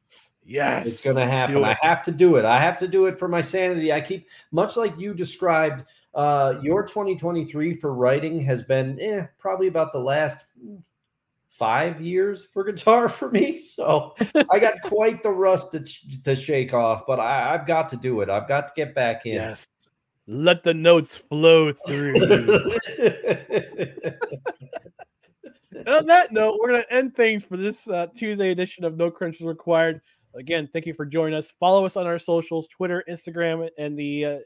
Yes. 0.45 0.88
It's 0.88 1.03
going 1.03 1.15
to 1.15 1.27
happen. 1.27 1.64
I 1.64 1.76
have 1.81 2.03
to 2.03 2.11
do 2.11 2.38
it. 2.38 2.45
I 2.45 2.60
have 2.60 2.80
to 2.80 2.88
do 2.88 3.06
it 3.06 3.19
for 3.19 3.27
my 3.27 3.41
sanity. 3.41 3.94
I 3.94 4.02
keep, 4.02 4.27
much 4.52 4.77
like 4.77 4.98
you 4.98 5.14
described, 5.14 5.86
uh, 6.15 6.56
your 6.64 6.84
2023 6.84 7.73
for 7.76 7.94
writing 7.94 8.41
has 8.41 8.64
been 8.64 8.99
eh, 8.99 9.26
probably 9.38 9.68
about 9.68 9.91
the 9.91 9.99
last 9.99 10.45
five 11.49 11.99
years 11.99 12.45
for 12.45 12.63
guitar 12.63 13.09
for 13.09 13.30
me. 13.31 13.57
So 13.57 14.15
I 14.49 14.59
got 14.59 14.81
quite 14.84 15.21
the 15.23 15.31
rust 15.31 15.71
to, 15.73 15.84
to 16.23 16.35
shake 16.35 16.73
off, 16.73 17.05
but 17.05 17.19
I, 17.19 17.53
I've 17.53 17.67
got 17.67 17.89
to 17.89 17.97
do 17.97 18.21
it. 18.21 18.30
I've 18.30 18.47
got 18.47 18.67
to 18.67 18.73
get 18.76 18.95
back 18.95 19.26
in. 19.26 19.34
Yes. 19.34 19.67
Let 20.27 20.63
the 20.63 20.76
notes 20.76 21.17
flow 21.17 21.73
through. 21.73 22.21
and 25.76 25.88
on 25.88 26.05
that 26.05 26.31
note, 26.31 26.59
we're 26.59 26.69
going 26.69 26.84
to 26.84 26.93
end 26.93 27.15
things 27.15 27.43
for 27.43 27.57
this 27.57 27.88
uh, 27.88 28.05
Tuesday 28.15 28.51
edition 28.51 28.85
of 28.85 28.95
No 28.95 29.09
Credentials 29.09 29.47
Required. 29.47 30.01
Again, 30.35 30.69
thank 30.71 30.85
you 30.85 30.93
for 30.93 31.07
joining 31.07 31.34
us. 31.34 31.51
Follow 31.59 31.84
us 31.84 31.97
on 31.97 32.05
our 32.05 32.19
socials 32.19 32.67
Twitter, 32.67 33.03
Instagram, 33.09 33.67
and 33.80 33.97
the 33.97 34.26
uh, 34.26 34.38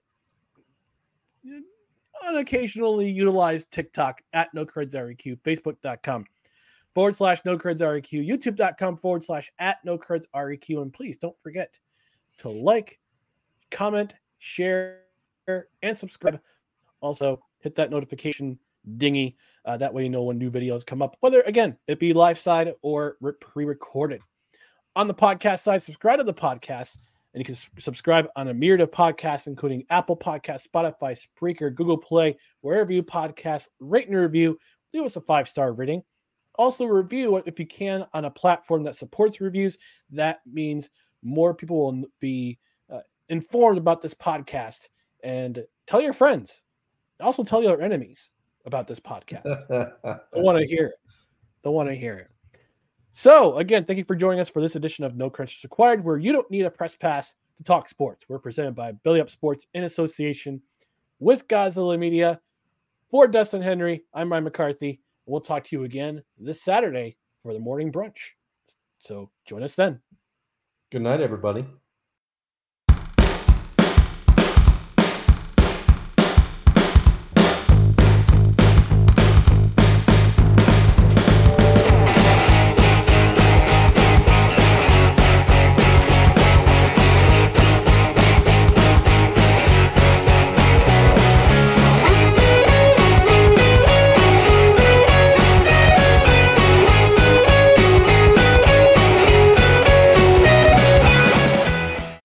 unoccasionally 2.26 3.14
utilized 3.14 3.70
TikTok 3.70 4.22
at 4.32 4.54
No 4.54 4.66
Creds 4.66 4.94
REQ, 4.94 5.38
Facebook.com 5.42 6.26
forward 6.94 7.16
slash 7.16 7.42
No 7.46 7.58
Creds 7.58 7.80
REQ, 7.80 8.28
YouTube.com 8.28 8.98
forward 8.98 9.24
slash 9.24 9.52
at 9.60 9.84
No 9.84 9.98
Creds 9.98 10.26
REQ. 10.36 10.82
And 10.82 10.94
please 10.94 11.18
don't 11.18 11.36
forget 11.42 11.78
to 12.40 12.50
like, 12.50 13.00
comment, 13.72 14.14
share, 14.40 15.00
and 15.82 15.98
subscribe. 15.98 16.40
Also, 17.02 17.42
hit 17.60 17.76
that 17.76 17.92
notification 17.92 18.60
dingy. 18.98 19.38
Uh, 19.66 19.78
that 19.78 19.94
way, 19.94 20.04
you 20.04 20.10
know 20.10 20.24
when 20.24 20.38
new 20.38 20.52
videos 20.52 20.86
come 20.86 21.02
up, 21.02 21.16
whether 21.22 21.42
again 21.42 21.78
it 21.88 22.00
be 22.00 22.14
live 22.14 22.38
side 22.38 22.74
or 22.82 23.18
pre 23.40 23.66
recorded. 23.66 24.22
On 24.96 25.08
the 25.08 25.14
podcast 25.14 25.62
side, 25.62 25.82
subscribe 25.82 26.20
to 26.20 26.24
the 26.24 26.34
podcast, 26.34 26.98
and 27.34 27.40
you 27.40 27.46
can 27.46 27.56
subscribe 27.80 28.28
on 28.36 28.50
a 28.50 28.54
myriad 28.54 28.82
of 28.82 28.92
podcasts, 28.92 29.48
including 29.48 29.86
Apple 29.90 30.16
Podcasts, 30.16 30.68
Spotify, 30.68 31.18
Spreaker, 31.18 31.74
Google 31.74 31.98
Play, 31.98 32.38
wherever 32.62 32.92
you 32.92 33.02
podcast. 33.02 33.70
Rate 33.80 34.08
and 34.08 34.18
review. 34.18 34.60
Leave 34.94 35.04
us 35.04 35.16
a 35.16 35.22
five 35.22 35.48
star 35.48 35.74
rating. 35.74 36.04
Also, 36.56 36.86
review 36.86 37.38
if 37.46 37.60
you 37.60 37.66
can 37.66 38.06
on 38.14 38.26
a 38.26 38.32
platform 38.32 38.84
that 38.84 38.96
supports 38.96 39.42
reviews. 39.42 39.78
That 40.12 40.42
means 40.46 40.90
more 41.24 41.54
people 41.54 41.78
will 41.78 42.04
be 42.20 42.60
uh, 42.92 43.00
informed 43.30 43.78
about 43.78 44.02
this 44.02 44.14
podcast 44.14 44.88
and 45.24 45.64
tell 45.88 46.02
your 46.02 46.14
friends. 46.14 46.62
Also, 47.20 47.44
tell 47.44 47.64
your 47.64 47.82
enemies 47.82 48.30
about 48.66 48.88
this 48.88 49.00
podcast. 49.00 49.46
I 50.04 50.40
want 50.40 50.60
to 50.60 50.68
hear 50.68 50.88
it. 50.88 50.96
I 51.66 51.70
want 51.70 51.90
to 51.90 51.96
hear 51.96 52.16
it. 52.16 52.30
So, 53.12 53.58
again, 53.58 53.86
thank 53.86 54.00
you 54.00 54.06
for 54.06 54.16
joining 54.16 54.40
us 54.40 54.50
for 54.50 54.62
this 54.62 54.76
edition 54.76 55.06
of 55.06 55.16
No 55.16 55.30
Credentials 55.30 55.64
Required, 55.64 56.04
where 56.04 56.18
you 56.18 56.32
don't 56.32 56.50
need 56.50 56.66
a 56.66 56.72
press 56.72 56.96
pass 56.96 57.34
to 57.58 57.64
talk 57.64 57.88
sports. 57.88 58.26
We're 58.28 58.40
presented 58.40 58.76
by 58.76 58.92
Belly 58.92 59.22
Up 59.22 59.30
Sports 59.30 59.68
in 59.74 59.84
association 59.84 60.62
with 61.20 61.48
Gozilla 61.48 61.98
Media. 61.98 62.42
For 63.12 63.28
Dustin 63.28 63.62
Henry, 63.62 64.04
I'm 64.16 64.32
Ryan 64.32 64.46
McCarthy. 64.46 65.03
We'll 65.26 65.42
talk 65.42 65.64
to 65.66 65.76
you 65.76 65.84
again 65.84 66.24
this 66.38 66.62
Saturday 66.62 67.18
for 67.42 67.54
the 67.54 67.60
morning 67.60 67.92
brunch. 67.92 68.32
So, 69.00 69.30
join 69.46 69.64
us 69.64 69.76
then. 69.76 70.00
Good 70.92 71.02
night, 71.02 71.22
everybody. 71.22 71.66